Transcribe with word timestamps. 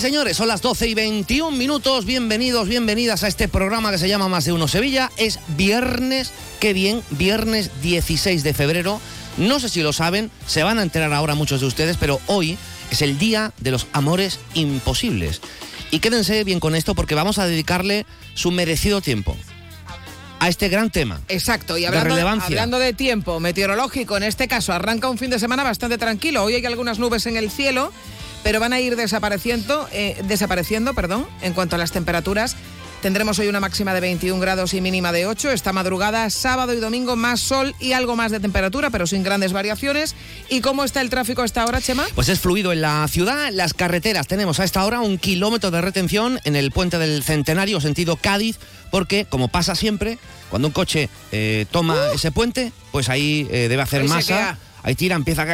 Y 0.00 0.02
señores, 0.02 0.38
son 0.38 0.48
las 0.48 0.62
12 0.62 0.88
y 0.88 0.94
21 0.94 1.54
minutos. 1.54 2.06
Bienvenidos, 2.06 2.66
bienvenidas 2.66 3.22
a 3.22 3.28
este 3.28 3.48
programa 3.48 3.90
que 3.90 3.98
se 3.98 4.08
llama 4.08 4.28
Más 4.28 4.46
de 4.46 4.52
Uno 4.54 4.66
Sevilla. 4.66 5.10
Es 5.18 5.38
viernes, 5.48 6.32
qué 6.58 6.72
bien, 6.72 7.02
viernes 7.10 7.70
16 7.82 8.42
de 8.42 8.54
febrero. 8.54 8.98
No 9.36 9.60
sé 9.60 9.68
si 9.68 9.82
lo 9.82 9.92
saben, 9.92 10.30
se 10.46 10.62
van 10.62 10.78
a 10.78 10.82
enterar 10.84 11.12
ahora 11.12 11.34
muchos 11.34 11.60
de 11.60 11.66
ustedes, 11.66 11.98
pero 11.98 12.18
hoy 12.28 12.56
es 12.90 13.02
el 13.02 13.18
día 13.18 13.52
de 13.58 13.72
los 13.72 13.88
amores 13.92 14.40
imposibles. 14.54 15.42
Y 15.90 15.98
quédense 15.98 16.44
bien 16.44 16.60
con 16.60 16.74
esto 16.74 16.94
porque 16.94 17.14
vamos 17.14 17.36
a 17.36 17.46
dedicarle 17.46 18.06
su 18.32 18.52
merecido 18.52 19.02
tiempo 19.02 19.36
a 20.38 20.48
este 20.48 20.70
gran 20.70 20.88
tema. 20.88 21.20
Exacto, 21.28 21.76
y 21.76 21.84
hablando 21.84 22.16
de, 22.16 22.22
hablando 22.22 22.78
de 22.78 22.94
tiempo 22.94 23.38
meteorológico, 23.38 24.16
en 24.16 24.22
este 24.22 24.48
caso 24.48 24.72
arranca 24.72 25.10
un 25.10 25.18
fin 25.18 25.28
de 25.28 25.38
semana 25.38 25.62
bastante 25.62 25.98
tranquilo. 25.98 26.42
Hoy 26.42 26.54
hay 26.54 26.64
algunas 26.64 26.98
nubes 26.98 27.26
en 27.26 27.36
el 27.36 27.50
cielo, 27.50 27.92
pero 28.42 28.60
van 28.60 28.72
a 28.72 28.80
ir 28.80 28.96
desapareciendo, 28.96 29.88
eh, 29.92 30.20
desapareciendo, 30.24 30.94
perdón, 30.94 31.26
en 31.42 31.52
cuanto 31.52 31.76
a 31.76 31.78
las 31.78 31.92
temperaturas. 31.92 32.56
Tendremos 33.02 33.38
hoy 33.38 33.48
una 33.48 33.60
máxima 33.60 33.94
de 33.94 34.00
21 34.00 34.38
grados 34.40 34.74
y 34.74 34.82
mínima 34.82 35.10
de 35.10 35.26
8. 35.26 35.52
Esta 35.52 35.72
madrugada, 35.72 36.28
sábado 36.28 36.74
y 36.74 36.80
domingo, 36.80 37.16
más 37.16 37.40
sol 37.40 37.74
y 37.80 37.92
algo 37.92 38.14
más 38.14 38.30
de 38.30 38.40
temperatura, 38.40 38.90
pero 38.90 39.06
sin 39.06 39.22
grandes 39.22 39.54
variaciones. 39.54 40.14
¿Y 40.50 40.60
cómo 40.60 40.84
está 40.84 41.00
el 41.00 41.08
tráfico 41.08 41.40
a 41.40 41.46
esta 41.46 41.64
hora, 41.64 41.80
Chema? 41.80 42.06
Pues 42.14 42.28
es 42.28 42.40
fluido 42.40 42.72
en 42.74 42.82
la 42.82 43.08
ciudad, 43.08 43.50
las 43.52 43.72
carreteras. 43.72 44.26
Tenemos 44.26 44.60
a 44.60 44.64
esta 44.64 44.84
hora 44.84 45.00
un 45.00 45.16
kilómetro 45.16 45.70
de 45.70 45.80
retención 45.80 46.40
en 46.44 46.56
el 46.56 46.72
puente 46.72 46.98
del 46.98 47.22
Centenario, 47.22 47.80
sentido 47.80 48.16
Cádiz, 48.16 48.58
porque, 48.90 49.24
como 49.24 49.48
pasa 49.48 49.74
siempre, 49.74 50.18
cuando 50.50 50.68
un 50.68 50.72
coche 50.72 51.08
eh, 51.32 51.64
toma 51.70 51.96
ese 52.14 52.32
puente, 52.32 52.70
pues 52.92 53.08
ahí 53.08 53.48
eh, 53.50 53.68
debe 53.70 53.80
hacer 53.80 54.02
Ahí 54.02 54.08
masa. 54.08 54.58
Ahí 54.82 54.94
tira, 54.94 55.16
empieza 55.16 55.46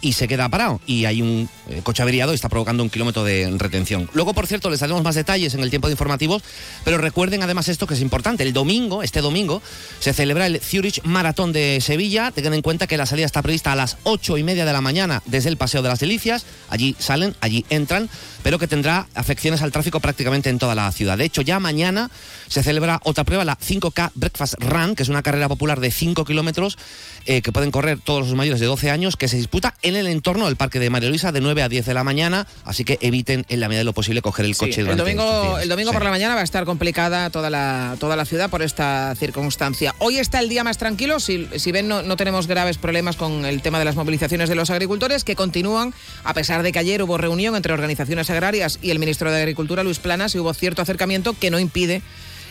y 0.00 0.12
se 0.12 0.28
queda 0.28 0.48
parado. 0.48 0.80
Y 0.86 1.04
hay 1.04 1.22
un 1.22 1.48
eh, 1.68 1.80
coche 1.82 2.02
averiado 2.02 2.32
y 2.32 2.34
está 2.34 2.48
provocando 2.48 2.82
un 2.82 2.90
kilómetro 2.90 3.24
de 3.24 3.52
retención. 3.58 4.08
Luego, 4.12 4.34
por 4.34 4.46
cierto, 4.46 4.70
les 4.70 4.80
daremos 4.80 5.02
más 5.02 5.14
detalles 5.14 5.54
en 5.54 5.60
el 5.60 5.70
tiempo 5.70 5.88
de 5.88 5.92
informativos, 5.92 6.42
pero 6.84 6.98
recuerden 6.98 7.42
además 7.42 7.68
esto 7.68 7.86
que 7.86 7.94
es 7.94 8.00
importante. 8.00 8.42
El 8.42 8.52
domingo, 8.52 9.02
este 9.02 9.20
domingo, 9.20 9.62
se 10.00 10.12
celebra 10.12 10.46
el 10.46 10.60
Zurich 10.60 11.02
Maratón 11.04 11.52
de 11.52 11.80
Sevilla. 11.80 12.30
Tengan 12.30 12.54
en 12.54 12.62
cuenta 12.62 12.86
que 12.86 12.96
la 12.96 13.06
salida 13.06 13.26
está 13.26 13.42
prevista 13.42 13.72
a 13.72 13.76
las 13.76 13.96
ocho 14.04 14.38
y 14.38 14.42
media 14.42 14.64
de 14.64 14.72
la 14.72 14.80
mañana 14.80 15.22
desde 15.26 15.48
el 15.48 15.56
Paseo 15.56 15.82
de 15.82 15.88
las 15.88 16.00
Delicias. 16.00 16.44
Allí 16.68 16.94
salen, 16.98 17.34
allí 17.40 17.64
entran, 17.70 18.08
pero 18.42 18.58
que 18.58 18.68
tendrá 18.68 19.06
afecciones 19.14 19.62
al 19.62 19.72
tráfico 19.72 20.00
prácticamente 20.00 20.50
en 20.50 20.58
toda 20.58 20.74
la 20.74 20.90
ciudad. 20.92 21.18
De 21.18 21.24
hecho, 21.24 21.42
ya 21.42 21.60
mañana 21.60 22.10
se 22.48 22.62
celebra 22.62 23.00
otra 23.04 23.24
prueba, 23.24 23.44
la 23.44 23.58
5K 23.58 24.12
Breakfast 24.14 24.54
Run, 24.58 24.94
que 24.94 25.02
es 25.02 25.08
una 25.08 25.22
carrera 25.22 25.48
popular 25.48 25.80
de 25.80 25.90
5 25.90 26.24
kilómetros 26.24 26.78
eh, 27.26 27.42
que 27.42 27.52
pueden 27.52 27.70
correr 27.70 27.98
todos 27.98 28.20
los 28.20 28.28
de 28.44 28.66
12 28.66 28.90
años, 28.90 29.16
que 29.16 29.28
se 29.28 29.36
disputa 29.36 29.74
en 29.82 29.96
el 29.96 30.06
entorno 30.06 30.46
del 30.46 30.56
Parque 30.56 30.78
de 30.78 30.90
María 30.90 31.08
Luisa 31.08 31.32
de 31.32 31.40
9 31.40 31.62
a 31.62 31.68
10 31.68 31.86
de 31.86 31.94
la 31.94 32.04
mañana, 32.04 32.46
así 32.64 32.84
que 32.84 32.98
eviten 33.00 33.44
en 33.48 33.60
la 33.60 33.68
medida 33.68 33.80
de 33.80 33.84
lo 33.84 33.92
posible 33.92 34.20
coger 34.22 34.44
el 34.44 34.54
Sí, 34.54 34.60
coche 34.60 34.80
el 34.80 34.86
durante 34.86 35.10
estos 35.10 35.24
domingo, 35.26 35.48
días. 35.50 35.62
el 35.62 35.68
domingo 35.68 35.90
Sí. 35.90 35.94
por 35.94 36.04
la 36.04 36.10
mañana 36.10 36.34
va 36.34 36.40
a 36.42 36.44
estar 36.44 36.64
complicada 36.64 37.30
toda 37.30 37.50
la, 37.50 37.96
toda 37.98 38.16
la 38.16 38.24
ciudad 38.24 38.50
por 38.50 38.62
esta 38.62 39.14
circunstancia. 39.18 39.94
Hoy 39.98 40.18
está 40.18 40.40
el 40.40 40.48
día 40.48 40.62
más 40.64 40.78
tranquilo. 40.78 41.20
Si, 41.20 41.48
si 41.56 41.72
ven, 41.72 41.88
no, 41.88 42.02
no 42.02 42.16
tenemos 42.16 42.46
graves 42.46 42.78
problemas 42.78 43.16
con 43.16 43.44
el 43.44 43.62
tema 43.62 43.78
de 43.78 43.84
las 43.86 43.96
movilizaciones 43.96 44.48
de 44.48 44.54
los 44.54 44.70
agricultores, 44.70 45.24
que 45.24 45.34
continúan, 45.36 45.94
a 46.24 46.34
pesar 46.34 46.62
de 46.62 46.72
que 46.72 46.78
ayer 46.78 47.02
hubo 47.02 47.18
reunión 47.18 47.56
entre 47.56 47.72
organizaciones 47.72 48.30
agrarias 48.30 48.78
y 48.82 48.90
el 48.90 48.98
ministro 48.98 49.30
de 49.30 49.38
Agricultura, 49.38 49.82
Luis 49.82 49.98
Planas, 49.98 50.34
y 50.34 50.38
hubo 50.38 50.52
cierto 50.54 50.82
acercamiento 50.82 51.34
que 51.38 51.50
no 51.50 51.58
impide, 51.58 52.02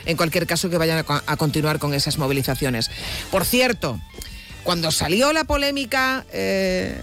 en 0.06 0.18
cualquier 0.18 0.48
caso, 0.48 0.70
que 0.70 0.78
vayan 0.78 1.06
a 1.08 1.38
continuar 1.38 1.80
con 1.80 1.94
esas 1.94 2.18
movilizaciones. 2.18 2.92
Por 3.32 3.46
cierto, 3.46 4.00
cuando 4.64 4.92
salió 4.92 5.34
la 5.34 5.44
polémica 5.44 6.26
eh, 6.32 6.96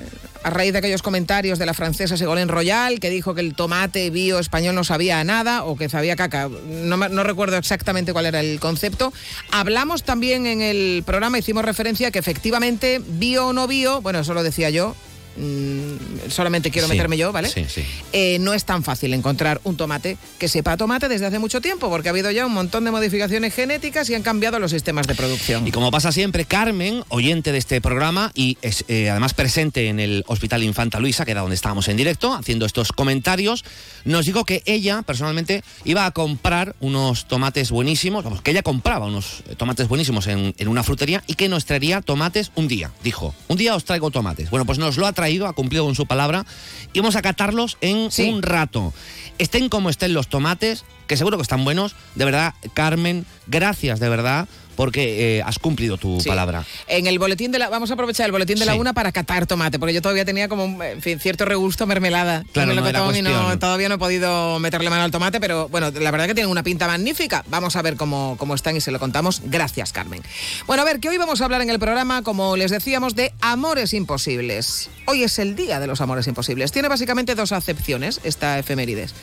a 0.43 0.50
raíz 0.50 0.72
de 0.72 0.78
aquellos 0.78 1.03
comentarios 1.03 1.59
de 1.59 1.66
la 1.66 1.75
francesa 1.75 2.16
Ségolène 2.16 2.50
Royal, 2.50 2.98
que 2.98 3.10
dijo 3.10 3.34
que 3.34 3.43
el 3.43 3.54
tomate 3.54 4.10
bio 4.10 4.38
español 4.38 4.75
no 4.75 4.84
sabía 4.84 5.22
nada 5.25 5.65
o 5.65 5.76
que 5.76 5.88
sabía 5.88 6.16
caca, 6.16 6.48
no, 6.48 6.97
no 6.97 7.22
recuerdo 7.22 7.56
exactamente 7.56 8.12
cuál 8.12 8.26
era 8.26 8.41
el 8.41 8.59
concepto, 8.59 9.12
hablamos 9.50 10.03
también 10.03 10.47
en 10.47 10.62
el 10.62 11.03
programa, 11.04 11.38
hicimos 11.38 11.65
referencia 11.65 12.10
que 12.10 12.19
efectivamente 12.19 13.00
bio 13.04 13.48
o 13.48 13.53
no 13.53 13.66
bio, 13.66 14.00
bueno, 14.00 14.21
eso 14.21 14.32
lo 14.32 14.42
decía 14.42 14.71
yo, 14.71 14.97
mm, 15.36 16.30
solamente 16.30 16.70
quiero 16.70 16.86
Sí, 16.88 16.94
meterme 16.94 17.16
yo, 17.16 17.32
¿vale? 17.32 17.48
sí, 17.48 17.64
sí. 17.68 17.84
Eh, 18.12 18.38
no 18.41 18.54
es 18.54 18.64
tan 18.64 18.82
fácil 18.82 19.12
encontrar 19.14 19.60
un 19.64 19.76
tomate 19.76 20.16
que 20.38 20.48
sepa 20.48 20.76
tomate 20.76 21.08
desde 21.08 21.26
hace 21.26 21.38
mucho 21.38 21.60
tiempo, 21.60 21.88
porque 21.88 22.08
ha 22.08 22.12
habido 22.12 22.30
ya 22.30 22.46
un 22.46 22.52
montón 22.52 22.84
de 22.84 22.91
modificaciones 22.91 23.54
genéticas 23.54 24.08
y 24.10 24.14
han 24.14 24.22
cambiado 24.22 24.58
los 24.58 24.70
sistemas 24.70 25.06
de 25.06 25.14
producción. 25.14 25.66
Y 25.66 25.70
como 25.72 25.91
pasa 25.91 26.12
siempre, 26.12 26.44
Carmen, 26.44 27.04
oyente 27.08 27.52
de 27.52 27.58
este 27.58 27.80
programa 27.80 28.32
y 28.34 28.58
es 28.62 28.84
eh, 28.88 29.10
además 29.10 29.34
presente 29.34 29.88
en 29.88 30.00
el 30.00 30.24
Hospital 30.26 30.62
Infanta 30.62 31.00
Luisa, 31.00 31.24
que 31.24 31.30
era 31.32 31.41
donde 31.42 31.54
estábamos 31.56 31.88
en 31.88 31.97
directo, 31.97 32.34
haciendo 32.34 32.66
estos 32.66 32.92
comentarios, 32.92 33.64
nos 34.04 34.26
dijo 34.26 34.44
que 34.44 34.62
ella 34.66 35.02
personalmente 35.02 35.62
iba 35.84 36.06
a 36.06 36.10
comprar 36.10 36.74
unos 36.80 37.26
tomates 37.26 37.70
buenísimos, 37.70 38.24
vamos, 38.24 38.42
que 38.42 38.50
ella 38.50 38.62
compraba 38.62 39.06
unos 39.06 39.42
eh, 39.48 39.54
tomates 39.56 39.88
buenísimos 39.88 40.26
en, 40.26 40.54
en 40.56 40.68
una 40.68 40.82
frutería 40.82 41.22
y 41.26 41.34
que 41.34 41.48
nos 41.48 41.64
traería 41.64 42.00
tomates 42.00 42.52
un 42.54 42.68
día, 42.68 42.91
dijo. 43.02 43.34
Un 43.48 43.56
día 43.56 43.74
os 43.74 43.84
traigo 43.84 44.10
tomates. 44.10 44.50
Bueno, 44.50 44.64
pues 44.66 44.78
nos 44.78 44.97
lo 44.97 45.06
ha 45.06 45.12
traído, 45.20 45.47
ha 45.47 45.53
cumplido 45.53 45.84
con 45.84 45.94
su 45.94 46.06
palabra 46.06 46.47
y 46.94 46.98
vamos 47.00 47.14
a 47.14 47.20
catarlos 47.22 47.76
en 47.82 48.10
Sí. 48.10 48.31
un 48.31 48.41
rato. 48.42 48.94
Estén 49.38 49.69
como 49.69 49.91
estén 49.91 50.14
los 50.14 50.28
tomates, 50.28 50.84
que 51.06 51.19
seguro 51.19 51.36
que 51.36 51.42
están 51.42 51.62
buenos, 51.62 51.94
de 52.14 52.25
verdad, 52.25 52.54
Carmen, 52.72 53.26
gracias 53.47 54.00
de 54.00 54.09
verdad 54.09 54.48
porque 54.80 55.36
eh, 55.36 55.42
has 55.42 55.58
cumplido 55.58 55.98
tu 55.98 56.18
Sí. 56.22 56.28
palabra. 56.30 56.64
En 56.88 57.06
el 57.06 57.18
boletín 57.18 57.52
de 57.52 57.58
la, 57.58 57.68
vamos 57.68 57.91
a 57.91 57.94
aprovechar 57.94 58.24
el 58.24 58.32
boletín 58.32 58.58
de 58.58 58.64
la 58.64 58.72
Sí. 58.72 58.78
una 58.78 58.94
para 58.94 59.12
catar 59.12 59.46
tomate, 59.46 59.78
porque 59.78 59.92
yo 59.92 60.00
todavía 60.00 60.24
tenía 60.24 60.48
como 60.48 60.82
en 60.82 61.02
fin, 61.02 61.20
cierto 61.20 61.44
regusto 61.44 61.86
mermelada. 61.86 62.44
Claro, 62.54 62.72
no 62.72 62.80
melocotón 62.80 63.14
y 63.14 63.20
no- 63.20 63.58
todavía 63.58 63.91
no 63.91 63.96
he 63.96 63.98
podido 63.98 64.58
meterle 64.58 64.88
mano 64.88 65.02
al 65.02 65.10
tomate, 65.10 65.38
pero 65.38 65.68
bueno, 65.68 65.91
la 65.91 66.10
verdad 66.10 66.28
que 66.28 66.34
tienen 66.34 66.50
una 66.50 66.62
pinta 66.62 66.86
magnífica. 66.86 67.44
Vamos 67.50 67.76
a 67.76 67.82
ver 67.82 67.96
cómo, 67.96 68.36
cómo 68.38 68.54
están 68.54 68.74
y 68.74 68.80
se 68.80 68.91
lo 68.91 68.98
contamos. 68.98 69.42
Gracias, 69.44 69.92
Carmen. 69.92 70.22
Bueno, 70.66 70.80
a 70.80 70.86
ver, 70.86 70.98
que 70.98 71.10
hoy 71.10 71.18
vamos 71.18 71.42
a 71.42 71.44
hablar 71.44 71.60
en 71.60 71.68
el 71.68 71.78
programa, 71.78 72.22
como 72.22 72.56
les 72.56 72.70
decíamos, 72.70 73.14
de 73.14 73.34
amores 73.42 73.92
imposibles. 73.92 74.88
Hoy 75.04 75.24
es 75.24 75.38
el 75.38 75.56
día 75.56 75.78
de 75.78 75.88
los 75.88 76.00
amores 76.00 76.26
imposibles. 76.26 76.72
Tiene 76.72 76.88
básicamente 76.88 77.34
dos 77.34 77.52
acepciones 77.52 78.18
esta 78.24 78.58
efemérides. 78.58 79.14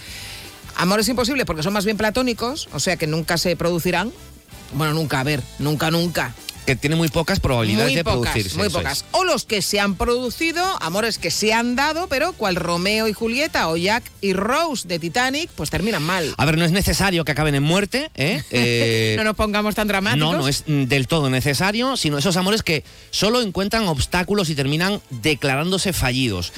Amores 0.76 1.10
imposibles 1.10 1.48
porque 1.48 1.64
son 1.64 1.74
más 1.74 1.86
bien 1.86 1.98
platónicos, 1.98 2.70
o 2.74 2.80
sea 2.80 2.96
que 2.98 3.08
nunca 3.08 3.40
se 3.40 3.56
producirán. 3.56 4.12
Bueno, 4.74 4.94
nunca, 4.94 5.20
a 5.20 5.24
ver, 5.24 5.42
nunca, 5.60 5.92
nunca. 5.92 6.34
Que 6.66 6.76
tiene 6.76 6.98
muy 6.98 7.08
pocas 7.08 7.40
probabilidades 7.40 7.92
Muy 7.92 7.96
de 7.96 8.04
pocas, 8.04 8.32
producirse. 8.34 8.58
muy 8.58 8.68
pocas. 8.68 8.98
es. 8.98 9.06
O 9.12 9.24
los 9.24 9.46
que 9.46 9.62
se 9.62 9.80
han 9.80 9.96
producido, 9.96 10.62
amores 10.82 11.18
que 11.18 11.32
se 11.32 11.54
han 11.54 11.78
dado, 11.78 12.08
pero 12.10 12.34
cual 12.34 12.58
Romeo 12.58 13.08
y 13.08 13.14
Julieta 13.14 13.70
o 13.70 13.78
Jack 13.78 14.04
y 14.20 14.34
Rose 14.34 14.86
de 14.86 15.00
Titanic, 15.00 15.50
pues 15.56 15.70
terminan 15.70 16.04
mal. 16.04 16.34
A 16.36 16.46
ver, 16.46 16.58
no 16.58 16.66
es 16.66 16.74
necesario 16.74 17.24
que 17.24 17.32
acaben 17.32 17.56
en 17.56 17.64
muerte, 17.64 18.12
¿eh? 18.16 18.44
Eh, 18.52 19.14
no 19.18 19.24
nos 19.24 19.38
pongamos 19.38 19.76
tan 19.76 19.88
dramáticos. 19.88 20.34
No, 20.34 20.38
no 20.40 20.48
es 20.50 20.66
del 20.68 21.08
todo 21.08 21.30
necesario, 21.30 21.96
sino 21.96 22.18
esos 22.18 22.36
amores 22.36 22.64
que 22.64 22.84
solo 23.12 23.42
encuentran 23.42 23.88
obstáculos 23.88 24.50
y 24.50 24.56
terminan 24.56 25.00
declarándose 25.10 25.94
fallidos. 25.94 26.52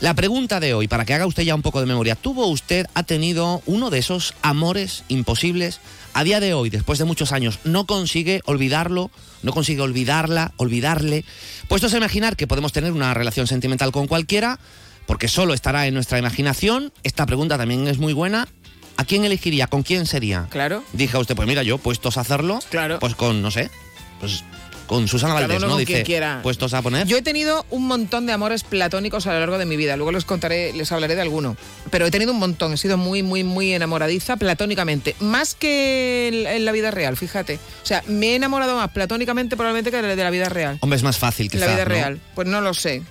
La 0.00 0.14
pregunta 0.14 0.60
de 0.60 0.74
hoy, 0.74 0.86
para 0.88 1.04
que 1.04 1.14
haga 1.14 1.26
usted 1.26 1.42
ya 1.42 1.54
un 1.54 1.62
poco 1.62 1.80
de 1.80 1.86
memoria, 1.86 2.14
¿tuvo 2.14 2.46
usted, 2.46 2.86
ha 2.94 3.02
tenido 3.02 3.62
uno 3.66 3.90
de 3.90 3.98
esos 3.98 4.34
amores 4.42 5.04
imposibles? 5.08 5.80
A 6.18 6.24
día 6.24 6.40
de 6.40 6.52
hoy, 6.52 6.68
después 6.68 6.98
de 6.98 7.04
muchos 7.04 7.30
años, 7.30 7.60
no 7.62 7.86
consigue 7.86 8.40
olvidarlo, 8.44 9.12
no 9.44 9.52
consigue 9.52 9.82
olvidarla, 9.82 10.52
olvidarle. 10.56 11.24
Puestos 11.68 11.94
a 11.94 11.96
imaginar 11.96 12.34
que 12.34 12.48
podemos 12.48 12.72
tener 12.72 12.90
una 12.90 13.14
relación 13.14 13.46
sentimental 13.46 13.92
con 13.92 14.08
cualquiera, 14.08 14.58
porque 15.06 15.28
solo 15.28 15.54
estará 15.54 15.86
en 15.86 15.94
nuestra 15.94 16.18
imaginación, 16.18 16.92
esta 17.04 17.24
pregunta 17.24 17.56
también 17.56 17.86
es 17.86 17.98
muy 17.98 18.14
buena. 18.14 18.48
¿A 18.96 19.04
quién 19.04 19.24
elegiría? 19.24 19.68
¿Con 19.68 19.84
quién 19.84 20.06
sería? 20.06 20.48
Claro. 20.50 20.82
Dije 20.92 21.16
usted, 21.18 21.36
pues 21.36 21.46
mira, 21.46 21.62
yo 21.62 21.78
puestos 21.78 22.16
a 22.18 22.22
hacerlo, 22.22 22.58
Claro. 22.68 22.98
pues 22.98 23.14
con, 23.14 23.40
no 23.40 23.52
sé, 23.52 23.70
pues 24.18 24.42
con 24.88 25.06
Susana 25.06 25.34
Cada 25.34 25.46
Valdés, 25.46 25.62
¿no? 25.62 25.68
con 25.68 25.78
Dice, 25.78 26.02
quiera. 26.02 26.40
puestos 26.42 26.74
a 26.74 26.82
poner. 26.82 27.06
Yo 27.06 27.16
he 27.16 27.22
tenido 27.22 27.64
un 27.70 27.86
montón 27.86 28.26
de 28.26 28.32
amores 28.32 28.64
platónicos 28.64 29.28
a 29.28 29.34
lo 29.34 29.40
largo 29.40 29.58
de 29.58 29.66
mi 29.66 29.76
vida. 29.76 29.96
Luego 29.96 30.10
les 30.10 30.24
contaré, 30.24 30.72
les 30.72 30.90
hablaré 30.90 31.14
de 31.14 31.20
alguno. 31.20 31.56
Pero 31.90 32.06
he 32.06 32.10
tenido 32.10 32.32
un 32.32 32.38
montón. 32.38 32.72
He 32.72 32.76
sido 32.76 32.96
muy, 32.96 33.22
muy, 33.22 33.44
muy 33.44 33.72
enamoradiza 33.72 34.36
platónicamente. 34.36 35.14
Más 35.20 35.54
que 35.54 36.46
en, 36.48 36.64
la 36.64 36.72
vida 36.72 36.90
real, 36.90 37.16
fíjate. 37.16 37.60
O 37.82 37.86
sea, 37.86 38.02
me 38.08 38.30
he 38.30 38.34
enamorado 38.34 38.76
más 38.76 38.90
platónicamente 38.90 39.56
probablemente 39.56 39.90
que 39.90 40.02
de 40.02 40.16
la 40.16 40.30
vida 40.30 40.48
real. 40.48 40.78
Hombre, 40.80 40.96
es 40.96 41.02
más 41.02 41.18
fácil 41.18 41.50
quizás, 41.50 41.68
la 41.68 41.74
vida 41.74 41.84
¿no? 41.84 41.90
real. 41.90 42.20
Pues 42.34 42.48
no 42.48 42.60
lo 42.60 42.74
sé. 42.74 43.02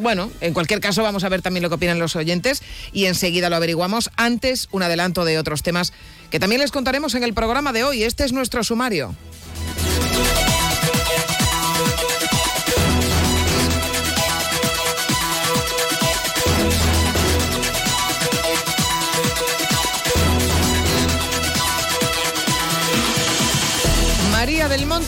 Bueno, 0.00 0.30
en 0.40 0.54
cualquier 0.54 0.80
caso 0.80 1.02
vamos 1.02 1.24
a 1.24 1.28
ver 1.28 1.42
también 1.42 1.62
lo 1.62 1.68
que 1.68 1.74
opinan 1.74 1.98
los 1.98 2.14
oyentes 2.16 2.62
y 2.92 3.06
enseguida 3.06 3.50
lo 3.50 3.56
averiguamos. 3.56 4.10
Antes, 4.16 4.68
un 4.70 4.82
adelanto 4.82 5.24
de 5.24 5.38
otros 5.38 5.62
temas 5.62 5.92
que 6.30 6.38
también 6.38 6.60
les 6.60 6.70
contaremos 6.70 7.14
en 7.14 7.24
el 7.24 7.34
programa 7.34 7.72
de 7.72 7.84
hoy. 7.84 8.02
Este 8.02 8.24
es 8.24 8.32
nuestro 8.32 8.62
sumario. 8.64 9.14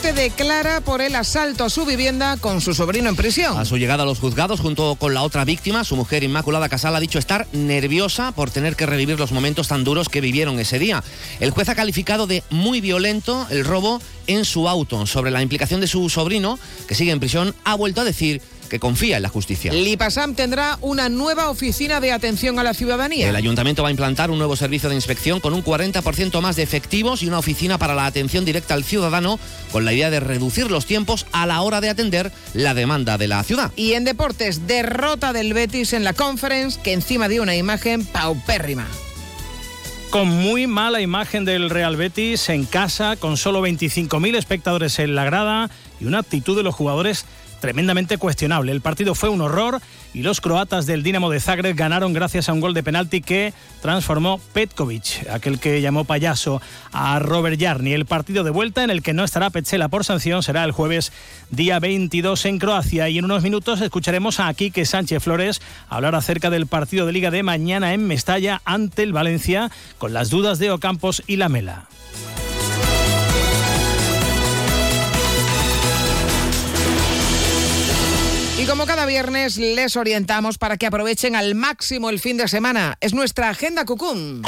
Duque 0.09 0.23
declara 0.23 0.81
por 0.81 1.03
el 1.03 1.15
asalto 1.17 1.65
a 1.65 1.71
su 1.71 1.85
vivienda 1.85 2.37
con 2.37 2.61
su 2.61 2.73
sobrino 2.73 3.09
en 3.09 3.17
prisión. 3.17 3.59
A 3.59 3.65
su 3.65 3.77
llegada 3.77 4.05
a 4.05 4.07
los 4.07 4.21
juzgados, 4.21 4.61
junto 4.61 4.95
con 4.97 5.13
la 5.13 5.23
otra 5.23 5.45
víctima, 5.45 5.85
su 5.85 5.97
mujer 5.97 6.23
Inmaculada 6.23 6.69
Casal 6.69 6.95
ha 6.95 7.01
dicho 7.01 7.19
estar 7.19 7.47
nerviosa 7.53 8.33
por 8.33 8.51
tener 8.51 8.77
que 8.77 8.87
revivir 8.87 9.19
los 9.19 9.33
momentos 9.33 9.69
tan 9.69 9.85
duros 9.85 10.09
que 10.09 10.21
vivieron 10.21 10.59
ese 10.61 10.79
día. 10.79 11.03
El 11.41 11.51
juez 11.51 11.69
ha 11.69 11.75
calificado 11.75 12.27
de 12.27 12.43
muy 12.51 12.81
violento 12.81 13.47
el 13.51 13.65
robo 13.65 14.01
en 14.27 14.45
su 14.45 14.69
auto. 14.69 15.05
Sobre 15.07 15.31
la 15.31 15.43
implicación 15.43 15.81
de 15.81 15.87
su 15.87 16.09
sobrino, 16.09 16.59
que 16.87 16.95
sigue 16.95 17.13
en 17.13 17.21
prisión, 17.21 17.55
ha 17.65 17.75
vuelto 17.75 18.01
a 18.01 18.05
decir 18.05 18.41
que 18.69 18.79
confía 18.79 19.17
en 19.17 19.23
la 19.23 19.29
justicia. 19.29 19.73
Lipasam 19.73 20.35
tendrá 20.35 20.79
una 20.81 21.09
nueva 21.09 21.51
oficina 21.51 22.01
de 22.01 22.13
atención 22.13 22.59
a 22.59 22.63
la 22.63 22.75
ciudadanía. 22.75 23.29
El 23.29 23.37
ayuntamiento 23.37 23.83
va 23.83 23.89
a 23.89 23.91
implantar 23.91 24.31
un 24.31 24.39
nuevo 24.39 24.57
servicio 24.57 24.89
de 24.89 24.95
inspección 24.95 25.41
con 25.41 25.55
un 25.55 25.65
40% 25.65 26.41
más 26.41 26.57
de 26.57 26.63
efectivos 26.63 27.23
y 27.23 27.29
una 27.29 27.39
oficina 27.39 27.79
para 27.79 27.95
la 27.95 28.07
atención 28.07 28.45
directa 28.45 28.75
al 28.75 28.85
ciudadano 28.85 29.39
con 29.73 29.85
la 29.85 29.93
idea 29.93 30.11
de 30.11 30.21
reducir 30.21 30.71
los 30.71 30.87
tiempos 30.87 31.27
a 31.33 31.47
la 31.47 31.63
hora 31.63 31.81
de 31.81 31.91
atender 31.91 32.33
la 32.55 32.75
demanda 32.75 33.19
de 33.19 33.29
la 33.29 33.43
ciudad. 33.45 33.73
Y 33.77 33.95
en 33.95 34.05
deportes, 34.05 34.67
derrota 34.67 35.33
del 35.33 35.55
Betis 35.55 35.93
en 35.93 36.05
la 36.05 36.13
conference 36.13 36.79
que 36.83 36.93
encima 36.93 37.29
dio 37.29 37.43
una 37.43 37.57
imagen 37.57 38.05
paupérrima 38.05 38.87
con 40.11 40.29
muy 40.29 40.67
mala 40.67 41.01
imagen 41.03 41.45
del 41.45 41.69
Real 41.69 41.97
Betis 41.97 42.49
en 42.49 42.65
casa, 42.65 43.17
con 43.17 43.37
solo 43.37 43.61
25.000 43.61 44.37
espectadores 44.37 44.99
en 44.99 45.15
la 45.15 45.25
grada 45.25 45.71
y 46.01 46.07
una 46.07 46.21
actitud 46.21 46.57
de 46.57 46.63
los 46.63 46.75
jugadores 46.75 47.27
tremendamente 47.61 48.19
cuestionable. 48.19 48.73
El 48.73 48.81
partido 48.81 49.15
fue 49.15 49.29
un 49.29 49.41
horror 49.41 49.81
y 50.15 50.23
los 50.23 50.41
croatas 50.41 50.87
del 50.87 51.03
Dinamo 51.03 51.31
de 51.31 51.41
Zagreb 51.41 51.77
ganaron 51.77 52.13
gracias 52.13 52.49
a 52.49 52.53
un 52.53 52.61
gol 52.61 52.75
de 52.75 52.83
penalti 52.83 53.21
que 53.21 53.53
transformó 53.83 54.41
Petkovic, 54.53 55.29
aquel 55.31 55.61
que 55.61 55.81
llamó 55.81 56.05
payaso 56.05 56.63
a 56.93 57.19
Robert 57.19 57.61
Jarni. 57.61 57.93
El 57.93 58.07
partido 58.07 58.45
de 58.45 58.51
vuelta 58.51 58.85
en 58.85 58.91
el 58.91 59.03
que 59.03 59.13
no 59.13 59.25
estará 59.25 59.51
Petzela 59.51 59.89
por 59.89 60.05
sanción 60.05 60.43
será 60.43 60.65
el 60.65 60.73
jueves 60.73 61.13
día 61.51 61.79
22 61.79 62.45
en 62.47 62.59
Croacia 62.59 63.09
y 63.09 63.19
en 63.19 63.25
unos 63.25 63.43
minutos 63.43 63.81
escucharemos 63.81 64.41
a 64.41 64.53
Quique 64.55 64.85
Sánchez 64.85 65.23
Flores 65.23 65.61
hablar 65.89 66.15
acerca 66.15 66.51
del 66.51 66.67
partido 66.67 67.07
de 67.07 67.13
liga 67.13 67.31
de 67.31 67.43
mañana 67.43 67.95
en 67.95 68.07
Mestalla 68.07 68.63
ante 68.65 69.03
el 69.03 69.13
Valencia 69.13 69.71
con 69.99 70.13
las 70.13 70.31
dudas 70.31 70.59
de 70.59 70.71
Ocampos 70.71 71.23
y 71.27 71.37
Lamela. 71.37 71.87
Como 78.69 78.85
cada 78.85 79.07
viernes 79.07 79.57
les 79.57 79.97
orientamos 79.97 80.59
para 80.59 80.77
que 80.77 80.87
aprovechen 80.87 81.35
al 81.35 81.55
máximo 81.55 82.11
el 82.11 82.19
fin 82.19 82.37
de 82.37 82.49
semana. 82.49 82.99
Es 83.01 83.15
nuestra 83.15 83.49
agenda 83.49 83.87
Cucún. 83.87 84.43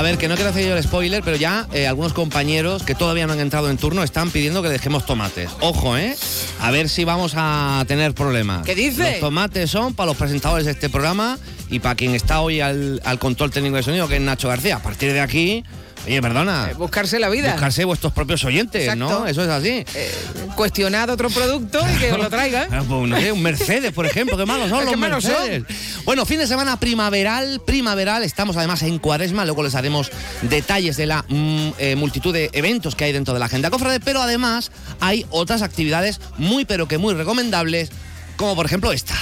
A 0.00 0.02
ver, 0.02 0.16
que 0.16 0.28
no 0.28 0.34
quiero 0.34 0.48
hacer 0.48 0.66
yo 0.66 0.74
el 0.74 0.82
spoiler, 0.82 1.22
pero 1.22 1.36
ya 1.36 1.68
eh, 1.74 1.86
algunos 1.86 2.14
compañeros 2.14 2.84
que 2.84 2.94
todavía 2.94 3.26
no 3.26 3.34
han 3.34 3.40
entrado 3.40 3.68
en 3.68 3.76
turno 3.76 4.02
están 4.02 4.30
pidiendo 4.30 4.62
que 4.62 4.70
dejemos 4.70 5.04
tomates. 5.04 5.50
Ojo, 5.60 5.94
¿eh? 5.98 6.16
A 6.58 6.70
ver 6.70 6.88
si 6.88 7.04
vamos 7.04 7.34
a 7.36 7.84
tener 7.86 8.14
problemas. 8.14 8.64
¿Qué 8.64 8.74
dice? 8.74 9.10
Los 9.10 9.20
tomates 9.20 9.70
son 9.70 9.92
para 9.92 10.06
los 10.06 10.16
presentadores 10.16 10.64
de 10.64 10.72
este 10.72 10.88
programa 10.88 11.38
y 11.68 11.80
para 11.80 11.96
quien 11.96 12.14
está 12.14 12.40
hoy 12.40 12.62
al, 12.62 13.02
al 13.04 13.18
control 13.18 13.50
técnico 13.50 13.76
de 13.76 13.82
sonido, 13.82 14.08
que 14.08 14.16
es 14.16 14.22
Nacho 14.22 14.48
García. 14.48 14.76
A 14.76 14.82
partir 14.82 15.12
de 15.12 15.20
aquí 15.20 15.64
Oye, 16.06 16.22
perdona. 16.22 16.68
Eh, 16.70 16.74
buscarse 16.74 17.18
la 17.18 17.28
vida. 17.28 17.52
Buscarse 17.52 17.84
vuestros 17.84 18.12
propios 18.12 18.44
oyentes, 18.44 18.96
¿no? 18.96 19.26
Eso 19.26 19.42
es 19.42 19.48
así. 19.48 19.84
Eh, 19.94 20.12
cuestionad 20.56 21.10
otro 21.10 21.30
producto 21.30 21.80
y 21.94 21.98
que 21.98 22.12
os 22.12 22.18
lo 22.18 22.30
traigan. 22.30 22.68
Pues, 22.90 23.32
un 23.32 23.42
Mercedes, 23.42 23.92
por 23.92 24.06
ejemplo. 24.06 24.36
Qué 24.36 24.46
malos 24.46 24.68
son 24.68 24.84
los 24.84 24.96
Mercedes. 24.96 25.64
Bueno, 26.04 26.24
fin 26.24 26.38
de 26.38 26.46
semana 26.46 26.78
primaveral, 26.78 27.60
primaveral. 27.64 28.22
Estamos 28.22 28.56
además 28.56 28.82
en 28.82 28.98
cuaresma. 28.98 29.44
Luego 29.44 29.62
les 29.62 29.74
haremos 29.74 30.10
detalles 30.42 30.96
de 30.96 31.06
la 31.06 31.24
mm, 31.28 31.68
eh, 31.78 31.96
multitud 31.96 32.32
de 32.32 32.50
eventos 32.52 32.96
que 32.96 33.04
hay 33.04 33.12
dentro 33.12 33.34
de 33.34 33.40
la 33.40 33.46
agenda 33.46 33.70
cofrade. 33.70 34.00
Pero 34.00 34.20
además 34.22 34.72
hay 35.00 35.26
otras 35.30 35.62
actividades 35.62 36.20
muy, 36.38 36.64
pero 36.64 36.88
que 36.88 36.98
muy 36.98 37.14
recomendables, 37.14 37.90
como 38.36 38.56
por 38.56 38.66
ejemplo 38.66 38.92
esta. 38.92 39.14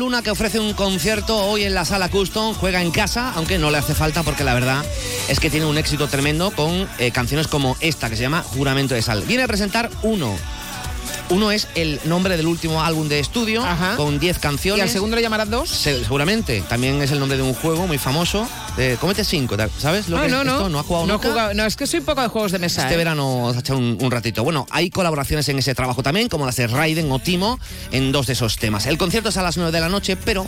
Luna 0.00 0.22
que 0.22 0.30
ofrece 0.30 0.58
un 0.58 0.72
concierto 0.72 1.36
hoy 1.36 1.64
en 1.64 1.74
la 1.74 1.84
sala 1.84 2.08
Custom, 2.08 2.54
juega 2.54 2.80
en 2.80 2.90
casa, 2.90 3.34
aunque 3.36 3.58
no 3.58 3.70
le 3.70 3.76
hace 3.76 3.94
falta 3.94 4.22
porque 4.22 4.44
la 4.44 4.54
verdad 4.54 4.82
es 5.28 5.40
que 5.40 5.50
tiene 5.50 5.66
un 5.66 5.76
éxito 5.76 6.08
tremendo 6.08 6.52
con 6.52 6.88
eh, 6.98 7.10
canciones 7.10 7.48
como 7.48 7.76
esta 7.80 8.08
que 8.08 8.16
se 8.16 8.22
llama 8.22 8.42
Juramento 8.42 8.94
de 8.94 9.02
Sal. 9.02 9.22
Viene 9.26 9.42
a 9.42 9.46
presentar 9.46 9.90
uno 10.00 10.34
uno 11.28 11.52
es 11.52 11.68
el 11.74 12.00
nombre 12.04 12.36
del 12.36 12.46
último 12.46 12.82
álbum 12.82 13.08
de 13.08 13.20
estudio, 13.20 13.62
con 13.96 14.18
10 14.18 14.38
canciones. 14.38 14.78
¿Y 14.78 14.82
al 14.82 14.88
segundo 14.88 15.16
le 15.16 15.22
llamarás 15.22 15.48
dos? 15.48 15.70
seguramente. 15.70 16.62
También 16.68 17.00
es 17.02 17.12
el 17.12 17.20
nombre 17.20 17.36
de 17.36 17.44
un 17.44 17.54
juego 17.54 17.86
muy 17.86 17.98
famoso. 17.98 18.48
De 18.80 18.96
Comete 18.96 19.24
5, 19.24 19.56
¿sabes 19.78 20.08
lo 20.08 20.16
ah, 20.16 20.22
que 20.22 20.30
no, 20.30 20.40
es 20.40 20.46
no. 20.46 20.52
esto? 20.52 20.68
¿No 20.70 20.78
ha 20.78 20.82
jugado 20.82 21.06
no 21.06 21.20
nunca? 21.22 21.52
no, 21.52 21.66
es 21.66 21.76
que 21.76 21.86
soy 21.86 22.00
poco 22.00 22.22
de 22.22 22.28
juegos 22.28 22.50
de 22.50 22.58
mesa. 22.58 22.80
Este 22.80 22.94
¿eh? 22.94 22.96
verano 22.96 23.50
has 23.50 23.58
echado 23.58 23.78
un, 23.78 24.10
ratito. 24.10 24.42
Bueno, 24.42 24.66
hay 24.70 24.88
colaboraciones 24.88 25.46
en 25.50 25.58
ese 25.58 25.74
trabajo 25.74 26.02
también, 26.02 26.30
como 26.30 26.46
las 26.46 26.56
de 26.56 26.66
Raiden 26.66 27.12
o 27.12 27.18
Timo, 27.18 27.60
en 27.92 28.10
dos 28.10 28.26
de 28.26 28.32
esos 28.32 28.56
temas. 28.56 28.86
El 28.86 28.96
concierto 28.96 29.28
es 29.28 29.36
a 29.36 29.42
las 29.42 29.58
9 29.58 29.70
de 29.70 29.80
la 29.80 29.90
noche, 29.90 30.16
pero 30.16 30.46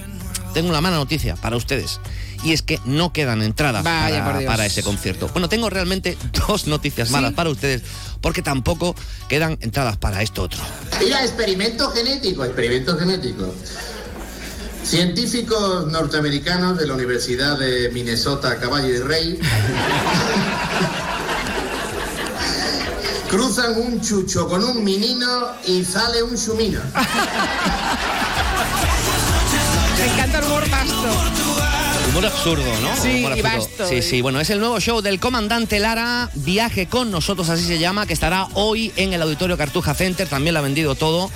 tengo 0.54 0.70
una 0.70 0.80
mala 0.80 0.96
noticia 0.96 1.36
para 1.36 1.56
ustedes. 1.56 2.00
Y 2.42 2.54
es 2.54 2.62
que 2.62 2.80
no 2.86 3.12
quedan 3.12 3.42
entradas 3.42 3.84
para, 3.84 4.64
ese 4.64 4.82
concierto. 4.82 5.28
Bueno, 5.28 5.50
tengo 5.50 5.68
realmente 5.68 6.16
dos 6.48 6.66
noticias 6.66 7.10
malas 7.10 7.34
para 7.34 7.50
ustedes, 7.50 7.82
porque 8.22 8.40
tampoco 8.40 8.96
quedan 9.28 9.58
entradas 9.60 9.98
para 9.98 10.22
esto 10.22 10.44
otro. 10.44 10.62
Mira, 11.04 11.22
experimento 11.22 11.90
genético, 11.90 12.46
experimento 12.46 12.96
genético. 12.96 13.54
Científicos 14.84 15.86
norteamericanos 15.86 16.76
de 16.78 16.86
la 16.86 16.94
Universidad 16.94 17.58
de 17.58 17.90
Minnesota, 17.90 18.58
Caballo 18.58 18.88
y 18.88 18.98
Rey, 18.98 19.38
cruzan 23.30 23.80
un 23.80 24.00
chucho 24.00 24.48
con 24.48 24.62
un 24.64 24.84
menino 24.84 25.52
y 25.66 25.84
sale 25.84 26.22
un 26.22 26.36
chumino. 26.36 26.80
Me 29.98 30.12
encanta 30.12 30.38
el 30.38 30.44
humor 30.44 30.68
vasto. 30.68 31.10
Humor 32.10 32.26
absurdo, 32.26 32.80
¿no? 32.82 32.96
Sí, 33.00 33.24
Sí, 33.88 34.02
sí. 34.02 34.20
Bueno, 34.20 34.40
es 34.40 34.50
el 34.50 34.58
nuevo 34.58 34.78
show 34.80 35.00
del 35.00 35.18
comandante 35.18 35.78
Lara, 35.78 36.28
Viaje 36.34 36.86
con 36.88 37.10
nosotros, 37.10 37.48
así 37.48 37.64
se 37.64 37.78
llama, 37.78 38.04
que 38.06 38.12
estará 38.12 38.48
hoy 38.54 38.92
en 38.96 39.14
el 39.14 39.22
Auditorio 39.22 39.56
Cartuja 39.56 39.94
Center. 39.94 40.28
También 40.28 40.52
lo 40.52 40.60
ha 40.60 40.62
vendido 40.62 40.94
todo, 40.94 41.30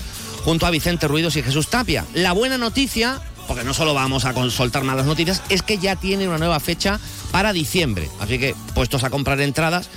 junto 0.44 0.66
a 0.66 0.70
Vicente 0.70 1.08
Ruidos 1.08 1.36
y 1.36 1.42
Jesús 1.42 1.68
Tapia. 1.68 2.04
La 2.12 2.32
buena 2.32 2.58
noticia, 2.58 3.22
porque 3.46 3.64
no 3.64 3.74
solo 3.74 3.94
vamos 3.94 4.24
a 4.24 4.34
soltar 4.50 4.84
malas 4.84 5.06
noticias, 5.06 5.42
es 5.48 5.62
que 5.62 5.78
ya 5.78 5.96
tiene 5.96 6.28
una 6.28 6.38
nueva 6.38 6.60
fecha 6.60 7.00
para 7.32 7.52
diciembre. 7.52 8.08
Así 8.20 8.38
que, 8.38 8.54
puestos 8.74 9.04
a 9.04 9.10
comprar 9.10 9.40
entradas, 9.40 9.88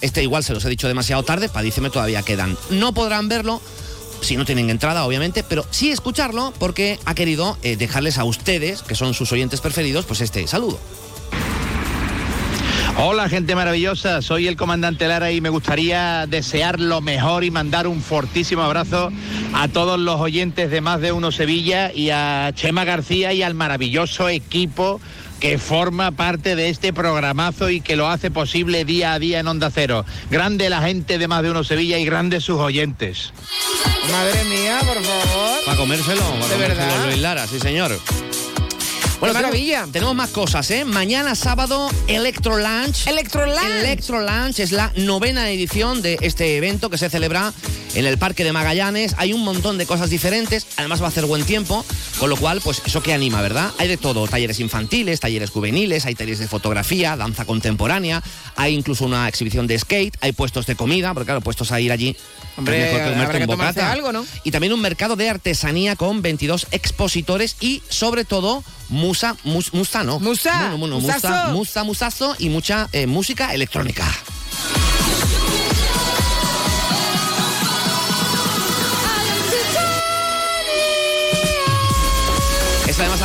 este 0.00 0.22
igual 0.22 0.44
se 0.44 0.52
los 0.52 0.64
he 0.64 0.68
dicho 0.68 0.88
demasiado 0.88 1.22
tarde, 1.22 1.48
para 1.48 1.62
diciembre 1.62 1.90
todavía 1.90 2.22
quedan. 2.22 2.56
No 2.70 2.92
podrán 2.92 3.28
verlo 3.28 3.60
si 4.20 4.36
no 4.36 4.44
tienen 4.44 4.70
entrada, 4.70 5.04
obviamente, 5.04 5.42
pero 5.42 5.66
sí 5.70 5.90
escucharlo 5.90 6.52
porque 6.58 6.98
ha 7.04 7.14
querido 7.14 7.58
eh, 7.62 7.76
dejarles 7.76 8.18
a 8.18 8.24
ustedes, 8.24 8.82
que 8.82 8.94
son 8.94 9.14
sus 9.14 9.32
oyentes 9.32 9.60
preferidos, 9.60 10.04
pues 10.04 10.20
este 10.20 10.46
saludo. 10.46 10.78
Hola 12.98 13.28
gente 13.28 13.54
maravillosa, 13.54 14.20
soy 14.22 14.46
el 14.46 14.56
comandante 14.56 15.08
Lara 15.08 15.32
y 15.32 15.40
me 15.40 15.48
gustaría 15.48 16.26
desear 16.26 16.78
lo 16.78 17.00
mejor 17.00 17.42
y 17.42 17.50
mandar 17.50 17.86
un 17.86 18.02
fortísimo 18.02 18.62
abrazo 18.62 19.10
a 19.54 19.68
todos 19.68 19.98
los 19.98 20.20
oyentes 20.20 20.70
de 20.70 20.80
Más 20.80 21.00
de 21.00 21.10
Uno 21.10 21.32
Sevilla 21.32 21.90
y 21.92 22.10
a 22.10 22.52
Chema 22.54 22.84
García 22.84 23.32
y 23.32 23.42
al 23.42 23.54
maravilloso 23.54 24.28
equipo 24.28 25.00
que 25.40 25.58
forma 25.58 26.12
parte 26.12 26.54
de 26.54 26.68
este 26.68 26.92
programazo 26.92 27.70
y 27.70 27.80
que 27.80 27.96
lo 27.96 28.08
hace 28.08 28.30
posible 28.30 28.84
día 28.84 29.14
a 29.14 29.18
día 29.18 29.40
en 29.40 29.48
Onda 29.48 29.70
Cero. 29.74 30.04
Grande 30.30 30.70
la 30.70 30.82
gente 30.82 31.18
de 31.18 31.26
Más 31.26 31.42
de 31.42 31.50
Uno 31.50 31.64
Sevilla 31.64 31.98
y 31.98 32.04
grande 32.04 32.40
sus 32.40 32.60
oyentes. 32.60 33.32
Madre 34.12 34.44
mía, 34.44 34.78
por 34.80 35.02
favor. 35.02 35.64
Para 35.64 35.76
comérselo, 35.76 36.20
para 36.20 36.46
¿De 36.46 36.54
comérselo, 36.54 36.86
verdad? 36.86 37.06
Luis 37.06 37.20
Lara, 37.20 37.46
sí 37.48 37.58
señor. 37.58 37.98
Tenemos- 39.28 39.42
maravilla. 39.42 39.86
Tenemos, 39.92 40.14
más 40.14 40.30
cosas, 40.30 40.70
¿eh? 40.70 40.84
Mañana 40.84 41.34
sábado, 41.34 41.88
Electro 42.08 42.56
Lunch. 42.58 43.06
Electro 43.06 43.46
Lunch. 43.46 43.80
Electro 43.80 44.20
Lunch 44.20 44.58
es 44.60 44.72
la 44.72 44.92
novena 44.96 45.50
edición 45.50 46.02
de 46.02 46.18
este 46.20 46.56
evento 46.56 46.90
que 46.90 46.98
se 46.98 47.08
celebra 47.08 47.52
en 47.94 48.06
el 48.06 48.18
Parque 48.18 48.44
de 48.44 48.52
Magallanes. 48.52 49.14
Hay 49.18 49.32
un 49.32 49.44
montón 49.44 49.78
de 49.78 49.86
cosas 49.86 50.10
diferentes, 50.10 50.66
además 50.76 51.00
va 51.00 51.06
a 51.06 51.08
hacer 51.08 51.26
buen 51.26 51.44
tiempo, 51.44 51.84
con 52.18 52.30
lo 52.30 52.36
cual, 52.36 52.60
pues 52.62 52.82
eso 52.84 53.02
que 53.02 53.12
anima, 53.12 53.42
¿verdad? 53.42 53.70
Hay 53.78 53.88
de 53.88 53.96
todo, 53.96 54.26
talleres 54.26 54.60
infantiles, 54.60 55.20
talleres 55.20 55.50
juveniles, 55.50 56.06
hay 56.06 56.14
talleres 56.14 56.38
de 56.38 56.48
fotografía, 56.48 57.16
danza 57.16 57.44
contemporánea, 57.44 58.22
hay 58.56 58.74
incluso 58.74 59.04
una 59.04 59.28
exhibición 59.28 59.66
de 59.66 59.78
skate, 59.78 60.16
hay 60.20 60.32
puestos 60.32 60.66
de 60.66 60.76
comida, 60.76 61.14
porque 61.14 61.26
claro, 61.26 61.40
puestos 61.40 61.72
a 61.72 61.80
ir 61.80 61.92
allí. 61.92 62.16
Hombre, 62.56 62.78
mejor 62.78 63.00
habrá 63.00 63.12
comerte 63.12 63.38
que 63.38 63.46
tomarse 63.46 63.80
algo, 63.80 64.12
¿no? 64.12 64.26
Y 64.44 64.50
también 64.50 64.72
un 64.72 64.80
mercado 64.80 65.16
de 65.16 65.28
artesanía 65.28 65.96
con 65.96 66.22
22 66.22 66.68
expositores 66.70 67.56
y 67.60 67.82
sobre 67.88 68.24
todo 68.24 68.62
musa, 68.88 69.36
mus, 69.44 69.72
musa 69.72 70.04
no. 70.04 70.20
Musa, 70.20 70.68
No, 70.68 70.78
no, 70.78 70.86
no, 70.86 71.00
musa, 71.00 71.48
musa, 71.48 71.84
musazo 71.84 72.36
y 72.38 72.48
mucha 72.48 72.88
eh, 72.92 73.06
música 73.06 73.54
electrónica. 73.54 74.04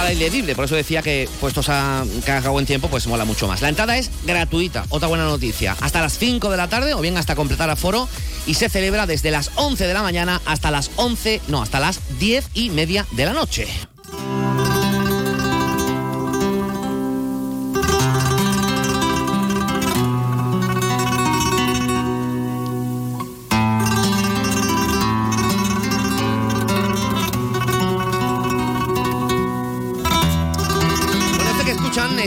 Aire 0.08 0.30
libre, 0.30 0.56
por 0.56 0.64
eso 0.64 0.76
decía 0.76 1.02
que 1.02 1.28
puestos 1.42 1.68
a 1.68 2.06
haga 2.28 2.50
buen 2.50 2.66
tiempo, 2.66 2.88
pues 2.88 3.08
mola 3.08 3.26
mucho 3.26 3.46
más. 3.46 3.62
La 3.62 3.68
entrada 3.68 3.98
es 3.98 4.10
gratuita, 4.26 4.86
otra 4.88 5.10
buena 5.10 5.26
noticia. 5.26 5.76
Hasta 5.82 6.00
las 6.00 6.18
5 6.18 6.50
de 6.50 6.56
la 6.56 6.70
tarde 6.70 6.94
o 6.94 7.02
bien 7.02 7.18
hasta 7.18 7.36
completar 7.36 7.70
aforo 7.70 8.08
y 8.46 8.54
se 8.54 8.70
celebra 8.70 9.06
desde 9.06 9.32
las 9.32 9.52
11 9.56 9.86
de 9.86 9.94
la 9.94 10.04
mañana 10.04 10.42
hasta 10.46 10.72
las 10.72 10.92
11, 10.96 11.42
no, 11.50 11.62
hasta 11.62 11.82
las 11.82 12.00
10 12.20 12.52
y 12.54 12.70
media 12.70 13.06
de 13.12 13.26
la 13.26 13.34
noche. 13.34 13.68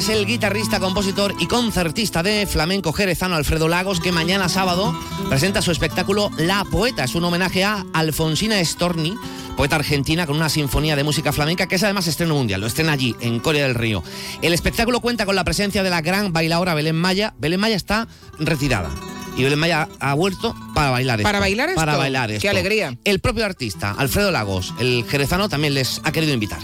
Es 0.01 0.09
el 0.09 0.25
guitarrista, 0.25 0.81
compositor 0.81 1.35
y 1.41 1.47
concertista 1.47 2.23
de 2.23 2.47
flamenco 2.47 2.91
jerezano 2.91 3.37
Alfredo 3.37 3.69
Lagos, 3.69 4.01
que 4.01 4.13
mañana 4.13 4.49
sábado 4.49 4.99
presenta 5.29 5.61
su 5.61 5.73
espectáculo 5.73 6.31
La 6.39 6.65
Poeta. 6.65 7.05
Es 7.05 7.15
un 7.15 7.25
homenaje 7.25 7.65
a 7.65 7.85
Alfonsina 7.93 8.65
Storni, 8.65 9.15
poeta 9.59 9.77
argentina 9.77 10.27
con 10.27 10.37
una 10.37 10.49
sinfonía 10.49 10.97
de 10.97 11.05
música 11.05 11.33
flamenca 11.33 11.67
que 11.67 11.75
es 11.75 11.83
además 11.83 12.07
estreno 12.07 12.35
mundial. 12.35 12.63
Lo 12.63 12.67
estrena 12.67 12.93
allí, 12.93 13.15
en 13.21 13.41
Corea 13.41 13.67
del 13.67 13.75
Río. 13.75 14.03
El 14.41 14.55
espectáculo 14.55 15.01
cuenta 15.01 15.27
con 15.27 15.37
la 15.37 15.45
presencia 15.45 15.83
de 15.83 15.91
la 15.91 16.01
gran 16.01 16.33
bailadora 16.33 16.73
Belén 16.73 16.97
Maya. 16.97 17.35
Belén 17.39 17.61
Maya 17.61 17.77
está 17.77 18.09
retirada. 18.39 18.89
Y 19.37 19.43
Belén 19.43 19.59
Maya 19.59 19.87
ha 19.99 20.15
vuelto 20.15 20.57
para 20.75 20.89
bailar 20.91 21.21
esto. 21.21 21.29
¿Para 21.29 21.41
bailar 21.41 21.69
esto? 21.69 21.79
Para 21.79 21.99
bailar 21.99 22.39
Qué 22.39 22.49
alegría. 22.49 22.97
El 23.05 23.21
propio 23.21 23.45
artista, 23.45 23.95
Alfredo 23.99 24.31
Lagos, 24.31 24.73
el 24.81 25.05
jerezano, 25.07 25.51
también 25.51 25.75
les 25.75 26.01
ha 26.05 26.11
querido 26.11 26.33
invitar. 26.33 26.61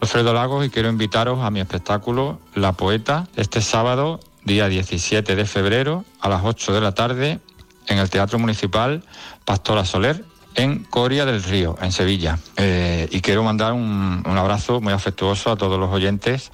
Alfredo 0.00 0.32
Lagos 0.32 0.64
y 0.64 0.70
quiero 0.70 0.88
invitaros 0.88 1.40
a 1.40 1.50
mi 1.50 1.60
espectáculo 1.60 2.40
La 2.54 2.72
Poeta 2.72 3.28
este 3.36 3.60
sábado, 3.60 4.18
día 4.44 4.66
17 4.68 5.36
de 5.36 5.44
febrero, 5.44 6.06
a 6.20 6.30
las 6.30 6.40
8 6.42 6.72
de 6.72 6.80
la 6.80 6.92
tarde, 6.92 7.38
en 7.86 7.98
el 7.98 8.08
Teatro 8.08 8.38
Municipal 8.38 9.04
Pastora 9.44 9.84
Soler, 9.84 10.24
en 10.54 10.84
Coria 10.84 11.26
del 11.26 11.42
Río, 11.42 11.76
en 11.82 11.92
Sevilla. 11.92 12.38
Eh, 12.56 13.08
y 13.10 13.20
quiero 13.20 13.42
mandar 13.44 13.74
un, 13.74 14.22
un 14.26 14.38
abrazo 14.38 14.80
muy 14.80 14.94
afectuoso 14.94 15.52
a 15.52 15.56
todos 15.56 15.78
los 15.78 15.90
oyentes 15.90 16.50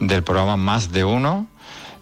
del 0.00 0.24
programa 0.24 0.56
Más 0.56 0.90
de 0.90 1.04
Uno 1.04 1.46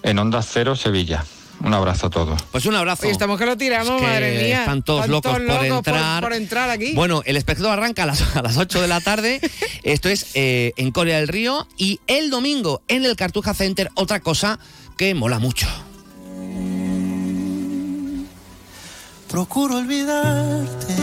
en 0.02 0.18
Onda 0.18 0.40
Cero 0.40 0.76
Sevilla. 0.76 1.24
Un 1.60 1.72
abrazo 1.74 2.06
a 2.06 2.10
todos. 2.10 2.42
Pues 2.52 2.66
un 2.66 2.74
abrazo. 2.76 3.02
Oye, 3.04 3.12
estamos 3.12 3.38
que 3.38 3.46
lo 3.46 3.56
tiramos, 3.56 3.94
Es 3.96 4.00
que 4.00 4.06
madre 4.06 4.44
mía. 4.44 4.60
Están 4.60 4.82
todos 4.82 5.08
locos, 5.08 5.32
por, 5.32 5.42
entrar. 5.64 6.22
por 6.22 6.32
entrar 6.32 6.70
aquí. 6.70 6.92
Bueno, 6.94 7.22
el 7.24 7.36
espectáculo 7.36 7.72
arranca 7.72 8.02
a 8.04 8.06
las, 8.06 8.36
a 8.36 8.42
las 8.42 8.56
8 8.56 8.80
de 8.82 8.88
la 8.88 9.00
tarde. 9.00 9.40
Esto 9.82 10.08
es 10.08 10.26
eh, 10.34 10.72
en 10.76 10.90
Corea 10.92 11.16
del 11.18 11.28
Río. 11.28 11.66
Y 11.76 12.00
el 12.06 12.30
domingo 12.30 12.82
en 12.88 13.04
el 13.04 13.16
Cartuja 13.16 13.54
Center, 13.54 13.90
otra 13.94 14.20
cosa 14.20 14.58
que 14.96 15.14
mola 15.14 15.38
mucho. 15.38 15.66
Procuro 19.30 19.78
olvidarte, 19.78 20.94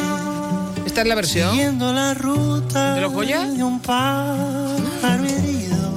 Esta 0.86 1.01
es 1.01 1.07
la 1.07 1.15
versión. 1.15 1.51
siguiendo 1.51 1.91
la 1.93 2.13
ruta 2.13 2.95
¿De 2.95 3.01
los 3.01 3.12
Goya? 3.12 3.43
de 3.45 3.63
un 3.63 3.79
pájaro 3.81 5.25
herido. 5.25 5.91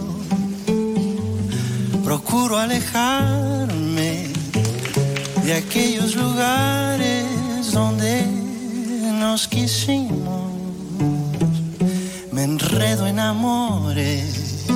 Procuro 2.05 2.59
alejarme 2.59 3.86
de 5.47 5.55
aquellos 5.55 6.17
lugares 6.17 7.71
donde 7.73 8.25
nos 9.21 9.47
quisimos. 9.47 10.51
Me 12.33 12.43
enredo 12.43 13.07
en 13.07 13.21
amores, 13.21 14.67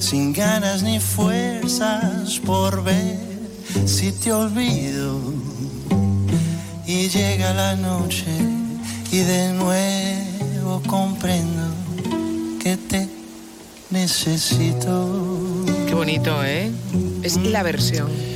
sin 0.00 0.32
ganas 0.32 0.82
ni 0.82 0.98
fuerzas 0.98 2.40
por 2.44 2.82
ver 2.82 3.16
si 3.86 4.10
te 4.10 4.32
olvido. 4.32 5.20
Y 6.84 7.08
llega 7.08 7.54
la 7.54 7.76
noche 7.76 8.26
y 9.12 9.18
de 9.18 9.52
nuevo 9.52 10.82
comprendo 10.88 11.62
que 12.60 12.76
te 12.76 13.08
necesito. 13.90 15.64
Qué 15.86 15.94
bonito, 15.94 16.42
¿eh? 16.44 16.72
Es 17.22 17.36
la 17.36 17.62
versión. 17.62 18.33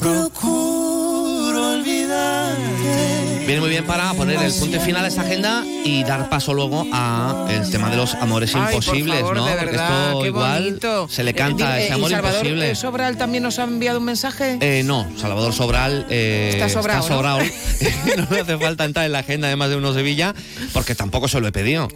Procuro 0.00 1.72
olvidarte. 1.74 3.44
Viene 3.46 3.60
muy 3.60 3.68
bien 3.68 3.84
para 3.84 4.12
poner 4.14 4.40
el 4.42 4.52
punto 4.54 4.80
final 4.80 5.04
a 5.04 5.08
esta 5.08 5.20
agenda 5.20 5.62
y 5.84 6.02
dar 6.04 6.30
paso 6.30 6.54
luego 6.54 6.86
a 6.92 7.46
el 7.50 7.70
tema 7.70 7.90
de 7.90 7.96
los 7.96 8.14
amores 8.14 8.54
Ay, 8.54 8.62
por 8.62 8.72
imposibles, 8.74 9.20
favor, 9.20 9.36
¿no? 9.36 9.44
de 9.44 9.52
Porque 9.52 9.66
verdad, 9.66 10.04
esto 10.06 10.20
qué 10.22 10.26
igual 10.28 10.64
bonito. 10.64 11.08
se 11.10 11.22
le 11.24 11.30
Eh, 11.32 11.34
canta 11.34 11.66
dime, 11.74 11.80
ese 11.84 11.88
¿y 11.88 11.92
amor 11.94 12.10
Salvador, 12.10 12.36
imposible. 12.38 12.70
eh, 12.70 12.74
Sobral 12.74 13.16
también 13.18 13.42
nos 13.42 13.58
ha 13.58 13.64
enviado 13.64 13.98
un 13.98 14.04
mensaje. 14.06 14.56
Eh, 14.60 14.82
no, 14.84 15.06
Salvador 15.18 15.52
Sobral 15.52 16.06
eh, 16.08 16.50
Está 16.54 16.70
sobrado, 16.70 17.00
¿no? 17.06 17.14
sobrado. 17.14 17.38
no 18.16 18.26
me 18.30 18.40
hace 18.40 18.56
falta 18.58 18.84
entrar 18.86 19.04
en 19.04 19.12
la 19.12 19.18
agenda 19.18 19.48
de 19.48 19.56
más 19.56 19.68
de 19.68 19.76
uno 19.76 19.92
Sevilla 19.92 20.34
porque 20.72 20.94
tampoco 20.94 21.28
se 21.28 21.38
lo 21.40 21.46
he 21.48 21.52
pedido. 21.52 21.88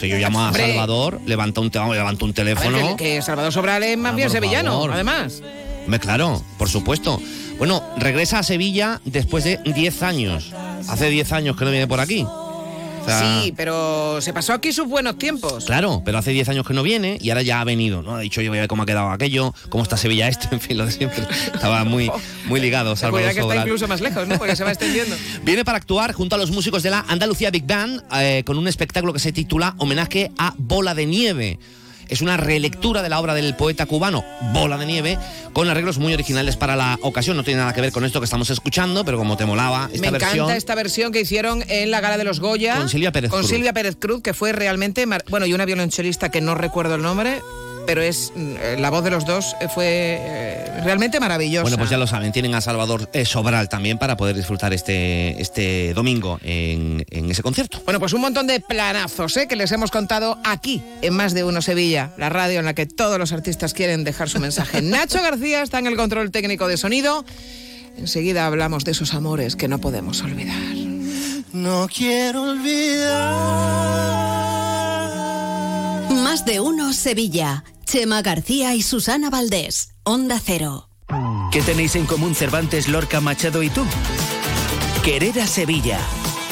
Si 0.00 0.08
yo 0.08 0.18
llamo 0.18 0.40
a 0.40 0.48
Hombre. 0.48 0.66
Salvador, 0.66 1.20
levanta 1.24 1.60
un, 1.60 1.70
te- 1.70 1.78
levanta 1.78 2.24
un 2.24 2.30
A 2.32 2.34
ver, 2.34 2.56
teléfono. 2.56 2.96
que, 2.96 3.04
que 3.14 3.22
Salvador 3.22 3.52
Sobral 3.52 3.82
es 3.84 3.96
más 3.96 4.12
Ah, 4.12 4.16
bien 4.16 4.28
por 4.28 4.32
sevillano, 4.36 4.72
favor. 4.72 4.92
además. 4.92 5.42
Hombre, 5.86 6.00
claro, 6.00 6.42
por 6.58 6.68
supuesto. 6.68 7.22
Bueno, 7.58 7.82
regresa 7.96 8.40
a 8.40 8.42
Sevilla 8.42 9.00
después 9.04 9.44
de 9.44 9.58
10 9.64 10.02
años. 10.02 10.52
Hace 10.88 11.08
10 11.08 11.32
años 11.32 11.56
que 11.56 11.64
no 11.64 11.70
viene 11.70 11.86
por 11.86 12.00
aquí. 12.00 12.24
O 12.24 13.04
sea, 13.08 13.40
Sí, 13.40 13.54
pero 13.56 14.20
se 14.20 14.32
pasó 14.32 14.52
aquí 14.52 14.72
sus 14.72 14.88
buenos 14.88 15.16
tiempos. 15.16 15.64
Claro, 15.64 16.02
pero 16.04 16.18
hace 16.18 16.32
10 16.32 16.48
años 16.48 16.66
que 16.66 16.74
no 16.74 16.82
viene 16.82 17.18
y 17.20 17.30
ahora 17.30 17.42
ya 17.42 17.60
ha 17.60 17.64
venido, 17.64 18.02
¿no? 18.02 18.16
Ha 18.16 18.20
dicho, 18.20 18.42
yo 18.42 18.50
voy 18.50 18.58
a 18.58 18.62
ver 18.62 18.68
cómo 18.68 18.82
ha 18.82 18.86
quedado 18.86 19.10
aquello, 19.10 19.54
cómo 19.68 19.84
está 19.84 19.96
Sevilla 19.96 20.26
este, 20.26 20.48
en 20.52 20.60
fin, 20.60 20.76
lo 20.76 20.86
de 20.86 20.90
siempre. 20.90 21.22
Estaba 21.54 21.84
muy, 21.84 22.10
muy 22.46 22.58
ligado, 22.58 22.96
Salvador 22.96 23.32
que 23.32 23.40
está 23.40 23.56
incluso 23.58 23.86
más 23.86 24.00
lejos, 24.00 24.26
¿no? 24.26 24.38
Porque 24.38 24.56
se 24.56 24.64
va 24.64 24.70
extendiendo. 24.72 25.14
Viene 25.44 25.64
para 25.64 25.78
actuar 25.78 26.14
junto 26.14 26.34
a 26.34 26.38
los 26.38 26.50
músicos 26.50 26.82
de 26.82 26.90
la 26.90 27.04
Andalucía 27.06 27.52
Big 27.52 27.64
Band 27.64 28.02
eh, 28.16 28.42
con 28.44 28.58
un 28.58 28.66
espectáculo 28.66 29.12
que 29.12 29.20
se 29.20 29.30
titula 29.30 29.76
Homenaje 29.78 30.32
a 30.36 30.52
Bola 30.58 30.96
de 30.96 31.06
Nieve. 31.06 31.58
Es 32.08 32.20
una 32.22 32.36
relectura 32.36 33.02
de 33.02 33.08
la 33.08 33.18
obra 33.20 33.34
del 33.34 33.54
poeta 33.56 33.86
cubano 33.86 34.24
Bola 34.52 34.78
de 34.78 34.86
Nieve 34.86 35.18
con 35.52 35.68
arreglos 35.68 35.98
muy 35.98 36.14
originales 36.14 36.56
para 36.56 36.76
la 36.76 36.98
ocasión. 37.02 37.36
No 37.36 37.42
tiene 37.44 37.60
nada 37.60 37.72
que 37.72 37.80
ver 37.80 37.90
con 37.92 38.04
esto 38.04 38.20
que 38.20 38.24
estamos 38.24 38.48
escuchando, 38.50 39.04
pero 39.04 39.18
como 39.18 39.36
te 39.36 39.44
molaba 39.44 39.88
esta 39.92 40.00
Me 40.00 40.08
encanta 40.08 40.26
versión. 40.26 40.50
esta 40.52 40.74
versión 40.74 41.12
que 41.12 41.20
hicieron 41.20 41.64
en 41.68 41.90
la 41.90 42.00
gala 42.00 42.16
de 42.18 42.24
los 42.24 42.38
Goya. 42.40 42.76
Con 42.76 42.88
Silvia 42.88 43.10
Pérez 43.12 43.30
Con 43.30 43.40
Cruz. 43.40 43.50
Silvia 43.50 43.72
Pérez 43.72 43.96
Cruz, 43.98 44.22
que 44.22 44.34
fue 44.34 44.52
realmente. 44.52 45.04
mar- 45.06 45.24
Bueno, 45.28 45.46
y 45.46 45.54
una 45.54 45.64
violonchelista 45.64 46.30
que 46.30 46.40
no 46.40 46.54
recuerdo 46.54 46.94
el 46.94 47.02
nombre. 47.02 47.40
Pero 47.86 48.02
es 48.02 48.32
mm, 48.34 48.80
la 48.80 48.90
voz 48.90 49.04
de 49.04 49.10
los 49.10 49.24
dos 49.24 49.56
eh, 49.60 49.68
fue 49.72 50.18
eh, 50.20 50.80
realmente 50.82 51.20
maravillosa. 51.20 51.62
Bueno, 51.62 51.78
pues 51.78 51.90
ya 51.90 51.96
lo 51.96 52.06
saben, 52.06 52.32
tienen 52.32 52.54
a 52.54 52.60
Salvador 52.60 53.08
eh, 53.12 53.24
Sobral 53.24 53.68
también 53.68 53.98
para 53.98 54.16
poder 54.16 54.36
disfrutar 54.36 54.72
este, 54.72 55.40
este 55.40 55.94
domingo 55.94 56.38
en, 56.42 57.04
en 57.10 57.30
ese 57.30 57.42
concierto. 57.42 57.80
Bueno, 57.84 58.00
pues 58.00 58.12
un 58.12 58.20
montón 58.20 58.46
de 58.46 58.60
planazos 58.60 59.36
¿eh? 59.36 59.46
que 59.48 59.56
les 59.56 59.72
hemos 59.72 59.90
contado 59.90 60.38
aquí, 60.44 60.82
en 61.02 61.14
Más 61.14 61.34
de 61.34 61.44
Uno 61.44 61.62
Sevilla, 61.62 62.10
la 62.16 62.28
radio 62.28 62.58
en 62.58 62.64
la 62.64 62.74
que 62.74 62.86
todos 62.86 63.18
los 63.18 63.32
artistas 63.32 63.74
quieren 63.74 64.04
dejar 64.04 64.28
su 64.28 64.40
mensaje. 64.40 64.82
Nacho 64.82 65.22
García 65.22 65.62
está 65.62 65.78
en 65.78 65.86
el 65.86 65.96
control 65.96 66.30
técnico 66.30 66.68
de 66.68 66.76
sonido. 66.76 67.24
Enseguida 67.96 68.46
hablamos 68.46 68.84
de 68.84 68.92
esos 68.92 69.14
amores 69.14 69.56
que 69.56 69.68
no 69.68 69.78
podemos 69.78 70.22
olvidar. 70.22 70.62
No 71.52 71.88
quiero 71.88 72.50
olvidar. 72.50 73.76
Más 76.10 76.44
de 76.44 76.60
uno 76.60 76.92
Sevilla. 76.92 77.64
Chema 77.86 78.20
García 78.20 78.74
y 78.74 78.82
Susana 78.82 79.30
Valdés. 79.30 79.94
Onda 80.02 80.40
Cero. 80.44 80.90
¿Qué 81.52 81.62
tenéis 81.62 81.94
en 81.94 82.04
común 82.04 82.34
Cervantes, 82.34 82.88
Lorca, 82.88 83.20
Machado 83.20 83.62
y 83.62 83.70
tú? 83.70 83.84
Querer 85.04 85.40
a 85.40 85.46
Sevilla. 85.46 86.00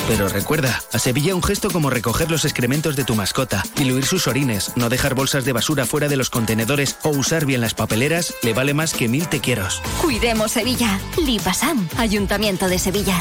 Pero 0.07 0.29
recuerda, 0.29 0.81
a 0.93 0.99
Sevilla 0.99 1.35
un 1.35 1.43
gesto 1.43 1.71
como 1.71 1.91
recoger 1.91 2.31
los 2.31 2.45
excrementos 2.45 2.95
de 2.95 3.05
tu 3.05 3.17
mascota, 3.17 3.65
diluir 3.75 4.05
sus 4.05 4.29
orines, 4.29 4.71
no 4.77 4.89
dejar 4.89 5.15
bolsas 5.15 5.45
de 5.45 5.53
basura 5.53 5.87
fuera 5.87 6.09
de 6.09 6.17
los 6.17 6.31
contenedores 6.31 6.99
o 7.03 7.09
usar 7.09 7.47
bien 7.47 7.61
las 7.63 7.75
papeleras 7.75 8.35
le 8.43 8.53
vale 8.53 8.73
más 8.73 8.95
que 8.95 9.09
mil 9.09 9.27
te 9.29 9.41
quieros. 9.41 9.83
Cuidemos 10.01 10.53
Sevilla. 10.53 11.01
Lipasam, 11.17 11.89
Ayuntamiento 11.97 12.69
de 12.69 12.79
Sevilla. 12.79 13.19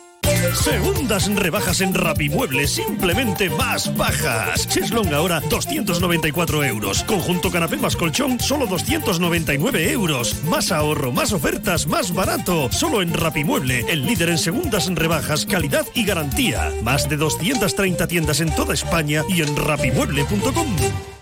Segundas 0.55 1.33
rebajas 1.33 1.81
en 1.81 1.93
Rapimueble, 1.93 2.67
simplemente 2.67 3.49
más 3.49 3.95
bajas. 3.95 4.67
Cheslong 4.67 5.13
ahora 5.13 5.39
294 5.39 6.63
euros. 6.63 7.03
Conjunto 7.03 7.51
canapé 7.51 7.77
más 7.77 7.95
colchón, 7.95 8.39
solo 8.39 8.65
299 8.67 9.91
euros. 9.91 10.43
Más 10.45 10.71
ahorro, 10.71 11.11
más 11.11 11.31
ofertas, 11.31 11.87
más 11.87 12.13
barato. 12.13 12.71
Solo 12.71 13.01
en 13.01 13.13
Rapimueble, 13.13 13.85
el 13.87 14.05
líder 14.05 14.29
en 14.29 14.37
segundas 14.37 14.89
rebajas, 14.93 15.45
calidad 15.45 15.85
y 15.93 16.05
garantía. 16.05 16.71
Más 16.83 17.07
de 17.07 17.17
230 17.17 18.07
tiendas 18.07 18.39
en 18.41 18.53
toda 18.55 18.73
España 18.73 19.23
y 19.29 19.41
en 19.41 19.55
rapimueble.com. 19.55 20.75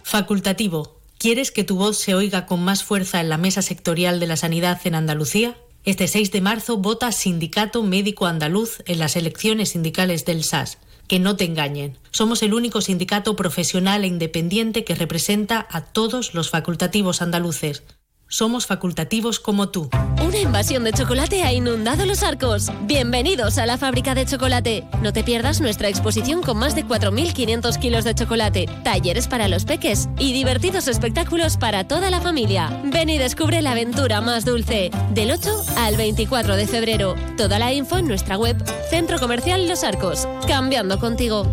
Facultativo. 0.04 0.98
¿Quieres 1.18 1.52
que 1.52 1.66
tu 1.66 1.76
voz 1.76 1.98
se 1.98 2.16
oiga 2.16 2.46
con 2.46 2.64
más 2.64 2.84
fuerza 2.84 3.20
en 3.20 3.28
la 3.28 3.38
mesa 3.38 3.62
sectorial 3.62 4.20
de 4.20 4.28
la 4.28 4.38
sanidad 4.38 4.80
en 4.86 4.96
Andalucía? 4.96 5.56
Este 5.86 6.08
6 6.10 6.32
de 6.32 6.42
marzo 6.42 6.78
vota 6.78 7.12
Sindicato 7.12 7.84
Médico 7.84 8.26
Andaluz 8.26 8.84
en 8.86 9.00
las 9.00 9.16
elecciones 9.16 9.70
sindicales 9.70 10.26
del 10.26 10.44
SAS. 10.44 10.78
Que 11.08 11.20
no 11.20 11.38
te 11.38 11.46
engañen. 11.46 11.98
Somos 12.12 12.44
el 12.44 12.54
único 12.54 12.82
sindicato 12.82 13.36
profesional 13.36 14.04
e 14.04 14.08
independiente 14.08 14.84
que 14.84 14.94
representa 14.94 15.66
a 15.72 15.86
todos 15.86 16.36
los 16.36 16.50
facultativos 16.50 17.22
andaluces. 17.22 17.84
Somos 18.32 18.68
facultativos 18.68 19.40
como 19.40 19.70
tú. 19.70 19.90
Una 20.24 20.38
invasión 20.38 20.84
de 20.84 20.94
chocolate 20.94 21.42
ha 21.42 21.52
inundado 21.52 22.06
los 22.06 22.22
arcos. 22.22 22.68
Bienvenidos 22.84 23.58
a 23.58 23.66
la 23.66 23.80
fábrica 23.80 24.14
de 24.14 24.28
chocolate. 24.28 24.88
No 25.02 25.12
te 25.12 25.24
pierdas 25.24 25.62
nuestra 25.62 25.90
exposición 25.90 26.44
con 26.44 26.58
más 26.58 26.76
de 26.76 26.86
4.500 26.86 27.80
kilos 27.80 28.04
de 28.04 28.14
chocolate, 28.14 28.68
talleres 28.84 29.28
para 29.28 29.48
los 29.48 29.66
peques 29.66 30.10
y 30.20 30.32
divertidos 30.32 30.88
espectáculos 30.88 31.58
para 31.58 31.88
toda 31.88 32.12
la 32.12 32.22
familia. 32.22 32.70
Ven 32.86 33.10
y 33.10 33.18
descubre 33.18 33.64
la 33.64 33.72
aventura 33.72 34.22
más 34.22 34.46
dulce. 34.46 34.92
Del 35.12 35.32
8 35.32 35.64
al 35.78 35.98
24 35.98 36.56
de 36.56 36.68
febrero. 36.68 37.16
Toda 37.36 37.58
la 37.58 37.74
info 37.74 37.98
en 37.98 38.08
nuestra 38.08 38.38
web 38.38 38.64
Centro 38.92 39.20
Comercial 39.20 39.68
Los 39.68 39.84
Arcos. 39.84 40.28
Cambiando 40.48 41.00
contigo. 41.00 41.48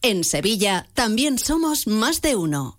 En 0.00 0.24
Sevilla 0.24 0.88
también 0.94 1.38
somos 1.38 1.86
más 1.86 2.22
de 2.22 2.34
uno. 2.34 2.78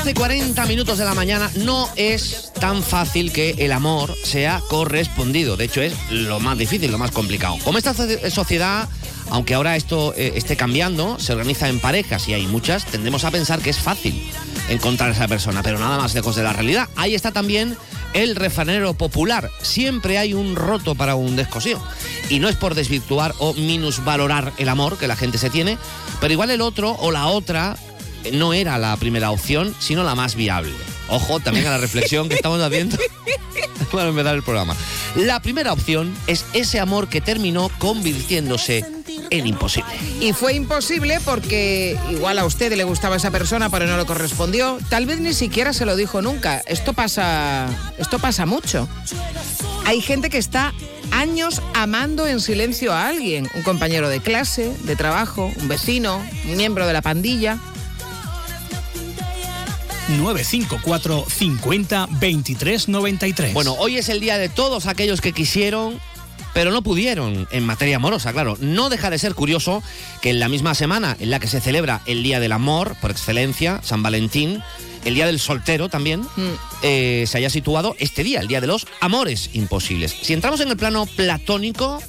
12 0.00 0.10
y 0.12 0.14
40 0.14 0.64
minutos 0.64 0.96
de 0.96 1.04
la 1.04 1.12
mañana. 1.12 1.50
No 1.56 1.86
es 1.94 2.52
tan 2.58 2.82
fácil 2.82 3.32
que 3.32 3.50
el 3.58 3.70
amor 3.70 4.14
sea 4.24 4.62
correspondido. 4.70 5.58
De 5.58 5.64
hecho, 5.66 5.82
es 5.82 5.92
lo 6.10 6.40
más 6.40 6.56
difícil, 6.56 6.90
lo 6.90 6.96
más 6.96 7.10
complicado. 7.10 7.58
Como 7.64 7.76
esta 7.76 7.92
so- 7.92 8.06
sociedad, 8.30 8.88
aunque 9.28 9.52
ahora 9.52 9.76
esto 9.76 10.14
eh, 10.16 10.32
esté 10.36 10.56
cambiando, 10.56 11.18
se 11.18 11.32
organiza 11.34 11.68
en 11.68 11.80
parejas 11.80 12.26
y 12.28 12.32
hay 12.34 12.46
muchas, 12.46 12.86
tendemos 12.86 13.24
a 13.24 13.30
pensar 13.30 13.60
que 13.60 13.68
es 13.68 13.76
fácil 13.78 14.26
encontrar 14.70 15.10
a 15.10 15.12
esa 15.12 15.28
persona, 15.28 15.62
pero 15.62 15.78
nada 15.78 15.98
más 15.98 16.14
lejos 16.14 16.34
de 16.34 16.44
la 16.44 16.54
realidad. 16.54 16.88
Ahí 16.96 17.14
está 17.14 17.30
también 17.30 17.76
el 18.14 18.36
refranero 18.36 18.94
popular. 18.94 19.50
Siempre 19.60 20.16
hay 20.16 20.32
un 20.32 20.56
roto 20.56 20.94
para 20.94 21.14
un 21.14 21.36
descosío. 21.36 21.78
Y 22.30 22.38
no 22.38 22.48
es 22.48 22.56
por 22.56 22.74
desvirtuar 22.74 23.34
o 23.38 23.52
minusvalorar 23.52 24.54
el 24.56 24.70
amor 24.70 24.96
que 24.96 25.08
la 25.08 25.16
gente 25.16 25.36
se 25.36 25.50
tiene, 25.50 25.76
pero 26.20 26.32
igual 26.32 26.50
el 26.50 26.62
otro 26.62 26.92
o 27.00 27.10
la 27.10 27.26
otra 27.26 27.76
no 28.32 28.52
era 28.52 28.78
la 28.78 28.96
primera 28.96 29.30
opción, 29.30 29.74
sino 29.78 30.04
la 30.04 30.14
más 30.14 30.34
viable. 30.34 30.72
Ojo 31.08 31.40
también 31.40 31.66
a 31.66 31.70
la 31.70 31.78
reflexión 31.78 32.28
que 32.28 32.36
estamos 32.36 32.60
haciendo 32.60 32.96
para 33.92 34.08
empezar 34.08 34.34
el 34.34 34.42
programa. 34.42 34.76
La 35.16 35.40
primera 35.40 35.72
opción 35.72 36.14
es 36.26 36.44
ese 36.52 36.78
amor 36.78 37.08
que 37.08 37.20
terminó 37.20 37.70
convirtiéndose 37.78 38.84
en 39.30 39.46
imposible. 39.46 39.90
Y 40.20 40.32
fue 40.32 40.54
imposible 40.54 41.18
porque 41.24 41.98
igual 42.10 42.38
a 42.38 42.44
usted 42.44 42.72
le 42.74 42.84
gustaba 42.84 43.16
esa 43.16 43.30
persona, 43.30 43.70
pero 43.70 43.86
no 43.86 43.96
le 43.96 44.04
correspondió. 44.04 44.78
Tal 44.88 45.06
vez 45.06 45.20
ni 45.20 45.32
siquiera 45.32 45.72
se 45.72 45.86
lo 45.86 45.96
dijo 45.96 46.22
nunca. 46.22 46.62
Esto 46.66 46.92
pasa, 46.92 47.68
esto 47.98 48.18
pasa 48.18 48.46
mucho. 48.46 48.88
Hay 49.86 50.00
gente 50.00 50.30
que 50.30 50.38
está 50.38 50.72
años 51.10 51.62
amando 51.74 52.26
en 52.26 52.40
silencio 52.40 52.92
a 52.92 53.08
alguien, 53.08 53.48
un 53.54 53.62
compañero 53.62 54.08
de 54.08 54.20
clase, 54.20 54.72
de 54.84 54.96
trabajo, 54.96 55.50
un 55.56 55.68
vecino, 55.68 56.22
un 56.48 56.56
miembro 56.56 56.86
de 56.86 56.92
la 56.92 57.02
pandilla. 57.02 57.58
954 60.18 61.26
50 61.28 62.08
23 62.10 62.88
93. 62.88 63.54
Bueno, 63.54 63.74
hoy 63.78 63.96
es 63.96 64.08
el 64.08 64.20
día 64.20 64.38
de 64.38 64.48
todos 64.48 64.86
aquellos 64.86 65.20
que 65.20 65.32
quisieron, 65.32 66.00
pero 66.52 66.70
no 66.70 66.82
pudieron 66.82 67.48
en 67.50 67.64
materia 67.64 67.96
amorosa, 67.96 68.32
claro. 68.32 68.56
No 68.60 68.88
deja 68.90 69.10
de 69.10 69.18
ser 69.18 69.34
curioso 69.34 69.82
que 70.20 70.30
en 70.30 70.40
la 70.40 70.48
misma 70.48 70.74
semana 70.74 71.16
en 71.20 71.30
la 71.30 71.38
que 71.38 71.46
se 71.46 71.60
celebra 71.60 72.02
el 72.06 72.22
Día 72.22 72.40
del 72.40 72.52
Amor, 72.52 72.96
por 73.00 73.10
excelencia, 73.10 73.80
San 73.82 74.02
Valentín, 74.02 74.62
el 75.04 75.14
Día 75.14 75.26
del 75.26 75.38
Soltero 75.38 75.88
también, 75.88 76.26
eh, 76.82 77.24
se 77.26 77.38
haya 77.38 77.50
situado 77.50 77.94
este 77.98 78.24
día, 78.24 78.40
el 78.40 78.48
Día 78.48 78.60
de 78.60 78.66
los 78.66 78.86
Amores 79.00 79.50
Imposibles. 79.52 80.14
Si 80.22 80.32
entramos 80.32 80.60
en 80.60 80.68
el 80.68 80.76
plano 80.76 81.06
platónico, 81.06 82.02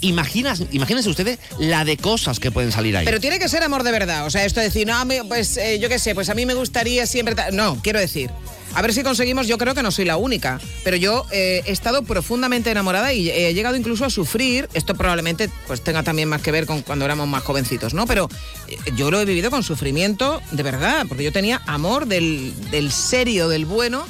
imaginas, 0.00 0.62
imagínense 0.72 1.08
ustedes 1.08 1.38
la 1.58 1.84
de 1.84 1.96
cosas 1.96 2.38
que 2.40 2.50
pueden 2.50 2.72
salir 2.72 2.96
ahí. 2.96 3.04
Pero 3.04 3.20
tiene 3.20 3.38
que 3.38 3.48
ser 3.48 3.62
amor 3.62 3.82
de 3.82 3.92
verdad. 3.92 4.26
O 4.26 4.30
sea, 4.30 4.44
esto 4.44 4.60
de 4.60 4.66
decir, 4.66 4.86
no, 4.86 4.96
pues 5.28 5.56
eh, 5.56 5.78
yo 5.78 5.88
qué 5.88 5.98
sé, 5.98 6.14
pues 6.14 6.28
a 6.28 6.34
mí 6.34 6.46
me 6.46 6.54
gustaría 6.54 7.06
siempre. 7.06 7.34
ta-". 7.34 7.50
No, 7.50 7.78
quiero 7.82 7.98
decir. 7.98 8.30
A 8.74 8.82
ver 8.82 8.92
si 8.92 9.02
conseguimos, 9.02 9.46
yo 9.46 9.56
creo 9.56 9.74
que 9.74 9.82
no 9.82 9.90
soy 9.90 10.04
la 10.04 10.18
única, 10.18 10.60
pero 10.84 10.98
yo 10.98 11.24
eh, 11.32 11.62
he 11.64 11.72
estado 11.72 12.02
profundamente 12.02 12.70
enamorada 12.70 13.10
y 13.14 13.30
he 13.30 13.54
llegado 13.54 13.74
incluso 13.74 14.04
a 14.04 14.10
sufrir, 14.10 14.68
esto 14.74 14.94
probablemente 14.94 15.48
pues 15.66 15.80
tenga 15.82 16.02
también 16.02 16.28
más 16.28 16.42
que 16.42 16.50
ver 16.50 16.66
con 16.66 16.82
cuando 16.82 17.06
éramos 17.06 17.26
más 17.26 17.42
jovencitos, 17.42 17.94
¿no? 17.94 18.06
Pero 18.06 18.28
eh, 18.68 18.76
yo 18.94 19.10
lo 19.10 19.18
he 19.18 19.24
vivido 19.24 19.50
con 19.50 19.62
sufrimiento 19.62 20.42
de 20.50 20.62
verdad, 20.62 21.06
porque 21.08 21.24
yo 21.24 21.32
tenía 21.32 21.62
amor 21.66 22.06
del, 22.06 22.52
del 22.70 22.92
serio, 22.92 23.48
del 23.48 23.64
bueno, 23.64 24.06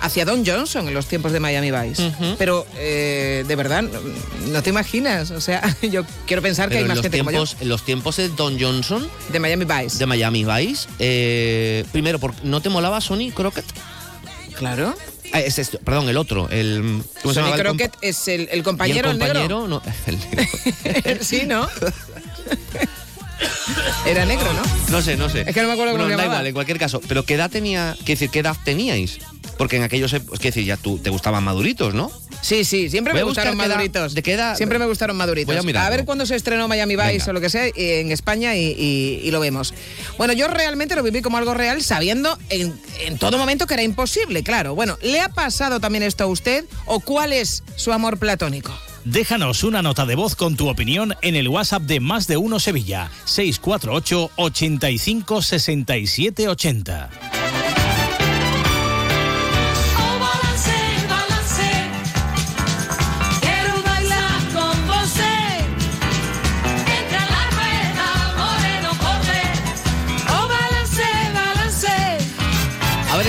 hacia 0.00 0.24
Don 0.24 0.44
Johnson 0.46 0.86
en 0.88 0.94
los 0.94 1.06
tiempos 1.06 1.32
de 1.32 1.40
Miami 1.40 1.70
Vice. 1.70 2.12
Pero 2.38 2.66
eh, 2.76 3.44
de 3.46 3.56
verdad, 3.56 3.82
no, 3.82 3.98
no 4.48 4.62
te 4.62 4.70
imaginas, 4.70 5.30
o 5.30 5.40
sea, 5.40 5.76
yo 5.82 6.04
quiero 6.26 6.42
pensar 6.42 6.68
que 6.68 6.78
hay 6.78 6.84
más 6.84 6.96
los, 6.96 7.02
gente 7.02 7.18
como 7.18 7.30
yo. 7.30 7.38
tiempos, 7.44 7.56
en 7.60 7.68
los 7.68 7.82
tiempos 7.84 8.16
de 8.16 8.28
Don 8.30 8.60
Johnson. 8.60 9.08
De 9.30 9.40
Miami 9.40 9.64
Vice. 9.64 9.98
De 9.98 10.06
Miami 10.06 10.44
Vice. 10.44 10.88
eh, 10.98 11.84
primero, 11.92 12.18
por- 12.18 12.34
¿no 12.44 12.60
te 12.60 12.68
molaba 12.68 13.00
Sonny 13.00 13.30
Crockett? 13.32 13.64
Claro. 14.56 14.94
Ah, 15.32 15.40
es 15.40 15.60
perdón, 15.84 16.08
el 16.08 16.16
otro. 16.16 16.48
El, 16.50 17.02
¿cómo 17.22 17.34
se 17.34 17.40
Sonny 17.40 17.52
el 17.52 17.60
Crockett 17.60 17.94
es 18.00 18.28
el, 18.28 18.48
el 18.50 18.60
¿Y 18.60 18.62
compañero, 18.62 19.10
el 19.10 19.16
el 19.16 19.18
negro. 19.18 19.58
compañero? 19.58 19.68
No, 19.68 19.82
el 20.06 20.18
negro. 20.94 21.24
sí, 21.24 21.42
¿no? 21.46 21.68
Era 24.06 24.24
negro, 24.24 24.52
¿no? 24.52 24.62
No 24.90 25.02
sé, 25.02 25.16
no 25.16 25.28
sé. 25.28 25.40
Es 25.46 25.54
que 25.54 25.60
no 25.62 25.66
me 25.68 25.72
acuerdo 25.74 25.92
cómo 25.92 26.04
Bueno, 26.04 26.08
se 26.08 26.10
da 26.16 26.22
llamaba. 26.22 26.34
igual, 26.36 26.46
en 26.46 26.54
cualquier 26.54 26.78
caso. 26.78 27.00
Pero 27.06 27.24
¿qué 27.24 27.34
edad 27.34 27.50
tenía? 27.50 27.94
Quiero 27.98 28.12
decir, 28.18 28.30
¿qué 28.30 28.38
edad 28.40 28.56
teníais? 28.64 29.18
Porque 29.58 29.76
en 29.76 29.82
aquellos, 29.82 30.12
es 30.12 30.22
decir, 30.40 30.64
ya 30.64 30.76
tú 30.76 30.98
te 30.98 31.10
gustaban 31.10 31.42
maduritos, 31.42 31.94
¿no? 31.94 32.10
Sí, 32.42 32.64
sí, 32.64 32.90
siempre 32.90 33.12
Voy 33.14 33.18
me 33.18 33.22
a 33.22 33.24
buscar 33.24 33.44
gustaron 33.46 33.58
qué 33.58 33.64
edad- 33.64 33.74
maduritos. 33.76 34.14
¿De 34.14 34.22
qué 34.22 34.32
edad? 34.34 34.56
Siempre 34.56 34.78
me 34.78 34.86
gustaron 34.86 35.16
maduritos. 35.16 35.46
Voy 35.52 35.56
a 35.56 35.62
mirarlo. 35.62 35.96
ver 35.96 36.04
cuándo 36.04 36.26
se 36.26 36.36
estrenó 36.36 36.68
Miami 36.68 36.94
Vice 36.94 37.08
Venga. 37.12 37.24
o 37.28 37.32
lo 37.32 37.40
que 37.40 37.50
sea 37.50 37.66
en 37.74 38.12
España 38.12 38.54
y, 38.54 38.60
y- 38.78 39.20
y 39.24 39.30
lo 39.30 39.40
vemos. 39.40 39.74
Bueno, 40.18 40.34
yo 40.34 40.46
realmente 40.46 40.94
lo 40.94 41.02
viví 41.02 41.22
como 41.22 41.38
algo 41.38 41.54
real 41.54 41.82
sabiendo 41.82 42.38
en, 42.50 42.78
en 43.00 43.18
todo 43.18 43.38
momento 43.38 43.66
que 43.66 43.74
era 43.74 43.82
imposible, 43.82 44.42
claro. 44.42 44.74
Bueno, 44.74 44.98
¿le 45.02 45.20
ha 45.20 45.30
pasado 45.30 45.80
también 45.80 46.04
esto 46.04 46.24
a 46.24 46.26
usted 46.28 46.64
o 46.84 47.00
cuál 47.00 47.32
es 47.32 47.62
su 47.76 47.92
amor 47.92 48.18
platónico? 48.18 48.72
Déjanos 49.06 49.62
una 49.62 49.82
nota 49.82 50.04
de 50.04 50.16
voz 50.16 50.34
con 50.34 50.56
tu 50.56 50.68
opinión 50.68 51.14
en 51.22 51.36
el 51.36 51.46
WhatsApp 51.46 51.82
de 51.82 52.00
Más 52.00 52.26
de 52.26 52.38
Uno 52.38 52.58
Sevilla, 52.58 53.08
648 53.24 54.32
85 54.34 55.42
67 55.42 56.48
80. 56.48 57.10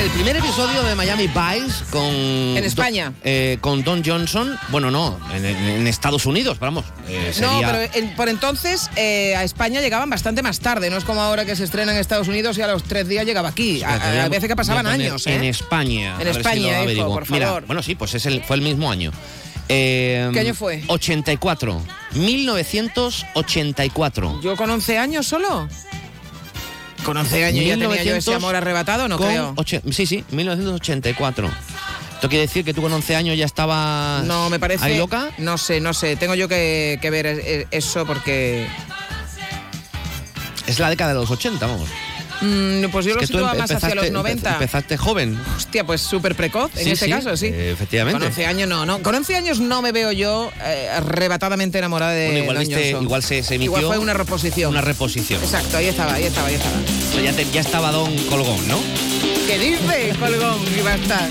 El 0.07 0.13
primer 0.13 0.37
episodio 0.37 0.81
de 0.83 0.95
Miami 0.95 1.27
Vice 1.27 1.83
con... 1.91 2.01
En 2.05 2.63
España. 2.63 3.11
eh, 3.23 3.57
con 3.61 3.83
Don 3.83 4.03
Johnson, 4.05 4.57
bueno, 4.69 4.89
no, 4.89 5.19
en, 5.33 5.85
Estados 5.87 6.25
Unidos, 6.25 6.59
vamos. 6.59 6.85
eh, 7.09 7.33
No, 7.41 7.59
pero 7.59 7.79
en- 7.93 8.15
por 8.15 8.29
entonces 8.29 8.89
eh, 8.95 9.35
a 9.35 9.43
España 9.43 9.81
llegaban 9.81 10.09
bastante 10.09 10.41
más 10.41 10.59
tarde. 10.61 10.89
No 10.89 10.95
es 10.97 11.03
como 11.03 11.21
ahora 11.21 11.43
que 11.45 11.55
se 11.57 11.65
estrena 11.65 11.91
en 11.91 11.97
Estados 11.97 12.27
Unidos 12.29 12.57
y 12.57 12.61
a 12.61 12.67
los 12.67 12.83
tres 12.83 13.07
días 13.09 13.25
llegaba 13.25 13.49
aquí. 13.49 13.83
A, 13.83 13.89
a- 13.95 14.23
a 14.25 14.29
veces 14.29 14.47
que 14.47 14.55
pasaban 14.55 14.87
años, 14.87 15.27
En. 15.27 15.43
España. 15.43 16.15
En 16.19 16.31
si 16.33 16.39
España, 16.39 16.67
hijo, 16.69 16.81
averiguo. 16.83 17.13
por 17.13 17.29
Mira, 17.29 17.47
favor. 17.47 17.65
bueno, 17.65 17.83
sí, 17.83 17.95
pues 17.95 18.13
es 18.15 18.25
el, 18.25 18.41
fue 18.43 18.55
el 18.55 18.61
mismo 18.61 18.89
año. 18.89 19.11
Eh, 19.69 20.29
¿Qué 20.31 20.39
año 20.39 20.53
fue? 20.53 20.81
84. 20.87 21.81
1984. 22.15 24.39
¿Yo 24.41 24.55
con 24.55 24.69
11 24.69 24.97
años 24.97 25.27
solo? 25.27 25.67
Con 27.07 27.15
11 27.15 27.45
años 27.45 27.63
ya 27.65 27.73
tenía 27.75 27.87
yo 27.87 27.93
ese 27.93 28.03
1900 28.03 28.35
amor 28.35 28.55
arrebatado, 28.57 29.07
no 29.07 29.17
creo. 29.17 29.53
oche- 29.55 29.81
sí, 29.93 30.05
sí, 30.05 30.25
1984. 30.31 31.49
¿Esto 32.15 32.27
quiere 32.27 32.41
decir 32.47 32.65
que 32.65 32.73
tú 32.73 32.81
con 32.81 32.91
11 32.91 33.15
años 33.15 33.37
ya 33.37 33.45
estabas 33.45 34.25
No, 34.25 34.49
me 34.49 34.59
parece. 34.59 34.83
ahí 34.83 34.97
loca? 34.97 35.29
No 35.37 35.57
sé, 35.57 35.79
no 35.79 35.93
sé. 35.93 36.17
Tengo 36.17 36.35
yo 36.35 36.49
que, 36.49 36.99
que 37.01 37.09
ver 37.09 37.25
eh, 37.27 37.65
eso 37.71 38.05
porque. 38.05 38.67
Es 40.67 40.79
la 40.79 40.89
década 40.89 41.13
de 41.13 41.19
los 41.21 41.31
80, 41.31 41.65
vamos. 41.65 41.87
Mm, 42.41 42.85
pues 42.91 43.05
yo 43.05 43.11
Es 43.13 43.21
lo 43.21 43.27
situaba 43.27 43.53
más 43.53 43.71
hacia 43.71 43.95
los 43.95 44.05
empezaste- 44.05 44.11
90. 44.11 44.53
Empezaste 44.53 44.97
joven. 44.97 45.39
Hostia, 45.55 45.83
pues 45.85 46.01
súper 46.01 46.35
precoz 46.35 46.71
en 46.75 46.83
Sí, 46.85 46.91
este 46.91 47.05
sí, 47.05 47.11
caso, 47.11 47.35
sí. 47.37 47.47
eh, 47.47 47.71
efectivamente. 47.73 48.19
Con 48.19 48.27
11 48.27 48.45
años 48.45 48.69
no, 48.69 48.85
no. 48.85 49.01
Con 49.01 49.15
11 49.15 49.35
años 49.35 49.59
no 49.59 49.81
me 49.81 49.91
veo 49.91 50.11
yo 50.11 50.51
eh, 50.63 50.89
arrebatadamente 50.93 51.77
enamorada 51.77 52.11
de 52.13 52.25
Bueno, 52.27 52.39
igual, 52.43 52.57
viste- 52.59 52.89
igual 52.91 53.23
se, 53.23 53.43
se 53.43 53.55
emitió 53.55 53.77
Igual 53.77 53.85
fue 53.85 53.97
una 53.99 54.13
reposición. 54.13 54.71
una 54.71 54.81
reposición. 54.81 55.41
Exacto, 55.43 55.77
ahí 55.77 55.87
estaba, 55.87 56.13
ahí 56.13 56.23
estaba, 56.25 56.47
ahí 56.47 56.55
estaba. 56.55 56.75
Ya, 57.23 57.33
te- 57.33 57.49
ya 57.51 57.61
estaba 57.61 57.91
Don 57.91 58.15
Colgón, 58.27 58.67
¿no? 58.67 58.77
¿Qué 59.47 59.57
dice, 59.59 60.13
Colgón? 60.19 60.59
Iba 60.77 60.91
a 60.91 60.95
estar. 60.95 61.29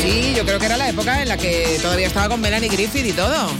Sí, 0.00 0.32
yo 0.36 0.44
creo 0.44 0.58
que 0.58 0.66
era 0.66 0.76
la 0.76 0.88
época 0.88 1.22
en 1.22 1.28
la 1.28 1.36
que 1.36 1.78
todavía 1.80 2.06
estaba 2.06 2.28
con 2.28 2.40
Melanie 2.40 2.68
Griffith 2.68 3.06
y 3.06 3.12
todo. 3.12 3.50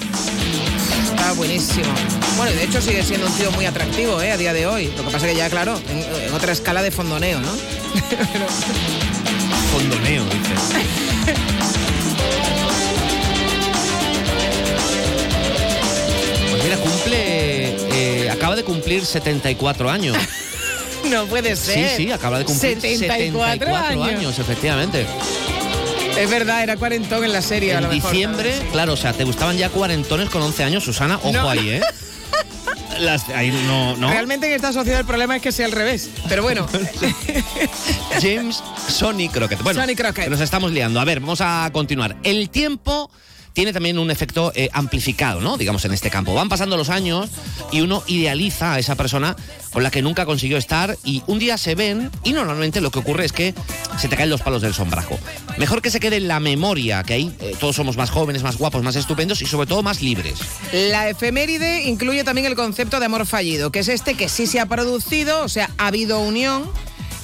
Buenísimo. 1.33 1.93
Bueno, 2.37 2.53
y 2.53 2.57
de 2.57 2.65
hecho 2.65 2.81
sigue 2.81 3.03
siendo 3.03 3.27
un 3.27 3.33
tío 3.35 3.51
muy 3.53 3.67
atractivo, 3.67 4.21
¿eh? 4.23 4.31
A 4.33 4.37
día 4.37 4.53
de 4.53 4.67
hoy. 4.67 4.93
Lo 4.97 5.05
que 5.05 5.11
pasa 5.11 5.27
que 5.27 5.35
ya, 5.35 5.49
claro, 5.51 5.81
en, 5.89 5.99
en 6.27 6.33
otra 6.35 6.53
escala 6.53 6.83
de 6.83 6.91
fondoneo, 6.91 7.41
¿no? 7.41 7.51
Fondoneo, 9.73 10.25
dices. 10.27 10.61
Pues 16.51 16.63
mira, 16.65 16.77
cumple. 16.77 17.77
eh, 18.25 18.31
acaba 18.31 18.57
de 18.57 18.65
cumplir 18.65 19.05
74 19.05 19.91
años. 19.91 20.17
No 21.11 21.27
puede 21.27 21.55
Sí, 21.55 21.73
ser. 21.75 21.97
sí, 21.99 22.11
acaba 22.13 22.39
de 22.39 22.47
cumplir 22.47 22.81
74, 22.81 23.77
años. 23.77 24.39
efectivamente. 24.39 25.05
Es 26.19 26.31
verdad, 26.31 26.63
era 26.63 26.77
cuarentón 26.77 27.25
en 27.25 27.33
la 27.33 27.43
serie. 27.43 27.73
a 27.75 27.79
En 27.79 27.85
lo 27.85 27.91
mejor, 27.91 28.11
diciembre, 28.13 28.55
claro, 28.73 28.93
o 28.93 28.97
sea, 28.97 29.13
te 29.13 29.25
gustaban 29.25 29.57
ya 29.59 29.69
cuarentones 29.69 30.29
con 30.31 30.43
11 30.43 30.65
años, 30.65 30.85
Susana, 30.85 31.17
ojo 31.17 31.33
No. 31.33 31.49
ahí, 31.51 31.69
¿eh? 31.71 31.81
Las- 33.01 33.29
ahí 33.31 33.51
no, 33.67 33.97
no. 33.97 34.09
Realmente 34.09 34.47
en 34.47 34.53
esta 34.53 34.73
sociedad 34.73 35.01
el 35.01 35.07
problema 35.07 35.35
es 35.37 35.43
que 35.43 35.51
sea 35.51 35.67
al 35.67 35.73
revés. 35.73 36.11
Pero 36.29 36.43
bueno, 36.45 36.67
James 38.23 38.63
Sonny 38.89 39.29
Crockett. 39.29 39.63
Bueno, 39.63 39.81
Sonny 39.81 39.97
Crockett. 39.97 40.29
nos 40.29 40.41
estamos 40.41 40.71
liando. 40.71 41.01
A 41.01 41.05
ver, 41.05 41.19
vamos 41.21 41.41
a 41.41 41.69
continuar. 41.73 42.17
El 42.23 42.51
tiempo 42.51 43.11
tiene 43.55 43.73
también 43.73 43.99
un 43.99 44.11
efecto 44.11 44.53
eh, 44.55 44.69
amplificado, 44.73 45.41
¿no? 45.41 45.57
Digamos, 45.57 45.85
en 45.85 45.93
este 45.93 46.11
campo. 46.11 46.35
Van 46.35 46.49
pasando 46.49 46.77
los 46.77 46.91
años 46.91 47.31
y 47.73 47.81
uno 47.81 48.03
idealiza 48.09 48.75
a 48.75 48.79
esa 48.81 48.97
persona 48.97 49.37
con 49.73 49.85
la 49.85 49.91
que 49.91 50.03
nunca 50.03 50.27
consiguió 50.27 50.59
estar 50.59 50.99
y 51.05 51.23
un 51.29 51.39
día 51.39 51.57
se 51.57 51.77
ven 51.77 52.11
y 52.25 52.33
normalmente 52.33 52.81
lo 52.81 52.91
que 52.91 52.99
ocurre 52.99 53.25
es 53.25 53.33
que 53.33 53.55
se 53.99 54.09
te 54.09 54.17
caen 54.17 54.29
los 54.29 54.43
palos 54.43 54.61
del 54.61 54.75
sombrajo. 54.75 55.19
Mejor 55.57 55.83
que 55.83 55.91
se 55.91 56.01
quede 56.01 56.17
en 56.17 56.27
la 56.27 56.41
memoria, 56.41 57.05
que 57.05 57.15
ahí 57.15 57.33
eh, 57.39 57.55
todos 57.59 57.77
somos 57.77 57.97
más 57.97 58.11
jóvenes, 58.11 58.43
más 58.43 58.59
guapos, 58.59 58.83
más 58.83 58.97
estupendos 58.97 59.41
y 59.41 59.47
sobre 59.47 59.69
todo 59.69 59.85
más 59.85 60.03
libres. 60.03 60.35
La 60.73 61.09
efeméride 61.09 61.85
incluye 61.85 62.25
también 62.25 62.49
el 62.49 62.57
concepto 62.57 62.99
de 62.99 63.07
amor 63.07 63.25
fallido, 63.25 63.71
que 63.71 63.79
es 63.79 63.89
este 63.89 64.15
que 64.15 64.29
sí 64.29 64.49
se 64.49 64.59
ha 64.59 64.67
producido, 64.67 65.45
o 65.45 65.49
sea, 65.49 65.71
ha 65.79 65.87
habido 65.87 66.19
unión, 66.19 66.69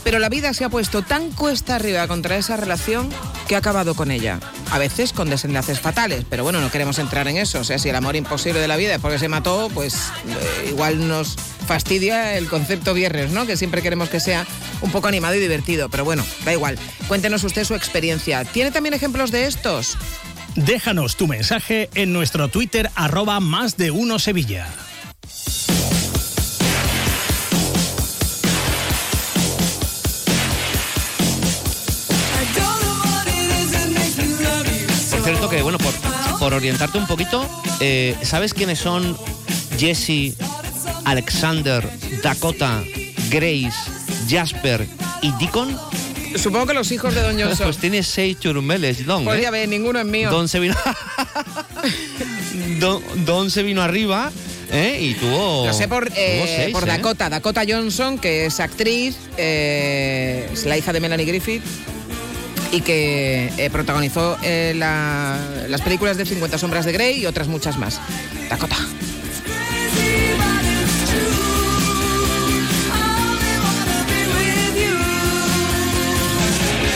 pero 0.05 0.21
la 0.21 0.29
vida 0.29 0.55
se 0.55 0.65
ha 0.65 0.69
puesto 0.69 1.03
tan 1.03 1.33
cuesta 1.33 1.75
arriba 1.75 2.07
contra 2.07 2.37
esa 2.37 2.57
relación 2.57 3.09
que 3.49 3.57
ha 3.57 3.59
acabado 3.59 3.95
con 3.97 4.13
ella. 4.13 4.39
A 4.71 4.79
veces 4.79 5.13
con 5.13 5.29
desenlaces 5.29 5.81
fatales, 5.81 6.25
pero 6.31 6.45
bueno, 6.45 6.61
no 6.61 6.71
queremos 6.71 6.99
entrar 6.99 7.27
en 7.27 7.37
eso. 7.37 7.61
O 7.61 7.65
sea, 7.65 7.79
si 7.79 7.89
el 7.89 7.97
amor 7.97 8.15
imposible 8.15 8.61
de 8.61 8.69
la 8.69 8.77
vida 8.77 8.95
es 8.95 9.01
porque 9.01 9.19
se 9.19 9.29
mató, 9.29 9.69
pues 9.75 9.95
eh, 10.29 10.69
igual 10.69 11.09
nos 11.09 11.37
fastidia 11.67 12.37
el 12.37 12.49
concepto 12.49 12.95
viernes, 12.95 13.33
¿no? 13.33 13.47
Que 13.47 13.57
siempre 13.57 13.83
queremos 13.83 14.09
que 14.09 14.21
sea 14.21 14.47
un 14.81 14.93
poco 14.93 15.09
animado 15.09 15.35
y 15.35 15.41
divertido, 15.41 15.89
pero 15.89 16.05
bueno, 16.05 16.25
da 16.45 16.53
igual. 16.53 16.79
Cuéntenos 17.09 17.43
usted 17.43 17.65
su 17.65 17.75
experiencia. 17.75 18.45
¿Tiene 18.45 18.71
también 18.71 18.95
ejemplos 18.95 19.31
de 19.33 19.47
estos? 19.47 19.97
Déjanos 20.55 21.17
tu 21.17 21.27
mensaje 21.27 21.91
en 21.95 22.13
nuestro 22.13 22.49
Twitter 22.49 22.91
arroba 22.95 23.41
más 23.41 23.77
de 23.77 23.91
uno 23.91 24.19
Sevilla. 24.19 24.69
Por, 36.41 36.55
orientarte 36.55 36.99
un 36.99 37.07
poquito, 37.07 37.49
eh, 37.81 38.17
¿sabes 38.23 38.55
quiénes 38.55 38.79
son 38.79 39.17
Jesse, 39.79 40.35
Alexander, 41.05 41.89
Dakota, 42.23 42.83
Grace, 43.31 43.79
Jasper 44.29 44.87
y 45.23 45.33
Deacon? 45.33 45.79
Supongo 46.37 46.67
que 46.67 46.75
los 46.75 46.91
hijos 46.93 47.15
de 47.15 47.23
Don 47.23 47.33
Johnson. 47.41 47.67
Pues 47.67 47.79
tiene 47.79 48.03
seis 48.03 48.39
churumeles, 48.41 49.05
Don. 49.05 49.25
Pues 49.25 49.45
¿eh? 49.45 49.51
ve, 49.51 49.67
ninguno 49.67 50.01
es 50.01 50.07
mío. 50.07 50.31
Don 50.31 50.49
se 50.49 50.61
vino, 50.61 50.75
Don, 52.81 53.03
Don 53.25 53.51
se 53.51 53.63
vino 53.63 53.83
arriba 53.83 54.33
¿eh? 54.73 54.99
y 55.01 55.15
tuvo. 55.15 55.67
Lo 55.67 55.73
sé 55.75 55.89
por, 55.89 56.07
tuvo 56.07 56.17
eh, 56.17 56.55
seis, 56.57 56.73
por 56.73 56.85
¿eh? 56.85 56.87
Dakota, 56.87 57.29
Dakota 57.29 57.63
Johnson, 57.69 58.19
que 58.19 58.47
es 58.47 58.61
actriz, 58.61 59.17
es 59.37 60.65
la 60.65 60.79
hija 60.79 60.93
de 60.93 61.01
Melanie 61.01 61.27
Griffith 61.27 61.63
y 62.73 62.81
que 62.83 63.51
eh, 63.57 63.71
protagonizó 63.71 64.37
eh, 64.43 64.73
la- 64.77 65.39
las 65.69 65.81
películas 65.83 66.17
de 66.17 66.25
50 66.27 66.59
sombras 66.59 66.85
de 66.85 66.93
Grey 66.93 67.19
y 67.21 67.27
otras 67.27 67.49
muchas 67.49 67.77
más. 67.79 68.01
Dakota. 68.49 68.77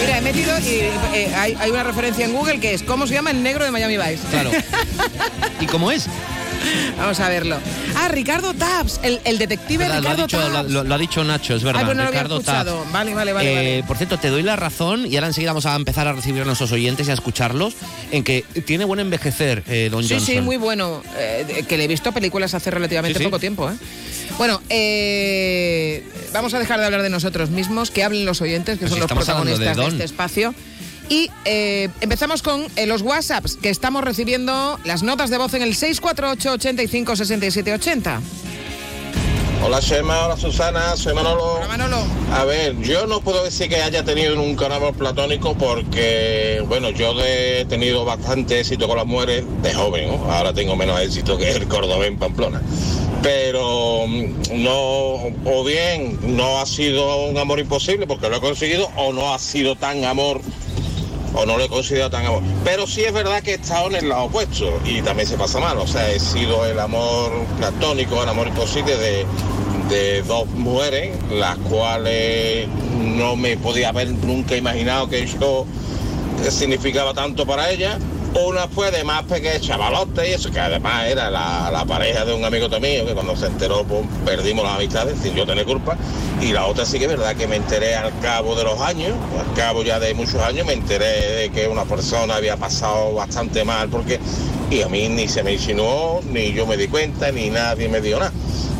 Mira, 0.00 0.18
he 0.18 0.20
metido 0.20 0.58
y 0.58 0.68
eh, 1.14 1.32
hay, 1.34 1.56
hay 1.58 1.70
una 1.70 1.82
referencia 1.82 2.24
en 2.24 2.32
Google 2.32 2.60
que 2.60 2.74
es 2.74 2.82
¿Cómo 2.82 3.06
se 3.06 3.14
llama 3.14 3.30
el 3.30 3.42
negro 3.42 3.64
de 3.64 3.70
Miami 3.70 3.96
Vice? 3.96 4.18
Claro. 4.30 4.50
¿Y 5.60 5.66
cómo 5.66 5.90
es? 5.90 6.06
Vamos 6.98 7.20
a 7.20 7.28
verlo. 7.28 7.56
Ah, 7.96 8.08
Ricardo 8.08 8.54
Taps, 8.54 9.00
el, 9.02 9.20
el 9.24 9.38
detective 9.38 9.84
Verdad, 9.84 10.02
lo, 10.02 10.08
ha 10.08 10.12
Ricardo 10.12 10.26
dicho, 10.26 10.52
Taps. 10.52 10.70
lo, 10.70 10.84
lo 10.84 10.94
ha 10.94 10.98
dicho 10.98 11.24
Nacho, 11.24 11.54
es 11.54 11.62
verdad. 11.62 11.80
Ay, 11.80 11.86
pues 11.86 11.96
no 11.96 12.06
Ricardo. 12.06 12.40
Taps. 12.40 12.70
Vale, 12.92 13.14
vale, 13.14 13.32
vale, 13.32 13.50
Eh, 13.52 13.54
vale. 13.80 13.84
Por 13.86 13.96
cierto, 13.96 14.18
te 14.18 14.28
doy 14.28 14.42
la 14.42 14.56
razón 14.56 15.06
y 15.06 15.16
ahora 15.16 15.28
enseguida 15.28 15.50
vamos 15.52 15.66
a 15.66 15.74
empezar 15.76 16.06
a 16.08 16.12
recibir 16.12 16.42
a 16.42 16.44
nuestros 16.44 16.72
oyentes 16.72 17.06
y 17.08 17.10
a 17.10 17.14
escucharlos 17.14 17.74
en 18.10 18.24
que 18.24 18.42
tiene 18.66 18.84
buen 18.84 19.00
envejecer 19.00 19.62
eh, 19.68 19.88
Don 19.90 20.02
Sí, 20.04 20.14
Johnson. 20.14 20.34
sí, 20.34 20.40
muy 20.40 20.56
bueno. 20.56 21.02
Eh, 21.18 21.44
de- 21.46 21.62
que 21.64 21.76
le 21.78 21.84
he 21.84 21.88
visto 21.88 22.12
películas 22.12 22.54
hace 22.54 22.70
relativamente 22.70 23.18
Sí, 23.18 23.24
sí. 23.24 23.28
poco 23.28 23.38
tiempo. 23.38 23.70
¿eh? 23.70 23.74
Bueno, 24.38 24.60
eh, 24.70 26.02
vamos 26.32 26.54
a 26.54 26.58
dejar 26.58 26.80
de 26.80 26.86
hablar 26.86 27.02
de 27.02 27.10
nosotros 27.10 27.50
mismos, 27.50 27.90
que 27.90 28.02
hablen 28.04 28.24
los 28.24 28.40
oyentes, 28.40 28.74
que 28.78 28.86
Pues 28.86 28.90
son 28.90 28.96
si 28.96 29.00
los 29.00 29.08
de 29.08 29.14
protagonistas 29.14 29.76
de, 29.76 29.82
Don. 29.82 29.92
este 29.92 30.04
espacio. 30.04 30.54
Y 31.08 31.30
eh, 31.44 31.90
empezamos 32.00 32.42
con 32.42 32.66
eh, 32.76 32.86
los 32.86 33.02
WhatsApps, 33.02 33.56
que 33.56 33.68
estamos 33.68 34.04
recibiendo 34.04 34.78
las 34.84 35.02
notas 35.02 35.30
de 35.30 35.38
voz 35.38 35.52
en 35.54 35.62
el 35.62 35.74
648 35.74 36.52
85 36.52 37.16
67 37.16 37.72
80. 37.74 38.20
Hola 39.62 39.80
Shema, 39.80 40.26
hola 40.26 40.36
Susana, 40.36 40.94
soy 40.94 41.14
Manolo. 41.14 41.54
Hola 41.54 41.68
Manolo. 41.68 42.04
A 42.32 42.44
ver, 42.44 42.78
yo 42.80 43.06
no 43.06 43.22
puedo 43.22 43.42
decir 43.44 43.70
que 43.70 43.76
haya 43.76 44.04
tenido 44.04 44.34
nunca 44.34 44.66
un 44.66 44.72
amor 44.72 44.94
platónico 44.94 45.54
porque, 45.56 46.62
bueno, 46.68 46.90
yo 46.90 47.14
he 47.24 47.64
tenido 47.64 48.04
bastante 48.04 48.60
éxito 48.60 48.86
con 48.86 48.98
las 48.98 49.06
mujeres 49.06 49.44
de 49.62 49.72
joven, 49.72 50.08
¿no? 50.08 50.30
Ahora 50.30 50.52
tengo 50.52 50.76
menos 50.76 51.00
éxito 51.00 51.38
que 51.38 51.50
el 51.50 51.66
cordobés 51.66 52.08
en 52.08 52.18
Pamplona. 52.18 52.60
Pero 53.22 54.06
mm, 54.06 54.62
no, 54.62 55.32
o 55.46 55.64
bien 55.64 56.18
no 56.36 56.60
ha 56.60 56.66
sido 56.66 57.24
un 57.24 57.38
amor 57.38 57.58
imposible 57.58 58.06
porque 58.06 58.28
lo 58.28 58.36
he 58.36 58.40
conseguido, 58.40 58.90
o 58.96 59.14
no 59.14 59.32
ha 59.32 59.38
sido 59.38 59.76
tan 59.76 60.04
amor 60.04 60.42
o 61.34 61.44
no 61.44 61.56
lo 61.56 61.64
he 61.64 61.68
considerado 61.68 62.10
tan 62.10 62.26
amor. 62.26 62.42
Pero 62.64 62.86
sí 62.86 63.02
es 63.04 63.12
verdad 63.12 63.42
que 63.42 63.52
he 63.52 63.54
estado 63.54 63.88
en 63.88 63.96
el 63.96 64.08
lado 64.08 64.24
opuesto 64.24 64.80
y 64.84 65.02
también 65.02 65.28
se 65.28 65.36
pasa 65.36 65.58
mal. 65.60 65.78
O 65.78 65.86
sea, 65.86 66.10
he 66.10 66.20
sido 66.20 66.64
el 66.64 66.78
amor 66.78 67.32
platónico, 67.58 68.22
el 68.22 68.28
amor 68.28 68.48
imposible 68.48 68.96
de, 68.96 69.26
de 69.88 70.22
dos 70.22 70.48
mujeres, 70.50 71.16
las 71.30 71.56
cuales 71.58 72.68
no 72.98 73.36
me 73.36 73.56
podía 73.56 73.90
haber 73.90 74.10
nunca 74.10 74.56
imaginado 74.56 75.08
que 75.08 75.26
yo 75.26 75.66
significaba 76.50 77.14
tanto 77.14 77.46
para 77.46 77.70
ella. 77.70 77.98
Una 78.34 78.66
fue 78.66 78.90
de 78.90 79.04
más 79.04 79.22
pequeña, 79.22 79.60
chavalote 79.60 80.28
y 80.28 80.32
eso, 80.32 80.50
que 80.50 80.58
además 80.58 81.06
era 81.06 81.30
la, 81.30 81.70
la 81.70 81.84
pareja 81.84 82.24
de 82.24 82.34
un 82.34 82.44
amigo 82.44 82.68
mío, 82.80 83.06
que 83.06 83.14
cuando 83.14 83.36
se 83.36 83.46
enteró 83.46 83.84
pues, 83.84 84.02
perdimos 84.24 84.64
las 84.64 84.74
amistades 84.74 85.18
sin 85.22 85.34
yo 85.34 85.46
tener 85.46 85.64
culpa. 85.64 85.96
Y 86.40 86.52
la 86.52 86.66
otra 86.66 86.84
sí 86.84 86.98
que 86.98 87.04
es 87.04 87.10
verdad 87.10 87.36
que 87.36 87.46
me 87.46 87.56
enteré 87.56 87.94
al 87.94 88.18
cabo 88.18 88.56
de 88.56 88.64
los 88.64 88.80
años, 88.80 89.12
al 89.38 89.54
cabo 89.54 89.84
ya 89.84 90.00
de 90.00 90.14
muchos 90.14 90.42
años, 90.42 90.66
me 90.66 90.72
enteré 90.72 91.36
de 91.36 91.50
que 91.50 91.68
una 91.68 91.84
persona 91.84 92.34
había 92.34 92.56
pasado 92.56 93.14
bastante 93.14 93.64
mal, 93.64 93.88
porque 93.88 94.18
y 94.68 94.82
a 94.82 94.88
mí 94.88 95.08
ni 95.08 95.28
se 95.28 95.44
me 95.44 95.52
insinuó, 95.52 96.20
ni 96.28 96.52
yo 96.52 96.66
me 96.66 96.76
di 96.76 96.88
cuenta, 96.88 97.30
ni 97.30 97.50
nadie 97.50 97.88
me 97.88 98.00
dio 98.00 98.18
nada. 98.18 98.32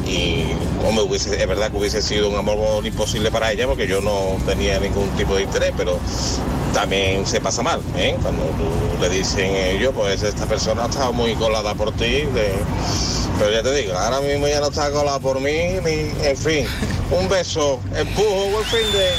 Y 0.04 0.46
como 0.82 1.02
hubiese, 1.02 1.40
es 1.40 1.48
verdad 1.48 1.70
que 1.70 1.76
hubiese 1.76 2.02
sido 2.02 2.28
un 2.28 2.36
amor 2.36 2.84
imposible 2.84 3.30
para 3.30 3.52
ella, 3.52 3.66
porque 3.68 3.86
yo 3.86 4.00
no 4.00 4.36
tenía 4.46 4.80
ningún 4.80 5.08
tipo 5.10 5.36
de 5.36 5.42
interés, 5.44 5.72
pero 5.76 6.00
también 6.74 7.24
se 7.26 7.40
pasa 7.40 7.62
mal, 7.62 7.80
¿eh? 7.96 8.16
Cuando 8.20 8.42
tú 8.42 9.00
le 9.00 9.08
dicen 9.08 9.54
ellos, 9.54 9.92
pues 9.96 10.22
esta 10.22 10.44
persona 10.44 10.84
ha 10.84 10.88
estado 10.88 11.12
muy 11.12 11.34
colada 11.37 11.72
por 11.74 11.92
ti, 11.92 12.22
de- 12.34 12.52
pero 13.38 13.50
ya 13.52 13.62
te 13.62 13.72
digo, 13.74 13.96
ahora 13.96 14.20
mismo 14.20 14.46
ya 14.48 14.60
no 14.60 14.66
está 14.68 14.90
colada 14.90 15.18
por 15.20 15.40
mí, 15.40 15.50
ni, 15.84 16.26
en 16.26 16.37
fin, 16.37 16.66
un 17.10 17.28
beso, 17.28 17.80
empujo, 17.96 18.46
buen 18.50 18.64
fin 18.66 18.92
de... 18.92 19.10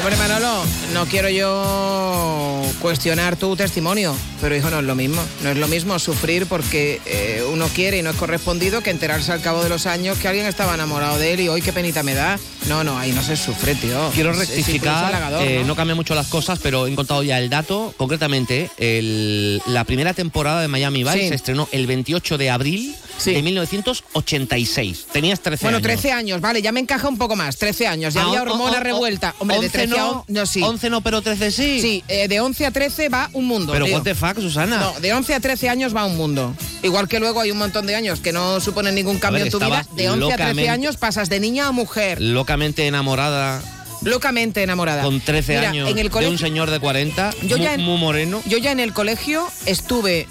Hombre, 0.00 0.16
Manolo, 0.16 0.62
no 0.92 1.06
quiero 1.06 1.28
yo 1.28 2.47
cuestionar 2.80 3.36
tu 3.36 3.56
testimonio, 3.56 4.14
pero 4.40 4.56
hijo, 4.56 4.70
no 4.70 4.78
es 4.80 4.84
lo 4.84 4.94
mismo. 4.94 5.22
No 5.42 5.50
es 5.50 5.56
lo 5.56 5.68
mismo 5.68 5.98
sufrir 5.98 6.46
porque 6.46 7.00
eh, 7.06 7.42
uno 7.52 7.68
quiere 7.74 7.98
y 7.98 8.02
no 8.02 8.10
es 8.10 8.16
correspondido 8.16 8.80
que 8.82 8.90
enterarse 8.90 9.32
al 9.32 9.40
cabo 9.40 9.62
de 9.62 9.68
los 9.68 9.86
años 9.86 10.18
que 10.18 10.28
alguien 10.28 10.46
estaba 10.46 10.74
enamorado 10.74 11.18
de 11.18 11.34
él 11.34 11.40
y 11.40 11.48
hoy 11.48 11.62
qué 11.62 11.72
penita 11.72 12.02
me 12.02 12.14
da. 12.14 12.38
No, 12.68 12.84
no, 12.84 12.98
ahí 12.98 13.12
no 13.12 13.22
se 13.22 13.36
sufre, 13.36 13.74
tío. 13.74 14.10
Quiero 14.14 14.32
rectificar, 14.32 15.06
halagador, 15.06 15.42
eh, 15.46 15.60
¿no? 15.60 15.68
no 15.68 15.76
cambia 15.76 15.94
mucho 15.94 16.14
las 16.14 16.26
cosas, 16.28 16.58
pero 16.62 16.86
he 16.86 16.90
encontrado 16.90 17.22
ya 17.22 17.38
el 17.38 17.48
dato. 17.50 17.94
Concretamente, 17.96 18.70
el- 18.78 19.62
la 19.66 19.84
primera 19.84 20.14
temporada 20.14 20.60
de 20.60 20.68
Miami 20.68 21.04
Vice 21.04 21.18
Sí. 21.20 21.28
se 21.28 21.34
estrenó 21.34 21.68
el 21.72 21.86
28 21.86 22.38
de 22.38 22.50
abril 22.50 22.94
de 23.24 23.42
1986. 23.42 25.06
Tenías 25.12 25.40
13 25.40 25.64
Bueno, 25.64 25.78
años. 25.78 25.86
13 25.86 26.12
años, 26.12 26.40
vale, 26.40 26.62
ya 26.62 26.72
me 26.72 26.80
encaja 26.80 27.08
un 27.08 27.18
poco 27.18 27.36
más. 27.36 27.56
13 27.56 27.86
años, 27.86 28.14
ya 28.14 28.22
Ah, 28.22 28.26
había 28.28 28.42
hormona 28.42 28.74
o- 28.78 28.80
o- 28.80 28.80
revuelta. 28.80 29.34
Hombre, 29.38 29.56
de 29.58 29.66
11 29.66 29.78
13 29.78 29.94
a 29.94 29.96
no, 29.98 30.10
on- 30.10 30.24
no, 30.28 30.46
sí. 30.46 30.62
11 30.62 30.90
no, 30.90 31.00
pero 31.00 31.22
13 31.22 31.50
sí. 31.50 31.80
Sí, 31.80 32.04
eh, 32.08 32.28
de 32.28 32.40
11 32.40 32.66
a 32.66 32.70
13 32.70 33.08
va 33.08 33.30
un 33.32 33.46
mundo. 33.46 33.72
Pero 33.72 33.86
what 33.86 34.02
the 34.02 34.14
fuck, 34.14 34.38
Susana. 34.40 34.78
No, 34.78 35.00
de 35.00 35.12
11 35.12 35.34
a 35.34 35.40
13 35.40 35.68
años 35.68 35.94
va 35.94 36.04
un 36.04 36.16
mundo. 36.16 36.54
Igual 36.82 37.08
que 37.08 37.18
luego 37.20 37.40
hay 37.40 37.50
un 37.50 37.58
montón 37.58 37.86
de 37.86 37.94
años 37.94 38.20
que 38.20 38.32
no 38.32 38.60
suponen 38.60 38.94
ningún 38.94 39.18
cambio 39.18 39.44
ver, 39.44 39.46
en 39.48 39.52
tu 39.52 39.58
vida. 39.58 39.86
De 39.94 40.08
11 40.10 40.24
a 40.24 40.36
13 40.36 40.42
locamente- 40.44 40.68
años 40.70 40.96
pasas 40.96 41.28
de 41.28 41.40
niña 41.40 41.66
a 41.68 41.72
mujer. 41.72 42.20
Locamente 42.20 42.86
enamorada, 42.86 43.62
Locamente 44.02 44.62
enamorada. 44.62 45.02
con 45.02 45.20
13 45.20 45.56
Mira, 45.56 45.70
años, 45.70 45.90
en 45.90 45.98
el 45.98 46.04
de 46.04 46.10
colegio, 46.10 46.30
un 46.32 46.38
señor 46.38 46.70
de 46.70 46.78
40, 46.78 47.34
Yo 47.42 47.56
mu- 47.58 47.64
ya 47.64 47.74
en- 47.74 47.80
muy 47.82 47.98
moreno. 47.98 48.40
Yo 48.46 48.58
ya 48.58 48.70
en 48.70 48.80
el 48.80 48.92
colegio 48.92 49.48
estuve 49.66 50.28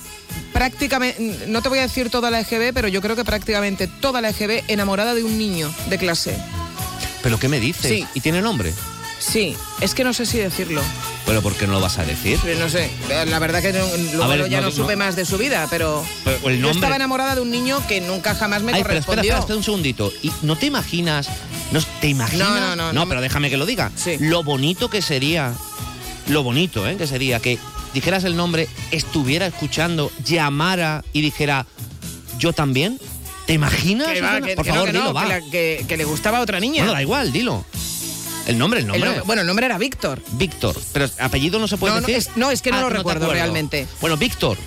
prácticamente, 0.54 1.46
no 1.48 1.62
te 1.62 1.70
voy 1.70 1.80
a 1.80 1.84
decir 1.84 2.10
toda 2.10 2.32
la 2.32 2.40
EGB, 2.42 2.74
pero 2.74 2.88
yo 2.88 3.02
creo 3.02 3.16
que 3.16 3.24
prácticamente 3.26 3.88
toda 3.88 4.22
la 4.22 4.30
EGB 4.30 4.64
enamorada 4.68 5.14
de 5.14 5.24
un 5.24 5.38
niño 5.38 5.72
de 5.90 5.98
clase. 5.98 6.38
¿Pero 7.24 7.40
qué 7.40 7.48
me 7.50 7.60
dices? 7.60 7.92
Sí. 7.92 8.08
¿Y 8.14 8.22
tiene 8.22 8.42
nombre? 8.42 8.74
Sí, 9.20 9.58
es 9.82 9.96
que 9.96 10.04
no 10.04 10.14
sé 10.14 10.26
si 10.28 10.38
decirlo. 10.38 10.82
Bueno, 11.26 11.42
¿por 11.42 11.56
qué 11.56 11.66
no 11.66 11.74
lo 11.74 11.82
vas 11.82 11.98
a 11.98 12.06
decir? 12.06 12.40
No 12.60 12.70
sé, 12.70 12.90
la 13.10 13.40
verdad 13.40 13.62
que 13.64 13.74
no- 13.74 13.86
luego 14.14 14.28
ver, 14.28 14.48
ya 14.50 14.62
no- 14.62 14.68
no, 14.68 14.72
supe 14.72 14.94
no. 14.94 15.00
más 15.00 15.16
de 15.16 15.26
su 15.26 15.38
vida, 15.40 15.68
pero, 15.72 16.06
Pero 16.24 16.38
el 16.50 16.58
yo 16.58 16.62
nombre- 16.62 16.72
estaba 16.78 16.96
enamorada 16.96 17.34
de 17.36 17.42
un 17.42 17.50
niño 17.50 17.82
que 17.88 18.00
nunca 18.00 18.36
jamás 18.36 18.62
me 18.62 18.74
Ay, 18.74 18.84
pero 18.84 19.00
espera, 19.00 19.06
correspondió. 19.06 19.22
espera, 19.32 19.40
espera 19.40 19.58
un 19.58 19.64
segundito. 19.64 20.14
¿Y 20.22 20.32
no 20.44 20.56
te 20.56 20.68
imaginas? 20.68 21.28
¿No 21.72 21.82
te 22.00 22.08
imaginas? 22.08 22.48
No, 22.48 22.76
no, 22.76 22.94
no, 22.94 23.10
pero 23.10 23.20
déjame 23.20 23.50
que 23.50 23.58
lo 23.58 23.66
diga. 23.66 23.92
Lo 24.20 24.44
bonito 24.44 24.90
que 24.90 25.02
sería, 25.02 25.52
lo 26.28 26.44
bonito, 26.44 26.88
¿eh? 26.88 26.96
Que 26.96 27.08
sería 27.08 27.40
que 27.40 27.58
dijeras 27.94 28.24
el 28.24 28.36
nombre, 28.36 28.68
estuviera 28.92 29.48
escuchando, 29.48 30.12
llamara 30.24 31.04
y 31.14 31.22
dijera, 31.22 31.66
¿yo 32.38 32.54
también? 32.54 33.00
¿Te 33.46 33.54
imaginas? 33.54 34.08
Que 34.10 34.22
va, 34.22 34.28
Susana? 34.30 34.48
que- 34.48 34.56
Por 34.56 34.66
que 34.66 34.72
no, 34.72 34.76
favor, 34.76 34.94
no, 34.94 35.00
dilo, 35.00 35.14
va. 35.14 35.24
que 35.24 35.28
la- 35.30 35.42
que- 35.52 35.86
que 35.88 35.98
le 35.98 36.04
gustaba 36.06 36.38
a 36.40 36.42
otra 36.42 36.60
niña. 36.60 36.84
Bueno, 36.84 36.94
da 36.94 37.02
igual, 37.02 37.32
dilo. 37.32 37.66
El 38.48 38.58
nombre, 38.58 38.80
el 38.80 38.86
El 38.86 38.92
nombre. 39.02 39.22
bueno, 39.26 39.42
el 39.42 39.48
nombre 39.48 39.66
era 39.66 39.78
Víctor. 39.78 40.22
Víctor. 40.32 40.76
Pero 40.94 41.08
apellido 41.20 41.60
no 41.60 41.68
se 41.68 41.78
puede 41.78 41.94
No, 41.96 42.02
no, 42.02 42.08
decir. 42.08 42.18
es- 42.32 42.38
no, 42.38 42.50
es 42.50 42.62
que 42.62 42.72
no 42.72 42.78
Ah, 42.78 42.82
lo 42.82 42.90
recuerdo 42.90 43.32
realmente. 43.32 43.86
Bueno, 44.02 44.16
Víctor, 44.18 44.58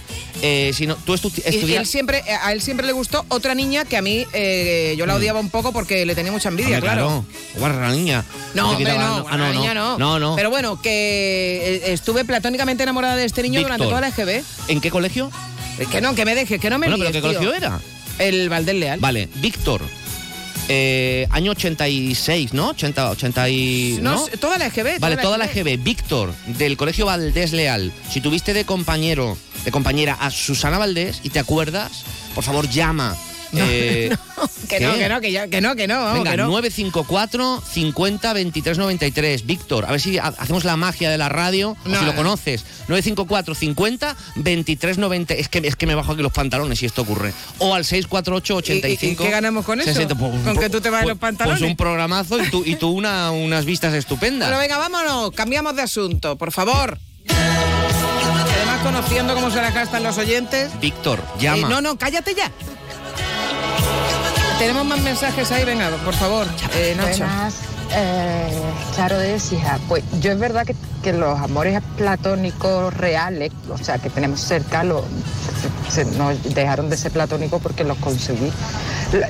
eh, 0.42 0.70
si 0.74 0.86
no, 0.86 0.96
tú 0.96 1.14
estu- 1.14 1.32
estudias... 1.44 1.80
él 1.80 1.86
siempre, 1.86 2.22
a 2.42 2.52
él 2.52 2.60
siempre 2.60 2.86
le 2.86 2.92
gustó 2.92 3.24
otra 3.28 3.54
niña 3.54 3.84
que 3.86 3.96
a 3.96 4.02
mí 4.02 4.26
eh, 4.34 4.94
yo 4.98 5.06
la 5.06 5.14
odiaba 5.16 5.40
un 5.40 5.48
poco 5.50 5.72
porque 5.72 6.04
le 6.04 6.14
tenía 6.14 6.30
mucha 6.30 6.50
envidia, 6.50 6.72
Mm. 6.76 6.80
Hombre, 6.80 6.90
claro. 6.92 7.24
Guarra 7.56 7.88
la 7.88 7.94
niña. 7.94 8.24
No, 8.54 8.70
hombre, 8.70 8.92
no, 8.98 9.26
ah, 9.28 9.36
la 9.38 9.50
niña 9.50 9.72
no. 9.74 9.98
No, 9.98 10.18
no. 10.18 10.36
Pero 10.36 10.50
bueno, 10.50 10.80
que 10.82 11.80
eh, 11.86 11.92
estuve 11.92 12.24
platónicamente 12.26 12.82
enamorada 12.82 13.16
de 13.16 13.24
este 13.24 13.42
niño 13.42 13.62
durante 13.62 13.84
toda 13.86 14.00
la 14.02 14.08
EGB. 14.08 14.44
¿En 14.68 14.80
qué 14.80 14.90
colegio? 14.90 15.30
Que 15.90 16.02
no, 16.02 16.14
que 16.14 16.26
me 16.26 16.34
deje, 16.34 16.58
que 16.58 16.68
no 16.68 16.78
me 16.78 16.86
Bueno, 16.88 16.98
pero 16.98 17.10
líes, 17.10 17.22
¿qué 17.22 17.26
colegio 17.26 17.50
tío. 17.52 17.54
era? 17.68 17.80
El 18.18 18.50
Valdés 18.50 18.74
Leal. 18.74 19.00
Vale, 19.00 19.30
Víctor. 19.36 19.80
Eh, 20.72 21.26
año 21.30 21.50
86, 21.50 22.52
¿no? 22.52 22.68
80, 22.68 23.10
80 23.10 23.48
y... 23.48 23.98
No, 24.00 24.24
toda 24.38 24.56
la 24.56 24.66
EGB. 24.66 25.00
Vale, 25.00 25.16
toda 25.16 25.36
la 25.36 25.46
EGB. 25.46 25.82
Víctor, 25.82 26.32
del 26.46 26.76
Colegio 26.76 27.06
Valdés 27.06 27.52
Leal. 27.52 27.92
Si 28.08 28.20
tuviste 28.20 28.54
de 28.54 28.64
compañero, 28.64 29.36
de 29.64 29.72
compañera 29.72 30.16
a 30.20 30.30
Susana 30.30 30.78
Valdés 30.78 31.22
y 31.24 31.30
te 31.30 31.40
acuerdas, 31.40 32.04
por 32.36 32.44
favor 32.44 32.68
llama. 32.68 33.16
Eh, 33.52 34.16
Que 34.68 34.78
no, 34.78 34.94
que 34.94 35.08
no, 35.08 35.20
que, 35.20 35.32
ya- 35.32 35.48
que 35.48 35.60
no, 35.60 35.74
que 35.74 35.88
no, 35.88 36.12
Venga, 36.14 36.30
que 36.32 36.36
no. 36.36 36.46
954 36.46 37.60
50 37.72 38.32
23 38.32 38.78
93. 38.78 39.44
Víctor, 39.44 39.84
a 39.84 39.90
ver 39.90 40.00
si 40.00 40.16
ha- 40.18 40.26
hacemos 40.38 40.64
la 40.64 40.76
magia 40.76 41.10
de 41.10 41.18
la 41.18 41.28
radio, 41.28 41.70
o 41.84 41.88
No, 41.88 41.98
si 41.98 42.04
lo 42.04 42.12
no. 42.12 42.16
conoces. 42.16 42.62
954 42.86 43.54
50 43.56 44.16
23 44.36 44.98
90. 44.98 45.34
Es 45.34 45.48
que, 45.48 45.58
es 45.64 45.74
que 45.74 45.86
me 45.86 45.96
bajo 45.96 46.12
aquí 46.12 46.22
los 46.22 46.32
pantalones 46.32 46.80
y 46.82 46.86
esto 46.86 47.02
ocurre. 47.02 47.32
O 47.58 47.74
al 47.74 47.84
648 47.84 48.56
85. 48.56 49.06
¿Y- 49.06 49.12
y 49.12 49.16
qué 49.28 49.30
ganamos 49.32 49.64
con 49.64 49.80
eso? 49.80 49.88
60. 49.92 50.14
Pues, 50.14 50.32
¿Con 50.44 50.56
que 50.56 50.70
tú 50.70 50.80
te 50.80 50.90
bajes 50.90 51.04
pues- 51.04 51.14
los 51.14 51.18
pantalones? 51.20 51.58
Pues 51.60 51.70
un 51.70 51.76
programazo 51.76 52.40
y 52.42 52.48
tú, 52.50 52.62
y 52.64 52.76
tú 52.76 52.90
una, 52.90 53.32
unas 53.32 53.64
vistas 53.64 53.92
estupendas. 53.94 54.48
Bueno, 54.50 54.60
venga, 54.60 54.78
vámonos, 54.78 55.32
cambiamos 55.32 55.74
de 55.74 55.82
asunto, 55.82 56.36
por 56.38 56.52
favor. 56.52 56.98
Además, 57.28 58.80
conociendo 58.84 59.34
cómo 59.34 59.50
se 59.50 59.56
la 59.56 59.70
gastan 59.70 60.02
los 60.02 60.16
oyentes. 60.18 60.70
Víctor, 60.80 61.22
llama. 61.40 61.58
Eh, 61.58 61.70
no, 61.70 61.80
no, 61.80 61.96
cállate 61.98 62.34
ya. 62.34 62.50
Tenemos 64.60 64.84
más 64.84 65.00
mensajes 65.00 65.50
ahí, 65.52 65.64
venga, 65.64 65.88
por 66.04 66.14
favor, 66.14 66.46
eh, 67.92 68.52
Charo 68.94 69.18
de 69.18 69.34
Écija. 69.34 69.78
Pues 69.88 70.04
yo 70.20 70.30
es 70.32 70.38
verdad 70.38 70.64
que, 70.66 70.76
que 71.02 71.12
los 71.14 71.36
amores 71.40 71.80
platónicos 71.96 72.92
reales, 72.94 73.50
o 73.70 73.78
sea, 73.78 73.98
que 73.98 74.10
tenemos 74.10 74.38
cerca, 74.40 74.84
lo- 74.84 75.04
se, 75.88 76.04
dejaron 76.54 76.88
de 76.90 76.96
ser 76.96 77.10
platónicos 77.10 77.60
porque 77.62 77.84
los 77.84 77.96
conseguí. 77.98 78.52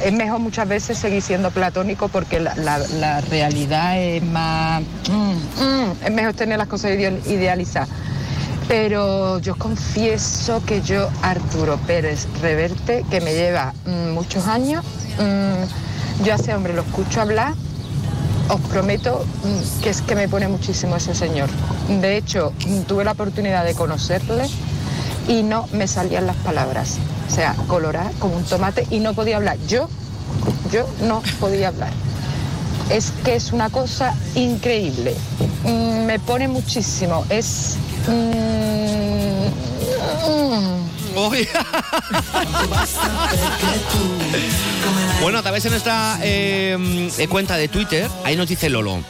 Es 0.05 0.13
mejor 0.13 0.41
muchas 0.41 0.69
veces 0.69 0.99
seguir 0.99 1.23
siendo 1.23 1.51
platónico 1.53 2.09
porque 2.09 2.39
la, 2.41 2.55
la- 2.57 3.21
realidad 3.23 3.99
es 3.99 4.23
más... 4.25 4.83
mm, 5.09 5.63
mm, 5.65 5.93
es 6.07 6.11
mejor 6.13 6.35
tener 6.35 6.59
las 6.59 6.67
cosas 6.69 6.91
ide- 6.91 7.23
idealizadas. 7.27 7.89
Pero 8.71 9.41
yo 9.41 9.57
confieso 9.57 10.63
que 10.65 10.81
yo, 10.81 11.09
Arturo 11.23 11.77
Pérez 11.89 12.29
Reverte, 12.41 13.05
que 13.11 13.21
me 13.21 13.35
lleva 13.35 13.75
mm, 13.85 14.13
muchos 14.13 14.47
años, 14.47 14.85
mm, 15.19 16.23
yo 16.25 16.33
a 16.33 16.37
ese 16.37 16.55
hombre 16.55 16.73
lo 16.73 16.83
escucho 16.83 17.21
hablar, 17.21 17.55
os 18.49 18.61
prometo 18.61 19.25
mm, 19.43 19.83
que 19.83 19.91
es 19.91 20.03
que 20.03 20.15
me 20.15 20.29
pone 20.29 20.47
muchísimo 20.47 20.95
ese 20.95 21.17
señor. 21.17 21.51
De 22.01 22.17
hecho, 22.17 22.53
tuve 22.87 23.03
la 23.03 23.11
oportunidad 23.11 23.65
de 23.65 23.75
conocerle 23.75 24.45
y 25.27 25.43
no 25.43 25.67
me 25.73 25.89
salían 25.89 26.29
las 26.29 26.37
palabras. 26.37 26.99
O 27.29 27.35
sea, 27.35 27.57
colorar 27.67 28.13
como 28.21 28.37
un 28.37 28.45
tomate 28.45 28.87
y 28.89 29.01
no 29.01 29.15
podía 29.15 29.39
hablar. 29.39 29.59
Yo, 29.67 29.89
yo 30.71 30.87
no 31.09 31.25
podía 31.41 31.69
hablar. 31.69 31.91
Es 32.89 33.11
que 33.25 33.35
es 33.35 33.51
una 33.51 33.69
cosa 33.69 34.15
increíble. 34.37 35.17
Me 36.07 36.21
pone 36.21 36.47
muchísimo. 36.47 37.25
Es... 37.31 37.77
Bueno, 45.21 45.39
a 45.39 45.43
través 45.43 45.65
de 45.65 45.71
nuestra 45.71 46.19
eh, 46.23 47.11
cuenta 47.29 47.57
de 47.57 47.69
Twitter, 47.69 48.09
ahí 48.25 48.37
nos 48.37 48.49
dice 48.49 48.71
Lolo. 48.71 49.03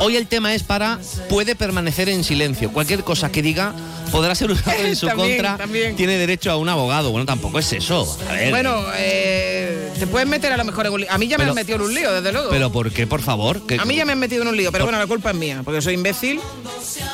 Hoy 0.00 0.16
el 0.16 0.26
tema 0.26 0.54
es 0.54 0.62
para 0.62 0.98
puede 1.28 1.54
permanecer 1.56 2.08
en 2.08 2.24
silencio. 2.24 2.70
Cualquier 2.72 3.02
cosa 3.04 3.30
que 3.30 3.42
diga 3.42 3.72
podrá 4.12 4.34
ser 4.34 4.50
usado 4.50 4.76
en 4.84 4.94
su 4.96 5.06
También, 5.08 5.28
contra. 5.36 5.56
también. 5.56 5.96
Tiene 5.96 6.16
derecho 6.18 6.50
a 6.50 6.56
un 6.56 6.68
abogado. 6.68 7.10
Bueno, 7.10 7.26
tampoco 7.26 7.58
es 7.58 7.72
eso. 7.72 8.18
A 8.28 8.32
ver. 8.34 8.50
Bueno, 8.50 8.84
eh, 8.96 9.90
te 9.98 10.06
pueden 10.06 10.28
meter 10.28 10.52
a 10.52 10.56
lo 10.56 10.64
mejor 10.64 10.86
en 10.86 10.92
un 10.92 11.00
lío. 11.00 11.10
A 11.12 11.18
mí 11.18 11.26
ya 11.28 11.38
me 11.38 11.44
han 11.44 11.54
metido 11.54 11.76
en 11.76 11.82
un 11.82 11.94
lío, 11.94 12.12
desde 12.12 12.32
luego. 12.32 12.50
pero 12.50 12.70
¿por 12.70 12.92
qué, 12.92 13.06
por 13.06 13.22
favor? 13.22 13.66
¿Qué- 13.66 13.78
a 13.80 13.84
mí 13.84 13.96
ya 13.96 14.04
me 14.04 14.12
han 14.12 14.18
metido 14.18 14.42
en 14.42 14.48
un 14.48 14.56
lío, 14.56 14.70
pero 14.70 14.84
Por- 14.84 14.92
bueno, 14.92 14.98
la 15.02 15.06
culpa 15.08 15.30
es 15.30 15.36
mía, 15.36 15.62
porque 15.64 15.80
soy 15.82 15.94
imbécil. 15.94 16.40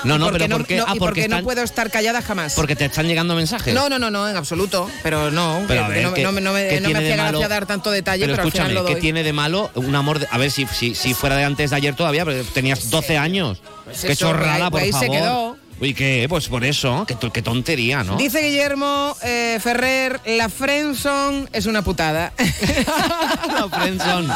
No, 0.05 0.19
no, 0.19 0.31
pero 0.33 0.49
¿por 0.49 0.67
qué? 0.67 0.77
no, 0.77 0.85
ah, 0.87 0.95
porque, 0.99 1.29
no 1.29 1.43
puedo 1.43 1.63
estar 1.63 1.91
callada 1.91 2.21
jamás. 2.23 2.55
porque 2.55 2.75
te 2.77 2.85
están 2.87 3.07
llegando 3.07 3.35
mensajes. 3.35 3.73
No, 3.73 3.89
no, 3.89 3.99
no, 3.99 4.11
no, 4.11 4.29
en 4.29 4.37
absoluto. 4.37 4.91
Pero 5.03 5.31
no, 5.31 5.63
Pero 5.69 5.89
ver, 5.89 6.03
no, 6.03 6.13
¿qué- 6.15 6.23
no 6.25 6.33
me- 6.33 6.41
no 6.41 6.53
me, 6.53 6.69
qué 6.69 6.81
no 6.81 6.91
me 6.91 6.99
hacía 6.99 7.17
gracia 7.17 7.49
dar 7.49 7.67
tanto 7.67 7.91
detalle, 7.91 8.25
Pero 8.25 8.33
pero, 8.35 8.43
al 8.43 8.49
escúchame, 8.49 8.69
final 8.71 8.83
lo 8.83 8.89
¿qué 8.89 8.95
doy. 8.95 9.01
tiene 9.01 9.23
de 9.23 9.33
malo 9.33 9.71
un 9.77 9.95
amor? 9.95 10.19
de- 10.19 10.27
a 10.31 10.39
ver, 10.39 10.51
si, 10.51 10.67
si, 10.67 10.95
si 10.95 11.15
fuera 11.15 11.37
de 11.37 11.45
antes 11.45 11.71
de 11.71 11.77
ayer 11.77 11.95
todavía, 11.95 12.25
pero 12.25 12.43
tenías 12.53 12.91
12 12.91 13.17
años. 13.19 13.61
Pues 13.85 14.01
qué 14.03 14.13
eso, 14.13 14.27
chorrada, 14.27 14.67
ahí- 14.67 14.71
por 14.71 14.81
ahí 14.81 14.93
se 14.93 14.99
favor. 15.01 15.11
quedó. 15.17 15.57
Uy, 15.81 15.95
¿qué? 15.95 16.27
Pues 16.29 16.47
por 16.47 16.63
eso, 16.65 17.05
qué, 17.09 17.17
qué 17.33 17.43
tontería, 17.43 18.05
¿no? 18.05 18.17
Dice 18.17 18.41
Guillermo 18.41 19.17
eh, 19.23 19.59
Ferrer, 19.61 20.21
la 20.27 20.49
Friendzone 20.49 21.49
es 21.53 21.67
una 21.67 21.83
putada. 21.83 22.33
la 23.49 23.69
Friendzone. 23.69 24.33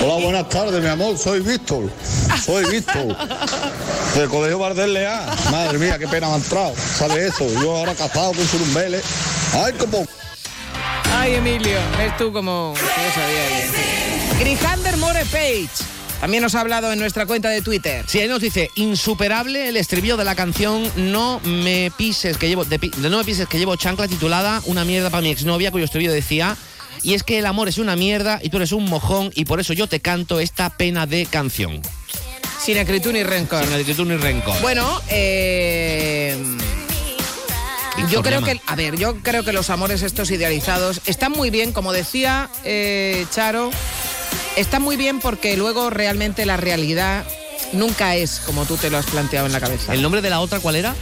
Hola, 0.00 0.22
buenas 0.24 0.48
tardes, 0.48 0.80
mi 0.80 0.88
amor. 0.88 1.18
Soy 1.18 1.40
Víctor. 1.40 1.90
Soy 2.44 2.64
Víctor. 2.70 3.16
Del 4.14 4.28
Colegio 4.28 4.60
Bardel 4.60 4.94
Leal. 4.94 5.26
Madre 5.50 5.76
mía, 5.78 5.98
qué 5.98 6.06
pena 6.06 6.28
me 6.28 6.34
ha 6.34 6.36
entrado. 6.36 6.72
¿Sabe 6.76 7.26
eso? 7.26 7.44
Yo 7.60 7.76
ahora 7.76 7.94
casado 7.96 8.32
con 8.32 8.46
Surumbeles. 8.46 9.02
Ay, 9.54 9.72
como... 9.72 10.06
Ay, 11.18 11.34
Emilio, 11.34 11.78
ves 11.98 12.16
tú 12.16 12.32
como... 12.32 12.74
Sabía 12.76 13.48
ya. 13.66 14.38
Grijander 14.38 14.96
More 14.98 15.24
Page. 15.24 15.68
También 16.20 16.42
nos 16.42 16.54
ha 16.54 16.60
hablado 16.60 16.92
en 16.92 16.98
nuestra 16.98 17.26
cuenta 17.26 17.48
de 17.48 17.62
Twitter. 17.62 18.04
Sí, 18.08 18.18
ahí 18.18 18.28
nos 18.28 18.40
dice, 18.40 18.70
insuperable 18.74 19.68
el 19.68 19.76
estribillo 19.76 20.16
de 20.16 20.24
la 20.24 20.34
canción 20.34 20.90
No 20.96 21.40
me 21.44 21.92
pises 21.96 22.36
que 22.36 22.48
llevo, 22.48 22.64
de, 22.64 22.78
No 22.98 23.18
me 23.18 23.24
pises 23.24 23.46
que 23.48 23.58
llevo 23.58 23.76
chancla 23.76 24.08
titulada 24.08 24.60
Una 24.66 24.84
mierda 24.84 25.10
para 25.10 25.22
mi 25.22 25.30
exnovia, 25.30 25.70
cuyo 25.70 25.84
estribillo 25.84 26.12
decía 26.12 26.56
y 27.02 27.14
es 27.14 27.22
que 27.22 27.38
el 27.38 27.46
amor 27.46 27.68
es 27.68 27.78
una 27.78 27.96
mierda 27.96 28.40
y 28.42 28.50
tú 28.50 28.56
eres 28.56 28.72
un 28.72 28.84
mojón 28.84 29.30
y 29.34 29.44
por 29.44 29.60
eso 29.60 29.72
yo 29.72 29.86
te 29.86 30.00
canto 30.00 30.40
esta 30.40 30.70
pena 30.70 31.06
de 31.06 31.26
canción. 31.26 31.80
Sin 32.60 32.78
acritud 32.78 33.12
ni 33.12 33.22
rencor. 33.22 33.64
Sin 33.64 33.74
acritud 33.74 34.06
ni 34.06 34.16
rencor. 34.16 34.60
Bueno, 34.60 35.00
eh, 35.08 36.36
yo 38.10 38.22
creo 38.22 38.42
que, 38.42 38.60
a 38.66 38.74
ver, 38.74 38.96
yo 38.96 39.16
creo 39.22 39.44
que 39.44 39.52
los 39.52 39.70
amores 39.70 40.02
estos 40.02 40.30
idealizados 40.30 41.00
están 41.06 41.32
muy 41.32 41.50
bien, 41.50 41.72
como 41.72 41.92
decía 41.92 42.50
eh, 42.64 43.26
Charo, 43.30 43.70
están 44.58 44.82
muy 44.82 44.96
bien 44.96 45.20
porque 45.20 45.56
luego 45.56 45.90
realmente 45.90 46.44
la 46.46 46.56
realidad 46.56 47.24
nunca 47.72 48.16
es 48.16 48.40
como 48.44 48.64
tú 48.64 48.76
te 48.76 48.90
lo 48.90 48.98
has 48.98 49.06
planteado 49.06 49.46
en 49.46 49.52
la 49.52 49.60
cabeza. 49.60 49.94
¿El 49.94 50.02
nombre 50.02 50.20
de 50.22 50.30
la 50.30 50.40
otra 50.40 50.60
cuál 50.60 50.76
era? 50.76 50.94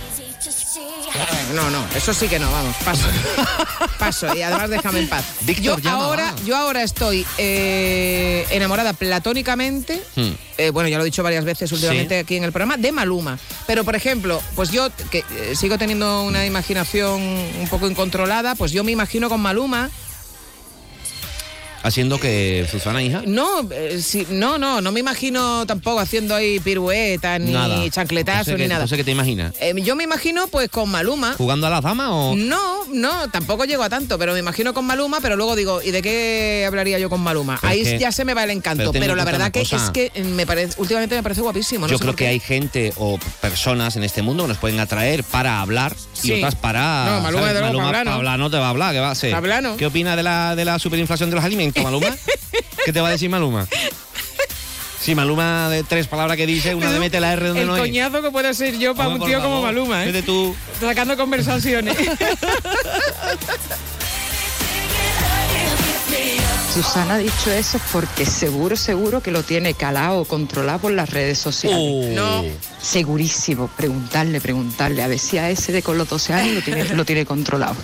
No, 1.54 1.70
no, 1.70 1.82
eso 1.94 2.12
sí 2.12 2.28
que 2.28 2.38
no, 2.38 2.50
vamos, 2.50 2.76
paso. 2.84 3.06
Paso, 3.98 4.34
y 4.36 4.42
además 4.42 4.68
déjame 4.68 4.98
en 4.98 5.08
paz. 5.08 5.24
Víctor, 5.42 5.80
yo, 5.80 5.90
ahora, 5.90 6.34
yo 6.44 6.54
ahora 6.54 6.82
estoy 6.82 7.24
eh, 7.38 8.46
enamorada 8.50 8.92
platónicamente 8.92 10.02
Hmm. 10.16 10.32
eh, 10.58 10.70
bueno, 10.70 10.88
ya 10.90 10.98
lo 10.98 11.02
he 11.02 11.06
dicho 11.06 11.22
varias 11.22 11.44
veces 11.44 11.72
últimamente 11.72 12.18
aquí 12.18 12.36
en 12.36 12.44
el 12.44 12.52
programa, 12.52 12.76
de 12.76 12.92
Maluma. 12.92 13.38
Pero, 13.66 13.84
por 13.84 13.96
ejemplo, 13.96 14.42
pues 14.54 14.70
yo, 14.70 14.90
que 15.10 15.24
eh, 15.30 15.54
sigo 15.56 15.78
teniendo 15.78 16.22
una 16.24 16.44
imaginación 16.44 17.22
un 17.22 17.68
poco 17.70 17.88
incontrolada, 17.88 18.54
pues 18.54 18.72
yo 18.72 18.84
me 18.84 18.92
imagino 18.92 19.30
con 19.30 19.40
Maluma. 19.40 19.90
Haciendo 21.86 22.18
que 22.18 22.66
Susana, 22.68 23.00
hija. 23.00 23.22
No, 23.26 23.60
eh, 23.70 24.00
sí, 24.02 24.26
no, 24.30 24.58
no, 24.58 24.80
no 24.80 24.90
me 24.90 24.98
imagino 25.00 25.64
tampoco 25.66 26.00
haciendo 26.00 26.34
ahí 26.34 26.58
piruetas, 26.58 27.40
ni 27.40 27.52
Nada. 27.52 27.88
chancletazos, 27.90 28.48
No 28.48 28.56
sé 28.56 28.62
ni 28.64 28.68
nada. 28.68 28.80
No 28.82 28.88
sé 28.88 28.96
qué 28.96 29.04
te 29.04 29.12
imaginas. 29.12 29.52
Eh, 29.60 29.72
yo 29.82 29.94
me 29.94 30.02
imagino 30.02 30.48
pues 30.48 30.68
con 30.68 30.90
Maluma. 30.90 31.34
¿Jugando 31.34 31.68
a 31.68 31.70
la 31.70 31.80
dama 31.80 32.12
o...? 32.12 32.34
No, 32.34 32.84
no, 32.92 33.28
tampoco 33.30 33.64
llego 33.66 33.84
a 33.84 33.88
tanto, 33.88 34.18
pero 34.18 34.32
me 34.32 34.40
imagino 34.40 34.74
con 34.74 34.84
Maluma, 34.84 35.20
pero 35.20 35.36
luego 35.36 35.54
digo, 35.54 35.80
¿y 35.80 35.92
de 35.92 36.02
qué 36.02 36.64
hablaría 36.66 36.98
yo 36.98 37.08
con 37.08 37.20
Maluma? 37.20 37.56
Pero 37.60 37.72
Ahí 37.72 37.82
es 37.82 37.88
que- 37.90 37.98
ya 38.00 38.10
se 38.10 38.24
me 38.24 38.34
va 38.34 38.42
el 38.42 38.50
encanto, 38.50 38.90
pero 38.92 39.14
la 39.14 39.24
verdad 39.24 39.52
que 39.52 39.60
cosa. 39.60 39.76
es 39.76 39.90
que 39.90 40.10
me 40.24 40.44
parece, 40.44 40.74
últimamente 40.80 41.14
me 41.14 41.22
parece 41.22 41.40
guapísimo. 41.40 41.86
no 41.86 41.92
Yo 41.92 42.00
creo 42.00 42.16
que 42.16 42.26
hay 42.26 42.40
gente 42.40 42.92
o 42.96 43.16
personas 43.40 43.94
en 43.96 44.02
este 44.02 44.22
mundo 44.22 44.42
que 44.44 44.48
nos 44.48 44.58
pueden 44.58 44.80
atraer 44.80 45.22
para 45.22 45.60
hablar 45.60 45.94
Sí. 46.14 46.28
y 46.32 46.38
otras 46.38 46.56
para. 46.56 47.06
No, 47.06 47.20
Maluma, 47.20 47.52
de 47.52 47.60
Maluma 47.60 47.84
para 47.92 48.14
hablar, 48.14 48.38
¿no? 48.40 48.50
te 48.50 48.56
va 48.58 48.66
a 48.66 48.70
hablar, 48.70 48.92
¿qué 48.92 49.00
va 49.00 49.10
a 49.12 49.60
¿no? 49.60 49.76
¿Qué 49.76 49.86
opina 49.86 50.16
de 50.16 50.22
la, 50.22 50.56
de 50.56 50.64
la 50.64 50.78
superinflación 50.78 51.30
de 51.30 51.36
los 51.36 51.44
alimentos, 51.44 51.75
Maluma? 51.82 52.14
¿Qué 52.84 52.92
te 52.92 53.00
va 53.00 53.08
a 53.08 53.10
decir 53.12 53.28
Maluma? 53.30 53.66
Sí, 55.00 55.14
Maluma 55.14 55.68
de 55.68 55.84
tres 55.84 56.06
palabras 56.08 56.36
que 56.36 56.46
dice, 56.46 56.74
una 56.74 56.90
de 56.92 56.98
mete 56.98 57.20
la 57.20 57.32
R 57.32 57.46
donde 57.48 57.62
El 57.62 57.68
no 57.68 57.76
es. 57.76 57.82
coñazo 57.82 58.22
que 58.22 58.30
puede 58.30 58.52
ser 58.54 58.76
yo 58.78 58.94
para 58.94 59.10
Hombre, 59.10 59.24
un 59.24 59.30
tío 59.30 59.40
como 59.40 59.62
Maluma, 59.62 60.04
¿eh? 60.04 60.22
tú. 60.22 60.54
Sacando 60.80 61.16
conversaciones. 61.16 61.96
Susana 66.74 67.14
ha 67.14 67.18
dicho 67.18 67.50
eso 67.50 67.80
porque 67.90 68.26
seguro, 68.26 68.76
seguro 68.76 69.22
que 69.22 69.30
lo 69.30 69.42
tiene 69.42 69.72
calado 69.74 70.20
o 70.20 70.24
controlado 70.26 70.80
por 70.80 70.92
las 70.92 71.08
redes 71.10 71.38
sociales. 71.38 71.78
Oh. 71.80 72.04
No. 72.14 72.44
Segurísimo. 72.82 73.68
Preguntarle, 73.76 74.40
preguntarle. 74.40 75.02
A 75.02 75.08
ver 75.08 75.18
si 75.18 75.38
a 75.38 75.50
ese 75.50 75.72
de 75.72 75.82
con 75.82 75.98
los 75.98 76.08
12 76.08 76.32
años 76.32 76.54
lo 76.54 76.62
tiene, 76.62 76.84
lo 76.94 77.04
tiene 77.04 77.26
controlado. 77.26 77.74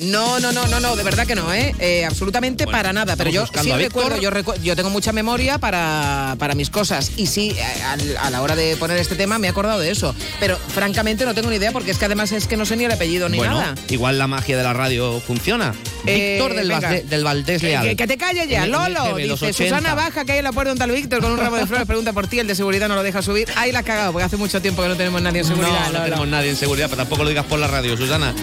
No, 0.00 0.40
no, 0.40 0.50
no, 0.52 0.66
no, 0.66 0.80
no, 0.80 0.96
de 0.96 1.02
verdad 1.04 1.26
que 1.26 1.34
no, 1.34 1.52
¿eh? 1.52 1.74
Eh, 1.78 2.04
absolutamente 2.04 2.66
para 2.66 2.92
nada. 2.92 3.14
Pero 3.16 3.30
yo 3.30 3.46
sí 3.46 3.70
a 3.70 3.76
recuerdo, 3.76 4.16
yo, 4.20 4.30
recu- 4.30 4.58
yo 4.62 4.74
tengo 4.74 4.90
mucha 4.90 5.12
memoria 5.12 5.58
para, 5.58 6.34
para 6.38 6.54
mis 6.54 6.70
cosas. 6.70 7.12
Y 7.16 7.26
sí, 7.26 7.54
eh, 7.56 7.62
al- 7.84 8.16
a, 8.16 8.30
la 8.30 8.42
hora 8.42 8.56
de 8.56 8.76
poner 8.76 8.98
este 8.98 9.14
tema 9.14 9.38
me 9.38 9.46
he 9.46 9.50
acordado 9.50 9.78
de 9.80 9.90
eso. 9.90 10.14
Pero 10.40 10.56
francamente 10.56 11.24
no 11.24 11.34
tengo 11.34 11.50
ni 11.50 11.56
idea 11.56 11.72
porque 11.72 11.90
es 11.92 11.98
que 11.98 12.06
además 12.06 12.32
es 12.32 12.46
que 12.46 12.56
no 12.56 12.64
sé 12.66 12.76
ni 12.76 12.84
el 12.84 12.92
apellido 12.92 13.28
ni 13.28 13.36
bueno, 13.38 13.60
nada. 13.60 13.74
igual 13.90 14.18
la 14.18 14.26
magia 14.26 14.56
de 14.56 14.62
la 14.62 14.72
radio 14.72 15.20
funciona. 15.20 15.74
Eh, 16.06 16.32
Víctor 16.40 16.54
del. 16.56 16.68
Valde- 16.70 17.04
del 17.04 17.22
Valdés 17.24 17.62
Eh, 17.62 17.66
Leal. 17.66 17.88
Que, 17.90 17.96
que 17.96 18.06
te 18.06 18.16
calles 18.16 18.48
ya, 18.48 18.66
Lolo. 18.66 19.16
Dice 19.16 19.32
80. 19.32 19.52
Susana 19.52 19.94
baja 19.94 20.24
que 20.24 20.32
hay 20.32 20.38
en 20.38 20.44
la 20.44 20.52
puerta 20.52 20.72
un 20.72 20.78
tal 20.78 20.90
Víctor 20.90 21.20
con 21.20 21.30
un 21.32 21.38
ramo 21.38 21.56
de 21.56 21.66
flores. 21.66 21.86
Pregunta 21.86 22.12
por 22.12 22.26
ti, 22.26 22.38
el 22.40 22.46
de 22.48 22.54
seguridad 22.56 22.88
no 22.88 22.96
lo 22.96 23.02
deja 23.04 23.22
subir. 23.22 23.48
Ahí 23.56 23.70
la 23.72 23.80
has 23.80 23.84
cagado 23.84 24.10
porque 24.12 24.24
hace 24.24 24.36
mucho 24.42 24.60
tiempo 24.60 24.82
que 24.82 24.88
no 24.88 24.96
tenemos 24.96 25.22
nadie 25.22 25.40
en 25.40 25.46
seguridad. 25.46 25.86
No, 25.92 25.98
no 25.98 26.04
tenemos 26.04 26.28
nadie 26.28 26.50
en 26.50 26.56
seguridad, 26.56 26.86
pero 26.90 26.98
tampoco 27.02 27.22
lo 27.22 27.28
digas 27.28 27.46
por 27.46 27.58
la 27.60 27.68
radio, 27.68 27.96
Susana. 27.96 28.34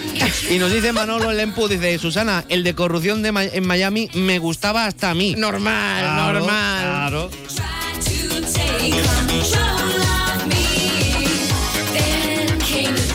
Y 0.50 0.58
nos 0.58 0.72
dice 0.72 0.92
Manolo 0.92 1.30
el 1.30 1.38
Empu, 1.40 1.68
dice, 1.68 1.98
Susana, 1.98 2.44
el 2.48 2.64
de 2.64 2.74
corrupción 2.74 3.22
de 3.22 3.32
Ma- 3.32 3.44
en 3.44 3.66
Miami 3.66 4.08
me 4.14 4.38
gustaba 4.38 4.86
hasta 4.86 5.10
a 5.10 5.14
mí. 5.14 5.34
Normal, 5.36 6.02
Claro, 6.02 6.32
normal. 6.40 6.80
Claro. 6.80 7.30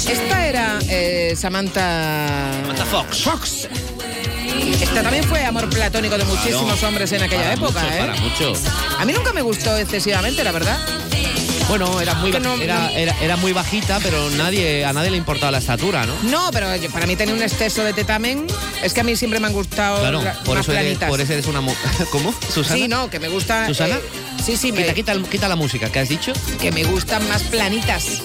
Esta 0.07 0.47
era 0.47 0.79
eh, 0.89 1.33
Samantha... 1.35 2.27
Samantha 2.61 2.85
Fox. 2.85 3.21
Fox. 3.23 3.67
Esta 4.81 5.01
también 5.03 5.23
fue 5.23 5.43
amor 5.45 5.69
platónico 5.69 6.17
de 6.17 6.25
muchísimos 6.25 6.73
Claro. 6.73 6.87
hombres 6.87 7.11
en 7.11 7.23
aquella 7.23 7.41
Para 7.43 7.53
época, 7.53 7.81
mucho, 7.81 7.93
¿eh? 7.93 7.99
Para 7.99 8.15
mucho. 8.15 8.53
A 8.99 9.05
mí 9.05 9.13
nunca 9.13 9.33
me 9.33 9.41
gustó 9.41 9.77
excesivamente, 9.77 10.43
la 10.43 10.51
verdad. 10.51 10.77
Bueno, 11.67 11.99
era 11.99 12.13
muy, 12.15 12.31
no- 12.31 12.55
era, 12.61 12.91
era- 12.91 13.15
era 13.19 13.37
muy 13.37 13.51
bajita, 13.51 13.99
pero 14.01 14.29
nadie, 14.31 14.85
a 14.85 14.93
nadie 14.93 15.09
le 15.09 15.17
importaba 15.17 15.51
la 15.51 15.57
estatura, 15.57 16.05
¿no? 16.05 16.13
No, 16.23 16.49
pero 16.53 16.67
para 16.93 17.07
mí 17.07 17.15
tenía 17.15 17.33
un 17.33 17.41
exceso 17.41 17.83
de 17.83 17.91
tetamen. 17.91 18.45
Es 18.83 18.93
que 18.93 19.01
a 19.01 19.03
mí 19.03 19.15
siempre 19.15 19.39
me 19.39 19.47
han 19.47 19.53
gustado 19.53 19.99
Claro, 19.99 20.21
la- 20.21 20.33
por 20.43 20.55
más 20.57 20.63
eso, 20.65 20.71
eres, 20.73 20.83
planitas. 20.83 21.09
por 21.09 21.21
eso 21.21 21.33
eres 21.33 21.47
una... 21.47 21.61
¿Cómo? 22.11 22.33
¿Susana? 22.53 22.75
Sí, 22.79 22.87
no, 22.87 23.09
que 23.09 23.19
me 23.19 23.29
gusta... 23.29 23.65
¿Susana? 23.67 23.95
eh, 23.95 24.01
sí, 24.45 24.57
sí, 24.57 24.71
me- 24.71 24.81
Quita, 24.83 24.93
quita, 24.93 25.11
el- 25.13 25.23
quita 25.27 25.47
la 25.47 25.55
música, 25.55 25.91
¿qué 25.91 25.99
has 25.99 26.09
dicho? 26.09 26.33
que 26.61 26.71
me 26.71 26.83
gustan 26.83 27.27
más 27.27 27.41
planitas. 27.43 28.21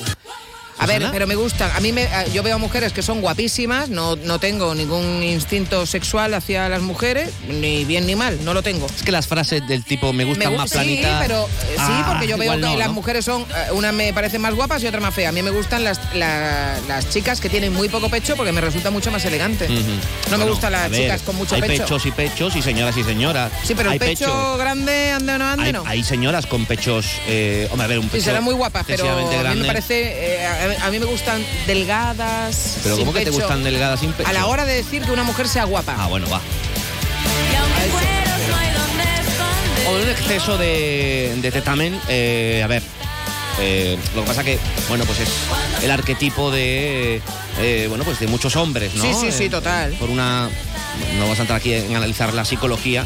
A 0.81 0.87
ver, 0.87 1.07
pero 1.12 1.26
me 1.26 1.35
gustan. 1.35 1.70
A 1.74 1.81
mí 1.81 1.93
me, 1.93 2.05
a- 2.05 2.26
yo 2.28 2.43
veo 2.43 2.59
mujeres 2.59 2.93
que 2.93 3.03
son 3.03 3.20
guapísimas, 3.20 3.89
no, 3.91 4.16
no 4.16 4.39
tengo 4.39 4.74
ningún 4.74 5.22
instinto 5.22 5.85
sexual 5.87 6.35
hacia 6.35 6.68
las 6.68 6.81
mujeres, 6.83 7.31
ni 7.49 7.85
bien 7.85 8.07
ni 8.07 8.16
mal, 8.16 8.39
no 8.45 8.55
lo 8.55 8.62
tengo. 8.62 8.87
Es 8.87 9.03
que 9.03 9.12
las 9.12 9.26
frases 9.26 9.66
del 9.68 9.85
tipo 9.85 10.12
me 10.12 10.24
gustan 10.24 10.53
Me 10.53 10.59
más 10.59 10.70
sí, 10.70 10.76
planitas... 10.76 11.22
pero 11.22 11.45
eh, 11.45 11.49
sí, 11.76 11.76
Ah, 11.78 12.07
porque 12.12 12.26
yo 12.26 12.39
veo 12.39 12.53
que 12.53 12.59
no, 12.59 12.76
las 12.76 12.89
¿no? 12.89 12.95
mujeres 12.95 13.24
son, 13.24 13.43
eh, 13.43 13.72
una 13.72 13.93
me 13.93 14.12
parecen 14.12 14.41
más 14.41 14.55
guapas 14.55 14.83
y 14.83 14.87
otra 14.87 15.01
más 15.01 15.14
feas. 15.14 15.28
A 15.28 15.33
mí 15.33 15.43
me 15.43 15.51
gustan 15.51 15.85
las, 15.85 16.01
la- 16.14 16.78
las 16.89 17.09
chicas 17.11 17.41
que 17.41 17.49
tienen 17.51 17.72
muy 17.72 17.89
poco 17.89 18.09
pecho 18.09 18.37
porque 18.37 18.53
me 18.53 18.61
resulta 18.61 18.91
mucho 18.91 19.11
más 19.11 19.24
elegante. 19.24 19.68
No 20.31 20.39
me 20.39 20.45
gustan 20.47 20.72
las 20.72 20.91
ver, 20.91 21.03
chicas 21.03 21.22
con 21.22 21.37
mucho 21.37 21.55
hay 21.57 21.61
pecho. 21.62 21.83
pechos 21.85 22.07
y 22.07 22.11
pechos 22.12 22.57
y 22.57 22.62
señoras 22.62 22.97
y 22.97 23.05
señoras. 23.05 23.53
Sí, 23.64 23.74
pero 23.74 23.91
hay 23.91 23.97
el 23.97 24.01
pecho, 24.01 24.57
grande, 24.57 25.11
ande 25.12 25.33
o 25.35 25.39
no 25.39 25.45
ande, 25.47 25.66
Hay, 25.66 25.72
no. 25.72 25.85
hay 25.87 26.03
señoras 26.05 26.47
con 26.47 26.64
pechos, 26.66 27.07
eh, 27.26 27.68
hombre, 27.70 27.85
a 27.85 27.89
ver, 27.89 27.99
un 27.99 28.05
Sí, 28.05 28.11
pecho 28.12 28.24
serán 28.24 28.45
muy 28.45 28.55
guapas, 28.55 28.85
pero 28.87 29.05
a 29.11 29.55
mí 29.55 29.61
me 29.61 29.66
parece, 29.66 30.01
eh, 30.45 30.70
a, 30.79 30.87
a 30.87 30.91
mí 30.91 30.99
me 30.99 31.07
gustan 31.07 31.45
delgadas. 31.66 32.79
Pero 32.83 32.97
sin 32.97 33.05
¿cómo 33.05 33.12
que 33.12 33.21
te 33.21 33.27
pecho. 33.27 33.39
gustan 33.39 33.62
delgadas 33.64 34.01
sin 34.01 34.12
pecho? 34.12 34.29
A 34.29 34.33
la 34.33 34.47
hora 34.47 34.64
de 34.64 34.75
decir 34.75 35.03
que 35.03 35.11
una 35.12 35.23
mujer 35.25 35.49
sea 35.49 35.64
guapa. 35.64 35.95
Ah, 35.99 36.07
bueno, 36.09 36.29
va. 36.29 36.41
O 39.87 39.93
un 39.95 40.09
exceso 40.09 40.57
de, 40.59 41.37
de 41.41 41.51
tetamen, 41.51 41.99
eh, 42.09 42.61
a 42.62 42.66
ver. 42.66 42.83
eh, 43.61 43.99
lo 44.14 44.23
que 44.23 44.27
pasa 44.29 44.45
que, 44.45 44.59
bueno, 44.89 45.05
pues 45.05 45.21
es 45.21 45.29
el 45.83 45.91
arquetipo 45.91 46.51
de, 46.51 47.21
eh, 47.59 47.87
bueno, 47.89 48.05
pues 48.05 48.21
de 48.21 48.27
muchos 48.29 48.57
hombres, 48.57 48.95
¿no? 48.95 49.03
Sí, 49.03 49.12
sí, 49.21 49.33
sí, 49.33 49.49
total. 49.49 49.93
Por 49.95 50.11
una, 50.11 50.49
no 51.16 51.21
vamos 51.23 51.39
a 51.39 51.43
entrar 51.43 51.59
aquí 51.59 51.73
en 51.75 51.97
analizar 51.97 52.33
la 52.35 52.45
psicología 52.45 53.05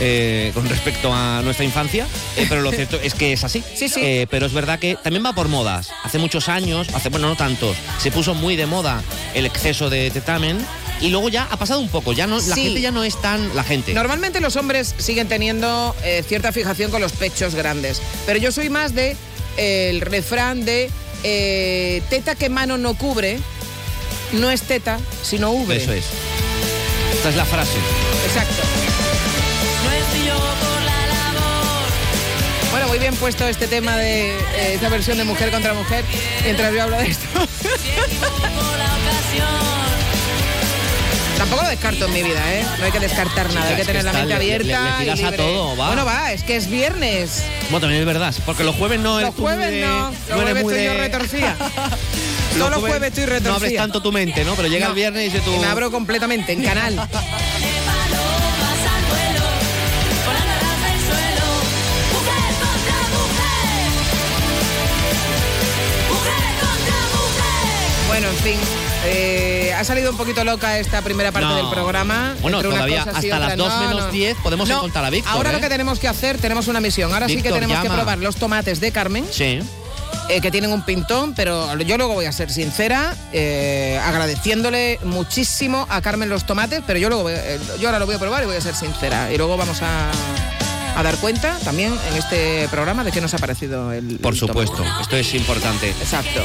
eh, 0.00 0.50
con 0.54 0.68
respecto 0.68 1.12
a 1.12 1.40
nuestra 1.42 1.64
infancia, 1.64 2.06
eh, 2.36 2.46
pero 2.48 2.60
lo 2.62 2.70
cierto 2.72 2.98
es 3.02 3.14
que 3.14 3.32
es 3.32 3.44
así. 3.44 3.62
Sí, 3.74 3.88
sí. 3.88 4.00
Eh, 4.02 4.26
pero 4.30 4.46
es 4.46 4.52
verdad 4.52 4.78
que 4.78 4.96
también 4.96 5.24
va 5.24 5.32
por 5.34 5.48
modas. 5.48 5.90
Hace 6.04 6.18
muchos 6.18 6.48
años, 6.48 6.88
hace, 6.94 7.08
bueno, 7.08 7.28
no 7.28 7.36
tantos, 7.36 7.76
se 8.00 8.10
puso 8.10 8.34
muy 8.34 8.56
de 8.56 8.66
moda 8.66 9.02
el 9.34 9.46
exceso 9.46 9.90
de 9.90 10.10
tetamen 10.10 10.58
y 11.00 11.10
luego 11.10 11.28
ya 11.28 11.46
ha 11.50 11.56
pasado 11.56 11.80
un 11.80 11.88
poco. 11.88 12.12
Ya 12.12 12.26
no, 12.26 12.36
la 12.36 12.54
Sí. 12.54 12.62
gente 12.64 12.80
ya 12.80 12.90
no 12.90 13.04
es 13.04 13.20
tan 13.20 13.54
la 13.54 13.62
gente. 13.64 13.92
Normalmente 13.94 14.40
los 14.40 14.56
hombres 14.56 14.94
siguen 14.98 15.28
teniendo 15.28 15.94
eh, 16.04 16.24
cierta 16.26 16.52
fijación 16.52 16.90
con 16.90 17.00
los 17.00 17.12
pechos 17.12 17.54
grandes, 17.54 18.00
pero 18.26 18.38
yo 18.38 18.50
soy 18.52 18.68
más 18.70 18.94
de 18.94 19.16
eh, 19.56 19.90
el 19.90 20.00
refrán 20.00 20.64
de 20.64 20.90
eh, 21.24 22.02
teta 22.10 22.34
que 22.36 22.48
mano 22.48 22.78
no 22.78 22.94
cubre, 22.94 23.38
no 24.32 24.50
es 24.50 24.62
teta, 24.62 24.98
sino 25.22 25.50
ubre. 25.50 25.76
Eso 25.78 25.92
es. 25.92 26.04
Esta 27.14 27.30
es 27.30 27.36
la 27.36 27.44
frase. 27.44 27.78
Exacto. 28.26 28.62
Bueno, 32.70 32.88
muy 32.88 32.98
bien 32.98 33.14
puesto 33.16 33.46
este 33.46 33.66
tema 33.66 33.96
de 33.96 34.30
eh, 34.36 34.74
esta 34.74 34.88
versión 34.88 35.16
de 35.18 35.24
mujer 35.24 35.50
contra 35.50 35.74
mujer 35.74 36.04
mientras 36.44 36.72
yo 36.74 36.82
hablo 36.82 36.96
de 36.98 37.06
esto. 37.08 37.26
Tampoco 41.38 41.62
lo 41.62 41.68
descarto 41.68 42.06
en 42.06 42.12
mi 42.12 42.22
vida, 42.24 42.40
¿eh? 42.52 42.64
No 42.78 42.84
hay 42.84 42.90
que 42.92 42.98
descartar 42.98 43.52
nada, 43.54 43.68
hay 43.70 43.76
que 43.76 43.84
tener 43.84 44.02
la 44.04 44.12
mente 44.12 44.26
le- 44.28 44.34
le- 44.34 44.34
abierta. 44.34 44.82
le 44.82 44.90
y 44.90 44.98
tiras 45.04 45.18
a 45.20 45.22
libre. 45.30 45.36
todo, 45.36 45.76
va. 45.76 45.86
Bueno, 45.86 46.04
va, 46.04 46.32
es 46.32 46.42
que 46.42 46.56
es 46.56 46.68
viernes. 46.68 47.44
Bueno, 47.70 47.80
también 47.82 48.00
es 48.00 48.06
verdad, 48.06 48.34
porque 48.44 48.64
los 48.64 48.74
jueves 48.74 48.98
no 48.98 49.12
Los 49.14 49.22
eres 49.22 49.34
tú 49.36 49.42
muy 49.42 49.52
jueves 49.52 49.70
de- 49.70 49.80
no, 49.82 50.08
los 50.10 50.16
eres 50.18 50.34
jueves 50.34 50.62
muy 50.64 50.72
estoy 50.74 50.84
yo 50.86 50.92
de- 50.94 50.98
retorcida. 50.98 51.56
Los 51.60 51.68
Todos 52.58 52.70
los 52.72 52.80
jueves 52.80 53.08
estoy 53.10 53.24
retorcida. 53.26 53.50
No 53.50 53.54
abres 53.56 53.76
tanto 53.76 54.02
tu 54.02 54.10
mente, 54.10 54.44
¿no? 54.44 54.54
Pero 54.56 54.66
llega 54.68 54.86
No. 54.86 54.90
el 54.90 54.96
viernes 54.96 55.22
y 55.22 55.24
dices 55.26 55.44
tú... 55.44 55.54
Y 55.54 55.58
me 55.60 55.66
abro 55.68 55.92
completamente 55.92 56.52
en 56.52 56.62
canal. 56.64 56.96
Eh, 69.04 69.72
ha 69.76 69.84
salido 69.84 70.10
un 70.10 70.16
poquito 70.16 70.42
loca 70.44 70.78
esta 70.78 71.02
primera 71.02 71.32
parte 71.32 71.48
No. 71.48 71.56
del 71.56 71.68
programa. 71.70 72.34
Bueno, 72.42 72.58
entre 72.58 72.72
todavía 72.72 73.02
hasta 73.02 73.12
las 73.12 73.24
otras. 73.24 73.56
2 73.56 73.68
No, 73.72 73.80
menos 73.88 74.04
no. 74.06 74.12
10 74.12 74.36
podemos 74.42 74.68
encontrar 74.70 75.04
a 75.04 75.10
Víctor, 75.10 75.32
Ahora 75.32 75.50
¿eh? 75.50 75.52
lo 75.54 75.60
que 75.60 75.68
tenemos 75.68 75.98
que 75.98 76.08
hacer, 76.08 76.38
tenemos 76.38 76.68
una 76.68 76.80
misión. 76.80 77.12
Ahora 77.12 77.28
sí 77.28 77.42
que 77.42 77.50
tenemos 77.52 77.78
que 77.80 77.88
probar 77.90 78.18
los 78.18 78.36
tomates 78.36 78.80
de 78.80 78.92
Carmen. 78.92 79.24
Sí. 79.30 79.60
eh, 80.30 80.40
que 80.42 80.50
tienen 80.50 80.72
un 80.72 80.82
pintón, 80.84 81.34
pero 81.34 81.74
yo 81.80 81.96
luego 81.96 82.12
voy 82.14 82.26
a 82.26 82.32
ser 82.32 82.50
sincera, 82.50 83.14
eh, 83.32 83.98
agradeciéndole 84.04 84.98
muchísimo 85.04 85.86
a 85.88 86.02
Carmen 86.02 86.28
los 86.28 86.44
tomates, 86.44 86.82
pero 86.86 86.98
yo 86.98 87.08
luego 87.08 87.30
eh, 87.30 87.58
yo 87.80 87.88
ahora 87.88 87.98
lo 87.98 88.04
voy 88.06 88.14
a 88.16 88.18
probar 88.18 88.42
y 88.42 88.46
voy 88.46 88.56
a 88.56 88.60
ser 88.60 88.74
sincera. 88.74 89.32
Y 89.32 89.38
luego 89.38 89.56
vamos 89.56 89.78
a, 89.80 90.10
a 90.98 91.02
dar 91.04 91.16
cuenta 91.18 91.56
también 91.64 91.94
en 92.10 92.16
este 92.16 92.66
programa 92.70 93.04
de 93.04 93.12
qué 93.12 93.20
nos 93.20 93.32
ha 93.34 93.38
parecido 93.38 93.92
el. 93.92 94.18
Por 94.18 94.32
el 94.34 94.38
supuesto, 94.38 94.76
tomate. 94.78 95.02
esto 95.02 95.16
es 95.16 95.34
importante. 95.34 95.90
Exacto. 95.90 96.42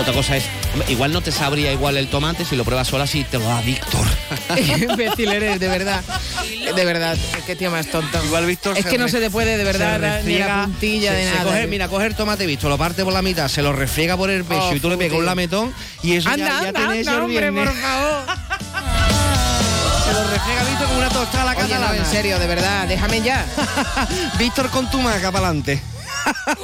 Otra 0.00 0.12
cosa 0.12 0.36
es, 0.36 0.44
igual 0.88 1.12
no 1.12 1.20
te 1.20 1.32
sabría 1.32 1.72
igual 1.72 1.96
el 1.96 2.08
tomate 2.08 2.44
si 2.44 2.56
lo 2.56 2.64
pruebas 2.64 2.88
sola 2.88 3.06
si 3.06 3.24
te 3.24 3.38
lo 3.38 3.44
da 3.44 3.60
Víctor. 3.62 4.06
Imbécil 4.90 5.32
eres, 5.32 5.58
de 5.60 5.68
verdad. 5.68 6.02
De 6.74 6.84
verdad, 6.84 7.16
qué 7.46 7.56
tío 7.56 7.70
más 7.70 7.86
tonto. 7.86 8.24
Igual 8.24 8.46
Víctor 8.46 8.76
Es 8.78 8.86
que 8.86 8.96
no 8.98 9.08
se 9.08 9.20
te 9.20 9.30
puede, 9.30 9.56
de 9.56 9.64
verdad, 9.64 9.94
se 9.96 10.00
dar 10.00 10.00
ni 10.00 10.06
la 10.08 10.16
refriega, 10.46 10.64
puntilla 10.66 11.10
se- 11.10 11.16
de 11.16 11.24
se 11.24 11.30
nada. 11.34 11.50
coge- 11.52 11.66
mira, 11.68 11.88
coge 11.88 12.06
el 12.06 12.14
tomate 12.14 12.46
Víctor, 12.46 12.70
lo 12.70 12.78
parte 12.78 13.04
por 13.04 13.12
la 13.12 13.22
mitad, 13.22 13.48
se 13.48 13.62
lo 13.62 13.72
refriega 13.72 14.16
por 14.16 14.30
el 14.30 14.44
pecho 14.44 14.68
Oh, 14.70 14.74
y 14.74 14.80
tú 14.80 14.88
le 14.88 14.96
pegas 14.96 15.18
un 15.18 15.26
lametón 15.26 15.72
y 16.02 16.12
eso 16.14 16.28
Anda, 16.28 16.46
ya, 16.46 16.52
ya 16.62 16.68
anda, 16.68 16.80
tenés 16.80 17.06
anda, 17.08 17.22
hombre, 17.24 17.50
viernes. 17.50 17.68
por 17.70 17.80
favor. 17.80 18.24
Refriega 20.34 20.64
Víctor 20.64 20.88
con 20.88 20.96
una 20.96 21.08
tostada 21.10 21.42
a 21.42 21.44
la 21.46 21.52
Oye, 21.52 21.62
no, 21.62 21.68
catalana. 21.68 21.96
en 21.96 22.06
serio, 22.06 22.38
de 22.40 22.46
verdad, 22.48 22.88
déjame 22.88 23.20
ya. 23.22 23.46
Víctor 24.38 24.68
con 24.70 24.90
tu 24.90 24.98
maca 25.00 25.30
para 25.30 25.46
adelante. 25.46 25.80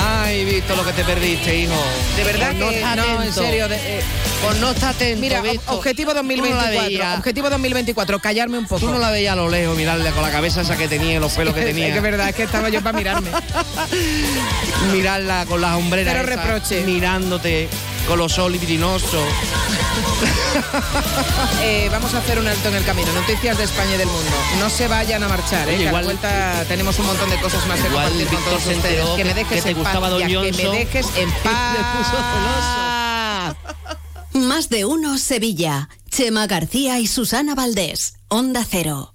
Ay, 0.00 0.44
Víctor, 0.44 0.76
lo 0.76 0.84
que 0.84 0.92
te 0.92 1.04
perdiste, 1.04 1.56
hijo. 1.56 1.74
De 2.16 2.24
verdad 2.24 2.52
no 2.52 2.68
que 2.70 2.80
no, 2.96 3.22
en 3.22 3.32
serio. 3.32 3.68
de- 3.68 3.98
eh, 3.98 4.02
Por 4.42 4.54
no 4.56 4.70
estar 4.70 4.90
atento, 4.94 5.20
mira, 5.20 5.40
Víctor. 5.40 5.74
objetivo 5.76 6.12
Tú 6.12 6.16
no 6.16 6.22
la 6.22 6.28
2024. 6.28 6.82
veías. 6.86 7.18
objetivo 7.18 7.50
2024, 7.50 8.18
callarme 8.20 8.58
un 8.58 8.66
poco. 8.66 8.80
Tú 8.80 8.88
no 8.90 8.98
la 8.98 9.10
veías 9.10 9.32
a 9.32 9.36
lo 9.36 9.48
lejos, 9.48 9.76
mirarle 9.76 10.10
con 10.12 10.22
la 10.22 10.30
cabeza 10.30 10.60
esa 10.62 10.76
que 10.76 10.86
tenía 10.86 11.14
y 11.14 11.18
los 11.18 11.32
pelos 11.32 11.54
que 11.54 11.62
tenía. 11.64 11.86
Es 11.88 11.92
que 11.92 11.96
es 11.98 12.02
verdad, 12.02 12.28
es 12.28 12.34
que 12.36 12.42
estaba 12.44 12.68
yo 12.68 12.80
para 12.82 12.96
mirarme. 12.96 13.30
Mirarla 14.92 15.46
con 15.46 15.60
las 15.60 15.74
hombreras. 15.76 16.14
Esas, 16.14 16.26
reproche. 16.26 16.82
Mirándote 16.84 17.68
con 18.08 18.18
los 18.18 18.36
ojos 18.38 18.50
libidinosos. 18.52 19.12
Eh, 21.62 21.88
vamos 21.92 22.14
a 22.14 22.18
hacer 22.18 22.38
un 22.38 22.46
alto 22.46 22.68
en 22.68 22.76
el 22.76 22.84
camino. 22.84 23.12
Noticias 23.12 23.58
de 23.58 23.64
España 23.64 23.94
y 23.94 23.98
del 23.98 24.06
mundo. 24.08 24.30
No 24.58 24.70
se 24.70 24.88
vayan 24.88 25.22
a 25.22 25.28
marchar, 25.28 25.68
¿eh? 25.68 25.74
Oye, 25.74 25.82
que 25.84 25.88
a 25.88 25.92
la 25.92 26.02
vuelta 26.02 26.64
tenemos 26.66 26.98
un 26.98 27.06
montón 27.06 27.30
de 27.30 27.38
cosas 27.40 27.66
más 27.66 27.80
que 27.80 27.88
Igual 27.88 28.08
compartir 28.08 28.28
con 28.34 28.44
todos 28.44 28.62
se 28.62 28.74
ustedes. 28.76 29.06
Que 29.16 29.24
me 29.24 29.34
dejes 29.34 29.56
que 29.56 29.62
te 29.62 29.70
en 29.70 29.76
gustaba 29.76 30.00
paz 30.00 30.10
Don 30.10 30.20
ya, 30.20 30.28
que 30.28 30.52
me 30.52 30.78
dejes 30.78 31.06
en 31.16 31.30
paz. 31.44 31.76
Le 31.76 31.84
puso 34.32 34.46
Más 34.46 34.68
de 34.68 34.84
uno 34.84 35.18
Sevilla. 35.18 35.88
Chema 36.10 36.46
García 36.46 36.98
y 37.00 37.06
Susana 37.06 37.54
Valdés. 37.54 38.14
Onda 38.28 38.64
Cero. 38.68 39.14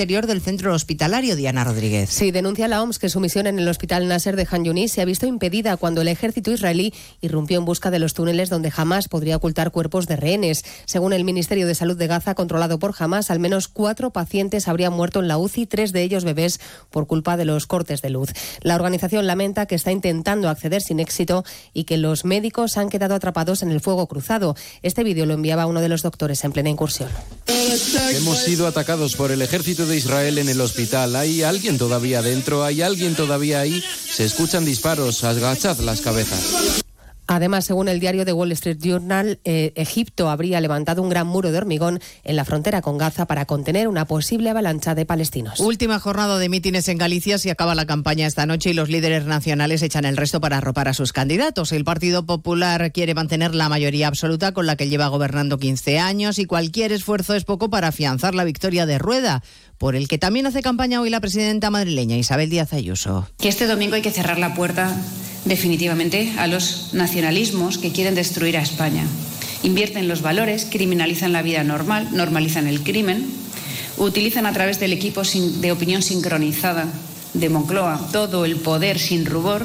interior 0.00 0.26
del 0.26 0.40
centro 0.40 0.72
hospitalario, 0.72 1.36
Diana 1.36 1.62
Rodríguez. 1.62 2.08
Sí, 2.08 2.30
denuncia 2.30 2.68
la 2.68 2.82
OMS 2.82 2.98
que 2.98 3.10
su 3.10 3.20
misión 3.20 3.46
en 3.46 3.58
el 3.58 3.68
hospital 3.68 4.08
Nasser 4.08 4.34
de 4.34 4.48
Han 4.50 4.64
Yunis 4.64 4.92
se 4.92 5.02
ha 5.02 5.04
visto 5.04 5.26
impedida 5.26 5.76
cuando 5.76 6.00
el 6.00 6.08
ejército 6.08 6.50
israelí 6.50 6.94
irrumpió 7.20 7.58
en 7.58 7.66
busca 7.66 7.90
de 7.90 7.98
los 7.98 8.14
túneles 8.14 8.48
donde 8.48 8.72
Hamas 8.74 9.08
podría 9.08 9.36
ocultar 9.36 9.72
cuerpos 9.72 10.06
de 10.06 10.16
rehenes. 10.16 10.64
Según 10.86 11.12
el 11.12 11.24
Ministerio 11.24 11.66
de 11.66 11.74
Salud 11.74 11.98
de 11.98 12.06
Gaza, 12.06 12.34
controlado 12.34 12.78
por 12.78 12.94
Hamas, 12.98 13.30
al 13.30 13.40
menos 13.40 13.68
cuatro 13.68 14.08
pacientes 14.08 14.68
habrían 14.68 14.94
muerto 14.94 15.20
en 15.20 15.28
la 15.28 15.36
UCI, 15.36 15.66
tres 15.66 15.92
de 15.92 16.02
ellos 16.02 16.24
bebés, 16.24 16.60
por 16.88 17.06
culpa 17.06 17.36
de 17.36 17.44
los 17.44 17.66
cortes 17.66 18.00
de 18.00 18.08
luz. 18.08 18.30
La 18.62 18.76
organización 18.76 19.26
lamenta 19.26 19.66
que 19.66 19.74
está 19.74 19.92
intentando 19.92 20.48
acceder 20.48 20.80
sin 20.80 20.98
éxito 20.98 21.44
y 21.74 21.84
que 21.84 21.98
los 21.98 22.24
médicos 22.24 22.78
han 22.78 22.88
quedado 22.88 23.14
atrapados 23.14 23.62
en 23.62 23.70
el 23.70 23.82
fuego 23.82 24.06
cruzado. 24.06 24.56
Este 24.80 25.04
vídeo 25.04 25.26
lo 25.26 25.34
enviaba 25.34 25.66
uno 25.66 25.82
de 25.82 25.90
los 25.90 26.00
doctores 26.00 26.42
en 26.44 26.52
plena 26.52 26.70
incursión. 26.70 27.10
Hemos 28.14 28.38
sido 28.38 28.66
atacados 28.66 29.14
por 29.14 29.30
el 29.30 29.42
ejército 29.42 29.84
de 29.84 29.89
Israel 29.96 30.38
en 30.38 30.48
el 30.48 30.60
hospital. 30.60 31.16
¿Hay 31.16 31.42
alguien 31.42 31.78
todavía 31.78 32.22
dentro? 32.22 32.64
¿Hay 32.64 32.82
alguien 32.82 33.14
todavía 33.14 33.60
ahí? 33.60 33.82
Se 34.10 34.24
escuchan 34.24 34.64
disparos. 34.64 35.24
Agachad 35.24 35.78
las 35.80 36.00
cabezas. 36.00 36.84
Además, 37.32 37.64
según 37.64 37.86
el 37.86 38.00
diario 38.00 38.24
The 38.24 38.32
Wall 38.32 38.50
Street 38.50 38.78
Journal, 38.80 39.38
eh, 39.44 39.72
Egipto 39.76 40.30
habría 40.30 40.60
levantado 40.60 41.00
un 41.00 41.08
gran 41.08 41.28
muro 41.28 41.52
de 41.52 41.58
hormigón 41.58 42.00
en 42.24 42.34
la 42.34 42.44
frontera 42.44 42.82
con 42.82 42.98
Gaza 42.98 43.26
para 43.26 43.44
contener 43.44 43.86
una 43.86 44.04
posible 44.04 44.50
avalancha 44.50 44.96
de 44.96 45.06
palestinos. 45.06 45.60
Última 45.60 46.00
jornada 46.00 46.38
de 46.38 46.48
mítines 46.48 46.88
en 46.88 46.98
Galicia. 46.98 47.38
Se 47.38 47.52
acaba 47.52 47.76
la 47.76 47.86
campaña 47.86 48.26
esta 48.26 48.46
noche 48.46 48.70
y 48.70 48.72
los 48.72 48.88
líderes 48.88 49.26
nacionales 49.26 49.82
echan 49.82 50.06
el 50.06 50.16
resto 50.16 50.40
para 50.40 50.56
arropar 50.56 50.88
a 50.88 50.92
sus 50.92 51.12
candidatos. 51.12 51.70
El 51.70 51.84
Partido 51.84 52.26
Popular 52.26 52.90
quiere 52.90 53.14
mantener 53.14 53.54
la 53.54 53.68
mayoría 53.68 54.08
absoluta 54.08 54.50
con 54.50 54.66
la 54.66 54.74
que 54.74 54.88
lleva 54.88 55.06
gobernando 55.06 55.56
15 55.56 56.00
años 56.00 56.40
y 56.40 56.46
cualquier 56.46 56.90
esfuerzo 56.90 57.36
es 57.36 57.44
poco 57.44 57.70
para 57.70 57.88
afianzar 57.88 58.34
la 58.34 58.42
victoria 58.42 58.86
de 58.86 58.98
Rueda 58.98 59.44
por 59.80 59.96
el 59.96 60.08
que 60.08 60.18
también 60.18 60.44
hace 60.44 60.60
campaña 60.60 61.00
hoy 61.00 61.08
la 61.08 61.20
presidenta 61.20 61.70
madrileña 61.70 62.14
Isabel 62.14 62.50
Díaz 62.50 62.74
Ayuso. 62.74 63.26
Que 63.38 63.48
este 63.48 63.66
domingo 63.66 63.94
hay 63.94 64.02
que 64.02 64.10
cerrar 64.10 64.38
la 64.38 64.54
puerta 64.54 64.94
definitivamente 65.46 66.34
a 66.36 66.46
los 66.46 66.90
nacionalismos 66.92 67.78
que 67.78 67.90
quieren 67.90 68.14
destruir 68.14 68.58
a 68.58 68.60
España. 68.60 69.06
Invierten 69.62 70.06
los 70.06 70.20
valores, 70.20 70.66
criminalizan 70.70 71.32
la 71.32 71.40
vida 71.40 71.64
normal, 71.64 72.08
normalizan 72.12 72.66
el 72.66 72.82
crimen, 72.82 73.24
utilizan 73.96 74.44
a 74.44 74.52
través 74.52 74.78
del 74.80 74.92
equipo 74.92 75.22
de 75.22 75.72
opinión 75.72 76.02
sincronizada 76.02 76.86
de 77.32 77.48
Moncloa 77.48 78.06
todo 78.12 78.44
el 78.44 78.56
poder 78.56 78.98
sin 78.98 79.24
rubor 79.24 79.64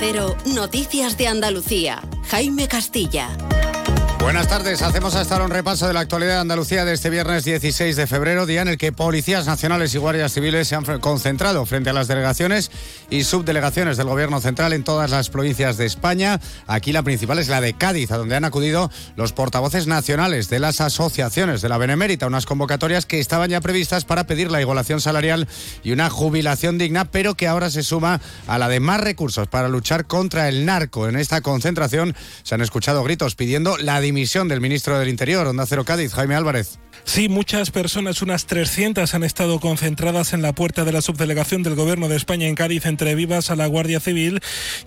Cero, 0.00 0.34
Noticias 0.46 1.18
de 1.18 1.26
Andalucía. 1.26 2.00
Jaime 2.30 2.68
Castilla. 2.68 3.49
Buenas 4.20 4.48
tardes, 4.48 4.82
hacemos 4.82 5.14
hasta 5.14 5.34
ahora 5.34 5.46
un 5.46 5.50
repaso 5.50 5.88
de 5.88 5.94
la 5.94 6.00
actualidad 6.00 6.34
de 6.34 6.40
Andalucía 6.40 6.84
de 6.84 6.92
este 6.92 7.08
viernes 7.08 7.42
16 7.42 7.96
de 7.96 8.06
febrero, 8.06 8.44
día 8.44 8.60
en 8.60 8.68
el 8.68 8.76
que 8.76 8.92
policías 8.92 9.46
nacionales 9.46 9.94
y 9.94 9.98
guardias 9.98 10.34
civiles 10.34 10.68
se 10.68 10.74
han 10.76 10.84
concentrado 11.00 11.64
frente 11.64 11.88
a 11.88 11.94
las 11.94 12.06
delegaciones 12.06 12.70
y 13.08 13.24
subdelegaciones 13.24 13.96
del 13.96 14.08
Gobierno 14.08 14.38
central 14.40 14.74
en 14.74 14.84
todas 14.84 15.10
las 15.10 15.30
provincias 15.30 15.78
de 15.78 15.86
España. 15.86 16.38
Aquí 16.66 16.92
la 16.92 17.02
principal 17.02 17.38
es 17.38 17.48
la 17.48 17.62
de 17.62 17.72
Cádiz, 17.72 18.10
a 18.10 18.18
donde 18.18 18.36
han 18.36 18.44
acudido 18.44 18.90
los 19.16 19.32
portavoces 19.32 19.86
nacionales 19.86 20.50
de 20.50 20.60
las 20.60 20.82
asociaciones 20.82 21.62
de 21.62 21.70
la 21.70 21.78
Benemérita, 21.78 22.26
unas 22.26 22.44
convocatorias 22.44 23.06
que 23.06 23.20
estaban 23.20 23.48
ya 23.48 23.62
previstas 23.62 24.04
para 24.04 24.24
pedir 24.24 24.50
la 24.50 24.60
igualación 24.60 25.00
salarial 25.00 25.48
y 25.82 25.92
una 25.92 26.10
jubilación 26.10 26.76
digna, 26.76 27.06
pero 27.06 27.36
que 27.36 27.48
ahora 27.48 27.70
se 27.70 27.82
suma 27.82 28.20
a 28.46 28.58
la 28.58 28.68
de 28.68 28.80
más 28.80 29.00
recursos 29.00 29.48
para 29.48 29.68
luchar 29.68 30.06
contra 30.06 30.50
el 30.50 30.66
narco. 30.66 31.08
En 31.08 31.16
esta 31.16 31.40
concentración 31.40 32.14
se 32.42 32.54
han 32.54 32.60
escuchado 32.60 33.02
gritos 33.02 33.34
pidiendo 33.34 33.78
la 33.78 34.00
dimisión 34.10 34.48
del 34.48 34.60
ministro 34.60 34.98
del 34.98 35.08
Interior, 35.08 35.46
Onda 35.46 35.66
Cero 35.66 35.84
Cádiz, 35.84 36.12
Jaime 36.14 36.34
Álvarez. 36.34 36.80
Sí, 37.04 37.28
muchas 37.28 37.70
personas, 37.70 38.22
unas 38.22 38.46
300, 38.46 39.14
han 39.14 39.24
estado 39.24 39.58
concentradas 39.58 40.32
en 40.32 40.42
la 40.42 40.52
puerta 40.52 40.84
de 40.84 40.92
la 40.92 41.02
subdelegación 41.02 41.62
del 41.62 41.74
Gobierno 41.74 42.08
de 42.08 42.16
España 42.16 42.46
en 42.46 42.54
Cádiz 42.54 42.86
entre 42.86 43.14
vivas 43.14 43.50
a 43.50 43.56
la 43.56 43.66
Guardia 43.66 44.00
Civil 44.00 44.40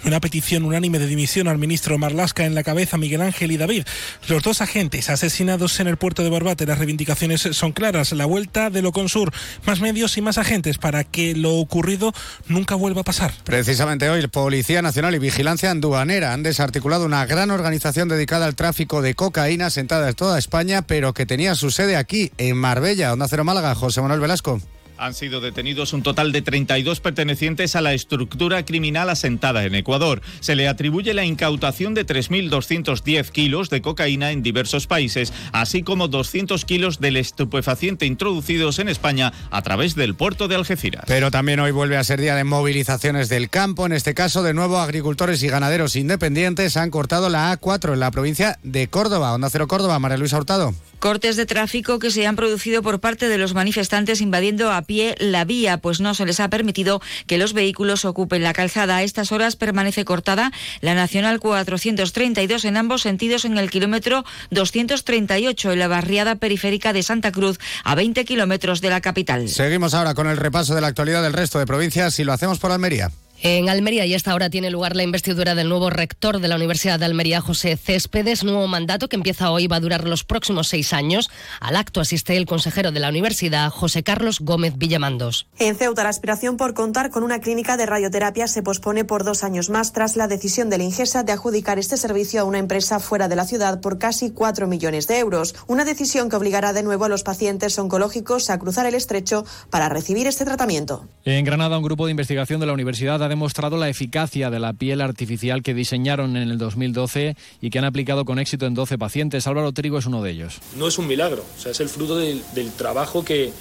y 0.03 0.07
una 0.07 0.20
petición 0.20 0.64
unánime 0.64 0.99
de 0.99 1.07
dimisión 1.07 1.47
al 1.47 1.57
ministro 1.57 1.97
Marlasca 1.97 2.45
en 2.45 2.55
la 2.55 2.64
cabeza 2.64 2.97
Miguel 2.97 3.22
Ángel 3.22 3.51
y 3.51 3.57
David. 3.57 3.86
Los 4.28 4.43
dos 4.43 4.61
agentes 4.61 5.09
asesinados 5.09 5.80
en 5.80 5.88
el 5.88 5.97
puerto 5.97 6.24
de 6.24 6.30
Barbate, 6.30 6.66
las 6.66 6.78
reivindicaciones 6.78 7.41
son 7.41 7.72
claras. 7.72 8.11
La 8.14 8.26
vuelta 8.26 8.70
de 8.70 8.82
Loconsur, 8.82 9.32
más 9.66 9.82
medios 9.82 10.18
y 10.18 10.22
más 10.22 10.38
agentes 10.38 10.78
para 10.78 11.03
que 11.03 11.36
lo 11.36 11.55
ocurrido 11.55 12.14
nunca 12.47 12.76
vuelva 12.76 13.01
a 13.01 13.03
pasar. 13.03 13.34
Precisamente 13.43 14.09
hoy, 14.09 14.26
Policía 14.28 14.82
Nacional 14.82 15.16
y 15.16 15.20
Vigilancia 15.20 15.72
Aduanera 15.72 16.34
han 16.34 16.43
desarticulado 16.43 17.05
una 17.05 17.26
gran 17.26 17.51
organización 17.51 18.07
dedicada 18.07 18.45
al 18.45 18.55
tráfico 18.55 19.01
de 19.01 19.16
cocaína 19.16 19.70
sentada 19.70 20.09
en 20.09 20.16
toda 20.16 20.39
España, 20.39 20.84
pero 20.84 21.14
que 21.14 21.26
tenía 21.26 21.55
su 21.55 21.72
sede 21.72 21.95
aquí, 21.95 22.03
en 22.38 22.58
Marbella, 22.58 23.14
Onda 23.14 23.28
Cero 23.28 23.43
Málaga, 23.43 23.76
José 23.76 24.01
Manuel 24.01 24.20
Velasco. 24.20 24.60
Han 24.97 25.14
sido 25.14 25.41
detenidos 25.41 25.91
un 25.93 26.04
total 26.04 26.32
de 26.32 26.41
32 26.41 26.99
pertenecientes 26.99 27.76
a 27.76 27.82
la 27.82 27.93
estructura 27.93 28.64
criminal 28.64 29.10
asentada 29.10 29.66
en 29.66 29.76
Ecuador. 29.76 30.22
Se 30.39 30.56
le 30.56 30.68
atribuye 30.68 31.14
la 31.14 31.26
incautación 31.26 31.93
de 31.93 32.06
3.210 32.06 33.30
kilos 33.32 33.70
de 33.70 33.82
cocaína 33.82 34.32
en 34.32 34.43
diversos 34.43 34.86
países, 34.86 35.34
así 35.51 35.82
como 35.82 36.08
200 36.08 36.64
kilos 36.64 36.99
del 36.99 37.18
estupefaciente 37.18 38.06
introducidos 38.06 38.80
en 38.80 38.88
España 38.88 39.34
a 39.49 39.62
través 39.64 39.95
del 39.95 40.16
puerto 40.16 40.47
de 40.47 40.56
Algeciras. 40.56 41.06
Pero 41.08 41.32
también 41.32 41.60
hoy 41.60 41.72
vuelve 41.72 41.97
a 41.97 42.04
ser 42.04 42.22
día 42.22 42.36
de 42.36 42.43
movilizaciones 42.43 43.30
del 43.30 43.49
campo. 43.49 43.86
En 43.88 43.93
este 43.93 44.14
caso, 44.14 44.43
de 44.43 44.54
nuevo, 44.54 44.78
agricultores 44.78 45.41
y 45.41 45.47
ganaderos 45.47 45.95
independientes 45.95 46.78
han 46.78 46.91
cortado 46.91 47.30
la 47.30 47.60
A4 47.60 47.93
en 47.93 47.99
la 47.99 48.12
provincia 48.12 48.60
de 48.64 48.88
Córdoba. 48.88 49.34
Onda 49.34 49.49
Cero 49.49 49.68
Córdoba, 49.68 49.97
María 49.99 50.18
Luisa 50.18 50.38
Hurtado. 50.38 50.74
Cortes 51.04 51.36
de 51.36 51.45
tráfico 51.45 51.99
que 51.99 52.12
se 52.12 52.26
han 52.26 52.38
producido 52.38 52.82
por 52.82 53.01
parte 53.01 53.28
de 53.28 53.38
los 53.38 53.54
manifestantes 53.54 54.22
invadiendo 54.22 54.72
a 54.72 54.84
pie 54.84 55.16
la 55.20 55.43
vía, 55.43 55.78
pues 55.80 55.99
no 55.99 56.14
se 56.14 56.26
les 56.26 56.39
ha 56.39 56.47
permitido 56.47 57.01
que 57.28 57.38
los 57.38 57.51
vehículos 57.51 58.06
ocupen 58.06 58.41
la 58.41 58.54
calzada. 58.54 58.95
A 58.95 59.04
estas 59.04 59.34
horas 59.34 59.58
permanece 59.58 60.06
cortada 60.06 60.54
la 60.80 60.95
Nacional 60.95 61.41
432 61.41 62.64
en 62.64 62.78
ambos 62.78 63.01
sentidos 63.01 63.43
en 63.43 63.58
el 63.58 63.70
kilómetro 63.70 64.24
238 64.51 65.74
en 65.74 65.80
la 65.80 65.89
barriada 65.89 66.36
periférica 66.36 66.93
de 66.93 67.04
Santa 67.04 67.34
Cruz, 67.34 67.60
a 67.84 67.95
20 67.95 68.24
kilómetros 68.24 68.80
de 68.80 68.89
la 68.89 69.01
capital. 69.01 69.49
Seguimos 69.49 69.93
ahora 69.95 70.14
con 70.14 70.28
el 70.28 70.38
repaso 70.38 70.74
de 70.74 70.80
la 70.80 70.88
actualidad 70.88 71.22
del 71.22 71.34
resto 71.34 71.60
de 71.60 71.66
provincias 71.66 72.18
y 72.20 72.24
lo 72.24 72.32
hacemos 72.32 72.60
por 72.60 72.72
Almería. 72.72 73.12
En 73.46 73.68
Almería 73.68 74.06
y 74.06 74.14
esta 74.14 74.34
hora 74.34 74.50
tiene 74.50 74.72
lugar 74.72 74.96
la 74.96 75.04
investidura 75.04 75.54
del 75.54 75.68
nuevo 75.68 75.89
rector 75.89 76.39
de 76.39 76.48
la 76.48 76.56
Universidad 76.56 76.98
de 76.98 77.04
Almería, 77.04 77.41
José 77.41 77.76
Céspedes. 77.76 78.46
Nuevo 78.46 78.70
mandato 78.70 79.10
que 79.10 79.18
empieza 79.18 79.52
hoy 79.52 79.68
va 79.68 79.76
a 79.76 79.80
durar 79.82 80.08
los 80.08 80.24
próximos 80.24 80.70
seis 80.70 80.94
años. 80.94 81.30
Al 81.60 81.76
acto 81.76 82.00
asiste 82.00 82.38
el 82.38 82.46
consejero 82.46 82.94
de 82.94 83.02
la 83.02 83.10
universidad, 83.10 83.70
José 83.70 84.02
Carlos 84.02 84.39
Gómez 84.39 84.78
Villamandos. 84.78 85.46
En 85.60 85.76
Ceuta, 85.76 86.04
la 86.04 86.10
aspiración 86.10 86.56
por 86.56 86.74
contar 86.74 87.10
con 87.10 87.22
una 87.22 87.41
clínica 87.41 87.76
de 87.76 87.86
radioterapia 87.86 88.48
se 88.48 88.64
pospone 88.64 89.04
por 89.04 89.26
dos 89.26 89.44
años 89.44 89.70
más 89.70 89.91
tras 89.91 90.16
la 90.16 90.30
decisión 90.30 90.70
de 90.70 90.78
la 90.78 90.86
Ingesa 90.86 91.24
de 91.24 91.34
adjudicar 91.34 91.80
este 91.80 91.98
servicio 91.98 92.39
a 92.39 92.44
una 92.46 92.60
empresa 92.60 93.02
fuera 93.02 93.28
de 93.28 93.36
la 93.36 93.44
ciudad 93.44 93.82
por 93.82 93.98
casi 93.98 94.32
cuatro 94.32 94.68
millones 94.68 95.08
de 95.08 95.20
euros. 95.20 95.54
Una 95.68 95.84
decisión 95.84 96.30
que 96.30 96.38
obligará 96.38 96.72
de 96.72 96.84
nuevo 96.84 97.04
a 97.04 97.10
los 97.10 97.24
pacientes 97.24 97.78
oncológicos 97.78 98.50
a 98.50 98.58
cruzar 98.58 98.86
el 98.86 98.96
estrecho 98.96 99.44
para 99.70 99.89
recibir 99.89 100.28
este 100.28 100.46
tratamiento. 100.46 101.10
En 101.26 101.44
Granada, 101.44 101.78
un 101.78 101.84
grupo 101.84 102.06
de 102.06 102.12
investigación 102.12 102.62
de 102.62 102.68
la 102.68 102.74
universidad 102.74 103.22
ha 103.22 103.33
demostrado 103.34 103.78
la 103.78 103.90
eficacia 103.90 104.50
de 104.50 104.60
la 104.60 104.74
piel 104.74 105.02
artificial 105.02 105.64
que 105.64 105.74
diseñaron 105.74 106.38
en 106.38 106.50
el 106.50 106.58
2012 106.58 107.36
y 107.62 107.70
que 107.70 107.80
han 107.80 107.86
aplicado 107.86 108.26
con 108.26 108.40
éxito 108.40 108.66
en 108.66 108.76
12 108.76 108.98
pacientes. 108.98 109.48
Álvaro 109.48 109.72
Trigo 109.72 109.98
es 109.98 110.06
uno 110.06 110.22
de 110.22 110.32
ellos. 110.32 110.60
No 110.78 110.88
es 110.88 110.98
un 110.98 111.08
milagro, 111.08 111.44
o 111.58 111.60
sea, 111.60 111.72
es 111.72 111.80
el 111.80 111.90
fruto 111.90 112.18
del, 112.18 112.44
trabajo 112.78 113.26
que 113.26 113.52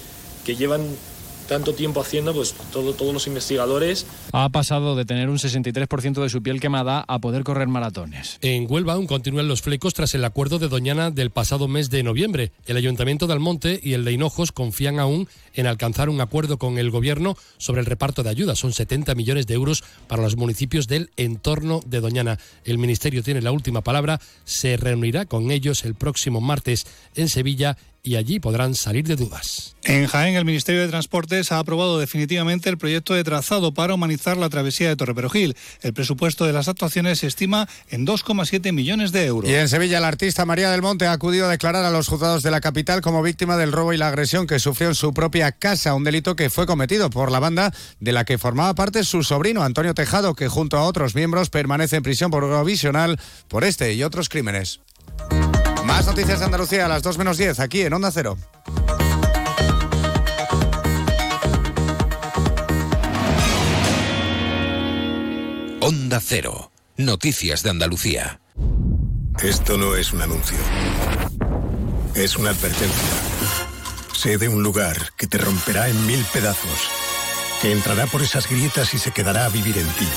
llevan 0.46 0.82
tanto 1.52 1.74
tiempo 1.74 2.00
haciendo 2.00 2.32
pues 2.32 2.54
todo, 2.72 2.94
todos 2.94 3.12
los 3.12 3.26
investigadores. 3.26 4.06
Ha 4.32 4.48
pasado 4.48 4.96
de 4.96 5.04
tener 5.04 5.28
un 5.28 5.36
63% 5.36 6.22
de 6.22 6.30
su 6.30 6.42
piel 6.42 6.60
quemada 6.60 7.04
a 7.06 7.18
poder 7.18 7.44
correr 7.44 7.68
maratones. 7.68 8.38
En 8.40 8.66
Huelva 8.70 8.94
aún 8.94 9.06
continúan 9.06 9.48
los 9.48 9.60
flecos 9.60 9.92
tras 9.92 10.14
el 10.14 10.24
acuerdo 10.24 10.58
de 10.58 10.68
Doñana 10.68 11.10
del 11.10 11.28
pasado 11.28 11.68
mes 11.68 11.90
de 11.90 12.02
noviembre. 12.02 12.52
El 12.64 12.78
Ayuntamiento 12.78 13.26
de 13.26 13.34
Almonte 13.34 13.80
y 13.82 13.92
el 13.92 14.06
de 14.06 14.12
Hinojos 14.12 14.50
confían 14.50 14.98
aún 14.98 15.28
en 15.52 15.66
alcanzar 15.66 16.08
un 16.08 16.22
acuerdo 16.22 16.56
con 16.56 16.78
el 16.78 16.90
Gobierno 16.90 17.36
sobre 17.58 17.80
el 17.80 17.86
reparto 17.86 18.22
de 18.22 18.30
ayudas. 18.30 18.58
Son 18.58 18.72
70 18.72 19.14
millones 19.14 19.46
de 19.46 19.52
euros 19.52 19.84
para 20.06 20.22
los 20.22 20.36
municipios 20.36 20.88
del 20.88 21.10
entorno 21.18 21.80
de 21.84 22.00
Doñana. 22.00 22.38
El 22.64 22.78
Ministerio 22.78 23.22
tiene 23.22 23.42
la 23.42 23.52
última 23.52 23.82
palabra. 23.82 24.22
Se 24.46 24.78
reunirá 24.78 25.26
con 25.26 25.50
ellos 25.50 25.84
el 25.84 25.94
próximo 25.96 26.40
martes 26.40 26.86
en 27.14 27.28
Sevilla 27.28 27.76
y 28.04 28.16
allí 28.16 28.40
podrán 28.40 28.74
salir 28.74 29.06
de 29.06 29.14
dudas. 29.14 29.76
En 29.84 30.06
Jaén, 30.06 30.34
el 30.34 30.44
Ministerio 30.44 30.80
de 30.80 30.88
Transportes 30.88 31.52
ha 31.52 31.58
aprobado 31.58 31.98
definitivamente 31.98 32.68
el 32.68 32.78
proyecto 32.78 33.14
de 33.14 33.22
trazado 33.22 33.74
para 33.74 33.94
humanizar 33.94 34.36
la 34.36 34.48
travesía 34.48 34.88
de 34.88 34.96
Torreperogil. 34.96 35.56
El 35.82 35.92
presupuesto 35.92 36.44
de 36.44 36.52
las 36.52 36.68
actuaciones 36.68 37.20
se 37.20 37.28
estima 37.28 37.68
en 37.90 38.06
2,7 38.06 38.72
millones 38.72 39.12
de 39.12 39.26
euros. 39.26 39.50
Y 39.50 39.54
en 39.54 39.68
Sevilla, 39.68 40.00
la 40.00 40.08
artista 40.08 40.44
María 40.44 40.70
del 40.70 40.82
Monte 40.82 41.06
ha 41.06 41.12
acudido 41.12 41.46
a 41.46 41.50
declarar 41.50 41.84
a 41.84 41.90
los 41.90 42.08
juzgados 42.08 42.42
de 42.42 42.50
la 42.50 42.60
capital 42.60 43.02
como 43.02 43.22
víctima 43.22 43.56
del 43.56 43.72
robo 43.72 43.92
y 43.92 43.96
la 43.96 44.08
agresión 44.08 44.46
que 44.46 44.58
sufrió 44.58 44.88
en 44.88 44.94
su 44.94 45.14
propia 45.14 45.52
casa, 45.52 45.94
un 45.94 46.04
delito 46.04 46.34
que 46.34 46.50
fue 46.50 46.66
cometido 46.66 47.10
por 47.10 47.30
la 47.30 47.38
banda 47.38 47.72
de 48.00 48.12
la 48.12 48.24
que 48.24 48.38
formaba 48.38 48.74
parte 48.74 49.04
su 49.04 49.22
sobrino 49.22 49.62
Antonio 49.62 49.94
Tejado, 49.94 50.34
que 50.34 50.48
junto 50.48 50.76
a 50.76 50.84
otros 50.84 51.14
miembros 51.14 51.50
permanece 51.50 51.96
en 51.96 52.02
prisión 52.02 52.30
provisional 52.30 53.18
por 53.48 53.64
este 53.64 53.94
y 53.94 54.02
otros 54.02 54.28
crímenes. 54.28 54.80
Más 55.92 56.06
noticias 56.06 56.38
de 56.38 56.46
Andalucía 56.46 56.86
a 56.86 56.88
las 56.88 57.02
2 57.02 57.18
menos 57.18 57.36
10, 57.36 57.60
aquí 57.60 57.82
en 57.82 57.92
Onda 57.92 58.10
Cero. 58.10 58.38
Onda 65.82 66.18
Cero. 66.22 66.72
Noticias 66.96 67.62
de 67.62 67.68
Andalucía. 67.68 68.40
Esto 69.42 69.76
no 69.76 69.94
es 69.94 70.14
un 70.14 70.22
anuncio. 70.22 70.56
Es 72.14 72.38
una 72.38 72.50
advertencia. 72.52 73.12
Sé 74.14 74.38
de 74.38 74.48
un 74.48 74.62
lugar 74.62 74.96
que 75.18 75.26
te 75.26 75.36
romperá 75.36 75.90
en 75.90 76.06
mil 76.06 76.24
pedazos, 76.32 76.88
que 77.60 77.70
entrará 77.70 78.06
por 78.06 78.22
esas 78.22 78.48
grietas 78.48 78.94
y 78.94 78.98
se 78.98 79.10
quedará 79.10 79.44
a 79.44 79.50
vivir 79.50 79.76
en 79.76 79.88
ti. 79.88 80.08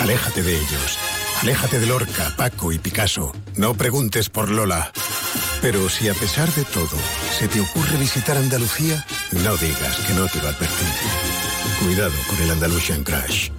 Aléjate 0.00 0.42
de 0.42 0.54
ellos. 0.54 0.98
Aléjate 1.44 1.78
de 1.78 1.84
Lorca, 1.84 2.32
Paco 2.38 2.72
y 2.72 2.78
Picasso. 2.78 3.30
No 3.56 3.74
preguntes 3.74 4.30
por 4.30 4.48
Lola. 4.48 4.90
Pero 5.60 5.90
si 5.90 6.08
a 6.08 6.14
pesar 6.14 6.50
de 6.54 6.64
todo 6.64 6.96
se 7.38 7.48
te 7.48 7.60
ocurre 7.60 7.98
visitar 7.98 8.38
Andalucía, 8.38 9.04
no 9.30 9.54
digas 9.58 9.98
que 10.06 10.14
no 10.14 10.26
te 10.26 10.40
lo 10.40 10.48
advertí. 10.48 10.86
Cuidado 11.84 12.14
con 12.30 12.40
el 12.40 12.50
Andalusian 12.50 13.04
Crash. 13.04 13.50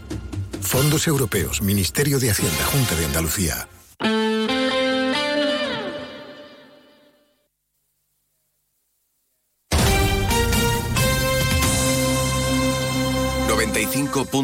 Fondos 0.62 1.06
Europeos, 1.06 1.62
Ministerio 1.62 2.18
de 2.18 2.32
Hacienda, 2.32 2.66
Junta 2.66 2.96
de 2.96 3.06
Andalucía. 3.06 3.68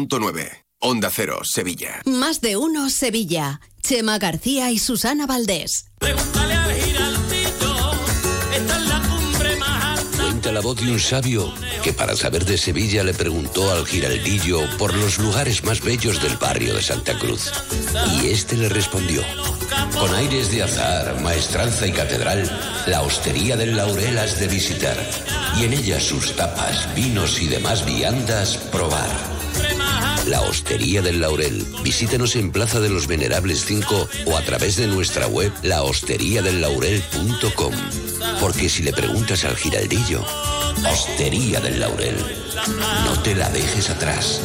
.9 0.08 0.62
Onda 0.84 1.10
Cero, 1.14 1.42
Sevilla. 1.44 2.02
Más 2.06 2.40
de 2.40 2.56
uno, 2.56 2.90
Sevilla. 2.90 3.60
Chema 3.82 4.18
García 4.18 4.72
y 4.72 4.80
Susana 4.80 5.26
Valdés. 5.26 5.86
Pregúntale 6.00 6.54
al 6.54 6.74
giraldito, 6.74 7.92
esta 8.52 8.76
es 8.78 8.88
la 8.88 9.00
cumbre 9.02 9.56
más 9.56 10.00
alta. 10.00 10.22
Cuenta 10.24 10.50
la 10.50 10.60
voz 10.60 10.80
de 10.80 10.90
un 10.90 10.98
sabio 10.98 11.54
que 11.84 11.92
para 11.92 12.16
saber 12.16 12.44
de 12.44 12.58
Sevilla 12.58 13.04
le 13.04 13.14
preguntó 13.14 13.70
al 13.70 13.86
giraldillo 13.86 14.58
por 14.76 14.92
los 14.94 15.18
lugares 15.18 15.62
más 15.62 15.80
bellos 15.82 16.20
del 16.20 16.36
barrio 16.36 16.74
de 16.74 16.82
Santa 16.82 17.16
Cruz. 17.16 17.52
Y 18.20 18.26
este 18.26 18.56
le 18.56 18.68
respondió, 18.68 19.22
con 19.96 20.12
aires 20.16 20.50
de 20.50 20.64
azar, 20.64 21.20
maestranza 21.20 21.86
y 21.86 21.92
catedral, 21.92 22.42
la 22.88 23.02
hostería 23.02 23.56
del 23.56 23.76
Laurel 23.76 24.18
has 24.18 24.40
de 24.40 24.48
visitar 24.48 24.96
y 25.60 25.64
en 25.64 25.74
ella 25.74 26.00
sus 26.00 26.34
tapas, 26.34 26.92
vinos 26.96 27.40
y 27.40 27.46
demás 27.46 27.86
viandas 27.86 28.56
probar. 28.56 29.41
La 30.32 30.40
Hostería 30.40 31.02
del 31.02 31.20
Laurel. 31.20 31.62
Visítenos 31.82 32.36
en 32.36 32.52
Plaza 32.52 32.80
de 32.80 32.88
los 32.88 33.06
Venerables 33.06 33.66
5 33.66 34.08
o 34.24 34.38
a 34.38 34.40
través 34.40 34.76
de 34.76 34.86
nuestra 34.86 35.26
web 35.26 35.52
lahosteriadellaurel.com. 35.62 37.74
Porque 38.40 38.70
si 38.70 38.82
le 38.82 38.94
preguntas 38.94 39.44
al 39.44 39.58
giraldillo, 39.58 40.24
Hostería 40.90 41.60
del 41.60 41.80
Laurel, 41.80 42.16
no 43.04 43.20
te 43.20 43.34
la 43.34 43.50
dejes 43.50 43.90
atrás. 43.90 44.40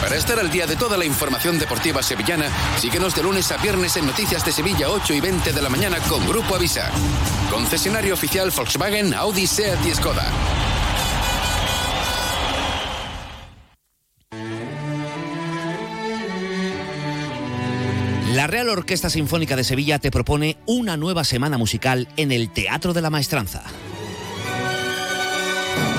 Para 0.00 0.16
estar 0.16 0.40
al 0.40 0.50
día 0.50 0.66
de 0.66 0.76
toda 0.76 0.96
la 0.96 1.04
información 1.04 1.58
deportiva 1.58 2.02
sevillana, 2.02 2.50
síguenos 2.78 3.14
de 3.14 3.22
lunes 3.22 3.52
a 3.52 3.58
viernes 3.58 3.98
en 3.98 4.06
Noticias 4.06 4.46
de 4.46 4.52
Sevilla 4.52 4.88
8 4.88 5.12
y 5.12 5.20
20 5.20 5.52
de 5.52 5.60
la 5.60 5.68
mañana 5.68 5.98
con 6.08 6.26
Grupo 6.26 6.54
Avisa. 6.54 6.90
Concesionario 7.50 8.14
oficial 8.14 8.50
Volkswagen, 8.50 9.12
Audi, 9.12 9.46
Seat 9.46 9.84
y 9.84 9.94
Skoda. 9.94 10.57
La 18.38 18.46
Real 18.46 18.68
Orquesta 18.68 19.10
Sinfónica 19.10 19.56
de 19.56 19.64
Sevilla 19.64 19.98
te 19.98 20.12
propone 20.12 20.58
una 20.64 20.96
nueva 20.96 21.24
semana 21.24 21.58
musical 21.58 22.06
en 22.16 22.30
el 22.30 22.50
Teatro 22.50 22.92
de 22.92 23.02
la 23.02 23.10
Maestranza. 23.10 23.64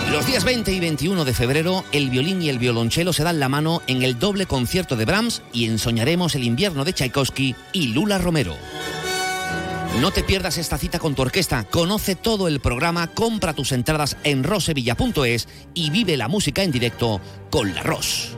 Los 0.10 0.26
días 0.26 0.46
20 0.46 0.72
y 0.72 0.80
21 0.80 1.26
de 1.26 1.34
febrero, 1.34 1.84
el 1.92 2.10
violín 2.10 2.42
y 2.42 2.48
el 2.48 2.58
violonchelo 2.58 3.12
se 3.12 3.26
dan 3.26 3.42
la 3.42 3.50
mano 3.50 3.82
en 3.88 4.04
el 4.04 4.20
doble 4.20 4.46
concierto 4.46 4.96
de 4.96 5.04
Brahms 5.04 5.42
y 5.52 5.66
ensoñaremos 5.66 6.34
el 6.34 6.46
invierno 6.46 6.86
de 6.86 6.94
Tchaikovsky 6.94 7.56
y 7.74 7.88
Lula 7.88 8.20
Romero. 8.20 8.56
No 10.00 10.12
te 10.12 10.24
pierdas 10.24 10.58
esta 10.58 10.78
cita 10.78 10.98
con 10.98 11.16
tu 11.16 11.24
orquesta, 11.24 11.66
conoce 11.66 12.16
todo 12.16 12.48
el 12.48 12.62
programa, 12.62 13.08
compra 13.08 13.54
tus 13.54 13.74
entradas 13.74 14.16
en 14.24 14.46
rosevilla.es 14.46 15.50
y 15.74 15.90
vive 15.90 16.16
la 16.16 16.30
música 16.30 16.64
en 16.64 16.72
directo 16.72 17.20
con 17.50 17.76
la 17.76 17.84
Ros. 17.84 18.38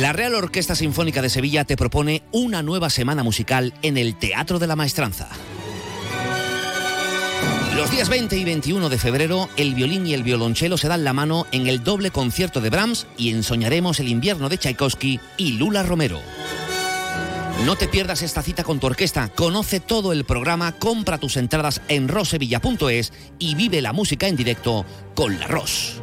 La 0.00 0.12
Real 0.12 0.34
Orquesta 0.34 0.74
Sinfónica 0.74 1.22
de 1.22 1.30
Sevilla 1.30 1.64
te 1.64 1.76
propone 1.76 2.22
una 2.30 2.62
nueva 2.62 2.90
semana 2.90 3.22
musical 3.22 3.72
en 3.80 3.96
el 3.96 4.14
Teatro 4.18 4.58
de 4.58 4.66
la 4.66 4.76
Maestranza. 4.76 5.26
Los 7.74 7.90
días 7.90 8.10
20 8.10 8.36
y 8.36 8.44
21 8.44 8.90
de 8.90 8.98
febrero, 8.98 9.48
el 9.56 9.74
violín 9.74 10.06
y 10.06 10.12
el 10.12 10.22
violonchelo 10.22 10.76
se 10.76 10.88
dan 10.88 11.02
la 11.02 11.14
mano 11.14 11.46
en 11.50 11.66
el 11.66 11.82
doble 11.82 12.10
concierto 12.10 12.60
de 12.60 12.68
Brahms 12.68 13.06
y 13.16 13.30
ensoñaremos 13.30 13.98
el 13.98 14.08
invierno 14.08 14.50
de 14.50 14.58
Tchaikovsky 14.58 15.18
y 15.38 15.52
Lula 15.52 15.82
Romero. 15.82 16.20
No 17.64 17.76
te 17.76 17.88
pierdas 17.88 18.20
esta 18.20 18.42
cita 18.42 18.64
con 18.64 18.78
tu 18.78 18.88
orquesta, 18.88 19.30
conoce 19.30 19.80
todo 19.80 20.12
el 20.12 20.26
programa, 20.26 20.72
compra 20.72 21.16
tus 21.16 21.38
entradas 21.38 21.80
en 21.88 22.08
rosevilla.es 22.08 23.14
y 23.38 23.54
vive 23.54 23.80
la 23.80 23.94
música 23.94 24.28
en 24.28 24.36
directo 24.36 24.84
con 25.14 25.40
la 25.40 25.46
Ros. 25.46 26.02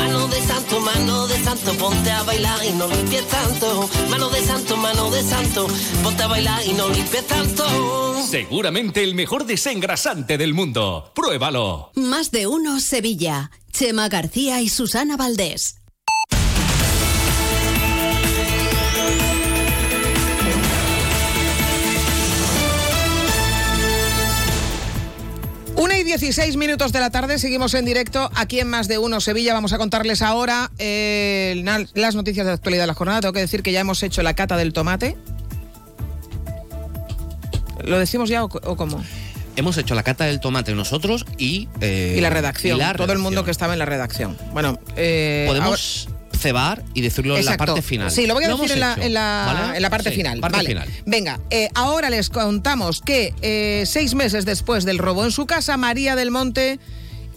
mano 0.00 0.28
de 0.28 0.40
santo, 0.40 0.80
mano 0.80 1.26
de 1.26 1.36
santo, 1.44 1.72
ponte 1.74 2.10
a 2.10 2.22
bailar 2.22 2.64
y 2.64 2.72
no 2.72 2.86
limpies 2.88 3.26
tanto, 3.28 3.88
mano 4.08 4.30
de 4.30 4.40
santo, 4.40 4.76
mano 4.76 5.10
de 5.10 5.22
santo, 5.22 5.66
ponte 6.02 6.22
a 6.22 6.26
bailar 6.26 6.66
y 6.66 6.72
no 6.72 6.88
limpies 6.88 7.26
tanto. 7.26 7.64
Seguramente 8.26 9.02
el 9.02 9.14
mejor 9.14 9.44
desengrasante 9.44 10.38
del 10.38 10.54
mundo. 10.54 11.12
Pruébalo. 11.14 11.90
Más 11.94 12.30
de 12.30 12.46
uno 12.46 12.80
Sevilla. 12.80 13.50
Chema 13.72 14.08
García 14.08 14.60
y 14.60 14.68
Susana 14.68 15.16
Valdés. 15.16 15.79
16 26.10 26.56
minutos 26.56 26.90
de 26.90 26.98
la 26.98 27.10
tarde, 27.10 27.38
seguimos 27.38 27.72
en 27.74 27.84
directo 27.84 28.32
aquí 28.34 28.58
en 28.58 28.66
Más 28.66 28.88
de 28.88 28.98
Uno 28.98 29.20
Sevilla. 29.20 29.54
Vamos 29.54 29.72
a 29.72 29.78
contarles 29.78 30.22
ahora 30.22 30.72
eh, 30.80 31.62
las 31.94 32.16
noticias 32.16 32.44
de 32.44 32.50
la 32.50 32.56
actualidad 32.56 32.82
de 32.82 32.86
la 32.88 32.94
jornada. 32.94 33.20
Tengo 33.20 33.32
que 33.32 33.38
decir 33.38 33.62
que 33.62 33.70
ya 33.70 33.78
hemos 33.78 34.02
hecho 34.02 34.20
la 34.24 34.34
cata 34.34 34.56
del 34.56 34.72
tomate. 34.72 35.16
¿Lo 37.84 37.96
decimos 37.96 38.28
ya 38.28 38.42
o 38.42 38.48
cómo? 38.48 39.04
Hemos 39.54 39.78
hecho 39.78 39.94
la 39.94 40.02
cata 40.02 40.24
del 40.24 40.40
tomate 40.40 40.74
nosotros 40.74 41.26
y... 41.38 41.68
eh, 41.80 42.16
y 42.18 42.20
la 42.20 42.30
redacción, 42.30 42.76
y 42.76 42.80
la 42.80 42.92
todo 42.94 43.12
el 43.12 43.20
mundo 43.20 43.44
que 43.44 43.52
estaba 43.52 43.72
en 43.72 43.78
la 43.78 43.86
redacción. 43.86 44.36
Bueno, 44.52 44.80
eh, 44.96 45.44
Podemos 45.46 46.08
cebar 46.36 46.82
y 46.94 47.00
decirlo 47.02 47.36
en 47.36 47.44
la 47.44 47.56
parte 47.56 47.82
final. 47.82 48.10
Sí, 48.10 48.26
lo 48.26 48.34
voy 48.34 48.44
a 48.44 48.48
decir 48.48 48.72
en 48.72 48.80
la, 48.80 48.92
hecho, 48.92 49.02
en 49.02 49.14
la- 49.14 49.52
¿vale? 49.62 49.76
en 49.76 49.82
la 49.82 49.90
parte 49.90 50.10
Sí, 50.10 50.16
final. 50.16 50.40
parte 50.40 50.56
Vale. 50.58 50.68
final. 50.68 50.88
Venga, 51.06 51.40
eh, 51.50 51.68
ahora 51.74 52.08
les 52.10 52.30
contamos 52.30 53.00
que 53.00 53.34
eh, 53.42 53.84
seis 53.86 54.14
meses 54.14 54.44
después 54.44 54.84
del 54.84 54.98
robo 54.98 55.24
en 55.24 55.30
su 55.32 55.46
casa, 55.46 55.76
María 55.76 56.16
del 56.16 56.30
Monte 56.30 56.78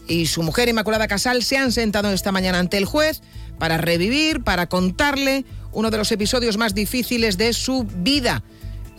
y 0.08 0.26
su 0.28 0.44
mujer 0.44 0.70
Inmaculada 0.70 1.08
Casal 1.08 1.44
se 1.44 1.58
han 1.58 1.72
sentado 1.72 2.12
esta 2.12 2.32
mañana 2.32 2.60
ante 2.60 2.78
el 2.78 2.86
juez 2.86 3.22
para 3.60 3.78
revivir, 3.78 4.42
para 4.42 4.68
contarle 4.68 5.46
uno 5.72 5.90
de 5.92 5.98
los 5.98 6.12
episodios 6.12 6.58
más 6.58 6.74
difíciles 6.76 7.38
de 7.38 7.54
su 7.54 7.84
vida. 7.96 8.44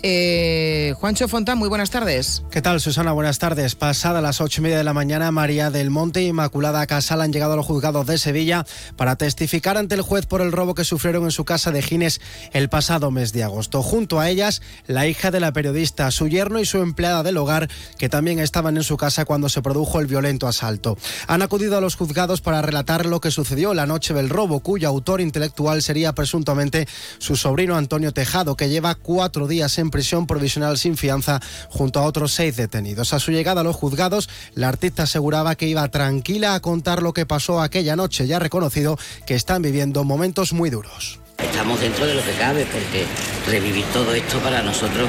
Eh, 0.07 0.93
Juancho 0.99 1.29
Fontán, 1.29 1.57
muy 1.57 1.71
buenas 1.71 1.89
tardes. 1.89 2.43
¿Qué 2.51 2.61
tal, 2.61 2.79
Susana? 2.79 3.13
Buenas 3.13 3.39
tardes. 3.39 3.75
Pasada 3.75 4.21
las 4.21 4.43
ocho 4.43 4.61
y 4.61 4.65
media 4.65 4.77
de 4.77 4.85
la 4.85 4.93
mañana, 4.93 5.31
María 5.31 5.71
del 5.71 5.89
Monte 5.89 6.23
y 6.23 6.27
Inmaculada 6.27 6.87
Casal 6.87 7.23
han 7.23 7.33
llegado 7.33 7.55
a 7.55 7.57
los 7.57 7.65
juzgados 7.65 8.07
de 8.07 8.19
Sevilla 8.19 8.67
para 8.97 9.17
testificar 9.17 9.79
ante 9.79 9.95
el 9.95 10.03
juez 10.03 10.27
por 10.27 10.43
el 10.43 10.53
robo 10.53 10.75
que 10.75 10.85
sufrieron 10.85 11.25
en 11.25 11.31
su 11.31 11.47
casa 11.47 11.71
de 11.71 11.81
Gines 11.81 12.21
el 12.53 12.69
pasado 12.69 13.11
mes 13.11 13.33
de 13.33 13.45
agosto. 13.45 13.83
Junto 13.83 14.21
a 14.21 14.29
ellas, 14.29 14.61
la 14.87 15.07
hija 15.07 15.31
de 15.31 15.41
la 15.41 15.55
periodista, 15.55 16.11
su 16.11 16.29
yerno 16.29 16.61
y 16.61 16.67
su 16.67 16.83
empleada 16.83 17.23
del 17.23 17.39
hogar, 17.39 17.71
que 17.97 18.11
también 18.11 18.41
estaban 18.41 18.77
en 18.77 18.83
su 18.83 18.99
casa 18.99 19.25
cuando 19.25 19.49
se 19.49 19.63
produjo 19.63 20.01
el 20.01 20.07
violento 20.07 20.47
asalto. 20.47 20.99
Han 21.29 21.41
acudido 21.41 21.79
a 21.79 21.81
los 21.81 21.97
juzgados 21.97 22.43
para 22.43 22.61
relatar 22.61 23.07
lo 23.07 23.23
que 23.23 23.31
sucedió 23.31 23.73
la 23.73 23.87
noche 23.87 24.13
del 24.13 24.29
robo, 24.29 24.61
cuyo 24.61 24.87
autor 24.87 25.23
intelectual 25.23 25.81
sería 25.81 26.15
presuntamente 26.15 26.87
su 27.17 27.37
sobrino 27.37 27.75
Antonio 27.75 28.13
Tejado, 28.13 28.55
que 28.55 28.69
lleva 28.69 28.97
cuatro 28.97 29.47
días 29.47 29.79
en 29.79 29.94
prisión 29.95 30.27
provisional 30.27 30.77
sin 30.77 30.97
fianza 30.97 31.41
junto 31.69 32.01
a 32.01 32.03
otros 32.03 32.33
seis 32.33 32.57
detenidos. 32.57 33.13
A 33.13 33.21
su 33.21 33.31
llegada 33.31 33.61
a 33.61 33.65
los 33.65 33.77
juzgados, 33.77 34.29
la 34.55 34.67
artista 34.67 35.05
aseguraba 35.05 35.55
que 35.55 35.69
iba 35.69 35.87
tranquila 35.87 36.57
a 36.57 36.61
contar 36.61 37.01
lo 37.01 37.13
que 37.13 37.27
pasó 37.27 37.63
aquella 37.63 37.95
noche 37.95 38.25
y 38.25 38.33
ha 38.33 38.41
reconocido 38.41 38.99
que 39.25 39.37
están 39.37 39.63
viviendo 39.63 40.03
momentos 40.03 40.53
muy 40.53 40.69
duros. 40.69 41.21
Estamos 41.39 41.81
dentro 41.81 42.07
de 42.07 42.15
lo 42.15 42.25
que 42.25 42.33
cabe 42.33 42.67
porque 42.67 43.07
revivir 43.49 43.85
todo 43.93 44.13
esto 44.13 44.41
para 44.41 44.65
nosotros 44.65 45.09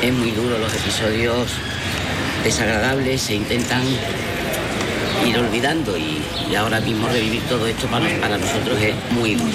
es 0.00 0.12
muy 0.14 0.30
duro. 0.30 0.58
Los 0.58 0.72
episodios 0.72 1.50
desagradables 2.44 3.20
se 3.20 3.34
intentan 3.34 3.82
ir 5.26 5.38
olvidando 5.38 5.96
y, 5.96 6.18
y 6.50 6.54
ahora 6.54 6.80
mismo 6.80 7.08
revivir 7.08 7.42
todo 7.42 7.66
esto 7.66 7.86
para, 7.86 8.06
para 8.20 8.38
nosotros 8.38 8.80
es 8.80 8.94
muy 9.12 9.34
duro. 9.34 9.52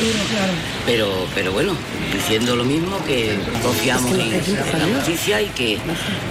Pero, 0.85 1.27
pero 1.35 1.51
bueno, 1.51 1.73
diciendo 2.13 2.55
lo 2.55 2.63
mismo 2.63 3.03
que 3.05 3.37
confiamos 3.61 4.11
en, 4.13 4.33
en 4.33 4.79
la 4.79 4.97
justicia 4.97 5.41
y 5.41 5.47
que 5.47 5.77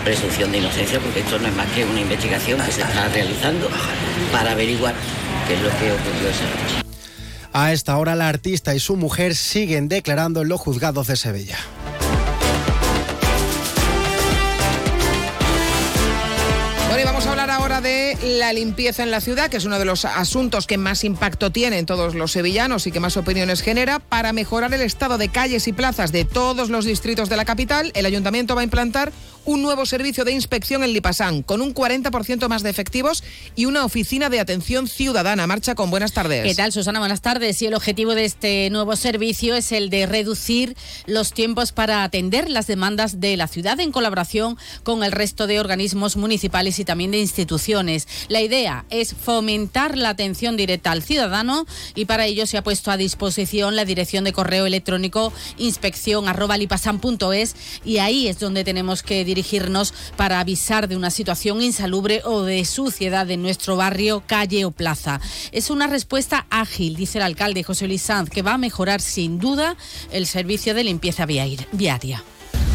presunción 0.04 0.52
de 0.52 0.58
inocencia 0.58 0.98
porque 1.00 1.20
esto 1.20 1.38
no 1.38 1.48
es 1.48 1.54
más 1.54 1.66
que 1.72 1.84
una 1.84 2.00
investigación 2.00 2.60
que 2.60 2.72
se 2.72 2.82
está 2.82 3.08
realizando 3.08 3.68
para 4.32 4.52
averiguar 4.52 4.94
qué 5.46 5.54
es 5.54 5.62
lo 5.62 5.68
que 5.70 5.92
ocurrió 5.92 6.28
esa 6.28 6.44
noche. 6.44 6.88
A 7.52 7.72
esta 7.72 7.96
hora, 7.96 8.14
la 8.14 8.28
artista 8.28 8.74
y 8.74 8.80
su 8.80 8.96
mujer 8.96 9.34
siguen 9.34 9.88
declarando 9.88 10.42
en 10.42 10.48
los 10.48 10.60
juzgados 10.60 11.06
de 11.06 11.16
Sevilla. 11.16 11.58
Hablar 17.48 17.60
ahora 17.62 17.80
de 17.80 18.18
la 18.38 18.52
limpieza 18.52 19.02
en 19.02 19.10
la 19.10 19.22
ciudad, 19.22 19.48
que 19.48 19.56
es 19.56 19.64
uno 19.64 19.78
de 19.78 19.86
los 19.86 20.04
asuntos 20.04 20.66
que 20.66 20.76
más 20.76 21.02
impacto 21.02 21.50
tiene 21.50 21.78
en 21.78 21.86
todos 21.86 22.14
los 22.14 22.32
sevillanos 22.32 22.86
y 22.86 22.92
que 22.92 23.00
más 23.00 23.16
opiniones 23.16 23.62
genera. 23.62 24.00
Para 24.00 24.34
mejorar 24.34 24.74
el 24.74 24.82
estado 24.82 25.16
de 25.16 25.30
calles 25.30 25.66
y 25.66 25.72
plazas 25.72 26.12
de 26.12 26.26
todos 26.26 26.68
los 26.68 26.84
distritos 26.84 27.30
de 27.30 27.36
la 27.36 27.46
capital, 27.46 27.90
el 27.94 28.04
ayuntamiento 28.04 28.54
va 28.54 28.60
a 28.60 28.64
implantar 28.64 29.12
un 29.48 29.62
nuevo 29.62 29.86
servicio 29.86 30.26
de 30.26 30.32
inspección 30.32 30.84
en 30.84 30.92
Lipasán, 30.92 31.42
con 31.42 31.62
un 31.62 31.74
40% 31.74 32.48
más 32.48 32.62
de 32.62 32.68
efectivos 32.68 33.24
y 33.56 33.64
una 33.64 33.86
oficina 33.86 34.28
de 34.28 34.40
atención 34.40 34.88
ciudadana. 34.88 35.46
Marcha 35.46 35.74
con 35.74 35.90
buenas 35.90 36.12
tardes. 36.12 36.44
¿Qué 36.44 36.54
tal, 36.54 36.70
Susana? 36.70 36.98
Buenas 36.98 37.22
tardes. 37.22 37.62
Y 37.62 37.66
el 37.66 37.72
objetivo 37.72 38.14
de 38.14 38.26
este 38.26 38.68
nuevo 38.68 38.94
servicio 38.94 39.54
es 39.54 39.72
el 39.72 39.88
de 39.88 40.04
reducir 40.04 40.76
los 41.06 41.32
tiempos 41.32 41.72
para 41.72 42.04
atender 42.04 42.50
las 42.50 42.66
demandas 42.66 43.20
de 43.20 43.38
la 43.38 43.48
ciudad 43.48 43.80
en 43.80 43.90
colaboración 43.90 44.58
con 44.82 45.02
el 45.02 45.12
resto 45.12 45.46
de 45.46 45.60
organismos 45.60 46.18
municipales 46.18 46.78
y 46.78 46.84
también 46.84 47.12
de 47.12 47.18
instituciones. 47.18 48.06
La 48.28 48.42
idea 48.42 48.84
es 48.90 49.14
fomentar 49.14 49.96
la 49.96 50.10
atención 50.10 50.58
directa 50.58 50.90
al 50.90 51.02
ciudadano 51.02 51.64
y 51.94 52.04
para 52.04 52.26
ello 52.26 52.46
se 52.46 52.58
ha 52.58 52.62
puesto 52.62 52.90
a 52.90 52.98
disposición 52.98 53.76
la 53.76 53.86
dirección 53.86 54.24
de 54.24 54.34
correo 54.34 54.66
electrónico 54.66 55.32
inspección@lipasan.es 55.56 57.56
y 57.86 57.96
ahí 57.96 58.28
es 58.28 58.40
donde 58.40 58.62
tenemos 58.62 59.02
que 59.02 59.24
dirigirnos 59.38 59.94
para 60.16 60.40
avisar 60.40 60.88
de 60.88 60.96
una 60.96 61.10
situación 61.10 61.62
insalubre 61.62 62.22
o 62.24 62.42
de 62.42 62.64
suciedad 62.64 63.30
en 63.30 63.40
nuestro 63.40 63.76
barrio, 63.76 64.24
calle 64.26 64.64
o 64.64 64.72
plaza. 64.72 65.20
Es 65.52 65.70
una 65.70 65.86
respuesta 65.86 66.46
ágil, 66.50 66.96
dice 66.96 67.18
el 67.18 67.24
alcalde 67.24 67.62
José 67.62 67.86
Luis 67.86 68.02
Sanz, 68.02 68.30
que 68.30 68.42
va 68.42 68.54
a 68.54 68.58
mejorar 68.58 69.00
sin 69.00 69.38
duda 69.38 69.76
el 70.10 70.26
servicio 70.26 70.74
de 70.74 70.82
limpieza 70.82 71.24
viaria. 71.24 72.24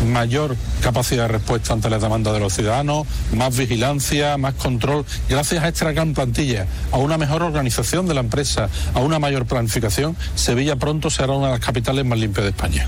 mayor 0.08 0.56
capacidad 0.82 1.24
de 1.24 1.34
respuesta 1.34 1.74
ante 1.74 1.90
las 1.90 2.02
demandas 2.02 2.34
de 2.34 2.40
los 2.40 2.54
ciudadanos, 2.54 3.06
más 3.34 3.56
vigilancia, 3.58 4.38
más 4.38 4.54
control, 4.54 5.06
gracias 5.28 5.64
a 5.64 5.68
esta 5.68 5.92
gran 5.92 6.14
plantilla, 6.14 6.66
a 6.92 6.98
una 6.98 7.18
mejor 7.18 7.44
organización 7.44 8.08
de 8.08 8.14
la 8.14 8.22
empresa, 8.22 8.70
a 8.94 9.00
una 9.00 9.20
mayor 9.20 9.46
planificación, 9.46 10.16
Sevilla 10.36 10.78
pronto 10.78 11.10
será 11.10 11.34
una 11.34 11.48
de 11.48 11.54
las 11.54 11.66
capitales 11.66 12.06
más 12.06 12.20
limpias 12.20 12.46
de 12.46 12.52
España. 12.52 12.88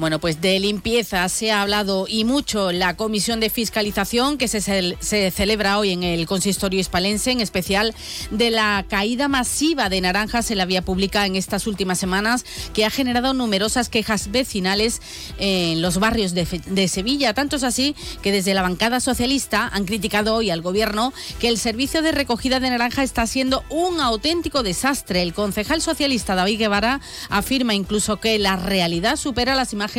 Bueno, 0.00 0.18
pues 0.18 0.40
de 0.40 0.58
limpieza 0.58 1.28
se 1.28 1.52
ha 1.52 1.60
hablado 1.60 2.06
y 2.08 2.24
mucho 2.24 2.72
la 2.72 2.96
comisión 2.96 3.38
de 3.38 3.50
fiscalización 3.50 4.38
que 4.38 4.48
se, 4.48 5.30
celebra 5.30 5.78
hoy 5.78 5.90
en 5.90 6.04
el 6.04 6.24
consistorio 6.24 6.80
hispalense, 6.80 7.32
en 7.32 7.42
especial 7.42 7.94
de 8.30 8.48
la 8.48 8.86
caída 8.88 9.28
masiva 9.28 9.90
de 9.90 10.00
naranjas 10.00 10.50
en 10.50 10.56
la 10.56 10.64
vía 10.64 10.80
pública 10.80 11.26
en 11.26 11.36
estas 11.36 11.66
últimas 11.66 11.98
semanas, 11.98 12.46
que 12.72 12.86
ha 12.86 12.90
generado 12.90 13.34
numerosas 13.34 13.90
quejas 13.90 14.30
vecinales 14.30 15.02
en 15.36 15.82
los 15.82 15.98
barrios 15.98 16.32
de, 16.32 16.46
de 16.64 16.88
Sevilla. 16.88 17.34
Tanto 17.34 17.56
es 17.56 17.62
así 17.62 17.94
que 18.22 18.32
desde 18.32 18.54
la 18.54 18.62
bancada 18.62 19.00
socialista 19.00 19.68
han 19.70 19.84
criticado 19.84 20.34
hoy 20.34 20.48
al 20.48 20.62
gobierno 20.62 21.12
que 21.40 21.48
el 21.48 21.58
servicio 21.58 22.00
de 22.00 22.12
recogida 22.12 22.58
de 22.58 22.70
naranja 22.70 23.02
está 23.02 23.26
siendo 23.26 23.64
un 23.68 24.00
auténtico 24.00 24.62
desastre. 24.62 25.20
El 25.20 25.34
concejal 25.34 25.82
socialista 25.82 26.34
David 26.34 26.58
Guevara 26.58 27.02
afirma 27.28 27.74
incluso 27.74 28.16
que 28.16 28.38
la 28.38 28.56
realidad 28.56 29.16
supera 29.16 29.54
las 29.54 29.74
imágenes 29.74 29.89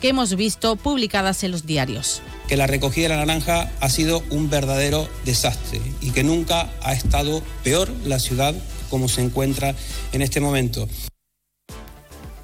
que 0.00 0.08
hemos 0.08 0.36
visto 0.36 0.76
publicadas 0.76 1.44
en 1.44 1.50
los 1.50 1.66
diarios. 1.66 2.22
Que 2.48 2.56
la 2.56 2.66
recogida 2.66 3.08
de 3.08 3.08
la 3.16 3.26
naranja 3.26 3.70
ha 3.80 3.88
sido 3.88 4.22
un 4.30 4.50
verdadero 4.50 5.08
desastre 5.24 5.80
y 6.00 6.10
que 6.10 6.24
nunca 6.24 6.70
ha 6.82 6.92
estado 6.92 7.42
peor 7.64 7.90
la 8.04 8.18
ciudad 8.18 8.54
como 8.90 9.08
se 9.08 9.22
encuentra 9.22 9.74
en 10.12 10.22
este 10.22 10.40
momento. 10.40 10.88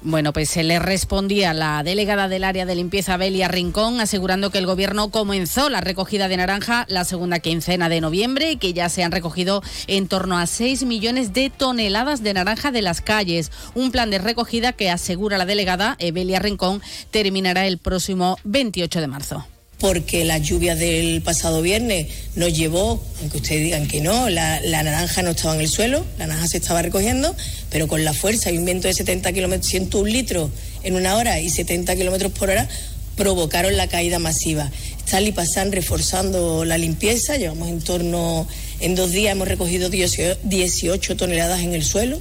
Bueno, 0.01 0.31
pues 0.31 0.49
se 0.49 0.63
le 0.63 0.79
respondía 0.79 1.53
la 1.53 1.83
delegada 1.83 2.29
del 2.29 2.45
área 2.45 2.65
de 2.65 2.73
limpieza 2.73 3.17
Belia 3.17 3.49
Rincón, 3.49 3.99
asegurando 3.99 4.49
que 4.49 4.57
el 4.57 4.65
gobierno 4.65 5.09
comenzó 5.09 5.69
la 5.69 5.81
recogida 5.81 6.29
de 6.29 6.37
naranja 6.37 6.85
la 6.87 7.03
segunda 7.03 7.39
quincena 7.39 7.89
de 7.89 7.99
noviembre 7.99 8.51
y 8.51 8.57
que 8.57 8.71
ya 8.71 8.87
se 8.87 9.03
han 9.03 9.11
recogido 9.11 9.61
en 9.87 10.07
torno 10.07 10.37
a 10.37 10.47
6 10.47 10.85
millones 10.85 11.33
de 11.33 11.49
toneladas 11.49 12.23
de 12.23 12.33
naranja 12.33 12.71
de 12.71 12.81
las 12.81 13.01
calles. 13.01 13.51
Un 13.75 13.91
plan 13.91 14.09
de 14.09 14.19
recogida 14.19 14.71
que 14.71 14.89
asegura 14.89 15.37
la 15.37 15.45
delegada 15.45 15.97
Belia 16.13 16.39
Rincón 16.39 16.81
terminará 17.11 17.67
el 17.67 17.77
próximo 17.77 18.37
28 18.45 19.01
de 19.01 19.07
marzo 19.07 19.45
porque 19.79 20.25
las 20.25 20.41
lluvias 20.41 20.77
del 20.77 21.21
pasado 21.21 21.61
viernes 21.61 22.07
nos 22.35 22.55
llevó, 22.55 23.01
aunque 23.21 23.37
ustedes 23.37 23.63
digan 23.63 23.87
que 23.87 24.01
no, 24.01 24.29
la, 24.29 24.59
naranja 24.61 25.21
no 25.21 25.31
estaba 25.31 25.55
en 25.55 25.61
el 25.61 25.69
suelo, 25.69 26.05
la 26.17 26.27
naranja 26.27 26.47
se 26.47 26.57
estaba 26.57 26.81
recogiendo, 26.81 27.35
pero 27.69 27.87
con 27.87 28.03
la 28.03 28.13
fuerza 28.13 28.51
y 28.51 28.57
un 28.57 28.65
viento 28.65 28.87
de 28.87 28.93
70 28.93 29.31
kilómetros, 29.31 29.69
101 29.69 30.07
litros 30.07 30.51
en 30.83 30.95
una 30.95 31.15
hora 31.15 31.39
y 31.39 31.49
70 31.49 31.95
kilómetros 31.95 32.31
por 32.33 32.49
hora, 32.49 32.67
provocaron 33.15 33.77
la 33.77 33.87
caída 33.87 34.19
masiva. 34.19 34.69
Están 34.97 35.25
y 35.25 35.31
pasan 35.31 35.71
reforzando 35.71 36.65
la 36.65 36.77
limpieza, 36.77 37.37
llevamos 37.37 37.69
en 37.69 37.81
torno, 37.81 38.47
en 38.81 38.95
dos 38.95 39.11
días 39.11 39.31
hemos 39.31 39.47
recogido 39.47 39.89
18 39.89 41.15
toneladas 41.15 41.61
en 41.61 41.73
el 41.73 41.83
suelo. 41.83 42.19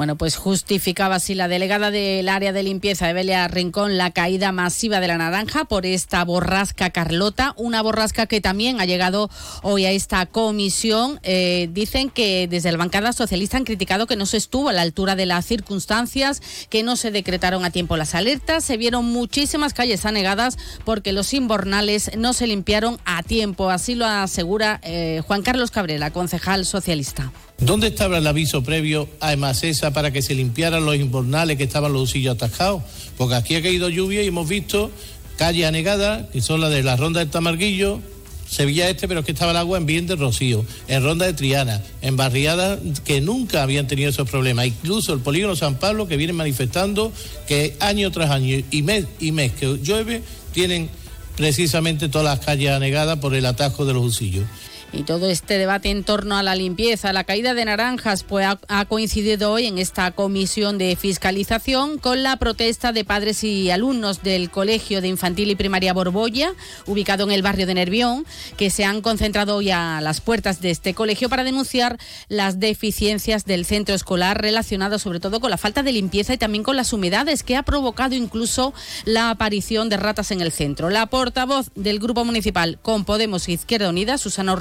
Bueno, 0.00 0.16
pues 0.16 0.36
justificaba 0.36 1.16
así 1.16 1.34
la 1.34 1.46
delegada 1.46 1.90
del 1.90 2.30
área 2.30 2.54
de 2.54 2.62
limpieza, 2.62 3.10
Evelia 3.10 3.46
Rincón, 3.48 3.98
la 3.98 4.12
caída 4.12 4.50
masiva 4.50 4.98
de 4.98 5.08
la 5.08 5.18
naranja 5.18 5.66
por 5.66 5.84
esta 5.84 6.24
borrasca 6.24 6.88
Carlota, 6.88 7.52
una 7.58 7.82
borrasca 7.82 8.24
que 8.24 8.40
también 8.40 8.80
ha 8.80 8.86
llegado 8.86 9.28
hoy 9.62 9.84
a 9.84 9.90
esta 9.90 10.24
comisión. 10.24 11.20
Eh, 11.22 11.68
dicen 11.72 12.08
que 12.08 12.48
desde 12.48 12.72
la 12.72 12.78
bancada 12.78 13.12
socialista 13.12 13.58
han 13.58 13.64
criticado 13.64 14.06
que 14.06 14.16
no 14.16 14.24
se 14.24 14.38
estuvo 14.38 14.70
a 14.70 14.72
la 14.72 14.80
altura 14.80 15.16
de 15.16 15.26
las 15.26 15.44
circunstancias, 15.44 16.40
que 16.70 16.82
no 16.82 16.96
se 16.96 17.10
decretaron 17.10 17.66
a 17.66 17.70
tiempo 17.70 17.98
las 17.98 18.14
alertas, 18.14 18.64
se 18.64 18.78
vieron 18.78 19.04
muchísimas 19.04 19.74
calles 19.74 20.06
anegadas 20.06 20.56
porque 20.86 21.12
los 21.12 21.34
inbornales 21.34 22.12
no 22.16 22.32
se 22.32 22.46
limpiaron 22.46 22.98
a 23.04 23.22
tiempo. 23.22 23.68
Así 23.68 23.96
lo 23.96 24.06
asegura 24.06 24.80
eh, 24.82 25.20
Juan 25.26 25.42
Carlos 25.42 25.70
Cabrera, 25.70 26.10
concejal 26.10 26.64
socialista. 26.64 27.30
¿Dónde 27.60 27.88
estaba 27.88 28.16
el 28.16 28.26
aviso 28.26 28.62
previo 28.62 29.06
a 29.20 29.34
EMASESA 29.34 29.92
para 29.92 30.10
que 30.10 30.22
se 30.22 30.34
limpiaran 30.34 30.86
los 30.86 30.96
invernales 30.96 31.58
que 31.58 31.64
estaban 31.64 31.92
los 31.92 32.02
usillos 32.02 32.34
atascados? 32.34 32.82
Porque 33.18 33.34
aquí 33.34 33.54
ha 33.54 33.62
caído 33.62 33.90
lluvia 33.90 34.22
y 34.22 34.28
hemos 34.28 34.48
visto 34.48 34.90
calles 35.36 35.66
anegadas, 35.66 36.26
que 36.30 36.40
son 36.40 36.62
las 36.62 36.70
de 36.70 36.82
la 36.82 36.96
Ronda 36.96 37.20
del 37.20 37.28
Tamarguillo, 37.28 38.00
Sevilla 38.48 38.88
Este, 38.88 39.06
pero 39.06 39.20
es 39.20 39.26
que 39.26 39.32
estaba 39.32 39.52
el 39.52 39.58
agua 39.58 39.76
en 39.76 39.84
Bien 39.84 40.06
de 40.06 40.16
Rocío, 40.16 40.64
en 40.88 41.02
Ronda 41.04 41.26
de 41.26 41.34
Triana, 41.34 41.82
en 42.00 42.16
barriadas 42.16 42.78
que 43.04 43.20
nunca 43.20 43.62
habían 43.62 43.86
tenido 43.86 44.08
esos 44.08 44.28
problemas. 44.28 44.66
Incluso 44.66 45.12
el 45.12 45.20
polígono 45.20 45.54
San 45.54 45.78
Pablo, 45.78 46.08
que 46.08 46.16
viene 46.16 46.32
manifestando 46.32 47.12
que 47.46 47.76
año 47.78 48.10
tras 48.10 48.30
año 48.30 48.58
y 48.70 48.82
mes 48.82 49.04
y 49.20 49.32
mes 49.32 49.52
que 49.52 49.66
llueve, 49.82 50.22
tienen 50.52 50.88
precisamente 51.36 52.08
todas 52.08 52.38
las 52.38 52.44
calles 52.44 52.70
anegadas 52.70 53.18
por 53.18 53.34
el 53.34 53.44
atasco 53.44 53.84
de 53.84 53.92
los 53.92 54.04
usillos. 54.04 54.46
Y 54.92 55.04
todo 55.04 55.30
este 55.30 55.56
debate 55.56 55.90
en 55.90 56.02
torno 56.02 56.36
a 56.36 56.42
la 56.42 56.54
limpieza, 56.54 57.12
la 57.12 57.24
caída 57.24 57.54
de 57.54 57.64
naranjas, 57.64 58.24
pues 58.24 58.46
ha, 58.68 58.84
coincidido 58.86 59.52
hoy 59.52 59.66
en 59.66 59.78
esta 59.78 60.10
comisión 60.10 60.78
de 60.78 60.96
fiscalización 60.96 61.98
con 61.98 62.22
la 62.24 62.36
protesta 62.36 62.92
de 62.92 63.04
padres 63.04 63.44
y 63.44 63.70
alumnos 63.70 64.22
del 64.22 64.50
Colegio 64.50 65.00
de 65.00 65.08
Infantil 65.08 65.50
y 65.50 65.54
Primaria 65.54 65.92
Borbolla, 65.92 66.52
ubicado 66.86 67.24
en 67.24 67.30
el 67.30 67.42
barrio 67.42 67.66
de 67.66 67.74
Nervión, 67.74 68.26
que 68.56 68.70
se 68.70 68.84
han 68.84 69.00
concentrado 69.00 69.56
hoy 69.56 69.70
a 69.70 70.00
las 70.00 70.20
puertas 70.20 70.60
de 70.60 70.70
este 70.70 70.92
colegio 70.92 71.28
para 71.28 71.44
denunciar 71.44 71.98
las 72.28 72.58
deficiencias 72.58 73.44
del 73.44 73.64
centro 73.64 73.94
escolar 73.94 74.40
relacionadas 74.42 75.02
sobre 75.02 75.20
todo 75.20 75.40
con 75.40 75.50
la 75.50 75.56
falta 75.56 75.82
de 75.82 75.92
limpieza 75.92 76.34
y 76.34 76.38
también 76.38 76.64
con 76.64 76.76
las 76.76 76.92
humedades 76.92 77.42
que 77.42 77.56
ha 77.56 77.62
provocado 77.62 78.14
incluso 78.14 78.74
la 79.04 79.30
aparición 79.30 79.88
de 79.88 79.96
ratas 79.98 80.30
en 80.30 80.40
el 80.40 80.52
centro. 80.52 80.90
La 80.90 81.06
portavoz 81.06 81.70
del 81.74 82.00
Grupo 82.00 82.24
Municipal 82.24 82.78
con 82.82 83.04
Podemos 83.04 83.48
Izquierda 83.48 83.88
Unida, 83.88 84.18
Susana 84.18 84.52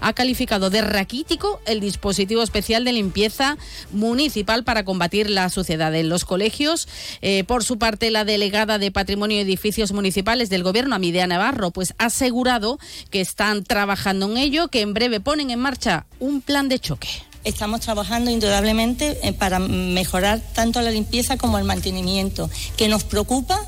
Ha 0.00 0.12
calificado 0.12 0.70
de 0.70 0.80
raquítico 0.80 1.60
el 1.66 1.80
dispositivo 1.80 2.42
especial 2.42 2.84
de 2.84 2.92
limpieza 2.92 3.56
municipal 3.90 4.64
para 4.64 4.84
combatir 4.84 5.28
la 5.30 5.48
suciedad 5.48 5.94
en 5.94 6.08
los 6.08 6.24
colegios. 6.24 6.88
Eh, 7.20 7.44
por 7.44 7.64
su 7.64 7.78
parte, 7.78 8.10
la 8.10 8.24
delegada 8.24 8.78
de 8.78 8.90
Patrimonio 8.90 9.38
y 9.38 9.40
Edificios 9.40 9.92
Municipales 9.92 10.48
del 10.48 10.62
Gobierno, 10.62 10.94
Amidea 10.94 11.26
Navarro, 11.26 11.70
pues 11.70 11.94
ha 11.98 12.06
asegurado 12.06 12.78
que 13.10 13.20
están 13.20 13.64
trabajando 13.64 14.30
en 14.30 14.38
ello, 14.38 14.68
que 14.68 14.80
en 14.80 14.94
breve 14.94 15.20
ponen 15.20 15.50
en 15.50 15.58
marcha 15.58 16.06
un 16.18 16.40
plan 16.40 16.68
de 16.68 16.78
choque. 16.78 17.08
Estamos 17.44 17.80
trabajando 17.80 18.30
indudablemente 18.30 19.18
eh, 19.22 19.32
para 19.32 19.58
mejorar 19.58 20.40
tanto 20.54 20.80
la 20.80 20.92
limpieza 20.92 21.36
como 21.36 21.58
el 21.58 21.64
mantenimiento, 21.64 22.48
que 22.76 22.88
nos 22.88 23.02
preocupa 23.02 23.60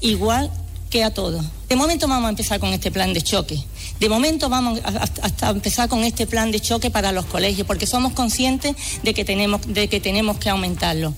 igual 0.00 0.50
que 0.90 1.02
a 1.02 1.12
todos. 1.12 1.44
De 1.68 1.74
momento 1.74 2.06
vamos 2.06 2.26
a 2.26 2.30
empezar 2.30 2.60
con 2.60 2.72
este 2.72 2.92
plan 2.92 3.12
de 3.12 3.22
choque. 3.22 3.58
De 4.00 4.08
momento 4.08 4.48
vamos 4.48 4.80
a, 4.84 5.50
empezar 5.50 5.88
con 5.88 6.04
este 6.04 6.26
plan 6.26 6.50
de 6.50 6.60
choque 6.60 6.90
para 6.90 7.12
los 7.12 7.24
colegios, 7.26 7.66
porque 7.66 7.86
somos 7.86 8.12
conscientes 8.12 8.76
de 9.02 9.14
que 9.14 9.24
tenemos, 9.24 9.60
de 9.66 9.88
que, 9.88 10.00
tenemos 10.00 10.38
que 10.38 10.50
aumentarlo. 10.50 11.14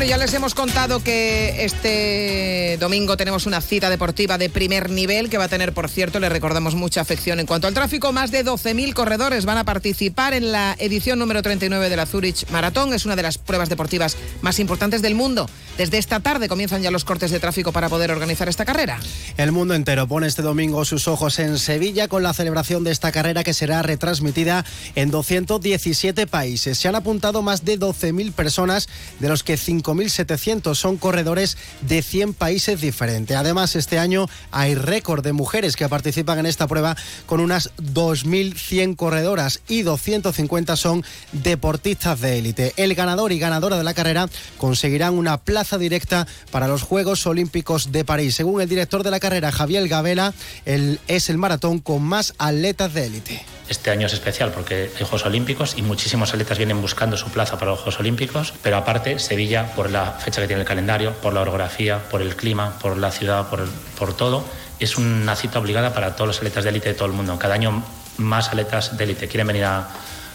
Bueno, 0.00 0.12
ya 0.12 0.16
les 0.16 0.32
hemos 0.32 0.54
contado 0.54 1.04
que 1.04 1.62
este 1.66 2.78
domingo 2.80 3.18
tenemos 3.18 3.44
una 3.44 3.60
cita 3.60 3.90
deportiva 3.90 4.38
de 4.38 4.48
primer 4.48 4.88
nivel 4.88 5.28
que 5.28 5.36
va 5.36 5.44
a 5.44 5.48
tener, 5.48 5.74
por 5.74 5.90
cierto, 5.90 6.20
le 6.20 6.30
recordamos 6.30 6.74
mucha 6.74 7.02
afección 7.02 7.38
en 7.38 7.44
cuanto 7.44 7.66
al 7.66 7.74
tráfico. 7.74 8.10
Más 8.10 8.30
de 8.30 8.42
12.000 8.42 8.94
corredores 8.94 9.44
van 9.44 9.58
a 9.58 9.64
participar 9.64 10.32
en 10.32 10.52
la 10.52 10.74
edición 10.78 11.18
número 11.18 11.42
39 11.42 11.90
de 11.90 11.96
la 11.96 12.06
Zurich 12.06 12.48
Maratón. 12.48 12.94
Es 12.94 13.04
una 13.04 13.14
de 13.14 13.24
las 13.24 13.36
pruebas 13.36 13.68
deportivas 13.68 14.16
más 14.40 14.58
importantes 14.58 15.02
del 15.02 15.14
mundo. 15.14 15.50
Desde 15.76 15.98
esta 15.98 16.20
tarde 16.20 16.48
comienzan 16.48 16.80
ya 16.80 16.90
los 16.90 17.04
cortes 17.04 17.30
de 17.30 17.38
tráfico 17.38 17.70
para 17.70 17.90
poder 17.90 18.10
organizar 18.10 18.48
esta 18.48 18.64
carrera. 18.64 18.98
El 19.36 19.52
mundo 19.52 19.74
entero 19.74 20.08
pone 20.08 20.28
este 20.28 20.40
domingo 20.40 20.86
sus 20.86 21.08
ojos 21.08 21.38
en 21.38 21.58
Sevilla 21.58 22.08
con 22.08 22.22
la 22.22 22.32
celebración 22.32 22.84
de 22.84 22.90
esta 22.90 23.12
carrera 23.12 23.44
que 23.44 23.52
será 23.52 23.82
retransmitida 23.82 24.64
en 24.94 25.10
217 25.10 26.26
países. 26.26 26.78
Se 26.78 26.88
han 26.88 26.94
apuntado 26.94 27.42
más 27.42 27.66
de 27.66 27.78
12.000 27.78 28.32
personas, 28.32 28.88
de 29.18 29.28
los 29.28 29.42
que 29.42 29.58
5 29.58 29.89
5.700 29.94 30.74
son 30.74 30.96
corredores 30.96 31.56
de 31.82 32.02
100 32.02 32.34
países 32.34 32.80
diferentes. 32.80 33.36
Además, 33.36 33.76
este 33.76 33.98
año 33.98 34.28
hay 34.50 34.74
récord 34.74 35.24
de 35.24 35.32
mujeres 35.32 35.76
que 35.76 35.88
participan 35.88 36.38
en 36.38 36.46
esta 36.46 36.66
prueba 36.66 36.96
con 37.26 37.40
unas 37.40 37.70
2.100 37.76 38.96
corredoras 38.96 39.60
y 39.68 39.82
250 39.82 40.76
son 40.76 41.04
deportistas 41.32 42.20
de 42.20 42.38
élite. 42.38 42.72
El 42.76 42.94
ganador 42.94 43.32
y 43.32 43.38
ganadora 43.38 43.78
de 43.78 43.84
la 43.84 43.94
carrera 43.94 44.28
conseguirán 44.58 45.14
una 45.14 45.38
plaza 45.38 45.78
directa 45.78 46.26
para 46.50 46.68
los 46.68 46.82
Juegos 46.82 47.26
Olímpicos 47.26 47.92
de 47.92 48.04
París. 48.04 48.34
Según 48.34 48.60
el 48.60 48.68
director 48.68 49.02
de 49.02 49.10
la 49.10 49.20
carrera, 49.20 49.52
Javier 49.52 49.88
Gavela, 49.88 50.34
es 50.64 51.30
el 51.30 51.38
maratón 51.38 51.78
con 51.78 52.02
más 52.02 52.34
atletas 52.38 52.94
de 52.94 53.06
élite. 53.06 53.59
Este 53.70 53.92
año 53.92 54.08
es 54.08 54.12
especial 54.12 54.50
porque 54.50 54.90
hay 54.98 55.04
Juegos 55.04 55.24
Olímpicos 55.24 55.78
y 55.78 55.82
muchísimos 55.82 56.30
atletas 56.30 56.58
vienen 56.58 56.82
buscando 56.82 57.16
su 57.16 57.30
plaza 57.30 57.56
para 57.56 57.70
los 57.70 57.78
Juegos 57.78 58.00
Olímpicos, 58.00 58.52
pero 58.64 58.76
aparte 58.76 59.20
Sevilla, 59.20 59.72
por 59.76 59.92
la 59.92 60.10
fecha 60.10 60.40
que 60.40 60.48
tiene 60.48 60.62
el 60.62 60.66
calendario, 60.66 61.12
por 61.12 61.32
la 61.32 61.42
orografía, 61.42 62.00
por 62.10 62.20
el 62.20 62.34
clima, 62.34 62.76
por 62.80 62.98
la 62.98 63.12
ciudad, 63.12 63.48
por, 63.48 63.68
por 63.96 64.16
todo, 64.16 64.44
es 64.80 64.98
una 64.98 65.36
cita 65.36 65.60
obligada 65.60 65.94
para 65.94 66.16
todos 66.16 66.26
los 66.26 66.38
atletas 66.38 66.64
de 66.64 66.70
élite 66.70 66.88
de 66.88 66.94
todo 66.96 67.06
el 67.06 67.14
mundo. 67.14 67.38
Cada 67.38 67.54
año 67.54 67.84
más 68.16 68.48
atletas 68.48 68.96
de 68.96 69.04
élite 69.04 69.28
quieren 69.28 69.46
venir 69.46 69.64
a, 69.64 69.88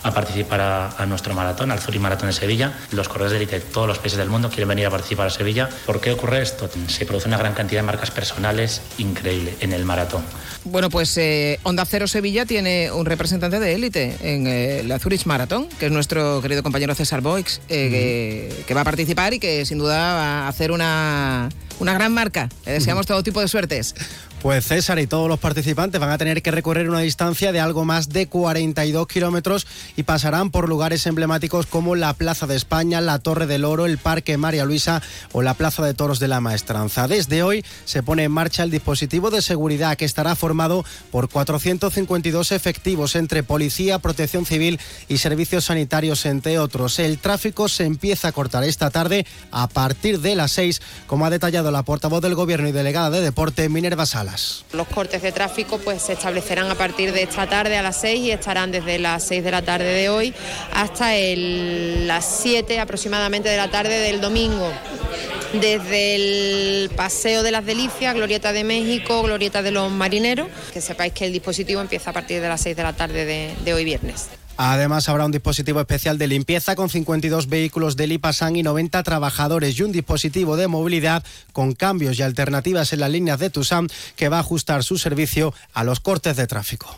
a 0.05 0.11
participar 0.13 0.61
a, 0.61 0.89
a 0.97 1.05
nuestro 1.07 1.33
maratón, 1.33 1.71
al 1.71 1.79
Zurich 1.79 1.99
Maratón 1.99 2.27
de 2.27 2.33
Sevilla. 2.33 2.73
Los 2.91 3.09
corredores 3.09 3.31
de 3.31 3.37
élite 3.37 3.59
de 3.59 3.65
todos 3.65 3.87
los 3.87 3.97
países 3.97 4.19
del 4.19 4.29
mundo 4.29 4.49
quieren 4.49 4.69
venir 4.69 4.85
a 4.85 4.91
participar 4.91 5.27
a 5.27 5.29
Sevilla. 5.31 5.67
¿Por 5.85 5.99
qué 5.99 6.11
ocurre 6.11 6.43
esto? 6.43 6.69
Se 6.87 7.05
produce 7.05 7.27
una 7.27 7.37
gran 7.37 7.53
cantidad 7.53 7.81
de 7.81 7.87
marcas 7.87 8.11
personales 8.11 8.81
increíble 8.99 9.55
en 9.61 9.73
el 9.73 9.83
maratón. 9.83 10.23
Bueno, 10.63 10.89
pues 10.91 11.17
eh, 11.17 11.59
Onda 11.63 11.85
Cero 11.85 12.07
Sevilla 12.07 12.45
tiene 12.45 12.91
un 12.91 13.05
representante 13.05 13.59
de 13.59 13.73
élite 13.73 14.15
en 14.21 14.45
eh, 14.47 14.83
la 14.83 14.99
Zurich 14.99 15.25
Marathon, 15.25 15.67
que 15.79 15.87
es 15.87 15.91
nuestro 15.91 16.41
querido 16.41 16.61
compañero 16.61 16.93
César 16.93 17.21
Boix, 17.21 17.61
eh, 17.69 17.89
que, 17.89 18.63
que 18.67 18.73
va 18.75 18.81
a 18.81 18.85
participar 18.85 19.33
y 19.33 19.39
que 19.39 19.65
sin 19.65 19.79
duda 19.79 19.97
va 19.97 20.45
a 20.45 20.47
hacer 20.47 20.71
una, 20.71 21.49
una 21.79 21.93
gran 21.93 22.13
marca. 22.13 22.49
Le 22.65 22.73
deseamos 22.73 23.05
todo 23.07 23.23
tipo 23.23 23.41
de 23.41 23.47
suertes. 23.47 23.95
Pues 24.45 24.67
César 24.67 24.99
y 24.99 25.07
todos 25.07 25.27
los 25.27 25.39
participantes 25.39 25.99
van 25.99 26.11
a 26.11 26.19
tener 26.19 26.43
que 26.43 26.51
recorrer 26.51 26.87
una 26.87 26.99
distancia 26.99 27.51
de 27.51 27.59
algo 27.59 27.83
más 27.83 28.09
de 28.09 28.27
42 28.27 29.07
kilómetros 29.07 29.65
y 29.97 30.03
pasarán 30.03 30.51
por 30.51 30.69
lugares 30.69 31.07
emblemáticos 31.07 31.65
como 31.65 31.95
la 31.95 32.13
Plaza 32.13 32.45
de 32.45 32.55
España, 32.55 33.01
la 33.01 33.17
Torre 33.17 33.47
del 33.47 33.65
Oro, 33.65 33.87
el 33.87 33.97
Parque 33.97 34.37
María 34.37 34.63
Luisa 34.63 35.01
o 35.31 35.41
la 35.41 35.55
Plaza 35.55 35.83
de 35.83 35.95
Toros 35.95 36.19
de 36.19 36.27
la 36.27 36.41
Maestranza. 36.41 37.07
Desde 37.07 37.41
hoy 37.41 37.65
se 37.85 38.03
pone 38.03 38.25
en 38.25 38.31
marcha 38.31 38.61
el 38.61 38.69
dispositivo 38.69 39.31
de 39.31 39.41
seguridad 39.41 39.97
que 39.97 40.05
estará 40.05 40.35
formado 40.35 40.85
por 41.09 41.27
452 41.27 42.51
efectivos 42.51 43.15
entre 43.15 43.41
policía, 43.41 43.97
protección 43.97 44.45
civil 44.45 44.79
y 45.07 45.17
servicios 45.17 45.65
sanitarios, 45.65 46.23
entre 46.27 46.59
otros. 46.59 46.99
El 46.99 47.17
tráfico 47.17 47.67
se 47.67 47.85
empieza 47.85 48.27
a 48.27 48.31
cortar 48.31 48.63
esta 48.63 48.91
tarde 48.91 49.25
a 49.49 49.67
partir 49.67 50.19
de 50.19 50.35
las 50.35 50.51
6, 50.51 50.83
como 51.07 51.25
ha 51.25 51.31
detallado 51.31 51.71
la 51.71 51.81
portavoz 51.81 52.21
del 52.21 52.35
Gobierno 52.35 52.69
y 52.69 52.73
delegada 52.73 53.09
de 53.09 53.21
Deporte, 53.21 53.69
Minerva 53.69 54.05
Los 54.73 54.87
cortes 54.87 55.21
de 55.21 55.31
tráfico 55.31 55.77
pues 55.77 56.01
se 56.01 56.13
establecerán 56.13 56.69
a 56.69 56.75
partir 56.75 57.11
de 57.11 57.23
esta 57.23 57.47
tarde 57.47 57.77
a 57.77 57.81
las 57.81 57.99
6 58.01 58.19
y 58.19 58.31
estarán 58.31 58.71
desde 58.71 58.99
las 58.99 59.23
6 59.23 59.43
de 59.43 59.51
la 59.51 59.61
tarde 59.61 59.85
de 59.85 60.09
hoy 60.09 60.33
hasta 60.73 61.11
las 61.15 62.25
7 62.41 62.79
aproximadamente 62.79 63.49
de 63.49 63.57
la 63.57 63.69
tarde 63.69 63.99
del 63.99 64.21
domingo. 64.21 64.71
Desde 65.53 66.15
el 66.15 66.89
Paseo 66.89 67.43
de 67.43 67.51
las 67.51 67.65
Delicias, 67.65 68.13
Glorieta 68.13 68.51
de 68.51 68.63
México, 68.63 69.21
Glorieta 69.23 69.61
de 69.61 69.71
los 69.71 69.91
Marineros, 69.91 70.49
que 70.73 70.81
sepáis 70.81 71.13
que 71.13 71.25
el 71.25 71.31
dispositivo 71.31 71.79
empieza 71.79 72.09
a 72.09 72.13
partir 72.13 72.41
de 72.41 72.49
las 72.49 72.61
6 72.61 72.75
de 72.75 72.83
la 72.83 72.93
tarde 72.93 73.25
de, 73.25 73.55
de 73.63 73.73
hoy 73.73 73.85
viernes. 73.85 74.27
Además, 74.57 75.09
habrá 75.09 75.25
un 75.25 75.31
dispositivo 75.31 75.79
especial 75.81 76.17
de 76.17 76.27
limpieza 76.27 76.75
con 76.75 76.89
52 76.89 77.47
vehículos 77.47 77.97
del 77.97 78.13
IPASAN 78.13 78.55
y 78.55 78.63
90 78.63 79.03
trabajadores 79.03 79.77
y 79.77 79.83
un 79.83 79.91
dispositivo 79.91 80.55
de 80.55 80.67
movilidad 80.67 81.23
con 81.51 81.73
cambios 81.73 82.17
y 82.17 82.23
alternativas 82.23 82.93
en 82.93 83.01
las 83.01 83.11
líneas 83.11 83.39
de 83.39 83.49
Tusam 83.49 83.87
que 84.15 84.29
va 84.29 84.37
a 84.37 84.41
ajustar 84.41 84.83
su 84.83 84.97
servicio 84.97 85.53
a 85.73 85.83
los 85.83 85.99
cortes 85.99 86.37
de 86.37 86.47
tráfico. 86.47 86.97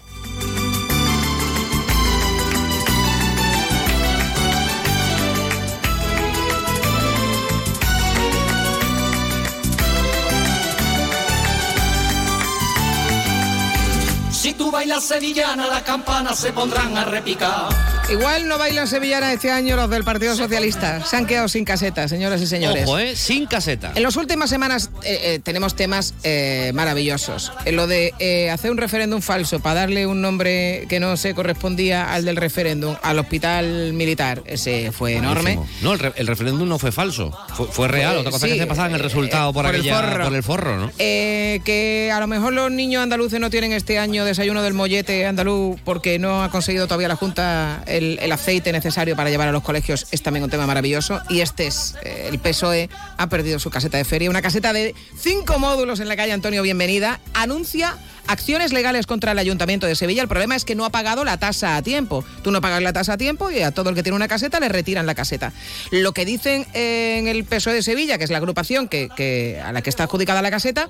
Tú 14.88 14.92
bailas 14.92 15.04
sevillana, 15.04 15.68
las 15.68 15.84
campanas 15.84 16.40
se 16.40 16.54
pondrán 16.54 16.98
a 16.98 17.04
repicar. 17.04 17.97
Igual 18.10 18.48
no 18.48 18.58
bailan 18.58 18.88
sevillana 18.88 19.34
este 19.34 19.52
año 19.52 19.76
los 19.76 19.90
del 19.90 20.06
Partido 20.06 20.34
Socialista. 20.34 21.04
Se 21.06 21.18
han 21.18 21.26
quedado 21.26 21.50
sin 21.50 21.66
caseta, 21.66 22.08
señoras 22.08 22.42
y 22.42 22.48
señores. 22.48 22.86
Ojo, 22.86 23.00
¿eh? 23.00 23.18
Sin 23.18 23.48
caseta. 23.48 23.92
En 23.96 24.04
las 24.04 24.16
últimas 24.16 24.50
semanas 24.50 24.92
eh, 25.04 25.20
eh, 25.24 25.40
tenemos 25.44 25.76
temas 25.76 26.14
eh, 26.24 26.72
maravillosos. 26.74 27.52
En 27.66 27.76
lo 27.76 27.86
de 27.86 28.50
hacer 28.54 28.72
un 28.72 28.78
referéndum 28.78 29.20
falso 29.22 29.60
para 29.60 29.82
darle 29.82 30.08
un 30.08 30.22
nombre 30.22 30.86
que 30.88 31.02
no 31.02 31.18
se 31.18 31.34
correspondía 31.34 32.14
al 32.14 32.24
del 32.24 32.38
referéndum 32.38 32.96
al 33.02 33.20
hospital 33.20 33.92
militar, 33.92 34.42
ese 34.46 34.94
fue 34.94 35.16
enorme. 35.16 35.56
Buenísimo. 35.58 35.68
No, 35.82 35.92
el, 35.94 36.00
re- 36.00 36.14
el 36.16 36.28
referéndum 36.28 36.70
no 36.70 36.80
fue 36.80 36.94
falso, 36.94 37.38
fue, 37.56 37.68
fue 37.68 37.90
real. 37.90 38.16
Otra 38.20 38.32
cosa 38.32 38.48
sí, 38.48 38.54
que 38.54 38.60
se 38.60 38.68
pasaba 38.68 38.88
en 38.88 38.96
el 38.96 39.02
resultado 39.02 39.52
por, 39.52 39.66
por 39.66 39.76
aquella, 39.76 40.24
por 40.24 40.34
el 40.34 40.44
forro, 40.44 40.78
¿no? 40.78 40.92
Eh, 40.98 41.60
que 41.66 42.10
a 42.14 42.22
lo 42.22 42.28
mejor 42.28 42.54
los 42.54 42.72
niños 42.72 43.04
andaluces 43.04 43.42
no 43.42 43.50
tienen 43.50 43.74
este 43.74 44.00
año 44.00 44.24
desayuno 44.24 44.64
del 44.64 44.74
mollete 44.74 45.26
andaluz 45.26 45.78
porque 45.84 46.20
no 46.20 46.42
ha 46.42 46.50
conseguido 46.52 46.88
todavía 46.88 47.10
la 47.10 47.18
Junta 47.18 47.84
el, 47.98 48.32
aceite 48.32 48.72
necesario 48.72 49.16
para 49.16 49.30
llevar 49.30 49.48
a 49.48 49.52
los 49.52 49.64
colegios 49.64 50.08
es 50.12 50.22
también 50.22 50.44
un 50.44 50.50
tema 50.50 50.68
maravilloso. 50.68 51.22
Y 51.30 51.42
este 51.42 51.68
es, 51.68 51.96
eh, 52.04 52.30
el 52.32 52.40
PSOE 52.40 52.90
ha 53.18 53.30
perdido 53.30 53.60
su 53.60 53.70
caseta 53.70 53.98
de 53.98 54.06
feria, 54.06 54.30
una 54.30 54.42
caseta 54.42 54.74
de 54.74 54.96
cinco 55.18 55.60
módulos 55.60 56.00
en 56.00 56.08
la 56.08 56.16
calle 56.16 56.34
Antonio 56.34 56.62
Bienvenida, 56.62 57.20
anuncia 57.34 57.98
acciones 58.28 58.74
legales 58.74 59.06
contra 59.08 59.32
el 59.32 59.40
Ayuntamiento 59.40 59.88
de 59.88 59.96
Sevilla. 59.96 60.22
El 60.22 60.28
problema 60.28 60.56
es 60.56 60.66
que 60.66 60.76
no 60.76 60.86
ha 60.86 60.90
pagado 60.90 61.24
la 61.26 61.38
tasa 61.38 61.78
a 61.78 61.82
tiempo. 61.82 62.24
Tú 62.44 62.52
no 62.52 62.62
pagas 62.62 62.82
la 62.82 62.94
tasa 62.94 63.14
a 63.14 63.18
tiempo 63.18 63.52
y 63.52 63.62
a 63.62 63.72
todo 63.72 63.90
el 63.90 63.96
que 63.96 64.04
tiene 64.04 64.16
una 64.16 64.28
caseta 64.28 64.60
le 64.60 64.70
retiran 64.70 65.06
la 65.06 65.16
caseta. 65.16 65.54
Lo 65.92 66.12
que 66.14 66.26
dicen 66.26 66.66
en 66.74 67.28
el 67.28 67.44
PSOE 67.44 67.74
de 67.74 67.84
Sevilla, 67.84 68.18
que 68.18 68.24
es 68.24 68.30
la 68.30 68.38
agrupación 68.38 68.88
que, 68.88 69.10
que- 69.16 69.62
a 69.64 69.72
la 69.72 69.82
que 69.82 69.90
está 69.90 70.04
adjudicada 70.04 70.42
la 70.42 70.52
caseta, 70.52 70.90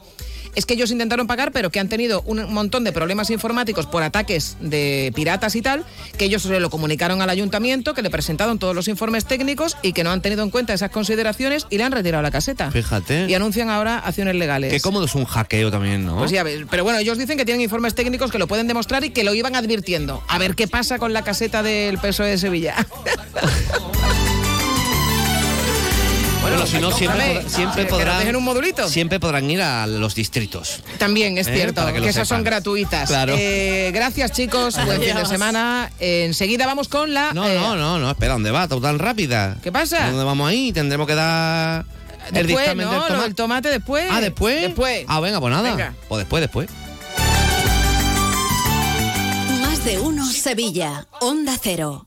es 0.56 0.66
que 0.66 0.74
ellos 0.74 0.90
intentaron 0.90 1.28
pagar, 1.28 1.52
pero 1.52 1.70
que 1.70 1.80
han 1.80 1.88
tenido 1.88 2.24
un 2.24 2.52
montón 2.52 2.84
de 2.84 2.92
problemas 2.92 3.30
informáticos 3.30 3.86
por 3.86 4.02
ataques 4.02 4.58
de 4.60 5.12
piratas 5.14 5.56
y 5.56 5.62
tal, 5.62 5.86
que 6.18 6.26
ellos 6.26 6.42
se 6.42 6.60
lo 6.60 6.72
comunicaron 6.72 7.22
al 7.22 7.30
ayuntamiento, 7.30 7.94
que 7.94 8.02
le 8.02 8.10
presentaron 8.10 8.58
todos 8.58 8.74
los 8.74 8.88
informes 8.88 9.26
técnicos 9.26 9.78
y 9.84 9.94
que 9.94 10.04
no 10.04 10.12
han 10.12 10.22
tenido 10.24 10.42
en 10.42 10.50
cuenta 10.50 10.74
esas 10.74 10.90
consideraciones 10.90 11.68
y 11.70 11.78
le 11.78 11.84
han 11.84 11.92
retirado 11.92 12.24
la 12.24 12.32
caseta. 12.32 12.72
Fíjate. 12.72 13.28
Y 13.30 13.36
anuncian 13.36 13.70
ahora 13.70 14.00
acciones 14.00 14.34
legales. 14.36 14.74
Qué 14.74 14.80
cómodo 14.80 15.06
es 15.06 15.14
un 15.14 15.26
hackeo 15.26 15.70
también, 15.70 16.06
¿no? 16.06 16.18
Pues 16.18 16.32
ya 16.32 16.44
pero 16.72 16.84
bueno, 16.84 16.98
ellos 16.98 17.18
dicen 17.20 17.27
que 17.36 17.44
tienen 17.46 17.62
informes 17.62 17.96
técnicos 17.96 18.32
que 18.32 18.38
lo 18.38 18.48
pueden 18.48 18.68
demostrar 18.68 19.04
y 19.04 19.10
que 19.10 19.24
lo 19.24 19.34
iban 19.34 19.56
advirtiendo. 19.56 20.24
A 20.28 20.38
ver 20.38 20.56
qué 20.56 20.68
pasa 20.68 21.00
con 21.00 21.12
la 21.12 21.24
caseta 21.24 21.64
del 21.64 21.98
PSOE 21.98 22.30
de 22.30 22.38
Sevilla. 22.38 22.76
Bueno, 26.42 26.66
si 26.66 26.78
no, 26.80 26.92
siempre, 26.92 27.44
siempre 27.50 27.86
podrán. 27.86 28.34
un 28.36 28.44
modulito. 28.44 28.88
Siempre 28.88 29.20
podrán 29.20 29.50
ir 29.52 29.62
a 29.62 29.86
los 29.86 30.16
distritos. 30.16 30.82
También 30.98 31.38
es 31.38 31.48
Eh, 31.48 31.54
cierto 31.54 31.82
para 31.82 31.92
que, 31.92 32.00
que 32.02 32.08
esas 32.10 32.26
son 32.28 32.42
gratuitas. 32.44 33.10
Claro. 33.10 33.36
Eh, 33.38 33.92
gracias 33.94 34.32
chicos, 34.32 34.76
buen 34.86 35.02
fin 35.02 35.16
de 35.16 35.26
semana. 35.26 35.92
enseguida 36.00 36.66
vamos 36.66 36.88
con 36.88 37.14
la... 37.14 37.34
No, 37.34 37.46
eh, 37.46 37.56
no, 37.56 37.76
no, 37.76 38.00
no, 38.00 38.10
espera, 38.10 38.34
¿dónde 38.34 38.52
va? 38.52 38.68
¿Tú 38.70 38.80
tan 38.80 38.98
rápida? 38.98 39.58
¿Qué 39.62 39.74
pasa? 39.74 40.08
¿Dónde 40.08 40.24
vamos 40.24 40.48
ahí? 40.50 40.72
Tendremos 40.72 41.06
que 41.06 41.16
dar 41.16 41.84
el 42.28 42.34
Después, 42.48 42.58
dictamen 42.66 42.86
no, 42.86 42.92
del 42.94 43.02
tomate. 43.08 43.24
del 43.24 43.36
tomate 43.36 43.70
después. 43.70 44.08
Ah, 44.10 44.22
¿después? 44.22 44.62
Después. 44.62 45.06
Ah, 45.10 45.20
venga, 45.20 45.42
pues 45.42 45.54
nada. 45.54 45.70
Venga. 45.70 45.94
Pues 46.08 46.20
después, 46.20 46.40
después. 46.42 46.70
De 49.88 49.98
uno 50.00 50.26
Sevilla. 50.26 51.08
Onda 51.22 51.58
Cero. 51.58 52.07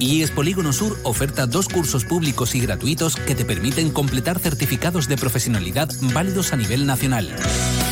IES 0.00 0.30
Polígono 0.30 0.72
Sur 0.72 0.98
oferta 1.02 1.46
dos 1.46 1.68
cursos 1.68 2.06
públicos 2.06 2.54
y 2.54 2.60
gratuitos 2.60 3.16
que 3.16 3.34
te 3.34 3.44
permiten 3.44 3.90
completar 3.90 4.38
certificados 4.38 5.08
de 5.08 5.18
profesionalidad 5.18 5.90
válidos 6.14 6.54
a 6.54 6.56
nivel 6.56 6.86
nacional. 6.86 7.36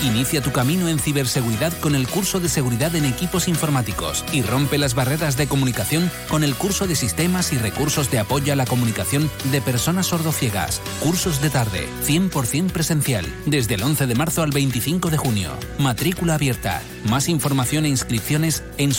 Inicia 0.03 0.41
tu 0.41 0.53
camino 0.53 0.89
en 0.89 0.99
ciberseguridad 0.99 1.73
con 1.81 1.95
el 1.95 2.09
curso 2.09 2.41
de 2.41 2.49
seguridad 2.49 2.95
en 2.95 3.05
equipos 3.05 3.47
informáticos 3.47 4.25
y 4.33 4.43
rompe 4.43 4.79
las 4.79 4.95
barreras 4.95 5.37
de 5.37 5.49
comunicación 5.49 6.11
con 6.29 6.45
el 6.45 6.55
curso 6.55 6.87
de 6.87 6.97
sistemas 6.97 7.53
y 7.53 7.59
recursos 7.59 8.11
de 8.11 8.21
apoyo 8.21 8.53
a 8.53 8.57
la 8.57 8.65
comunicación 8.65 9.29
de 9.51 9.61
personas 9.61 10.07
sordociegas. 10.07 10.81
Cursos 11.01 11.43
de 11.43 11.51
tarde, 11.51 11.87
100% 12.07 12.71
presencial, 12.71 13.27
desde 13.45 13.75
el 13.75 13.83
11 13.83 14.07
de 14.07 14.15
marzo 14.15 14.43
al 14.43 14.53
25 14.53 15.11
de 15.11 15.19
junio. 15.19 15.51
Matrícula 15.79 16.35
abierta. 16.35 16.81
Más 17.09 17.29
información 17.29 17.85
e 17.85 17.89
inscripciones 17.89 18.63
en 18.79 18.95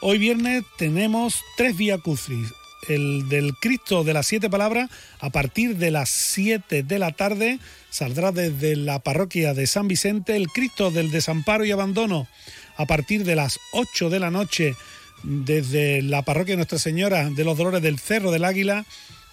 Hoy 0.00 0.16
viernes 0.16 0.64
tenemos 0.78 1.42
tres 1.58 1.76
Vía 1.76 1.98
Crucis, 1.98 2.54
el 2.88 3.28
del 3.28 3.54
Cristo 3.54 4.04
de 4.04 4.14
las 4.14 4.26
Siete 4.26 4.50
Palabras, 4.50 4.90
a 5.20 5.30
partir 5.30 5.76
de 5.76 5.90
las 5.90 6.10
7 6.10 6.82
de 6.82 6.98
la 6.98 7.12
tarde, 7.12 7.58
saldrá 7.90 8.32
desde 8.32 8.76
la 8.76 9.00
parroquia 9.00 9.54
de 9.54 9.66
San 9.66 9.88
Vicente 9.88 10.36
el 10.36 10.48
Cristo 10.48 10.90
del 10.90 11.10
Desamparo 11.10 11.64
y 11.64 11.70
Abandono, 11.70 12.28
a 12.76 12.86
partir 12.86 13.24
de 13.24 13.36
las 13.36 13.58
8 13.72 14.10
de 14.10 14.20
la 14.20 14.30
noche, 14.30 14.74
desde 15.22 16.02
la 16.02 16.22
parroquia 16.22 16.52
de 16.52 16.58
Nuestra 16.58 16.78
Señora 16.78 17.28
de 17.28 17.44
los 17.44 17.58
Dolores 17.58 17.82
del 17.82 17.98
Cerro 17.98 18.30
del 18.30 18.44
Águila, 18.44 18.86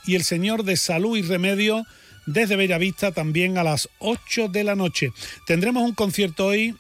y 0.06 0.16
el 0.16 0.24
Señor 0.24 0.64
de 0.64 0.78
Salud 0.78 1.18
y 1.18 1.22
Remedio, 1.22 1.86
desde 2.26 2.56
Bellavista, 2.56 3.12
también 3.12 3.58
a 3.58 3.64
las 3.64 3.90
8 4.00 4.50
de 4.50 4.64
la 4.64 4.76
noche. 4.76 5.12
Tendremos 5.46 5.84
un 5.84 5.94
concierto 5.94 6.48
hoy 6.48 6.76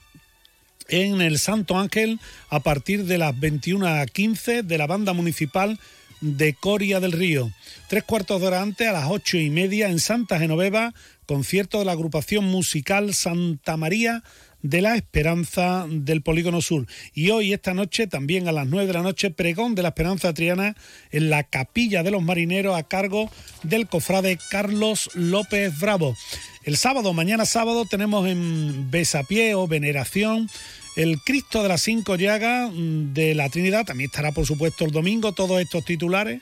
en 0.89 1.21
el 1.21 1.37
Santo 1.39 1.77
Ángel 1.77 2.19
a 2.49 2.61
partir 2.61 3.05
de 3.05 3.17
las 3.17 3.37
21 3.37 3.85
a 3.85 4.05
15 4.05 4.63
de 4.63 4.77
la 4.77 4.87
banda 4.87 5.13
municipal 5.13 5.79
de 6.21 6.53
Coria 6.53 6.99
del 6.99 7.11
Río. 7.11 7.51
Tres 7.87 8.03
cuartos 8.03 8.41
de 8.41 8.47
hora 8.47 8.61
antes, 8.61 8.87
a 8.87 8.93
las 8.93 9.09
ocho 9.09 9.37
y 9.37 9.49
media, 9.49 9.89
en 9.89 9.99
Santa 9.99 10.39
Genoveva, 10.39 10.93
concierto 11.25 11.79
de 11.79 11.85
la 11.85 11.93
agrupación 11.93 12.45
musical 12.45 13.13
Santa 13.13 13.77
María 13.77 14.23
de 14.61 14.81
la 14.81 14.95
Esperanza 14.95 15.85
del 15.89 16.21
Polígono 16.21 16.61
Sur. 16.61 16.87
Y 17.13 17.29
hoy, 17.29 17.53
esta 17.53 17.73
noche, 17.73 18.07
también 18.07 18.47
a 18.47 18.51
las 18.51 18.67
nueve 18.67 18.87
de 18.87 18.93
la 18.93 19.01
noche, 19.01 19.29
pregón 19.29 19.75
de 19.75 19.83
la 19.83 19.89
Esperanza 19.89 20.33
Triana 20.33 20.75
en 21.11 21.29
la 21.29 21.43
Capilla 21.43 22.03
de 22.03 22.11
los 22.11 22.23
Marineros 22.23 22.77
a 22.77 22.83
cargo 22.83 23.29
del 23.63 23.87
cofrade 23.87 24.37
Carlos 24.49 25.09
López 25.13 25.79
Bravo. 25.79 26.15
El 26.63 26.75
sábado, 26.75 27.13
mañana 27.13 27.45
sábado, 27.45 27.85
tenemos 27.85 28.27
en 28.27 28.91
Besapié 28.91 29.55
o 29.55 29.67
Veneración 29.67 30.49
el 30.97 31.21
Cristo 31.21 31.61
de 31.61 31.69
las 31.69 31.83
Cinco 31.83 32.15
Llagas 32.15 32.71
mm, 32.73 33.13
de 33.13 33.35
la 33.35 33.49
Trinidad. 33.49 33.85
También 33.85 34.09
estará, 34.09 34.31
por 34.31 34.47
supuesto, 34.47 34.83
el 34.83 34.91
domingo 34.91 35.31
todos 35.31 35.61
estos 35.61 35.85
titulares. 35.85 36.41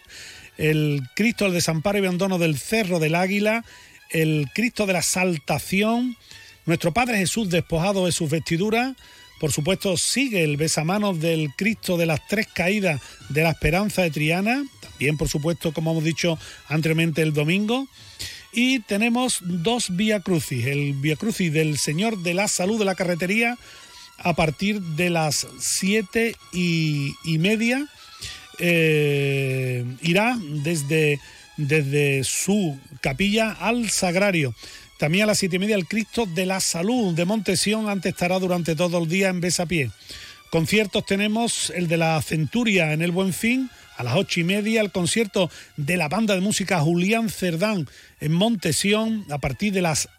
El 0.57 1.01
Cristo 1.13 1.43
del 1.43 1.53
Desamparo 1.53 1.97
y 1.97 2.01
Abandono 2.01 2.37
del 2.37 2.57
Cerro 2.57 2.99
del 2.99 3.15
Águila. 3.15 3.65
El 4.09 4.47
Cristo 4.55 4.85
de 4.85 4.93
la 4.93 5.01
Saltación. 5.01 6.15
Nuestro 6.65 6.93
Padre 6.93 7.17
Jesús 7.17 7.49
despojado 7.49 8.05
de 8.05 8.13
sus 8.13 8.29
vestiduras. 8.29 8.95
Por 9.41 9.51
supuesto, 9.51 9.97
sigue 9.97 10.45
el 10.45 10.55
besamanos 10.55 11.19
del 11.19 11.49
Cristo 11.57 11.97
de 11.97 12.05
las 12.05 12.25
Tres 12.25 12.47
Caídas 12.47 13.01
de 13.27 13.43
la 13.43 13.51
Esperanza 13.51 14.03
de 14.03 14.11
Triana. 14.11 14.63
También, 14.79 15.17
por 15.17 15.27
supuesto, 15.27 15.73
como 15.73 15.91
hemos 15.91 16.05
dicho 16.05 16.39
anteriormente, 16.69 17.21
el 17.21 17.33
domingo. 17.33 17.89
Y 18.53 18.79
tenemos 18.79 19.39
dos 19.41 19.97
Vía 19.97 20.21
Crucis. 20.21 20.65
El 20.65 20.93
Vía 20.93 21.17
Crucis 21.17 21.51
del 21.51 21.77
Señor 21.77 22.19
de 22.19 22.33
la 22.33 22.47
Salud 22.47 22.79
de 22.79 22.85
la 22.85 22.95
Carretería 22.95 23.57
a 24.17 24.33
partir 24.33 24.81
de 24.81 25.09
las 25.09 25.47
siete 25.59 26.35
y, 26.51 27.13
y 27.23 27.37
media. 27.37 27.87
Eh, 28.59 29.85
irá 30.01 30.37
desde, 30.63 31.19
desde 31.57 32.23
su 32.23 32.79
capilla 33.01 33.51
al 33.51 33.89
Sagrario. 33.89 34.55
También 34.97 35.25
a 35.25 35.27
las 35.27 35.39
siete 35.39 35.57
y 35.57 35.59
media 35.59 35.75
el 35.75 35.87
Cristo 35.87 36.25
de 36.25 36.45
la 36.45 36.61
Salud 36.61 37.13
de 37.13 37.25
Montesión, 37.25 37.89
antes 37.89 38.13
estará 38.13 38.39
durante 38.39 38.75
todo 38.75 38.97
el 38.97 39.09
día 39.09 39.27
en 39.27 39.41
Besapié. 39.41 39.91
Conciertos 40.51 41.05
tenemos 41.05 41.69
el 41.75 41.89
de 41.89 41.97
la 41.97 42.21
Centuria 42.21 42.93
en 42.93 43.01
el 43.01 43.11
Buen 43.11 43.33
Fin, 43.33 43.69
a 43.97 44.03
las 44.03 44.15
ocho 44.15 44.39
y 44.39 44.43
media 44.43 44.81
el 44.81 44.91
concierto 44.91 45.49
de 45.75 45.97
la 45.97 46.07
banda 46.07 46.33
de 46.33 46.41
música 46.41 46.79
Julián 46.79 47.29
Cerdán 47.29 47.87
en 48.19 48.33
Montesión 48.33 49.25
a 49.29 49.37
partir 49.37 49.73
de 49.73 49.81
las 49.81 50.09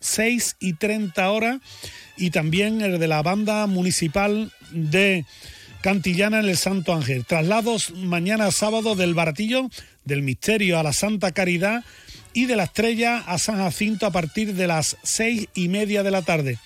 6 0.00 0.56
y 0.60 0.74
30 0.74 1.30
horas 1.30 1.60
y 2.16 2.30
también 2.30 2.80
el 2.80 2.98
de 2.98 3.08
la 3.08 3.22
banda 3.22 3.66
municipal 3.66 4.52
de 4.70 5.24
Cantillana 5.82 6.40
en 6.40 6.46
el 6.46 6.56
Santo 6.56 6.94
Ángel. 6.94 7.24
Traslados 7.24 7.92
mañana 7.92 8.50
sábado 8.50 8.94
del 8.94 9.14
Baratillo, 9.14 9.70
del 10.04 10.22
Misterio 10.22 10.78
a 10.78 10.82
la 10.82 10.92
Santa 10.92 11.32
Caridad 11.32 11.84
y 12.32 12.46
de 12.46 12.56
la 12.56 12.64
Estrella 12.64 13.18
a 13.18 13.38
San 13.38 13.56
Jacinto 13.56 14.06
a 14.06 14.10
partir 14.10 14.54
de 14.54 14.66
las 14.66 14.96
seis 15.02 15.48
y 15.54 15.68
media 15.68 16.02
de 16.02 16.10
la 16.10 16.22
tarde. 16.22 16.58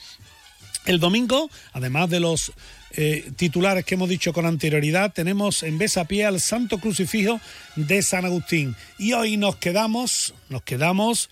El 0.86 0.98
domingo, 0.98 1.50
además 1.72 2.08
de 2.10 2.20
los 2.20 2.52
eh, 2.92 3.30
titulares 3.36 3.84
que 3.84 3.94
hemos 3.94 4.08
dicho 4.08 4.32
con 4.32 4.46
anterioridad, 4.46 5.12
tenemos 5.12 5.62
en 5.62 5.78
Besapié 5.78 6.24
al 6.24 6.40
Santo 6.40 6.78
Crucifijo 6.78 7.40
de 7.76 8.02
San 8.02 8.24
Agustín. 8.24 8.74
Y 8.98 9.12
hoy 9.12 9.36
nos 9.36 9.56
quedamos, 9.56 10.34
nos 10.48 10.62
quedamos 10.62 11.30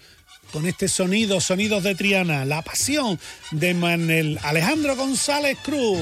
con 0.53 0.67
este 0.67 0.89
sonido, 0.89 1.41
sonidos 1.41 1.83
de 1.83 1.95
Triana, 1.95 2.45
la 2.45 2.63
pasión 2.63 3.19
de 3.51 3.75
Manuel 3.75 4.39
Alejandro 4.43 4.97
González 4.97 5.59
Cruz. 5.63 5.99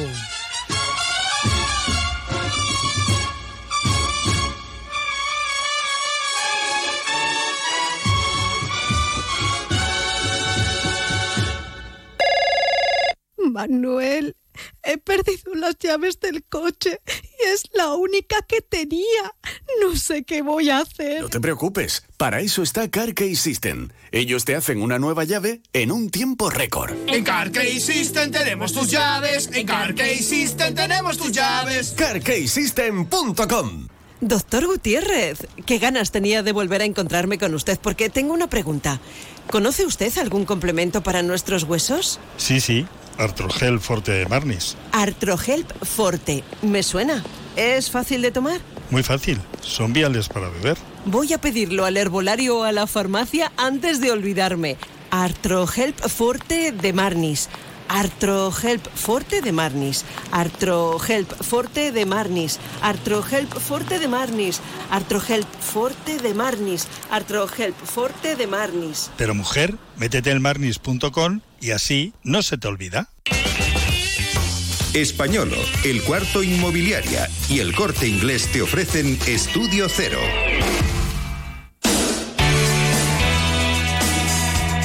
Manuel, 13.38 14.34
he 14.82 14.98
perdido 14.98 15.54
las 15.54 15.76
llaves 15.78 16.20
del 16.20 16.44
coche 16.44 17.00
y 17.06 17.48
es 17.48 17.64
la 17.72 17.94
única 17.94 18.42
que 18.42 18.60
tenía. 18.60 19.34
No 19.82 19.96
sé 19.96 20.24
qué 20.24 20.42
voy 20.42 20.70
a 20.70 20.80
hacer. 20.80 21.22
No 21.22 21.28
te 21.28 21.40
preocupes, 21.40 22.04
para 22.16 22.40
eso 22.40 22.62
está 22.62 22.90
CarKey 22.90 23.36
System. 23.36 23.88
Ellos 24.12 24.44
te 24.44 24.54
hacen 24.54 24.82
una 24.82 24.98
nueva 24.98 25.24
llave 25.24 25.62
en 25.72 25.92
un 25.92 26.10
tiempo 26.10 26.50
récord. 26.50 26.94
En 27.06 27.24
CarKey 27.24 27.80
System 27.80 28.30
tenemos 28.30 28.72
tus 28.72 28.90
llaves. 28.90 29.50
En 29.52 29.66
CarKey 29.66 30.22
System 30.22 30.74
tenemos 30.74 31.18
tus 31.18 31.32
llaves. 31.32 31.94
CarKeySystem.com 31.96 33.88
Doctor 34.20 34.66
Gutiérrez, 34.66 35.46
qué 35.66 35.78
ganas 35.78 36.10
tenía 36.10 36.42
de 36.42 36.52
volver 36.52 36.80
a 36.80 36.86
encontrarme 36.86 37.36
con 37.36 37.52
usted 37.52 37.78
porque 37.80 38.08
tengo 38.08 38.32
una 38.32 38.48
pregunta. 38.48 38.98
¿Conoce 39.50 39.84
usted 39.84 40.16
algún 40.18 40.46
complemento 40.46 41.02
para 41.02 41.22
nuestros 41.22 41.64
huesos? 41.64 42.18
Sí, 42.38 42.60
sí. 42.60 42.86
Artrogel 43.18 43.80
Forte 43.80 44.12
de 44.12 44.26
Marnis. 44.26 44.76
Artrohelp 44.92 45.70
Forte. 45.84 46.44
¿Me 46.62 46.82
suena? 46.82 47.22
¿Es 47.56 47.90
fácil 47.90 48.22
de 48.22 48.30
tomar? 48.30 48.60
Muy 48.90 49.02
fácil. 49.02 49.40
Son 49.62 49.92
viales 49.92 50.28
para 50.28 50.48
beber. 50.48 50.76
Voy 51.06 51.32
a 51.32 51.38
pedirlo 51.38 51.84
al 51.84 51.96
herbolario 51.96 52.58
o 52.58 52.62
a 52.64 52.72
la 52.72 52.86
farmacia 52.86 53.52
antes 53.56 54.00
de 54.00 54.12
olvidarme. 54.12 54.76
Artrohelp 55.10 55.98
Forte 56.08 56.72
de 56.72 56.92
Marnis. 56.92 57.48
Artrohelp 57.88 58.86
Forte 58.94 59.40
de 59.40 59.52
Marnis. 59.52 60.04
Artrohelp 60.32 61.32
Forte 61.42 61.92
de 61.92 62.04
Marnis. 62.04 62.58
Artrohelp 62.82 63.52
Forte 63.58 63.98
de 63.98 64.08
Marnis. 64.08 64.58
Artrohelp 64.90 65.48
Forte 65.60 66.18
de 66.18 66.34
Marnis. 66.34 66.88
Artrohelp 67.10 67.76
Forte 67.76 68.36
de 68.36 68.46
Marnis. 68.46 69.10
Pero 69.16 69.34
mujer, 69.34 69.76
métete 69.96 70.30
en 70.32 70.42
marnis.com 70.42 71.40
y 71.60 71.70
así 71.70 72.12
no 72.22 72.42
se 72.42 72.58
te 72.58 72.68
olvida. 72.68 73.08
Españolo, 74.94 75.58
el 75.84 76.02
cuarto 76.02 76.42
inmobiliaria 76.42 77.28
y 77.50 77.58
el 77.58 77.74
corte 77.74 78.08
inglés 78.08 78.50
te 78.50 78.62
ofrecen 78.62 79.18
Estudio 79.26 79.88
Cero. 79.90 80.20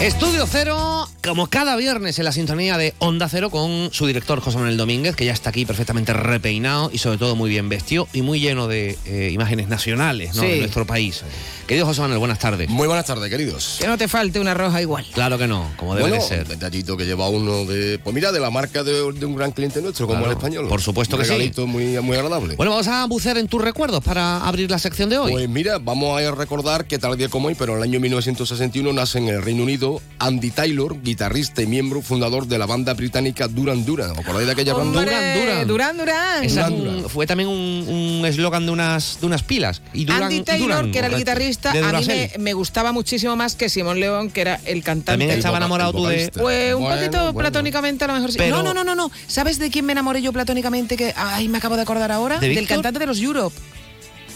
Estudio 0.02 0.46
Cero, 0.48 0.91
como 1.24 1.46
cada 1.48 1.76
viernes 1.76 2.18
en 2.18 2.26
la 2.26 2.32
sintonía 2.32 2.78
de 2.78 2.96
Onda 2.98 3.30
Cero 3.30 3.52
con 3.52 3.90
su 3.94 4.08
director 4.08 4.40
José 4.40 4.58
Manuel 4.58 4.76
Domínguez, 4.78 5.16
que 5.16 5.24
ya 5.26 5.34
está 5.34 5.52
aquí 5.52 5.66
perfectamente 5.68 6.14
repeinado 6.14 6.90
y 6.92 6.98
sobre 6.98 7.20
todo 7.20 7.36
muy 7.36 7.50
bien 7.50 7.70
vestido 7.70 8.08
y 8.12 8.24
muy 8.24 8.40
lleno 8.40 8.68
de 8.68 8.98
eh, 9.06 9.30
imágenes 9.32 9.68
nacionales 9.68 10.34
¿no? 10.36 10.42
Sí. 10.42 10.48
de 10.48 10.58
nuestro 10.62 10.88
país. 10.88 11.22
Querido 11.68 11.86
José 11.86 12.02
Manuel, 12.02 12.20
buenas 12.20 12.40
tardes. 12.40 12.68
Muy 12.70 12.88
buenas 12.88 13.06
tardes, 13.06 13.30
queridos. 13.30 13.78
Que 13.80 13.88
no 13.88 13.98
te 13.98 14.08
falte 14.08 14.40
una 14.40 14.54
roja 14.56 14.82
igual. 14.82 15.06
Claro 15.14 15.38
que 15.38 15.48
no, 15.48 15.70
como 15.78 15.96
debe 15.96 16.10
bueno, 16.10 16.24
de 16.24 16.28
ser. 16.28 16.48
detallito 16.48 16.98
que 16.98 17.06
lleva 17.06 17.30
uno 17.30 17.66
de, 17.66 17.98
pues 18.00 18.14
mira, 18.14 18.32
de 18.32 18.40
la 18.40 18.50
marca 18.50 18.84
de, 18.84 18.92
de 19.14 19.26
un 19.26 19.36
gran 19.36 19.52
cliente 19.52 19.82
nuestro, 19.82 20.08
como 20.08 20.20
Claro, 20.20 20.32
el 20.32 20.38
español. 20.38 20.68
por 20.68 20.82
supuesto 20.82 21.16
Un 21.16 21.22
que 21.22 21.28
sí. 21.28 21.34
regalito 21.34 21.68
muy, 21.68 21.86
muy 22.02 22.18
agradable. 22.18 22.56
Bueno, 22.56 22.72
vamos 22.72 22.88
a 22.88 23.06
bucear 23.06 23.38
en 23.38 23.48
tus 23.48 23.62
recuerdos 23.62 24.04
para 24.04 24.40
abrir 24.46 24.70
la 24.72 24.80
sección 24.80 25.08
de 25.10 25.20
hoy. 25.20 25.32
Pues 25.32 25.48
mira, 25.48 25.78
vamos 25.78 26.20
a 26.20 26.32
recordar 26.32 26.86
que 26.86 26.98
tal 27.00 27.16
día 27.16 27.30
como 27.30 27.48
hoy, 27.48 27.56
pero 27.56 27.74
en 27.74 27.78
el 27.78 27.84
año 27.84 28.00
1961 28.02 28.92
nace 28.92 29.20
en 29.20 29.30
el 29.30 29.42
Reino 29.44 29.64
Unido 29.64 30.02
Andy 30.20 30.50
Taylor, 30.52 30.98
guitarrista 31.16 31.62
y 31.62 31.66
miembro 31.68 32.02
fundador 32.02 32.48
de 32.48 32.58
la 32.58 32.66
banda 32.66 32.94
británica 32.94 33.48
Duran 33.50 33.84
Duran. 33.86 34.12
¿Os 34.12 34.20
acordáis 34.20 34.46
de 34.48 34.54
aquella 34.54 34.74
banda? 34.74 35.02
Duran 35.66 35.98
Duran. 35.98 36.74
Un- 36.74 37.10
fue 37.10 37.28
también 37.28 37.50
un 37.50 37.82
un 38.22 38.26
eslogan 38.26 38.66
de 38.66 38.72
unas, 38.72 39.18
de 39.20 39.26
unas 39.26 39.44
pilas. 39.44 39.82
Y 39.94 40.06
Duran, 40.06 40.24
Andy 40.24 40.38
y 40.38 40.42
Taylor, 40.44 40.70
Duran, 40.70 40.92
que 40.92 41.00
era 41.00 41.08
el 41.08 41.16
guitarrista, 41.18 41.72
a 41.72 42.00
mí 42.00 42.06
me, 42.06 42.32
me 42.40 42.54
gustaba 42.54 42.92
muchísimo 42.92 43.36
más 43.36 43.56
que 43.56 43.68
Simón 43.70 44.00
León, 44.00 44.30
que 44.32 44.42
era 44.42 44.60
el 44.66 44.84
cantante. 44.84 45.12
También 45.12 45.32
estaba 45.32 45.58
enamorado 45.58 45.92
tú 45.92 46.06
de-. 46.06 46.32
Pues 46.32 46.74
un 46.76 46.82
Bueno, 46.84 46.96
poquito 46.98 47.18
bueno. 47.18 47.40
platónicamente 47.40 48.06
a 48.06 48.08
lo 48.08 48.14
mejor 48.14 48.32
sí. 48.32 48.38
Pero- 48.38 48.58
No, 48.58 48.64
no, 48.64 48.74
no, 48.74 48.84
no, 48.84 48.96
no. 48.96 49.12
¿Sabes 49.28 49.60
de 49.60 49.70
quién 49.70 49.86
me 49.86 49.92
enamoré 49.92 50.22
yo 50.22 50.32
platónicamente? 50.32 50.96
Que 50.96 51.14
ay, 51.16 51.48
me 51.50 51.58
acabo 51.58 51.76
de 51.76 51.82
acordar 51.82 52.12
ahora. 52.12 52.40
¿De 52.40 52.48
Del 52.48 52.58
Víctor? 52.58 52.78
cantante 52.78 53.00
de 53.00 53.06
los 53.08 53.20
Europe. 53.20 53.56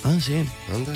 Ah, 0.08 0.18
sí. 0.22 0.46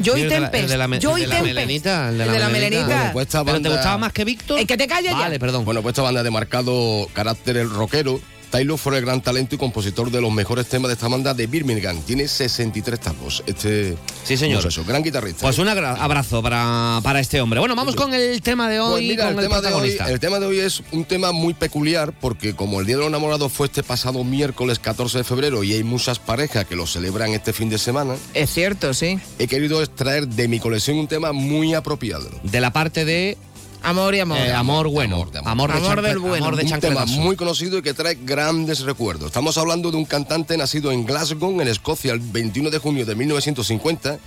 Joy 0.03 0.19
Sí, 0.19 0.23
el 0.25 0.29
de 0.29 0.39
la- 0.39 0.51
Tempest. 0.51 0.63
el 0.63 0.69
de 0.69 0.77
la, 0.77 0.85
el 0.85 0.91
de 0.91 1.07
la 1.07 1.35
Tempest. 1.35 1.43
melenita. 1.43 2.09
El 2.09 2.17
de 2.19 2.23
El 2.23 2.27
la, 2.27 2.33
de 2.33 2.39
la 2.39 2.49
melenita. 2.49 2.79
melenita. 2.79 2.85
Bueno, 2.99 3.13
pues 3.13 3.25
esta 3.25 3.39
¿Pero 3.39 3.45
te 3.45 3.51
banda- 3.63 3.69
gustaba 3.71 3.97
más 3.97 4.13
que 4.13 4.23
Víctor? 4.25 4.59
El 4.59 4.67
que 4.67 4.77
te 4.77 4.87
calles 4.87 5.11
ya. 5.11 5.17
Vale, 5.17 5.39
perdón. 5.39 5.65
Bueno, 5.65 5.81
pues 5.81 5.93
esta 5.93 6.01
banda 6.03 6.21
de 6.21 6.29
marcado 6.31 7.07
carácter 7.13 7.57
el 7.57 7.69
rockero. 7.71 8.19
Taylor 8.49 8.77
fue 8.77 8.97
el 8.97 9.05
gran 9.05 9.21
talento 9.21 9.55
y 9.55 9.57
compositor 9.57 10.09
de 10.11 10.21
los 10.21 10.31
mejores 10.31 10.67
temas 10.67 10.89
de 10.89 10.93
esta 10.93 11.07
banda 11.07 11.33
de 11.33 11.47
Birmingham. 11.47 12.01
Tiene 12.01 12.27
63 12.27 12.99
tacos. 12.99 13.43
Este 13.45 13.95
Sí, 14.23 14.37
señor. 14.37 14.57
muchacho, 14.57 14.83
gran 14.85 15.03
guitarrista. 15.03 15.41
Pues 15.41 15.57
un 15.59 15.67
agra- 15.67 15.93
abrazo 15.95 16.41
para, 16.41 16.99
para 17.03 17.19
este 17.19 17.39
hombre. 17.41 17.59
Bueno, 17.59 17.75
vamos 17.75 17.95
con 17.95 18.13
el 18.13 18.41
tema 18.41 18.69
de 18.69 18.79
hoy, 18.79 18.91
Pues 18.91 19.03
mira, 19.03 19.23
con 19.25 19.33
el, 19.33 19.39
el, 19.39 19.49
tema 19.49 19.61
de 19.61 19.73
hoy, 19.73 19.97
el 20.07 20.19
tema 20.19 20.39
de 20.39 20.45
hoy 20.45 20.59
es 20.59 20.81
un 20.91 21.05
tema 21.05 21.31
muy 21.31 21.53
peculiar 21.53 22.13
porque 22.19 22.55
como 22.55 22.79
el 22.79 22.85
Día 22.85 22.95
de 22.95 23.01
los 23.01 23.09
Enamorados 23.09 23.51
fue 23.51 23.67
este 23.67 23.83
pasado 23.83 24.23
miércoles 24.23 24.79
14 24.79 25.19
de 25.19 25.23
febrero 25.23 25.63
y 25.63 25.73
hay 25.73 25.83
muchas 25.83 26.19
parejas 26.19 26.65
que 26.65 26.75
lo 26.75 26.87
celebran 26.87 27.31
este 27.33 27.53
fin 27.53 27.69
de 27.69 27.77
semana, 27.77 28.15
Es 28.33 28.49
cierto, 28.51 28.93
sí. 28.93 29.19
he 29.37 29.47
querido 29.47 29.81
extraer 29.83 30.27
de 30.27 30.47
mi 30.47 30.59
colección 30.59 30.97
un 30.97 31.07
tema 31.07 31.31
muy 31.31 31.73
apropiado. 31.73 32.29
De 32.43 32.61
la 32.61 32.71
parte 32.73 33.05
de 33.05 33.37
Amor 33.83 34.13
y 34.15 34.19
amor. 34.19 34.37
eh, 34.37 34.51
amor 34.53 34.87
bueno. 34.89 35.15
Amor, 35.17 35.31
de 35.31 35.39
Amor 35.39 35.71
chancle- 35.71 36.01
del 36.01 36.19
bueno. 36.19 36.45
Amor 36.45 36.57
de 36.57 36.73
un 36.73 36.79
tema 36.79 37.05
muy 37.05 37.35
conocido 37.35 37.77
y 37.77 37.81
que 37.81 37.93
trae 37.93 38.17
grandes 38.21 38.81
recuerdos. 38.81 39.27
Estamos 39.27 39.57
hablando 39.57 39.89
de 39.91 39.97
un 39.97 40.05
cantante 40.05 40.57
nacido 40.57 40.91
en 40.91 41.05
Glasgow, 41.05 41.59
en 41.61 41.67
Escocia, 41.67 42.11
el 42.13 42.19
21 42.19 42.69
de 42.69 42.77
junio 42.77 43.05
de 43.05 43.15
1950 43.15 44.19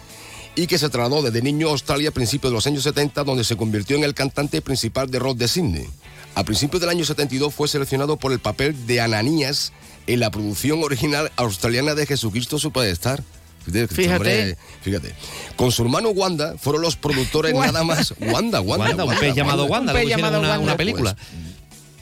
y 0.55 0.67
que 0.67 0.79
se 0.79 0.89
trasladó 0.89 1.23
desde 1.23 1.43
niño 1.43 1.69
a 1.69 1.71
Australia 1.73 2.09
a 2.11 2.13
principios 2.13 2.51
de 2.51 2.55
los 2.57 2.67
años 2.67 2.83
70, 2.83 3.25
donde 3.25 3.45
se 3.45 3.57
convirtió 3.57 3.97
en 3.97 4.05
el 4.05 4.15
cantante 4.15 4.61
principal 4.63 5.11
de 5.11 5.19
rock 5.19 5.37
de 5.39 5.49
Sydney. 5.49 5.87
A 6.35 6.45
principios 6.45 6.81
del 6.81 6.91
año 6.91 7.05
72 7.05 7.55
fue 7.55 7.69
seleccionado 7.69 8.17
por 8.17 8.33
el 8.33 8.39
papel 8.39 8.87
de 8.87 9.01
Ananías 9.03 9.73
en 10.07 10.21
la 10.21 10.31
producción 10.31 10.83
original 10.83 11.31
australiana 11.37 11.95
de 11.95 12.07
Jesucristo 12.07 12.59
Superstar. 12.59 13.23
Fíjate, 13.23 13.23
este 13.23 13.42
Fíjate. 13.65 14.15
hombre, 14.17 14.57
fíjate. 14.83 15.15
Con 15.57 15.71
su 15.73 15.83
hermano 15.83 16.11
Wanda 16.11 16.57
fueron 16.59 16.83
los 16.83 16.97
productores 16.97 17.53
Wanda. 17.55 17.73
nada 17.73 17.85
más. 17.85 18.15
Wanda, 18.21 18.61
Wanda. 18.61 18.87
Wanda, 18.89 19.05
un 19.05 19.15
pez 19.19 19.35
llamado 19.35 19.65
Wanda, 19.67 19.93
Un 19.93 19.99
pez 20.01 20.09
llamado 20.09 20.39
una, 20.41 20.49
Wanda. 20.49 20.65
una 20.65 20.77
película. 20.77 21.17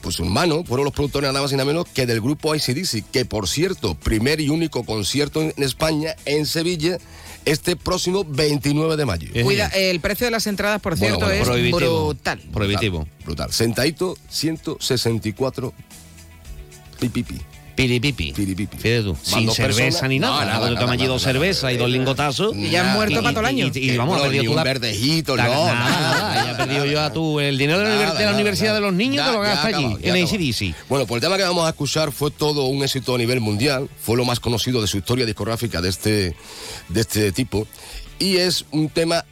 Pues 0.01 0.15
su 0.15 0.24
hermano 0.24 0.65
fueron 0.65 0.87
los 0.87 0.95
productores 0.95 1.28
nada 1.28 1.43
más 1.43 1.53
y 1.53 1.57
nada 1.57 1.66
menos 1.66 1.87
que 1.87 2.07
del 2.07 2.23
grupo 2.23 2.55
ICDC, 2.55 3.05
que 3.12 3.27
por 3.27 3.47
cierto, 3.49 3.95
primer 3.95 4.41
y 4.41 4.49
único 4.49 4.82
concierto 4.85 5.43
en 5.43 5.53
España, 5.59 6.15
en 6.24 6.47
Sevilla, 6.47 6.97
este 7.45 7.77
próximo 7.77 8.24
29 8.24 8.97
de 8.97 9.05
mayo. 9.05 9.28
Cuida, 9.43 9.66
el 9.69 10.01
precio 10.01 10.27
de 10.27 10.31
las 10.31 10.47
entradas, 10.47 10.81
por 10.81 10.97
cierto, 10.97 11.27
bueno, 11.27 11.32
es 11.35 11.47
prohibitivo. 11.47 12.05
brutal. 12.07 12.41
Prohibitivo. 12.51 13.07
Brutal. 13.27 13.53
Sentadito, 13.53 14.16
164 14.31 15.74
pipipi. 16.99 17.39
Piripipi. 17.81 18.32
Piripipi. 18.32 18.77
Fíjate 18.77 19.02
tú. 19.05 19.16
Sin 19.23 19.51
cerveza 19.51 20.07
ni 20.09 20.19
nada. 20.19 20.44
Nada, 20.44 20.59
Cuando 20.59 20.74
nada, 20.74 20.81
toman 20.81 20.93
allí 20.94 21.02
nada, 21.05 21.12
dos 21.15 21.23
nada, 21.23 21.32
cervezas 21.32 21.73
y 21.73 21.77
dos 21.77 21.89
nada. 21.89 21.98
lingotazos. 21.98 22.57
Y 22.57 22.70
ya 22.70 22.89
han 22.90 22.94
muerto 22.94 23.16
para 23.23 23.31
todo 23.31 23.40
el 23.40 23.47
año. 23.47 23.70
Y, 23.74 23.97
vamos, 23.97 24.19
ha 24.19 24.23
perdido 24.24 24.44
tú 24.44 24.52
un 24.59 24.62
verdejito, 24.65 25.36
no, 25.36 25.43
nada, 25.43 25.74
nada. 25.74 26.11
nada. 26.35 26.44
Ya 26.44 26.51
he 26.52 26.55
perdido 26.55 26.85
yo 26.86 27.01
a 27.01 27.12
tú 27.12 27.40
el 27.40 27.57
dinero 27.57 27.78
de 27.78 27.85
la, 27.85 27.90
Nada, 27.90 28.15
nada, 28.20 28.35
Universidad 28.35 28.69
nada. 28.69 28.81
de 28.81 28.86
los 28.86 28.94
Niños, 28.94 29.27
te 29.27 29.32
lo 29.32 29.40
gastas 29.40 29.74
allí, 29.74 29.97
en. 30.02 30.24
ACDC. 30.24 30.74
Bueno, 30.89 31.07
pues 31.07 31.16
el 31.16 31.20
tema 31.27 31.36
que 31.36 31.43
vamos 31.44 31.65
a 31.66 31.70
escuchar 31.70 32.12
fue 32.12 32.31
todo 32.31 32.66
un 32.66 32.82
éxito 32.82 33.15
a 33.15 33.19
nivel 33.19 33.40
mundial, 33.40 33.89
fue 34.02 34.16
lo 34.16 34.24
más 34.24 34.40
conocido 34.40 34.81
de 34.81 34.86
su 34.86 34.98
historia 34.98 35.24
discográfica 35.24 35.81
de 35.81 35.89
este, 35.89 36.36
de 36.89 37.01
este 37.01 37.32
tipo, 37.32 37.66
y 38.19 38.36
es 38.36 38.65
un 38.73 38.89
tema, 38.90 39.24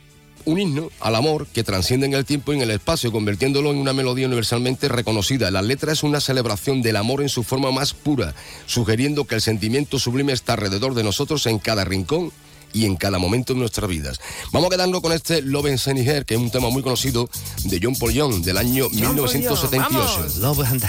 un 0.48 0.58
himno 0.58 0.90
al 1.00 1.14
amor 1.14 1.46
que 1.46 1.62
trasciende 1.62 2.06
en 2.06 2.14
el 2.14 2.24
tiempo 2.24 2.52
y 2.52 2.56
en 2.56 2.62
el 2.62 2.70
espacio, 2.70 3.12
convirtiéndolo 3.12 3.70
en 3.70 3.76
una 3.76 3.92
melodía 3.92 4.26
universalmente 4.26 4.88
reconocida. 4.88 5.50
La 5.50 5.60
letra 5.62 5.92
es 5.92 6.02
una 6.02 6.20
celebración 6.20 6.80
del 6.80 6.96
amor 6.96 7.20
en 7.22 7.28
su 7.28 7.42
forma 7.44 7.70
más 7.70 7.92
pura, 7.92 8.34
sugiriendo 8.66 9.26
que 9.26 9.34
el 9.34 9.42
sentimiento 9.42 9.98
sublime 9.98 10.32
está 10.32 10.54
alrededor 10.54 10.94
de 10.94 11.04
nosotros 11.04 11.44
en 11.46 11.58
cada 11.58 11.84
rincón 11.84 12.32
y 12.72 12.86
en 12.86 12.96
cada 12.96 13.18
momento 13.18 13.52
de 13.54 13.60
nuestras 13.60 13.88
vidas. 13.90 14.20
Vamos 14.52 14.68
a 14.68 14.70
quedarnos 14.70 15.00
con 15.02 15.12
este 15.12 15.42
Love 15.42 15.66
and 15.66 15.78
Sunny 15.78 16.00
Hair, 16.08 16.24
que 16.24 16.34
es 16.34 16.40
un 16.40 16.50
tema 16.50 16.70
muy 16.70 16.82
conocido 16.82 17.28
de 17.64 17.80
John 17.82 17.94
Paul 17.96 18.12
Young 18.12 18.42
del 18.42 18.56
año 18.58 18.88
1978. 18.90 20.38
Love 20.40 20.60
and. 20.60 20.82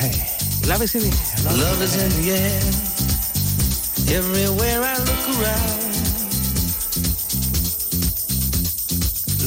Love 0.68 0.84
is 0.84 0.96
in 0.96 1.02
the- 1.02 1.54
Love 1.58 1.84
is 1.84 1.96
in 1.96 2.24
the 2.24 2.32
air. 2.32 2.62
Everywhere 4.08 4.84
I 4.84 4.98
look 5.00 5.42
around. 5.42 5.89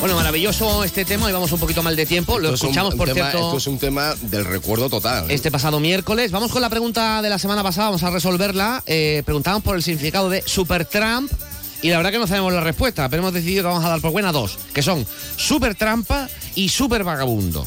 Bueno, 0.00 0.14
maravilloso 0.14 0.84
este 0.84 1.04
tema, 1.04 1.28
y 1.28 1.32
vamos 1.32 1.50
un 1.50 1.58
poquito 1.58 1.82
mal 1.82 1.96
de 1.96 2.06
tiempo. 2.06 2.38
Lo 2.38 2.54
Esto 2.54 2.54
es 2.54 2.62
un- 2.62 2.68
escuchamos, 2.68 2.94
por 2.94 3.08
tema- 3.08 3.30
cierto, 3.30 3.46
Esto 3.48 3.56
es 3.58 3.66
un 3.66 3.78
tema 3.78 4.14
del 4.22 4.44
recuerdo 4.44 4.88
total. 4.88 5.28
¿eh? 5.30 5.34
este 5.34 5.50
pasado 5.50 5.80
miércoles. 5.80 6.30
Vamos 6.30 6.52
con 6.52 6.62
la 6.62 6.70
pregunta 6.70 7.20
de 7.20 7.28
la 7.28 7.38
semana 7.38 7.64
pasada, 7.64 7.88
vamos 7.88 8.04
a 8.04 8.10
resolverla. 8.10 8.82
Eh, 8.86 9.22
por 9.64 9.74
el 9.76 9.82
significado 9.82 10.30
de 10.30 10.42
Supertramp. 10.46 11.30
Y 11.82 11.90
la 11.90 11.96
verdad 11.96 12.10
que 12.10 12.18
no 12.18 12.26
sabemos 12.26 12.52
la 12.52 12.60
respuesta, 12.60 13.08
pero 13.08 13.22
hemos 13.22 13.32
decidido 13.32 13.62
que 13.62 13.68
vamos 13.68 13.84
a 13.84 13.88
dar 13.88 14.00
por 14.00 14.10
buena 14.10 14.32
dos, 14.32 14.58
que 14.74 14.82
son 14.82 15.06
super 15.36 15.76
trampa 15.76 16.28
y 16.56 16.68
super 16.70 17.04
vagabundo. 17.04 17.64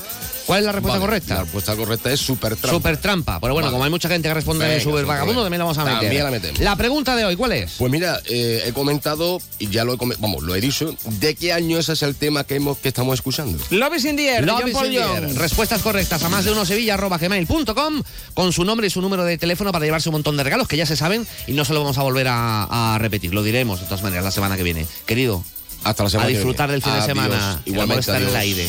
¿Cuál 0.51 0.59
es 0.59 0.65
la 0.65 0.71
respuesta 0.73 0.99
Vale, 0.99 0.99
La 0.99 1.05
correcta? 1.19 1.41
respuesta 1.43 1.75
correcta 1.77 2.11
es 2.11 2.19
super 2.19 2.55
trampa. 2.57 2.75
Super 2.77 2.97
trampa. 2.97 3.39
Pero 3.39 3.53
bueno, 3.53 3.67
Vale. 3.67 3.71
como 3.73 3.83
hay 3.85 3.89
mucha 3.89 4.09
gente 4.09 4.27
que 4.27 4.33
responde 4.33 4.67
Venga, 4.67 4.81
super 4.83 5.05
vagabundo, 5.05 5.43
también 5.43 5.59
la 5.59 5.63
vamos 5.63 5.77
a 5.77 5.85
meter. 5.85 5.99
También 6.01 6.23
la 6.25 6.31
metemos. 6.31 6.59
La 6.59 6.75
pregunta 6.75 7.15
de 7.15 7.23
hoy, 7.23 7.37
¿cuál 7.37 7.53
es? 7.53 7.71
Pues 7.77 7.89
mira, 7.89 8.19
eh, 8.25 8.63
he 8.65 8.73
comentado 8.73 9.39
y 9.59 9.69
ya 9.69 9.85
lo 9.85 9.93
he 9.93 9.97
come- 9.97 10.15
vamos, 10.19 10.43
lo 10.43 10.53
he 10.53 10.59
dicho, 10.59 10.93
¿de 11.05 11.35
qué 11.35 11.53
año 11.53 11.77
ese 11.79 11.93
es 11.93 12.03
el 12.03 12.15
tema 12.15 12.43
que 12.43 12.55
hemos 12.55 12.77
que 12.79 12.89
estamos 12.89 13.13
escuchando? 13.13 13.57
Love 13.69 13.95
is 13.95 14.03
in 14.05 14.17
the 14.17 14.27
air. 14.27 14.45
Love 14.45 14.63
John 14.73 14.91
in 14.91 14.99
air. 15.01 15.35
Respuestas 15.35 15.81
correctas 15.81 16.21
a 16.23 16.27
más 16.27 16.43
de 16.43 16.51
uno 16.51 16.65
sevilla.gmail.com 16.65 18.03
con 18.33 18.51
su 18.51 18.65
nombre 18.65 18.87
y 18.87 18.89
su 18.89 19.01
número 19.01 19.23
de 19.23 19.37
teléfono 19.37 19.71
para 19.71 19.85
llevarse 19.85 20.09
un 20.09 20.13
montón 20.13 20.35
de 20.35 20.43
regalos 20.43 20.67
que 20.67 20.75
ya 20.75 20.85
se 20.85 20.97
saben 20.97 21.25
y 21.47 21.53
no 21.53 21.63
se 21.63 21.73
lo 21.73 21.79
vamos 21.81 21.97
a 21.97 22.03
volver 22.03 22.27
a, 22.27 22.95
a 22.95 22.97
repetir. 22.97 23.33
Lo 23.33 23.41
diremos 23.43 23.79
de 23.79 23.85
todas 23.85 24.03
maneras 24.03 24.25
la 24.25 24.31
semana 24.31 24.57
que 24.57 24.63
viene. 24.63 24.85
Querido, 25.05 25.45
Hasta 25.85 26.03
la 26.03 26.09
semana 26.09 26.25
a 26.25 26.27
que 26.29 26.35
disfrutar 26.35 26.67
viene. 26.69 26.81
del 26.81 26.91
fin 26.91 26.99
de 26.99 27.05
semana. 27.07 27.35
El 27.37 27.41
amor 27.43 27.61
Igualmente, 27.65 27.99
está 28.01 28.17
en 28.17 28.27
el 28.27 28.35
aire. 28.35 28.67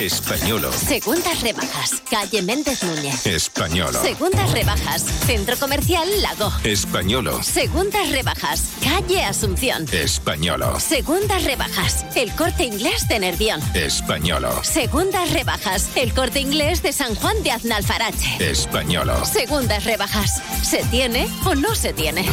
Españolo. 0.00 0.72
Segundas 0.72 1.42
rebajas. 1.42 2.02
Calle 2.10 2.40
Méndez 2.40 2.82
Núñez. 2.82 3.26
Españolo. 3.26 4.00
Segundas 4.02 4.50
rebajas. 4.50 5.02
Centro 5.02 5.58
Comercial 5.58 6.08
Lago. 6.22 6.50
Españolo. 6.64 7.42
Segundas 7.42 8.10
rebajas. 8.10 8.70
Calle 8.82 9.22
Asunción. 9.22 9.84
Españolo. 9.92 10.80
Segundas 10.80 11.44
rebajas. 11.44 12.06
El 12.14 12.34
corte 12.34 12.64
inglés 12.64 13.08
de 13.08 13.18
Nervión. 13.18 13.60
Españolo. 13.74 14.64
Segundas 14.64 15.30
rebajas. 15.34 15.90
El 15.94 16.14
corte 16.14 16.40
inglés 16.40 16.82
de 16.82 16.94
San 16.94 17.14
Juan 17.14 17.42
de 17.42 17.50
Aznalfarache. 17.50 18.38
Españolo. 18.50 19.22
Segundas 19.26 19.84
rebajas. 19.84 20.42
¿Se 20.62 20.82
tiene 20.84 21.28
o 21.44 21.54
no 21.54 21.74
se 21.74 21.92
tiene? 21.92 22.24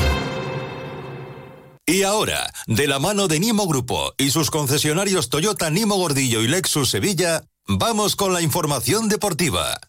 Y 1.85 2.03
ahora, 2.03 2.49
de 2.67 2.87
la 2.87 2.99
mano 2.99 3.27
de 3.27 3.41
Nimo 3.41 3.67
Grupo 3.67 4.13
y 4.17 4.31
sus 4.31 4.51
concesionarios 4.51 5.29
Toyota 5.29 5.69
Nimo 5.69 5.95
Gordillo 5.95 6.41
y 6.41 6.47
Lexus 6.47 6.89
Sevilla, 6.89 7.43
vamos 7.67 8.15
con 8.15 8.33
la 8.33 8.41
información 8.41 9.09
deportiva. 9.09 9.86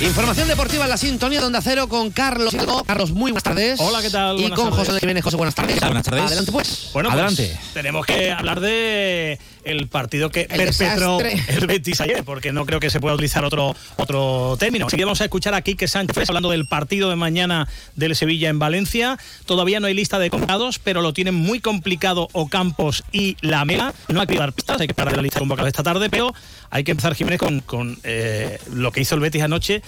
Información 0.00 0.46
deportiva 0.46 0.84
en 0.84 0.90
la 0.90 0.96
sintonía 0.96 1.40
de 1.40 1.46
Onda 1.46 1.60
Cero 1.60 1.88
con 1.88 2.10
Carlos. 2.12 2.54
Carlos, 2.86 3.10
muy 3.10 3.32
buenas 3.32 3.42
tardes. 3.42 3.80
Hola, 3.80 4.00
¿qué 4.00 4.10
tal? 4.10 4.36
Y 4.36 4.42
Buenas 4.42 4.56
con 4.58 4.70
tardes. 4.70 4.86
José 4.86 5.00
Jiménez. 5.00 5.24
José, 5.24 5.36
buenas 5.36 5.54
tardes. 5.56 5.80
Buenas 5.80 6.04
tardes. 6.04 6.22
Adelante, 6.22 6.52
pues. 6.52 6.90
Bueno, 6.92 7.10
Adelante. 7.10 7.50
pues, 7.52 7.72
tenemos 7.74 8.06
que 8.06 8.30
hablar 8.30 8.60
de 8.60 9.40
el 9.64 9.88
partido 9.88 10.30
que 10.30 10.42
El 10.42 10.46
perpetró 10.48 11.18
desastre. 11.18 11.56
el 11.56 11.66
Betis 11.66 12.00
ayer, 12.00 12.22
porque 12.22 12.52
no 12.52 12.64
creo 12.64 12.78
que 12.78 12.90
se 12.90 13.00
pueda 13.00 13.14
utilizar 13.16 13.44
otro, 13.44 13.74
otro 13.96 14.56
término. 14.58 14.86
Así 14.86 14.96
que 14.96 15.04
vamos 15.04 15.20
a 15.20 15.24
escuchar 15.24 15.52
a 15.54 15.62
Quique 15.62 15.88
Sánchez 15.88 16.28
hablando 16.28 16.50
del 16.50 16.66
partido 16.66 17.10
de 17.10 17.16
mañana 17.16 17.68
del 17.96 18.14
Sevilla 18.14 18.50
en 18.50 18.60
Valencia. 18.60 19.18
Todavía 19.46 19.80
no 19.80 19.88
hay 19.88 19.94
lista 19.94 20.20
de 20.20 20.30
convocados, 20.30 20.78
pero 20.78 21.02
lo 21.02 21.12
tienen 21.12 21.34
muy 21.34 21.58
complicado 21.58 22.28
Ocampos 22.32 23.02
y 23.10 23.36
la 23.40 23.64
Mega. 23.64 23.92
No 24.06 24.20
hay 24.20 24.28
que 24.28 24.36
dar 24.36 24.52
pistas, 24.52 24.80
hay 24.80 24.86
que 24.86 24.92
esperar 24.92 25.16
la 25.16 25.22
lista 25.22 25.38
de 25.38 25.40
convocados 25.40 25.68
esta 25.68 25.82
tarde, 25.82 26.08
pero 26.08 26.32
hay 26.70 26.84
que 26.84 26.92
empezar, 26.92 27.14
Jiménez, 27.14 27.40
con, 27.64 27.98
eh, 28.04 28.58
lo 28.72 28.92
que 28.92 29.00
hizo 29.00 29.14
el 29.14 29.20
Betis 29.20 29.42
anoche. 29.42 29.82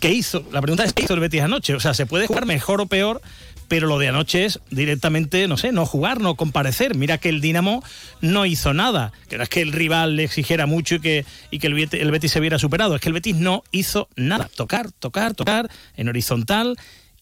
¿Qué 0.00 0.10
hizo? 0.10 0.44
La 0.52 0.60
pregunta 0.60 0.84
es, 0.84 0.92
¿qué 0.92 1.04
hizo 1.04 1.14
el 1.14 1.20
Betis 1.20 1.40
anoche? 1.40 1.74
O 1.74 1.80
sea, 1.80 1.94
¿se 1.94 2.06
puede 2.06 2.26
jugar 2.26 2.46
mejor 2.46 2.80
o 2.80 2.86
peor? 2.86 3.22
Pero 3.68 3.88
lo 3.88 3.98
de 3.98 4.08
anoche 4.08 4.44
es 4.44 4.60
directamente, 4.70 5.48
no 5.48 5.56
sé, 5.56 5.72
no 5.72 5.86
jugar, 5.86 6.20
no 6.20 6.36
comparecer. 6.36 6.94
Mira 6.94 7.18
que 7.18 7.30
el 7.30 7.40
Dinamo 7.40 7.82
no 8.20 8.46
hizo 8.46 8.74
nada. 8.74 9.12
Que 9.28 9.38
no 9.38 9.42
es 9.42 9.48
que 9.48 9.62
el 9.62 9.72
rival 9.72 10.16
le 10.16 10.24
exigiera 10.24 10.66
mucho 10.66 10.96
y 10.96 11.00
que, 11.00 11.26
y 11.50 11.58
que 11.58 11.66
el, 11.66 11.74
Betis, 11.74 12.00
el 12.00 12.10
Betis 12.10 12.30
se 12.30 12.40
viera 12.40 12.58
superado. 12.58 12.94
Es 12.94 13.00
que 13.00 13.08
el 13.08 13.14
Betis 13.14 13.36
no 13.36 13.64
hizo 13.72 14.08
nada. 14.14 14.48
Tocar, 14.54 14.92
tocar, 14.92 15.34
tocar 15.34 15.68
en 15.96 16.08
horizontal 16.08 16.76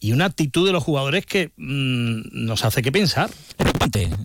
y 0.05 0.13
una 0.13 0.27
actitud 0.27 0.67
de 0.67 0.73
los 0.73 0.85
jugadores 0.85 1.25
que 1.25 1.53
mm, 1.57 2.45
nos 2.45 2.63
hace 2.67 2.83
que 2.83 2.93
pensar. 2.93 3.31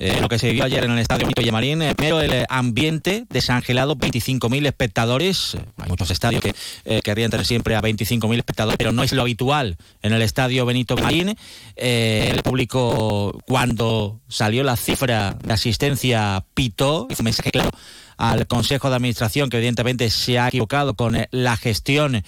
eh, 0.02 0.18
lo 0.20 0.28
que 0.28 0.38
se 0.38 0.52
vio 0.52 0.66
ayer 0.66 0.84
en 0.84 0.92
el 0.92 1.00
estadio 1.00 1.22
Benito 1.22 1.40
Villamarín. 1.40 1.82
Eh, 1.82 1.96
primero, 1.96 2.20
el 2.20 2.34
eh, 2.34 2.46
ambiente 2.50 3.26
desangelado, 3.30 3.96
25.000 3.96 4.66
espectadores. 4.68 5.56
Hay 5.78 5.88
muchos 5.88 6.12
estadios 6.12 6.42
que 6.42 6.54
eh, 6.84 7.00
querrían 7.02 7.32
tener 7.32 7.46
siempre 7.46 7.78
a 7.78 7.82
25.000 7.82 8.40
espectadores, 8.40 8.78
pero 8.78 8.92
no 8.92 9.04
es 9.04 9.14
lo 9.14 9.22
habitual 9.22 9.78
en 10.02 10.12
el 10.12 10.22
estadio 10.22 10.66
Benito 10.66 10.96
Villamarín. 10.96 11.38
Eh, 11.78 12.30
el 12.34 12.44
público, 12.44 13.42
cuando 13.48 14.20
salió 14.28 14.66
la 14.66 14.76
cifra 14.76 15.38
de 15.42 15.54
asistencia, 15.54 16.44
pitó, 16.56 17.08
hizo 17.10 17.22
un 17.22 17.26
mensaje 17.26 17.52
claro 17.52 17.72
al 18.20 18.48
Consejo 18.48 18.90
de 18.90 18.98
Administración, 18.98 19.50
que 19.50 19.58
evidentemente 19.58 20.10
se 20.10 20.38
ha 20.38 20.50
equivocado 20.50 20.94
con 20.94 21.16
eh, 21.16 21.30
la 21.32 21.56
gestión 21.56 22.22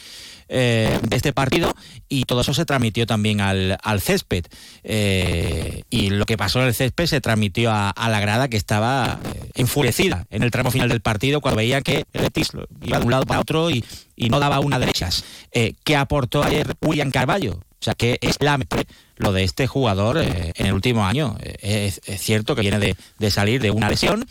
eh, 0.53 0.99
de 1.01 1.15
este 1.15 1.31
partido 1.31 1.73
y 2.09 2.25
todo 2.25 2.41
eso 2.41 2.53
se 2.53 2.65
transmitió 2.65 3.07
también 3.07 3.39
al, 3.39 3.77
al 3.81 4.01
césped. 4.01 4.45
Eh, 4.83 5.83
y 5.89 6.09
lo 6.09 6.25
que 6.25 6.37
pasó 6.37 6.59
en 6.59 6.67
el 6.67 6.73
césped 6.73 7.05
se 7.05 7.21
transmitió 7.21 7.71
a, 7.71 7.93
la 7.95 8.19
grada 8.19 8.49
que 8.49 8.57
estaba 8.57 9.19
eh, 9.23 9.51
enfurecida 9.55 10.27
en 10.29 10.43
el 10.43 10.51
tramo 10.51 10.69
final 10.69 10.89
del 10.89 10.99
partido 10.99 11.39
cuando 11.39 11.57
veía 11.57 11.81
que 11.81 12.03
el 12.11 12.21
Betis 12.21 12.49
iba 12.81 12.99
de 12.99 13.05
un 13.05 13.11
lado 13.11 13.25
para 13.25 13.39
otro 13.39 13.71
y, 13.71 13.85
y 14.17 14.29
no 14.29 14.41
daba 14.41 14.59
una 14.59 14.77
derechas. 14.77 15.23
Eh, 15.53 15.75
¿Qué 15.85 15.95
aportó 15.95 16.43
ayer 16.43 16.75
William 16.81 17.11
Carballo? 17.11 17.53
O 17.53 17.83
sea, 17.83 17.93
que 17.95 18.17
es 18.21 18.35
lamentable 18.41 18.85
lo 19.15 19.31
de 19.31 19.43
este 19.43 19.67
jugador 19.67 20.17
en 20.19 20.65
el 20.65 20.73
último 20.73 21.05
año. 21.05 21.37
Es, 21.61 22.01
es 22.05 22.21
cierto 22.21 22.55
que 22.55 22.61
viene 22.61 22.77
de, 22.77 22.95
de 23.17 23.31
salir 23.31 23.61
de 23.61 23.71
una 23.71 23.89
lesión, 23.89 24.27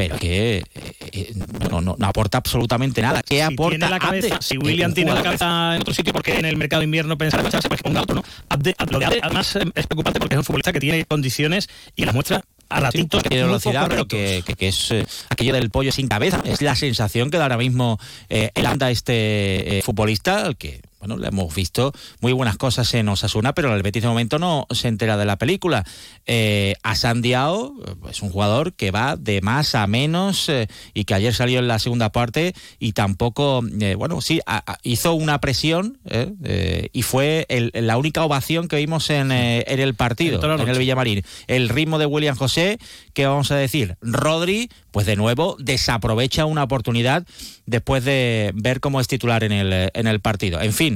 pero 0.00 0.16
que 0.18 0.58
eh, 0.58 0.64
eh, 1.12 1.32
no, 1.70 1.80
no- 1.82 1.94
no 1.98 2.06
aporta 2.06 2.38
absolutamente 2.38 3.02
nada. 3.02 3.22
¿Qué 3.22 3.36
Si 3.36 3.42
aporta 3.42 3.70
tiene 3.76 3.90
la 3.90 3.98
cabeza, 3.98 4.34
Abde? 4.34 4.44
si 4.46 4.54
Eh, 4.54 4.58
William 4.58 4.90
un 4.90 4.94
tiene 4.94 5.12
la 5.12 5.22
cabeza 5.22 5.74
en 5.74 5.80
otro 5.82 5.92
sitio, 5.92 6.12
porque 6.14 6.38
en 6.38 6.44
el 6.46 6.56
mercado 6.56 6.80
de 6.80 6.84
invierno 6.84 7.18
pensar 7.18 7.40
en 7.40 7.46
echarse, 7.48 7.68
pues 7.68 7.82
ponga 7.82 8.00
otro, 8.02 8.14
¿no? 8.16 8.22
Abde- 8.48 8.74
lo 8.90 8.98
de 8.98 9.04
Abde, 9.04 9.20
además, 9.22 9.54
eh, 9.56 9.64
es 9.74 9.86
preocupante 9.86 10.18
porque 10.20 10.34
es 10.36 10.38
un 10.38 10.44
futbolista 10.44 10.72
que 10.72 10.80
tiene 10.80 11.04
condiciones 11.04 11.68
y 11.96 12.04
las 12.06 12.14
muestra 12.14 12.42
a 12.70 12.80
ratitos. 12.80 13.22
que 13.22 13.28
tiene 13.28 13.44
velocidad, 13.44 13.88
pero 13.88 14.06
que, 14.06 14.42
que- 14.46 14.54
que 14.54 14.68
es 14.68 14.90
eh, 14.92 15.04
aquello 15.28 15.52
del 15.52 15.68
pollo 15.70 15.92
sin 15.92 16.08
cabeza. 16.08 16.40
Es 16.44 16.62
la 16.62 16.74
sensación 16.76 17.30
que 17.30 17.36
da 17.36 17.44
ahora 17.44 17.58
mismo 17.58 17.98
eh, 18.28 18.50
el 18.54 18.64
anda 18.66 18.90
este 18.90 19.78
eh, 19.78 19.82
futbolista, 19.82 20.50
que 20.56 20.80
bueno, 21.00 21.16
le 21.16 21.28
hemos 21.28 21.52
visto 21.54 21.92
muy 22.20 22.32
buenas 22.32 22.56
cosas 22.56 22.92
en 22.94 23.08
Osasuna, 23.08 23.54
pero 23.54 23.74
el 23.74 23.82
Betis 23.82 24.02
de 24.02 24.08
momento 24.08 24.38
no 24.38 24.66
se 24.70 24.86
entera 24.88 25.16
de 25.16 25.24
la 25.24 25.36
película. 25.36 25.84
Eh, 26.26 26.74
a 26.82 26.94
Sandiao 26.94 27.74
es 28.08 28.22
un 28.22 28.30
jugador 28.30 28.74
que 28.74 28.90
va 28.90 29.16
de 29.16 29.40
más 29.40 29.74
a 29.74 29.86
menos 29.86 30.48
eh, 30.48 30.68
y 30.94 31.04
que 31.04 31.14
ayer 31.14 31.34
salió 31.34 31.58
en 31.58 31.68
la 31.68 31.78
segunda 31.78 32.12
parte 32.12 32.54
y 32.78 32.92
tampoco, 32.92 33.62
eh, 33.80 33.94
bueno, 33.94 34.20
sí, 34.20 34.40
a- 34.46 34.72
a- 34.72 34.78
hizo 34.82 35.14
una 35.14 35.40
presión 35.40 35.98
eh, 36.04 36.88
y 36.92 37.02
fue 37.02 37.46
el- 37.48 37.70
la 37.74 37.96
única 37.96 38.22
ovación 38.22 38.68
que 38.68 38.76
vimos 38.76 39.08
en, 39.10 39.32
en 39.32 39.80
el 39.80 39.94
partido, 39.94 40.42
En 40.44 40.60
en 40.60 40.68
el. 40.68 40.78
Villamarín. 40.78 41.22
El 41.46 41.68
ritmo 41.68 41.98
de 41.98 42.06
William 42.06 42.36
José, 42.36 42.78
¿qué 43.14 43.26
vamos 43.26 43.50
a 43.50 43.56
decir? 43.56 43.96
Rodri, 44.02 44.68
pues 44.90 45.06
de 45.06 45.16
nuevo 45.16 45.56
desaprovecha 45.58 46.44
una 46.44 46.62
oportunidad 46.64 47.24
después 47.66 48.04
de 48.04 48.50
ver 48.54 48.80
cómo 48.80 49.00
es 49.00 49.06
titular 49.08 49.44
en 49.44 49.52
el, 49.52 49.90
en 49.94 50.06
el 50.06 50.20
partido. 50.20 50.60
En 50.60 50.72
fin, 50.72 50.89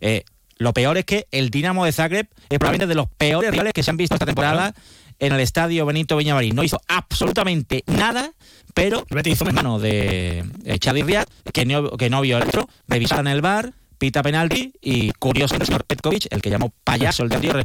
eh, 0.00 0.24
lo 0.58 0.74
peor 0.74 0.98
es 0.98 1.06
que 1.06 1.26
el 1.30 1.50
Dinamo 1.50 1.84
de 1.86 1.92
Zagreb 1.92 2.28
es 2.50 2.58
probablemente 2.58 2.86
de 2.86 2.94
los 2.94 3.08
peores 3.08 3.50
rivales 3.50 3.72
que 3.72 3.82
se 3.82 3.90
han 3.90 3.96
visto 3.96 4.14
esta 4.14 4.26
temporada 4.26 4.74
en 5.18 5.32
el 5.32 5.40
estadio 5.40 5.86
Benito 5.86 6.16
Villamarín. 6.16 6.54
No 6.54 6.62
hizo 6.62 6.80
absolutamente 6.86 7.82
nada, 7.86 8.32
pero 8.74 9.06
hizo 9.24 9.44
mano 9.46 9.78
de 9.78 10.44
eh, 10.64 10.78
Chadi 10.78 11.02
Riad, 11.02 11.26
que 11.52 11.64
no, 11.64 11.90
que 11.96 12.10
no 12.10 12.20
vio 12.20 12.36
el 12.36 12.44
otro, 12.44 12.68
revisaron 12.88 13.26
el 13.28 13.40
bar, 13.40 13.72
pita 13.98 14.22
penalti 14.22 14.72
y 14.80 15.12
curioso 15.12 15.56
el 15.56 15.66
señor 15.66 15.84
Petkovic, 15.84 16.26
el 16.30 16.42
que 16.42 16.50
llamó 16.50 16.72
payaso 16.84 17.22
el 17.22 17.28
de 17.28 17.36
anterior 17.36 17.64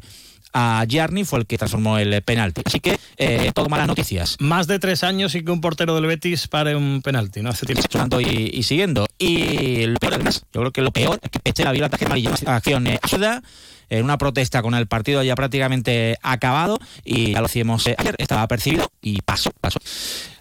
a 0.58 0.86
Giarni, 0.88 1.26
fue 1.26 1.40
el 1.40 1.46
que 1.46 1.58
transformó 1.58 1.98
el 1.98 2.22
penalti. 2.24 2.62
Así 2.64 2.80
que 2.80 2.98
eh, 3.18 3.52
todo 3.54 3.68
malas 3.68 3.88
noticias. 3.88 4.38
Más 4.40 4.68
de 4.68 4.80
tres 4.80 5.04
años 5.04 5.34
sin 5.34 5.44
que 5.44 5.52
un 5.52 5.60
portero 5.60 5.94
del 5.96 6.06
Betis 6.06 6.48
pare 6.48 6.78
un 6.78 7.02
penalti, 7.02 7.42
¿no? 7.42 7.50
Hace 7.50 7.66
tiempo. 7.66 8.22
Y, 8.22 8.52
y 8.54 8.64
siguiendo. 8.64 9.06
Y 9.18 9.86
lo 9.86 10.00
peor, 10.00 10.14
además, 10.14 10.46
yo 10.54 10.62
creo 10.62 10.72
que 10.72 10.82
lo 10.82 10.92
peor 10.92 11.20
es 11.22 11.30
que 11.30 11.40
Pechela 11.40 11.74
vio 11.74 11.82
la 11.82 11.90
tarjeta 11.90 12.12
amarilla 12.12 12.32
una 12.42 12.56
acción 12.56 12.88
eh, 12.88 13.00
absurda, 13.02 13.44
en 13.90 14.04
una 14.04 14.18
protesta 14.18 14.62
con 14.62 14.74
el 14.74 14.88
partido 14.88 15.24
ya 15.24 15.36
prácticamente 15.36 16.18
acabado 16.22 16.80
y 17.04 17.34
ya 17.34 17.40
lo 17.40 17.46
hacíamos 17.46 17.88
eh, 17.88 17.96
ayer, 17.98 18.16
estaba 18.18 18.48
percibido 18.48 18.92
y 19.02 19.22
pasó, 19.22 19.52
pasó. 19.62 19.80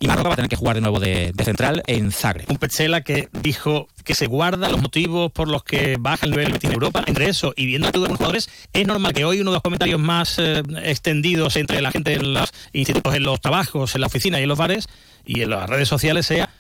Y 0.01 0.07
Marroca 0.07 0.29
va 0.29 0.35
a 0.35 0.37
tener 0.37 0.49
que 0.49 0.57
jugar 0.57 0.77
de 0.77 0.81
nuevo 0.83 1.01
de, 1.01 1.33
de 1.35 1.45
central 1.45 1.83
en 1.87 2.13
Zagreb. 2.13 2.51
Un 2.51 2.57
Petzela 2.57 3.03
que 3.03 3.29
dijo 3.33 3.89
que 4.05 4.15
se 4.15 4.27
guarda 4.27 4.69
los 4.69 4.83
motivos 4.83 5.33
por 5.33 5.49
los 5.49 5.65
que 5.65 5.97
baja 5.99 6.27
el 6.27 6.33
nivel 6.33 6.59
en 6.61 6.73
Europa. 6.73 7.03
Entre 7.07 7.29
eso 7.29 7.55
y 7.57 7.67
viendo 7.67 7.89
actitud 7.89 8.05
de 8.05 8.11
los 8.11 8.19
jugadores, 8.19 8.51
es 8.73 8.87
normal 8.87 9.13
que 9.13 9.25
hoy 9.25 9.41
uno 9.41 9.51
de 9.51 9.57
los 9.57 9.63
comentarios 9.63 10.01
más 10.01 10.39
eh, 10.39 10.63
extendidos 10.83 11.57
entre 11.57 11.81
la 11.81 11.91
gente 11.91 12.15
en 12.15 12.35
los 12.35 12.53
institutos, 12.73 13.15
en 13.15 13.23
los 13.23 13.41
trabajos, 13.41 13.95
en 13.95 14.03
la 14.03 14.07
oficina 14.07 14.39
y 14.39 14.43
en 14.43 14.49
los 14.49 14.59
bares 14.59 14.89
y 15.25 15.41
en 15.41 15.51
las 15.51 15.69
redes 15.69 15.89
sociales 15.89 16.27
sea 16.27 16.51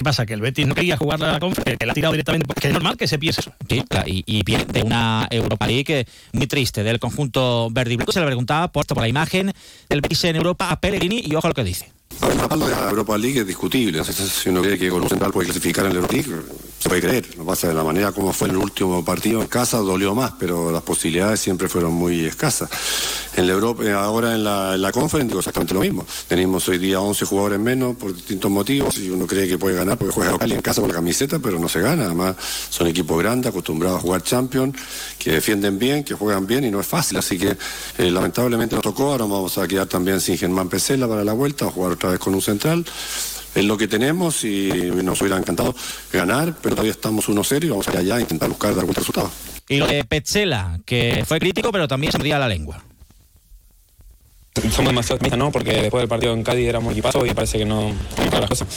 ¿Qué 0.00 0.04
pasa? 0.04 0.24
Que 0.24 0.32
el 0.32 0.40
Betis 0.40 0.66
no 0.66 0.74
quería 0.74 0.96
jugar 0.96 1.20
la 1.20 1.38
conferencia, 1.38 1.76
que 1.76 1.84
la 1.84 1.92
ha 1.92 1.94
tirado 1.94 2.12
directamente, 2.12 2.46
porque 2.46 2.68
es 2.68 2.72
normal 2.72 2.96
que 2.96 3.06
se 3.06 3.18
piense 3.18 3.42
eso. 3.42 3.52
Sí, 3.68 3.84
y, 4.06 4.24
y 4.24 4.42
viene 4.44 4.64
de 4.64 4.82
una 4.82 5.28
Europa 5.30 5.66
League 5.66 6.06
muy 6.32 6.46
triste 6.46 6.82
del 6.82 6.98
conjunto 6.98 7.68
verde 7.70 7.92
y 7.92 7.96
blanco. 7.96 8.10
Se 8.10 8.20
le 8.20 8.24
preguntaba 8.24 8.72
por, 8.72 8.86
por 8.86 9.02
la 9.02 9.08
imagen 9.08 9.52
del 9.90 10.00
Betis 10.00 10.24
en 10.24 10.36
Europa 10.36 10.70
a 10.70 10.80
Pellegrini 10.80 11.20
y 11.26 11.34
ojo 11.34 11.48
lo 11.48 11.52
que 11.52 11.64
dice. 11.64 11.92
La 12.20 12.56
de 12.56 12.90
Europa 12.90 13.16
League 13.16 13.40
es 13.40 13.46
discutible. 13.46 14.02
Si 14.04 14.48
uno 14.48 14.60
cree 14.60 14.76
que 14.76 14.90
con 14.90 15.08
central 15.08 15.30
puede 15.30 15.46
clasificar 15.46 15.86
en 15.86 15.92
la 15.92 16.00
Europa 16.00 16.14
League, 16.14 16.42
se 16.80 16.88
puede 16.88 17.00
creer. 17.00 17.36
Lo 17.36 17.44
pasa 17.44 17.68
de 17.68 17.74
la 17.74 17.84
manera 17.84 18.10
como 18.10 18.32
fue 18.32 18.48
el 18.48 18.56
último 18.56 19.04
partido 19.04 19.40
en 19.40 19.46
casa 19.46 19.78
dolió 19.78 20.14
más, 20.14 20.32
pero 20.38 20.72
las 20.72 20.82
posibilidades 20.82 21.38
siempre 21.38 21.68
fueron 21.68 21.92
muy 21.92 22.24
escasas. 22.24 22.68
En 23.36 23.46
la 23.46 23.52
Europa, 23.52 23.84
eh, 23.84 23.92
ahora 23.92 24.34
en 24.34 24.42
la, 24.42 24.74
en 24.74 24.90
Conference 24.90 25.36
exactamente 25.36 25.74
lo 25.74 25.80
mismo. 25.80 26.04
Tenemos 26.26 26.66
hoy 26.68 26.78
día 26.78 27.00
11 27.00 27.24
jugadores 27.26 27.60
menos 27.60 27.96
por 27.96 28.14
distintos 28.14 28.50
motivos 28.50 28.98
y 28.98 29.10
uno 29.10 29.26
cree 29.26 29.46
que 29.46 29.56
puede 29.56 29.76
ganar 29.76 29.96
porque 29.96 30.12
juega 30.12 30.32
local 30.32 30.50
y 30.50 30.54
en 30.54 30.62
casa 30.62 30.80
con 30.80 30.88
la 30.88 30.96
camiseta, 30.96 31.38
pero 31.38 31.58
no 31.58 31.68
se 31.68 31.80
gana. 31.80 32.06
Además, 32.06 32.36
son 32.70 32.88
equipos 32.88 33.18
grandes, 33.18 33.50
acostumbrados 33.50 33.98
a 33.98 34.02
jugar 34.02 34.22
Champions, 34.22 34.74
que 35.18 35.32
defienden 35.32 35.78
bien, 35.78 36.02
que 36.02 36.14
juegan 36.14 36.46
bien 36.46 36.64
y 36.64 36.70
no 36.70 36.80
es 36.80 36.86
fácil. 36.86 37.18
Así 37.18 37.38
que 37.38 37.56
eh, 37.98 38.10
lamentablemente 38.10 38.74
nos 38.74 38.82
tocó. 38.82 39.12
Ahora 39.12 39.24
vamos 39.24 39.56
a 39.58 39.68
quedar 39.68 39.86
también 39.86 40.20
sin 40.20 40.36
Germán 40.36 40.68
Pesela 40.68 41.06
para 41.06 41.22
la 41.24 41.34
vuelta, 41.34 41.66
a 41.66 41.70
jugar 41.70 41.92
otra 42.00 42.10
vez 42.10 42.18
con 42.18 42.34
un 42.34 42.42
central. 42.42 42.84
Es 43.54 43.64
lo 43.64 43.76
que 43.76 43.88
tenemos 43.88 44.44
y 44.44 44.70
nos 45.02 45.20
hubiera 45.20 45.36
encantado 45.36 45.74
ganar, 46.12 46.54
pero 46.62 46.74
todavía 46.74 46.92
estamos 46.92 47.28
1-0 47.28 47.64
y 47.64 47.68
vamos 47.68 47.86
a 47.88 47.92
ir 47.92 47.98
allá 47.98 48.16
a 48.16 48.20
intentar 48.20 48.48
buscar 48.48 48.72
algún 48.78 48.94
resultado. 48.94 49.30
Y 49.68 49.76
lo 49.76 49.86
de 49.86 50.04
Petzela, 50.04 50.80
que 50.86 51.24
fue 51.26 51.38
crítico, 51.38 51.70
pero 51.70 51.86
también 51.86 52.12
se 52.12 52.18
mordía 52.18 52.38
la 52.38 52.48
lengua. 52.48 52.82
Somos 54.54 54.88
demasiado 54.88 55.16
optimistas, 55.16 55.38
¿no? 55.38 55.52
Porque 55.52 55.72
después 55.82 56.02
del 56.02 56.08
partido 56.08 56.32
en 56.32 56.42
Cádiz 56.42 56.68
éramos 56.68 56.92
equipazo 56.92 57.24
y 57.26 57.34
parece 57.34 57.58
que 57.58 57.64
no 57.64 57.90
no 57.90 58.40
las 58.40 58.48
cosas. 58.48 58.68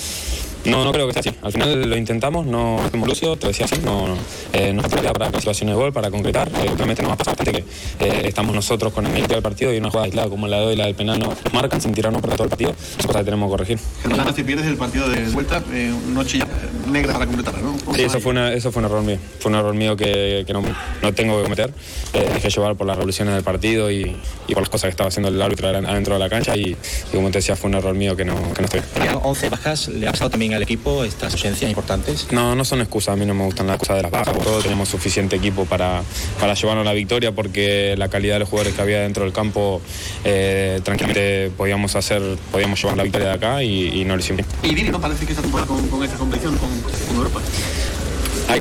No, 0.65 0.85
no 0.85 0.91
creo 0.91 1.07
que 1.07 1.13
sea 1.13 1.19
así. 1.19 1.31
Al 1.41 1.51
final 1.51 1.89
lo 1.89 1.97
intentamos, 1.97 2.45
no 2.45 2.79
hacemos 2.81 3.07
lucio, 3.07 3.35
te 3.35 3.47
decía 3.47 3.65
así, 3.65 3.77
no, 3.83 4.07
no, 4.07 4.17
eh, 4.53 4.71
no 4.73 4.81
es 4.81 4.87
para 4.87 5.13
para 5.13 5.39
situaciones 5.39 5.75
de 5.75 5.81
gol, 5.81 5.93
para 5.93 6.09
concretar. 6.09 6.49
Eh, 6.49 6.67
últimamente 6.69 7.03
nos 7.03 7.11
ha 7.11 7.17
pasado 7.17 7.35
bastante 7.37 7.63
que 7.63 8.05
eh, 8.05 8.21
estamos 8.27 8.55
nosotros 8.55 8.93
con 8.93 9.05
el 9.05 9.11
mérito 9.11 9.33
del 9.33 9.43
partido 9.43 9.73
y 9.73 9.77
una 9.77 9.89
jugada 9.89 10.05
aislada 10.05 10.29
como 10.29 10.47
la 10.47 10.59
de 10.59 10.65
hoy, 10.65 10.75
la 10.75 10.85
del 10.85 10.95
penal, 10.95 11.19
nos 11.19 11.35
marcan 11.53 11.81
sin 11.81 11.93
tirarnos 11.93 12.21
por 12.21 12.31
todo 12.31 12.43
el 12.43 12.49
partido. 12.49 12.73
Es 12.97 13.05
cosa 13.05 13.19
que 13.19 13.25
tenemos 13.25 13.47
que 13.47 13.51
corregir. 13.51 13.79
Germán, 14.01 14.35
si 14.35 14.43
pierdes 14.43 14.67
el 14.67 14.77
partido 14.77 15.09
de 15.09 15.21
vuelta, 15.29 15.61
eh, 15.71 15.93
noche 16.07 16.39
ya 16.39 16.47
negra 16.89 17.13
para 17.13 17.25
completarla, 17.25 17.61
¿no? 17.61 17.77
Sí, 17.95 18.03
eso 18.03 18.19
fue, 18.19 18.31
una, 18.31 18.53
eso 18.53 18.71
fue 18.71 18.81
un 18.81 18.85
error 18.85 19.03
mío. 19.03 19.17
Fue 19.39 19.51
un 19.51 19.57
error 19.57 19.73
mío 19.73 19.95
que, 19.95 20.43
que 20.45 20.53
no, 20.53 20.61
no 21.01 21.13
tengo 21.13 21.37
que 21.37 21.43
cometer. 21.43 21.73
Eh, 22.13 22.29
dejé 22.33 22.49
llevar 22.49 22.75
por 22.75 22.87
las 22.87 22.95
revoluciones 22.95 23.33
del 23.33 23.43
partido 23.43 23.91
y, 23.91 24.15
y 24.47 24.53
por 24.53 24.63
las 24.63 24.69
cosas 24.69 24.83
que 24.83 24.91
estaba 24.91 25.09
haciendo 25.09 25.29
el 25.29 25.41
árbitro 25.41 25.67
adentro 25.67 26.13
de 26.13 26.19
la 26.19 26.29
cancha 26.29 26.55
y, 26.55 26.75
y 27.11 27.15
como 27.15 27.29
te 27.31 27.39
decía, 27.39 27.55
fue 27.55 27.69
un 27.69 27.75
error 27.75 27.95
mío 27.95 28.15
que 28.15 28.25
no, 28.25 28.35
que 28.53 28.61
no 28.61 28.65
estoy. 28.65 28.81
11 29.23 29.49
bajas, 29.49 29.87
le 29.87 30.07
ha 30.07 30.11
pasado 30.11 30.29
también 30.29 30.52
el 30.53 30.63
equipo 30.63 31.03
estas 31.03 31.33
ausencias 31.33 31.69
importantes? 31.69 32.27
No, 32.31 32.55
no 32.55 32.65
son 32.65 32.81
excusas, 32.81 33.13
a 33.13 33.15
mí 33.15 33.25
no 33.25 33.33
me 33.33 33.43
gustan 33.45 33.67
las 33.67 33.77
cosas 33.77 33.97
de 33.97 34.03
las 34.03 34.11
bajas. 34.11 34.37
Todos 34.39 34.63
tenemos 34.63 34.89
suficiente 34.89 35.35
equipo 35.35 35.65
para, 35.65 36.03
para 36.39 36.53
llevarnos 36.53 36.85
la 36.85 36.93
victoria 36.93 37.31
porque 37.31 37.95
la 37.97 38.09
calidad 38.09 38.35
de 38.35 38.39
los 38.39 38.49
jugadores 38.49 38.73
que 38.75 38.81
había 38.81 39.01
dentro 39.01 39.23
del 39.23 39.33
campo 39.33 39.81
eh, 40.23 40.79
tranquilamente 40.83 41.51
podíamos 41.57 41.95
hacer, 41.95 42.21
podíamos 42.51 42.81
llevar 42.81 42.97
la 42.97 43.03
victoria 43.03 43.29
de 43.29 43.33
acá 43.33 43.63
y, 43.63 44.01
y 44.01 44.05
no 44.05 44.15
lo 44.15 44.21
hicimos. 44.21 44.45
Y 44.61 44.73
Vini, 44.73 44.89
¿no? 44.89 45.01
Parece 45.01 45.25
que 45.25 45.31
esta 45.31 45.41
temporada 45.41 45.67
con, 45.67 45.87
con 45.87 46.03
esta 46.03 46.17
competición, 46.17 46.57
con, 46.57 46.69
con 46.81 47.15
Europa. 47.15 47.41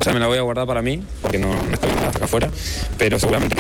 Sea, 0.02 0.12
me 0.14 0.18
la 0.20 0.26
voy 0.26 0.38
a 0.38 0.42
guardar 0.42 0.66
para 0.66 0.82
mí, 0.82 1.00
porque 1.20 1.38
no, 1.38 1.48
no 1.54 1.72
estoy 1.74 1.90
acá 1.90 2.24
afuera, 2.24 2.50
pero 2.98 3.18
seguramente. 3.20 3.54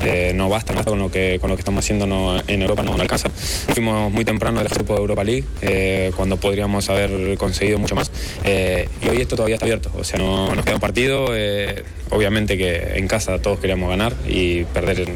Eh, 0.00 0.32
no 0.34 0.48
basta, 0.48 0.72
no 0.72 0.76
basta 0.78 0.90
con 0.90 0.98
lo 0.98 1.10
que 1.10 1.38
con 1.40 1.50
lo 1.50 1.56
que 1.56 1.60
estamos 1.60 1.84
haciendo 1.84 2.06
no- 2.06 2.40
en 2.46 2.62
Europa, 2.62 2.82
no, 2.82 2.96
no 2.96 3.02
alcanza. 3.02 3.28
Fuimos 3.28 4.10
muy 4.10 4.24
temprano 4.24 4.60
del 4.60 4.68
grupo 4.68 4.94
de 4.94 5.00
Europa 5.00 5.24
League, 5.24 5.44
eh, 5.60 6.12
cuando 6.16 6.38
podríamos 6.38 6.88
haber 6.88 7.36
conseguido 7.36 7.78
mucho 7.78 7.94
más. 7.94 8.10
Eh, 8.44 8.88
y 9.02 9.08
hoy 9.08 9.20
esto 9.20 9.36
todavía 9.36 9.56
está 9.56 9.66
abierto, 9.66 9.90
o 9.98 10.04
sea, 10.04 10.18
no 10.18 10.54
nos 10.54 10.64
queda 10.64 10.76
un 10.76 10.80
partido. 10.80 11.28
eh, 11.34 11.84
obviamente 12.10 12.56
que 12.56 12.92
en 12.96 13.08
casa 13.08 13.38
todos 13.42 13.58
queríamos 13.58 13.90
ganar 13.90 14.14
y 14.28 14.64
perder 14.64 15.08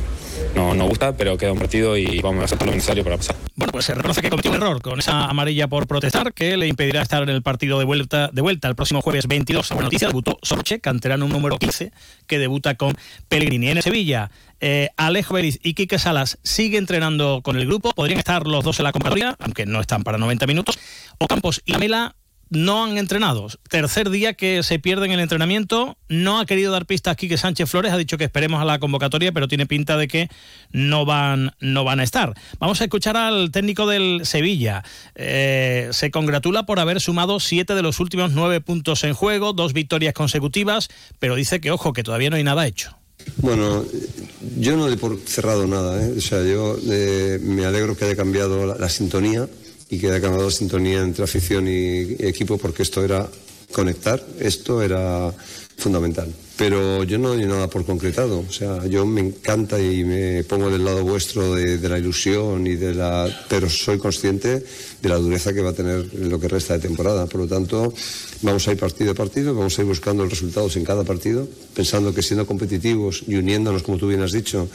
no 0.55 0.74
nos 0.74 0.89
gusta, 0.89 1.16
pero 1.16 1.36
queda 1.36 1.52
un 1.52 1.59
partido 1.59 1.97
y 1.97 2.20
vamos 2.20 2.43
a 2.43 2.44
hacer 2.44 2.59
todo 2.59 2.68
lo 2.68 2.74
necesario 2.74 3.05
para 3.05 3.16
pasar. 3.16 3.36
Bueno, 3.56 3.72
pues 3.72 3.85
se 3.85 3.94
reconoce 3.94 4.22
que 4.22 4.31
cometió 4.31 4.51
un 4.51 4.56
error 4.56 4.81
con 4.82 4.98
esa 4.98 5.27
amarilla 5.27 5.68
por 5.68 5.86
protestar 5.86 6.32
que 6.32 6.56
le 6.56 6.66
impedirá 6.66 7.02
estar 7.02 7.22
en 7.22 7.28
el 7.28 7.43
partido 7.43 7.78
de 7.78 7.85
vuelta, 7.85 8.31
de 8.32 8.43
vuelta 8.43 8.68
el 8.68 8.74
próximo 8.74 9.02
jueves 9.02 9.27
22. 9.27 9.68
Buena 9.70 9.85
noticia, 9.85 10.09
debutó 10.09 10.39
Sorche, 10.43 10.81
canterano 10.81 11.28
número 11.28 11.59
15, 11.59 11.93
que 12.27 12.39
debuta 12.39 12.74
con 12.77 12.97
Pellegrini. 13.28 13.68
En 13.70 13.82
Sevilla, 13.82 14.31
eh, 14.60 14.90
Alejo 14.97 15.35
Beriz 15.35 15.59
y 15.62 15.74
Quique 15.74 15.98
Salas 15.98 16.39
sigue 16.43 16.78
entrenando 16.78 17.40
con 17.43 17.56
el 17.56 17.66
grupo. 17.66 17.93
Podrían 17.93 18.18
estar 18.18 18.47
los 18.47 18.64
dos 18.64 18.78
en 18.78 18.85
la 18.85 18.93
convocatoria, 18.93 19.36
aunque 19.39 19.66
no 19.66 19.81
están 19.81 20.02
para 20.02 20.18
90 20.18 20.47
minutos. 20.47 20.78
Ocampos 21.18 21.62
y 21.64 21.72
Lamela 21.72 22.16
no 22.51 22.85
han 22.85 22.98
entrenado. 22.98 23.47
Tercer 23.68 24.10
día 24.10 24.35
que 24.35 24.62
se 24.62 24.78
pierden 24.78 25.12
el 25.12 25.20
entrenamiento. 25.20 25.97
No 26.09 26.40
ha 26.40 26.47
querido 26.47 26.72
dar 26.72 26.85
pistas 26.85 27.16
Quique 27.16 27.39
Sánchez 27.39 27.70
Flores. 27.70 27.93
Ha 27.93 27.97
dicho 27.97 28.18
que 28.18 28.24
esperemos 28.24 28.60
a 28.60 28.64
la 28.64 28.78
convocatoria, 28.78 29.32
pero 29.32 29.48
tiene 29.48 29.66
pinta 29.66 29.97
de 29.97 30.09
que 30.09 30.28
no 30.72 31.05
van, 31.05 31.52
no 31.60 31.85
van 31.85 32.01
a 32.01 32.02
estar. 32.02 32.35
Vamos 32.59 32.81
a 32.81 32.85
escuchar 32.85 33.16
al 33.16 33.51
técnico 33.52 33.86
del 33.86 34.22
Sevilla. 34.24 34.82
Eh, 35.14 35.89
se 35.93 36.10
congratula 36.10 36.66
por 36.66 36.81
haber 36.81 37.01
sumado 37.01 37.40
siete 37.40 37.74
de 37.74 37.82
los 37.82 38.01
últimos 38.01 38.32
nueve 38.32 38.60
puntos 38.60 39.05
en 39.05 39.14
juego, 39.14 39.52
dos 39.52 39.72
victorias 39.72 40.12
consecutivas, 40.12 40.89
pero 41.18 41.36
dice 41.36 41.60
que, 41.60 41.70
ojo, 41.70 41.93
que 41.93 42.02
todavía 42.02 42.31
no 42.31 42.36
hay 42.36 42.44
nada 42.44 42.66
hecho. 42.66 42.97
Bueno, 43.36 43.85
yo 44.59 44.77
no 44.77 44.86
doy 44.86 44.97
por 44.97 45.18
cerrado 45.20 45.66
nada, 45.66 46.02
¿eh? 46.02 46.14
o 46.16 46.20
sea, 46.20 46.43
yo 46.43 46.78
eh, 46.90 47.39
me 47.43 47.66
alegro 47.66 47.97
que 47.97 48.06
haya 48.06 48.16
cambiado 48.16 48.74
la 48.74 48.89
sintonía 48.89 49.47
y 49.90 49.98
que 49.98 50.12
haya 50.12 50.30
la 50.30 50.50
sintonía 50.50 51.00
entre 51.00 51.24
afición 51.24 51.66
y 51.66 52.16
equipo 52.20 52.56
porque 52.56 52.82
esto 52.82 53.04
era 53.04 53.28
conectar, 53.72 54.24
esto 54.38 54.82
era 54.82 55.32
fundamental. 55.81 56.32
Pero 56.57 57.05
yo 57.05 57.16
no 57.16 57.31
doy 57.31 57.47
nada 57.47 57.70
por 57.70 57.86
concretado, 57.86 58.44
o 58.47 58.52
sea, 58.52 58.85
yo 58.85 59.07
me 59.07 59.23
encanta 59.23 59.81
y 59.81 60.05
me 60.05 60.44
pongo 60.44 60.69
del 60.69 60.85
lado 60.85 61.02
vuestro 61.02 61.55
de, 61.55 61.89
la 61.89 61.98
ilusión 61.98 62.66
y 62.66 62.77
de 62.77 62.94
la, 62.94 63.27
pero 63.48 63.70
soy 63.70 63.97
consciente 63.97 64.62
de 65.01 65.09
la 65.09 65.16
dureza 65.16 65.55
que 65.55 65.62
va 65.62 65.70
a 65.70 65.73
tener 65.73 66.12
lo 66.12 66.39
que 66.39 66.48
resta 66.48 66.74
de 66.74 66.81
temporada. 66.81 67.24
Por 67.24 67.40
lo 67.40 67.47
tanto, 67.47 67.94
vamos 68.43 68.69
a 68.69 68.73
ir 68.73 68.78
partido 68.78 69.12
a 69.12 69.15
partido, 69.15 69.55
vamos 69.55 69.78
a 69.78 69.81
ir 69.81 69.89
buscando 69.89 70.23
los 70.23 70.32
resultados 70.32 70.77
en 70.77 70.85
cada 70.85 71.02
partido, 71.02 71.48
pensando 71.74 72.12
que 72.12 72.20
siendo 72.20 72.47
competitivos 72.47 73.24
y 73.27 73.36
uniéndonos, 73.36 73.82
como 73.82 73.97
tú 73.97 74.09
bien 74.09 74.20
has 74.20 74.32
dicho, 74.32 74.69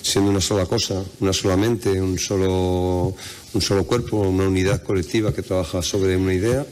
siendo 0.00 0.30
una 0.30 0.40
sola 0.40 0.66
cosa, 0.66 1.02
una 1.18 1.32
sola 1.32 1.56
mente, 1.56 2.00
un 2.00 2.20
solo, 2.20 3.16
un 3.52 3.60
solo 3.60 3.84
cuerpo, 3.84 4.18
una 4.18 4.46
unidad 4.46 4.84
colectiva 4.84 5.34
que 5.34 5.42
trabaja 5.42 5.82
sobre 5.82 6.16
una 6.16 6.34
idea, 6.34 6.64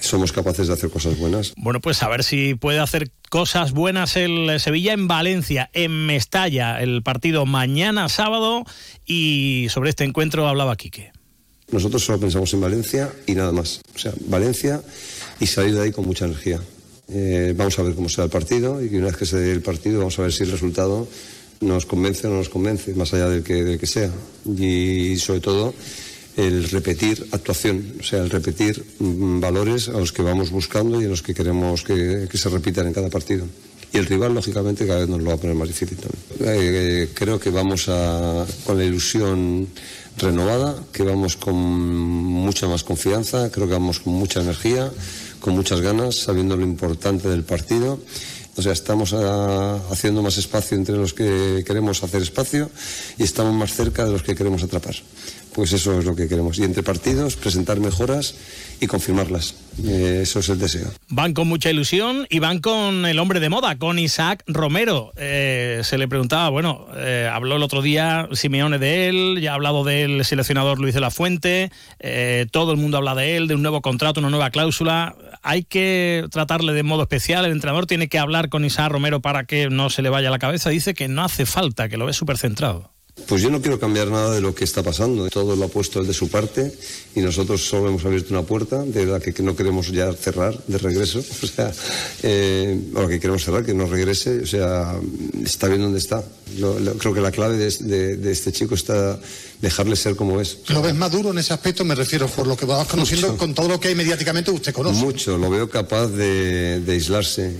somos 0.00 0.32
capaces 0.32 0.66
de 0.66 0.74
hacer 0.74 0.90
cosas 0.90 1.18
buenas. 1.18 1.52
Bueno, 1.56 1.80
pues 1.80 2.02
a 2.02 2.08
ver 2.08 2.24
si 2.24 2.54
puede 2.54 2.80
hacer 2.80 3.10
cosas 3.28 3.72
buenas 3.72 4.16
el 4.16 4.58
Sevilla 4.58 4.92
en 4.92 5.06
Valencia, 5.06 5.70
en 5.72 6.06
Mestalla, 6.06 6.80
el 6.80 7.02
partido 7.02 7.46
mañana 7.46 8.08
sábado. 8.08 8.64
Y 9.06 9.68
sobre 9.70 9.90
este 9.90 10.04
encuentro 10.04 10.48
hablaba 10.48 10.76
Quique. 10.76 11.12
Nosotros 11.70 12.04
solo 12.04 12.18
pensamos 12.18 12.52
en 12.52 12.60
Valencia 12.60 13.12
y 13.26 13.34
nada 13.34 13.52
más. 13.52 13.80
O 13.94 13.98
sea, 13.98 14.12
Valencia 14.26 14.82
y 15.38 15.46
salir 15.46 15.74
de 15.74 15.82
ahí 15.82 15.92
con 15.92 16.06
mucha 16.06 16.24
energía. 16.24 16.60
Eh, 17.12 17.54
vamos 17.56 17.78
a 17.78 17.82
ver 17.82 17.94
cómo 17.94 18.08
será 18.08 18.24
el 18.24 18.30
partido 18.30 18.82
y 18.84 18.94
una 18.96 19.06
vez 19.06 19.16
que 19.16 19.26
se 19.26 19.36
dé 19.36 19.52
el 19.52 19.62
partido 19.62 19.98
vamos 19.98 20.18
a 20.18 20.22
ver 20.22 20.32
si 20.32 20.44
el 20.44 20.52
resultado 20.52 21.08
nos 21.60 21.84
convence 21.84 22.26
o 22.26 22.30
no 22.30 22.36
nos 22.36 22.48
convence, 22.48 22.94
más 22.94 23.12
allá 23.12 23.28
del 23.28 23.42
que, 23.42 23.64
del 23.64 23.78
que 23.78 23.86
sea. 23.86 24.10
Y 24.46 25.16
sobre 25.16 25.40
todo 25.40 25.74
el 26.36 26.68
repetir 26.70 27.26
actuación, 27.32 27.94
o 28.00 28.02
sea, 28.02 28.20
el 28.20 28.30
repetir 28.30 28.84
mm, 28.98 29.40
valores 29.40 29.88
a 29.88 29.98
los 29.98 30.12
que 30.12 30.22
vamos 30.22 30.50
buscando 30.50 31.00
y 31.00 31.04
a 31.04 31.08
los 31.08 31.22
que 31.22 31.34
queremos 31.34 31.82
que, 31.82 32.28
que 32.30 32.38
se 32.38 32.48
repitan 32.48 32.86
en 32.86 32.92
cada 32.92 33.10
partido. 33.10 33.46
Y 33.92 33.98
el 33.98 34.06
rival, 34.06 34.34
lógicamente, 34.34 34.86
cada 34.86 35.00
vez 35.00 35.08
nos 35.08 35.20
lo 35.20 35.30
va 35.30 35.34
a 35.34 35.36
poner 35.36 35.56
más 35.56 35.66
difícil 35.66 35.98
también. 35.98 36.22
Eh, 36.40 37.08
creo 37.12 37.40
que 37.40 37.50
vamos 37.50 37.88
a, 37.88 38.46
con 38.64 38.78
la 38.78 38.84
ilusión 38.84 39.66
renovada, 40.16 40.76
que 40.92 41.02
vamos 41.02 41.36
con 41.36 41.56
mucha 41.56 42.68
más 42.68 42.84
confianza, 42.84 43.50
creo 43.50 43.66
que 43.66 43.72
vamos 43.72 43.98
con 44.00 44.12
mucha 44.12 44.40
energía, 44.40 44.90
con 45.40 45.54
muchas 45.54 45.80
ganas, 45.80 46.14
sabiendo 46.16 46.56
lo 46.56 46.62
importante 46.62 47.28
del 47.28 47.42
partido. 47.42 47.98
O 48.56 48.62
sea, 48.62 48.72
estamos 48.72 49.12
ah, 49.14 49.78
haciendo 49.90 50.22
más 50.22 50.36
espacio 50.36 50.76
entre 50.76 50.96
los 50.96 51.14
que 51.14 51.62
queremos 51.66 52.02
hacer 52.02 52.22
espacio 52.22 52.70
y 53.16 53.22
estamos 53.22 53.54
más 53.54 53.74
cerca 53.74 54.04
de 54.04 54.12
los 54.12 54.22
que 54.22 54.34
queremos 54.34 54.62
atrapar. 54.62 54.96
Pues 55.52 55.72
eso 55.72 55.98
es 55.98 56.04
lo 56.04 56.14
que 56.14 56.28
queremos. 56.28 56.58
Y 56.58 56.64
entre 56.64 56.82
partidos, 56.82 57.36
presentar 57.36 57.80
mejoras 57.80 58.34
y 58.80 58.86
confirmarlas. 58.86 59.54
Eh, 59.84 60.20
eso 60.22 60.40
es 60.40 60.48
el 60.48 60.58
deseo. 60.58 60.90
Van 61.08 61.34
con 61.34 61.48
mucha 61.48 61.70
ilusión 61.70 62.26
y 62.28 62.38
van 62.38 62.60
con 62.60 63.06
el 63.06 63.18
hombre 63.18 63.40
de 63.40 63.48
moda, 63.48 63.78
con 63.78 63.98
Isaac 63.98 64.42
Romero. 64.46 65.12
Eh, 65.16 65.80
se 65.84 65.98
le 65.98 66.08
preguntaba, 66.08 66.48
bueno, 66.48 66.86
eh, 66.96 67.28
habló 67.30 67.56
el 67.56 67.62
otro 67.62 67.82
día 67.82 68.28
Simeone 68.32 68.78
de 68.78 69.08
él, 69.08 69.38
ya 69.40 69.52
ha 69.52 69.54
hablado 69.54 69.84
del 69.84 70.24
seleccionador 70.24 70.78
Luis 70.78 70.94
de 70.94 71.00
la 71.00 71.10
Fuente, 71.10 71.70
eh, 71.98 72.46
todo 72.50 72.72
el 72.72 72.78
mundo 72.78 72.96
habla 72.96 73.14
de 73.14 73.36
él, 73.36 73.48
de 73.48 73.54
un 73.54 73.62
nuevo 73.62 73.82
contrato, 73.82 74.20
una 74.20 74.30
nueva 74.30 74.50
cláusula. 74.50 75.14
Hay 75.42 75.62
que 75.62 76.26
tratarle 76.30 76.72
de 76.72 76.82
modo 76.82 77.02
especial, 77.02 77.44
el 77.44 77.52
entrenador 77.52 77.86
tiene 77.86 78.08
que 78.08 78.18
hablar 78.18 78.48
con 78.48 78.64
Isaac 78.64 78.90
Romero 78.90 79.20
para 79.20 79.44
que 79.44 79.70
no 79.70 79.90
se 79.90 80.02
le 80.02 80.10
vaya 80.10 80.30
la 80.30 80.38
cabeza. 80.38 80.70
Dice 80.70 80.94
que 80.94 81.08
no 81.08 81.22
hace 81.22 81.46
falta, 81.46 81.88
que 81.88 81.96
lo 81.96 82.06
ve 82.06 82.12
súper 82.12 82.38
centrado. 82.38 82.89
Pues 83.26 83.42
yo 83.42 83.50
no 83.50 83.60
quiero 83.60 83.78
cambiar 83.78 84.08
nada 84.08 84.34
de 84.34 84.40
lo 84.40 84.54
que 84.54 84.64
está 84.64 84.82
pasando. 84.82 85.28
Todo 85.28 85.56
lo 85.56 85.64
ha 85.64 85.68
puesto 85.68 86.02
de 86.02 86.12
su 86.14 86.28
parte 86.28 86.72
y 87.14 87.20
nosotros 87.20 87.62
solo 87.64 87.88
hemos 87.88 88.04
abierto 88.04 88.34
una 88.34 88.42
puerta 88.42 88.82
de 88.84 89.06
la 89.06 89.20
que, 89.20 89.32
no 89.42 89.54
queremos 89.56 89.90
ya 89.92 90.12
cerrar 90.12 90.58
de 90.66 90.78
regreso. 90.78 91.20
O 91.42 91.46
sea, 91.46 91.72
eh, 92.22 92.78
o 92.94 93.02
la 93.02 93.08
que 93.08 93.18
queremos 93.20 93.44
cerrar, 93.44 93.64
que 93.64 93.74
nos 93.74 93.90
regrese. 93.90 94.40
O 94.40 94.46
sea, 94.46 94.98
está 95.44 95.68
bien 95.68 95.80
donde 95.80 95.98
está. 95.98 96.22
Lo- 96.58 96.78
lo- 96.78 96.94
creo 96.94 97.14
que 97.14 97.20
la 97.20 97.30
clave 97.30 97.56
de, 97.56 97.70
de- 97.80 98.16
de 98.16 98.32
este 98.32 98.52
chico 98.52 98.74
está 98.74 99.18
dejarle 99.60 99.96
ser 99.96 100.16
como 100.16 100.40
es. 100.40 100.58
¿Lo 100.68 100.82
ves 100.82 100.94
maduro 100.94 101.30
en 101.30 101.38
ese 101.38 101.52
aspecto? 101.52 101.84
Me 101.84 101.94
refiero 101.94 102.26
por 102.28 102.46
lo 102.46 102.56
que 102.56 102.66
vas 102.66 102.86
conociendo 102.88 103.28
Mucho. 103.28 103.38
con 103.38 103.54
todo 103.54 103.68
lo 103.68 103.78
que 103.80 103.88
hay 103.88 103.94
mediáticamente 103.94 104.50
usted 104.50 104.72
conoce. 104.72 104.98
Mucho, 105.00 105.36
lo 105.38 105.50
veo 105.50 105.68
capaz 105.68 106.06
de, 106.08 106.80
de 106.80 106.92
aislarse. 106.92 107.58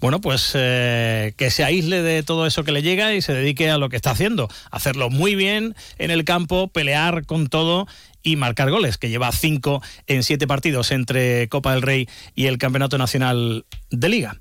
Bueno, 0.00 0.20
pues 0.20 0.52
eh, 0.54 1.34
que 1.36 1.50
se 1.50 1.64
aísle 1.64 2.02
de 2.02 2.22
todo 2.22 2.46
eso 2.46 2.64
que 2.64 2.72
le 2.72 2.82
llega 2.82 3.14
y 3.14 3.22
se 3.22 3.32
dedique 3.34 3.70
a 3.70 3.78
lo 3.78 3.88
que 3.88 3.96
está 3.96 4.10
haciendo. 4.10 4.48
Hacerlo 4.70 5.10
muy 5.10 5.34
bien 5.34 5.74
en 5.98 6.10
el 6.10 6.24
campo, 6.24 6.68
pelear 6.68 7.26
con 7.26 7.48
todo 7.48 7.86
y 8.22 8.36
marcar 8.36 8.70
goles, 8.70 8.98
que 8.98 9.08
lleva 9.08 9.32
cinco 9.32 9.82
en 10.06 10.22
siete 10.22 10.46
partidos 10.46 10.90
entre 10.90 11.48
Copa 11.48 11.72
del 11.72 11.82
Rey 11.82 12.08
y 12.34 12.46
el 12.46 12.58
Campeonato 12.58 12.98
Nacional 12.98 13.64
de 13.90 14.08
Liga. 14.08 14.36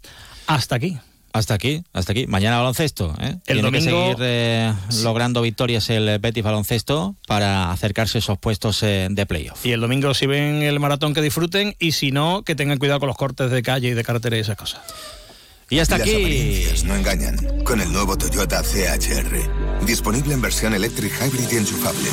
Hasta 0.48 0.76
aquí. 0.76 0.98
Hasta 1.32 1.54
aquí, 1.54 1.84
hasta 1.94 2.12
aquí. 2.12 2.26
Mañana 2.26 2.58
baloncesto. 2.58 3.16
¿eh? 3.22 3.36
El 3.46 3.62
Tiene 3.62 3.72
que 3.72 3.78
domingo- 3.86 4.02
seguir 4.14 4.18
eh, 4.22 4.74
logrando 5.04 5.44
victorias 5.44 5.88
el 5.92 6.18
Betis 6.18 6.44
baloncesto 6.44 7.16
para 7.28 7.72
acercarse 7.72 8.18
a 8.18 8.20
esos 8.20 8.40
puestos 8.40 8.82
eh, 8.82 9.08
de 9.12 9.26
playoff. 9.28 9.64
Y 9.64 9.72
el 9.72 9.80
domingo, 9.80 10.16
si 10.16 10.26
ven 10.26 10.64
el 10.64 10.80
maratón, 10.80 11.14
que 11.14 11.22
disfruten 11.22 11.76
y 11.78 11.92
si 11.92 12.12
no, 12.12 12.42
que 12.44 12.56
tengan 12.56 12.80
cuidado 12.80 13.00
con 13.00 13.08
los 13.08 13.16
cortes 13.16 13.52
de 13.52 13.62
calle 13.62 13.90
y 13.90 13.94
de 13.94 14.04
carretera 14.04 14.38
y 14.38 14.40
esas 14.40 14.58
cosas. 14.58 14.82
Y 15.70 15.80
hasta 15.80 15.98
Las 15.98 16.08
aquí. 16.08 16.16
apariencias 16.16 16.84
no 16.84 16.96
engañan. 16.96 17.38
Con 17.64 17.80
el 17.82 17.92
nuevo 17.92 18.18
Toyota 18.18 18.64
CHR. 18.64 19.86
Disponible 19.86 20.34
en 20.34 20.42
versión 20.42 20.74
electric 20.74 21.14
hybrid 21.22 21.48
y 21.52 21.58
enchufable. 21.58 22.10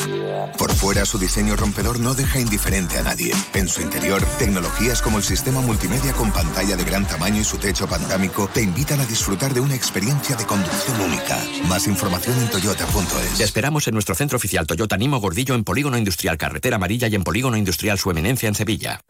Por 0.59 0.73
fuera, 0.75 1.05
su 1.05 1.19
diseño 1.19 1.57
rompedor 1.57 1.99
no 1.99 2.15
deja 2.15 2.39
indiferente 2.39 2.99
a 2.99 3.03
nadie. 3.03 3.33
En 3.55 3.69
su 3.69 3.81
interior, 3.81 4.23
tecnologías 4.39 5.01
como 5.03 5.19
el 5.19 5.25
sistema 5.25 5.61
multimedia 5.61 6.13
con 6.13 6.33
pantalla 6.33 6.77
de 6.77 6.85
gran 6.85 7.07
tamaño 7.07 7.41
y 7.41 7.45
su 7.45 7.57
techo 7.59 7.87
panorámico 7.87 8.49
te 8.53 8.63
invitan 8.63 9.01
a 9.01 9.07
disfrutar 9.07 9.55
de 9.55 9.61
una 9.61 9.75
experiencia 9.75 10.37
de 10.37 10.45
conducción 10.45 11.01
única. 11.01 11.39
Más 11.69 11.87
información 11.87 12.39
en 12.39 12.51
toyota.es. 12.51 13.39
Te 13.39 13.45
esperamos 13.45 13.87
en 13.89 13.95
nuestro 13.95 14.15
centro 14.15 14.37
oficial 14.37 14.67
Toyota 14.67 14.97
Nimo 14.97 15.19
Gordillo 15.19 15.55
en 15.55 15.65
Polígono 15.65 15.97
Industrial 15.99 16.37
Carretera 16.37 16.77
Amarilla 16.77 17.09
y 17.09 17.15
en 17.15 17.25
Polígono 17.25 17.57
Industrial 17.57 17.99
Su 17.99 18.11
Eminencia 18.11 18.49
en 18.49 18.55
Sevilla. 18.55 19.01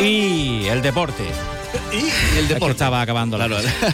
Y 0.00 0.66
el 0.66 0.82
deporte. 0.82 1.24
Y 1.92 2.38
el 2.38 2.48
deporte. 2.48 2.72
estaba 2.72 3.00
acabando 3.02 3.36
la 3.38 3.48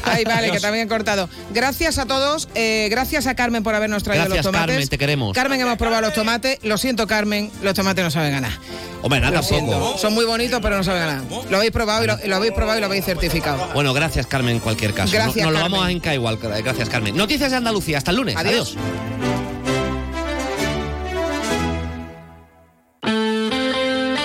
Ay, 0.05 0.25
vale, 0.25 0.51
que 0.51 0.61
también 0.61 0.87
he 0.87 0.89
cortado. 0.89 1.29
Gracias 1.53 1.99
a 1.99 2.07
todos. 2.07 2.49
eh, 2.55 2.89
gracias 2.91 3.27
a 3.27 3.35
Carmen 3.35 3.63
por 3.63 3.75
habernos 3.75 4.03
traído 4.05 4.25
Gracias, 4.27 4.45
los 4.45 4.53
tomates. 4.53 4.75
Carmen, 4.75 4.89
te 4.89 4.99
queremos. 4.99 5.35
Carmen, 5.35 5.61
hemos 5.61 5.77
probado 5.79 6.03
los 6.03 6.15
tomates. 6.15 6.59
Lo 6.63 6.79
siento, 6.79 7.07
Carmen, 7.07 7.51
los 7.63 7.75
tomates 7.75 8.05
no 8.05 8.11
saben 8.11 8.33
ganar. 8.33 8.53
Hombre, 9.03 9.21
nada 9.21 9.37
Lo 9.37 9.43
siento. 9.43 9.71
tampoco. 9.73 9.99
Son 9.99 10.13
muy 10.15 10.25
bonitos, 10.25 10.61
pero 10.61 10.77
no 10.77 10.85
saben 10.85 11.03
nada. 11.03 11.23
Lo 11.51 11.57
habéis 11.57 11.73
probado 11.73 12.05
y 12.05 12.07
lo, 12.07 12.19
lo 12.25 12.37
habéis 12.37 12.53
probado 12.53 12.79
y 12.79 12.81
lo 12.81 12.87
habéis 12.87 13.05
certificado. 13.05 13.69
Bueno, 13.75 13.93
gracias 13.95 14.27
Carmen 14.27 14.55
en 14.57 14.61
cualquier 14.61 14.93
caso. 14.95 15.13
Gracias, 15.13 15.37
No- 15.47 15.53
Nos 15.53 15.53
lo 15.55 15.61
vamos 15.61 15.87
a 15.87 15.91
enca 15.91 16.15
igual. 16.15 16.39
Gracias 16.39 16.89
Carmen. 16.89 17.17
Noticias 17.17 17.51
de 17.51 17.57
Andalucía. 17.57 17.99
Hasta 17.99 18.11
el 18.11 18.17
lunes. 18.19 18.37
Adiós. 18.37 18.77
Adiós. 18.77 19.38